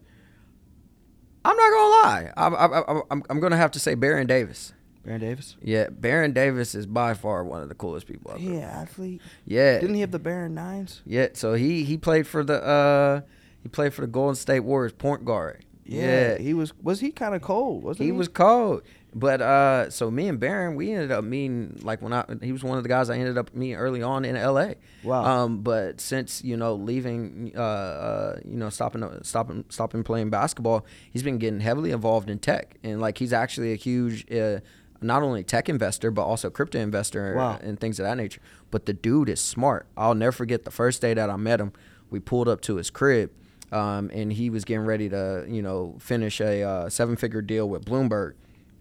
I'm 1.44 1.56
not 1.56 1.70
gonna 1.70 1.90
lie. 1.90 2.32
I, 2.36 2.46
I, 2.46 2.80
I, 2.80 3.02
I'm, 3.10 3.22
I'm 3.30 3.40
gonna 3.40 3.56
have 3.56 3.70
to 3.72 3.78
say 3.78 3.94
Baron 3.94 4.26
Davis. 4.26 4.74
Baron 5.04 5.20
Davis. 5.20 5.56
Yeah, 5.62 5.88
Baron 5.90 6.32
Davis 6.32 6.74
is 6.74 6.86
by 6.86 7.14
far 7.14 7.44
one 7.44 7.62
of 7.62 7.68
the 7.68 7.74
coolest 7.74 8.06
people. 8.06 8.30
I've 8.30 8.40
ever- 8.44 8.54
Yeah, 8.54 8.60
athlete. 8.60 9.20
Yeah. 9.44 9.80
Didn't 9.80 9.94
he 9.96 10.00
have 10.02 10.12
the 10.12 10.18
Baron 10.18 10.54
Nines? 10.54 11.02
Yeah. 11.04 11.28
So 11.34 11.54
he 11.54 11.84
he 11.84 11.96
played 11.96 12.26
for 12.26 12.44
the 12.44 12.62
uh 12.62 13.20
he 13.62 13.68
played 13.68 13.94
for 13.94 14.02
the 14.02 14.06
Golden 14.08 14.34
State 14.36 14.60
Warriors 14.60 14.92
point 14.92 15.24
guard. 15.24 15.64
Yeah. 15.84 16.38
he 16.38 16.54
was. 16.54 16.72
Was 16.80 17.00
he 17.00 17.10
kind 17.10 17.34
of 17.34 17.42
cold? 17.42 17.82
Wasn't 17.82 18.00
he? 18.00 18.06
he 18.06 18.12
was 18.12 18.28
cold. 18.28 18.82
But 19.14 19.42
uh, 19.42 19.90
so 19.90 20.10
me 20.10 20.26
and 20.28 20.40
Baron, 20.40 20.74
we 20.74 20.90
ended 20.90 21.12
up 21.12 21.22
meeting 21.22 21.78
like 21.82 22.00
when 22.00 22.14
I 22.14 22.24
he 22.40 22.50
was 22.50 22.64
one 22.64 22.78
of 22.78 22.82
the 22.82 22.88
guys 22.88 23.10
I 23.10 23.18
ended 23.18 23.36
up 23.36 23.52
meeting 23.54 23.76
early 23.76 24.02
on 24.02 24.24
in 24.24 24.36
L.A. 24.36 24.76
Wow. 25.04 25.24
Um, 25.24 25.58
but 25.62 26.00
since 26.00 26.42
you 26.42 26.56
know 26.56 26.74
leaving, 26.76 27.52
uh, 27.54 27.60
uh, 27.60 28.38
you 28.44 28.56
know 28.56 28.70
stopping 28.70 29.04
stopping 29.22 29.64
stopping 29.68 30.02
playing 30.02 30.30
basketball, 30.30 30.86
he's 31.10 31.22
been 31.22 31.36
getting 31.36 31.60
heavily 31.60 31.90
involved 31.90 32.30
in 32.30 32.38
tech, 32.38 32.76
and 32.82 33.00
like 33.02 33.18
he's 33.18 33.34
actually 33.34 33.72
a 33.72 33.76
huge 33.76 34.24
uh, 34.32 34.60
not 35.02 35.22
only 35.22 35.42
tech 35.44 35.68
investor 35.68 36.10
but 36.10 36.22
also 36.22 36.50
crypto 36.50 36.78
investor 36.78 37.34
Wow. 37.36 37.58
and 37.62 37.78
things 37.80 37.98
of 38.00 38.04
that 38.04 38.16
nature. 38.16 38.40
But 38.70 38.86
the 38.86 38.92
dude 38.92 39.28
is 39.28 39.40
smart. 39.40 39.86
I'll 39.96 40.14
never 40.14 40.32
forget 40.32 40.64
the 40.64 40.70
first 40.70 41.00
day 41.02 41.14
that 41.14 41.28
I 41.30 41.36
met 41.36 41.60
him. 41.60 41.72
We 42.10 42.20
pulled 42.20 42.48
up 42.48 42.60
to 42.62 42.76
his 42.76 42.90
crib, 42.90 43.30
um, 43.70 44.10
and 44.12 44.32
he 44.32 44.50
was 44.50 44.64
getting 44.64 44.84
ready 44.84 45.08
to, 45.08 45.46
you 45.48 45.62
know, 45.62 45.96
finish 45.98 46.40
a 46.40 46.62
uh, 46.62 46.88
seven-figure 46.90 47.42
deal 47.42 47.68
with 47.68 47.84
Bloomberg, 47.84 48.34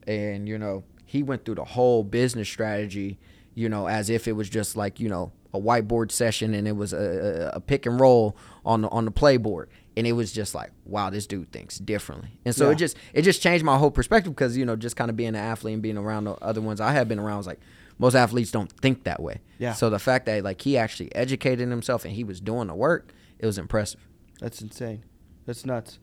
and 0.08 0.48
you 0.48 0.58
know, 0.58 0.84
he 1.06 1.24
went 1.24 1.46
through 1.46 1.56
the 1.56 1.66
whole 1.66 2.04
business 2.04 2.48
strategy, 2.50 3.18
you 3.56 3.70
know, 3.70 3.88
as 3.88 4.10
if 4.10 4.28
it 4.28 4.34
was 4.34 4.50
just 4.50 4.76
like 4.76 5.00
you 5.00 5.10
know 5.10 5.32
a 5.54 5.60
whiteboard 5.60 6.12
session 6.12 6.54
and 6.54 6.66
it 6.68 6.76
was 6.78 6.94
a, 6.94 7.50
a, 7.54 7.58
a 7.58 7.60
pick 7.60 7.86
and 7.86 8.00
roll 8.00 8.38
on 8.66 8.82
the 8.84 8.88
on 8.90 9.04
the 9.04 9.12
playboard 9.12 9.66
and 9.98 10.08
it 10.08 10.14
was 10.14 10.32
just 10.32 10.54
like 10.56 10.72
wow 10.86 11.10
this 11.10 11.28
dude 11.28 11.52
thinks 11.52 11.78
differently 11.78 12.30
and 12.46 12.56
so 12.56 12.66
Yeah. 12.68 12.72
it 12.72 12.76
just 12.78 12.98
it 13.14 13.22
just 13.24 13.42
changed 13.42 13.64
my 13.66 13.78
whole 13.78 13.92
perspective 13.92 14.34
because 14.34 14.56
you 14.58 14.66
know 14.66 14.76
just 14.76 14.96
kind 14.96 15.10
of 15.10 15.18
being 15.18 15.30
an 15.30 15.36
athlete 15.36 15.74
and 15.74 15.82
being 15.84 15.98
around 15.98 16.24
the 16.26 16.34
other 16.36 16.62
ones 16.62 16.80
i 16.82 16.92
have 16.92 17.08
been 17.08 17.20
around 17.20 17.38
was 17.38 17.48
like 17.48 17.60
most 18.00 18.16
athletes 18.16 18.52
don't 18.52 18.72
think 18.72 19.04
that 19.04 19.22
way 19.22 19.42
Yeah. 19.60 19.74
so 19.74 19.90
the 19.90 20.00
fact 20.00 20.26
that 20.28 20.44
like 20.44 20.62
he 20.62 20.78
actually 20.78 21.14
educated 21.16 21.70
himself 21.70 22.06
and 22.06 22.14
he 22.14 22.24
was 22.24 22.40
doing 22.40 22.68
the 22.68 22.76
work 22.76 23.12
it 23.40 23.46
was 23.46 23.58
impressive 23.58 24.00
That's 24.40 24.62
insane. 24.62 25.04
That's 25.46 25.66
nuts. 25.66 26.00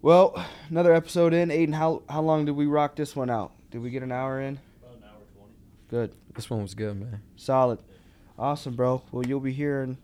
Well, 0.00 0.44
another 0.70 0.92
episode 0.94 1.32
in. 1.34 1.48
Aiden, 1.50 1.74
how 1.74 2.02
how 2.08 2.22
long 2.22 2.44
did 2.44 2.52
we 2.56 2.66
rock 2.66 2.96
this 2.96 3.14
one 3.14 3.30
out? 3.30 3.52
Did 3.70 3.82
we 3.82 3.90
get 3.90 4.02
an 4.02 4.10
hour 4.12 4.40
in? 4.40 4.58
About 4.82 4.96
an 4.96 5.04
hour 5.04 5.20
twenty. 5.36 5.52
Good. 5.88 6.12
this 6.34 6.48
one 6.50 6.62
was 6.62 6.74
good 6.74 6.98
man 6.98 7.22
Solid. 7.36 7.80
Awesome, 8.38 8.74
bro. 8.74 9.02
Well, 9.12 9.24
you'll 9.26 9.40
be 9.40 9.52
hearing 9.52 9.98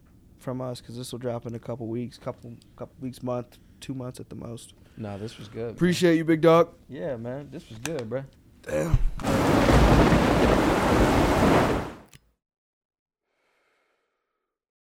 from 0.48 0.62
us 0.62 0.80
because 0.80 0.96
this 0.96 1.12
will 1.12 1.18
drop 1.18 1.44
in 1.44 1.54
a 1.54 1.58
couple 1.58 1.86
weeks, 1.86 2.16
couple 2.16 2.54
couple 2.74 2.94
weeks, 3.02 3.22
month, 3.22 3.58
two 3.80 3.92
months 3.92 4.18
at 4.18 4.30
the 4.30 4.34
most. 4.34 4.72
Nah, 4.96 5.18
this 5.18 5.36
was 5.38 5.46
good 5.46 5.72
Appreciate 5.72 6.16
you, 6.16 6.24
big 6.24 6.40
dog. 6.40 6.70
yeah 6.88 7.16
man 7.16 7.48
this 7.52 7.68
was 7.68 7.78
good 7.78 8.08
bro 8.08 8.24
Damn. 8.62 8.98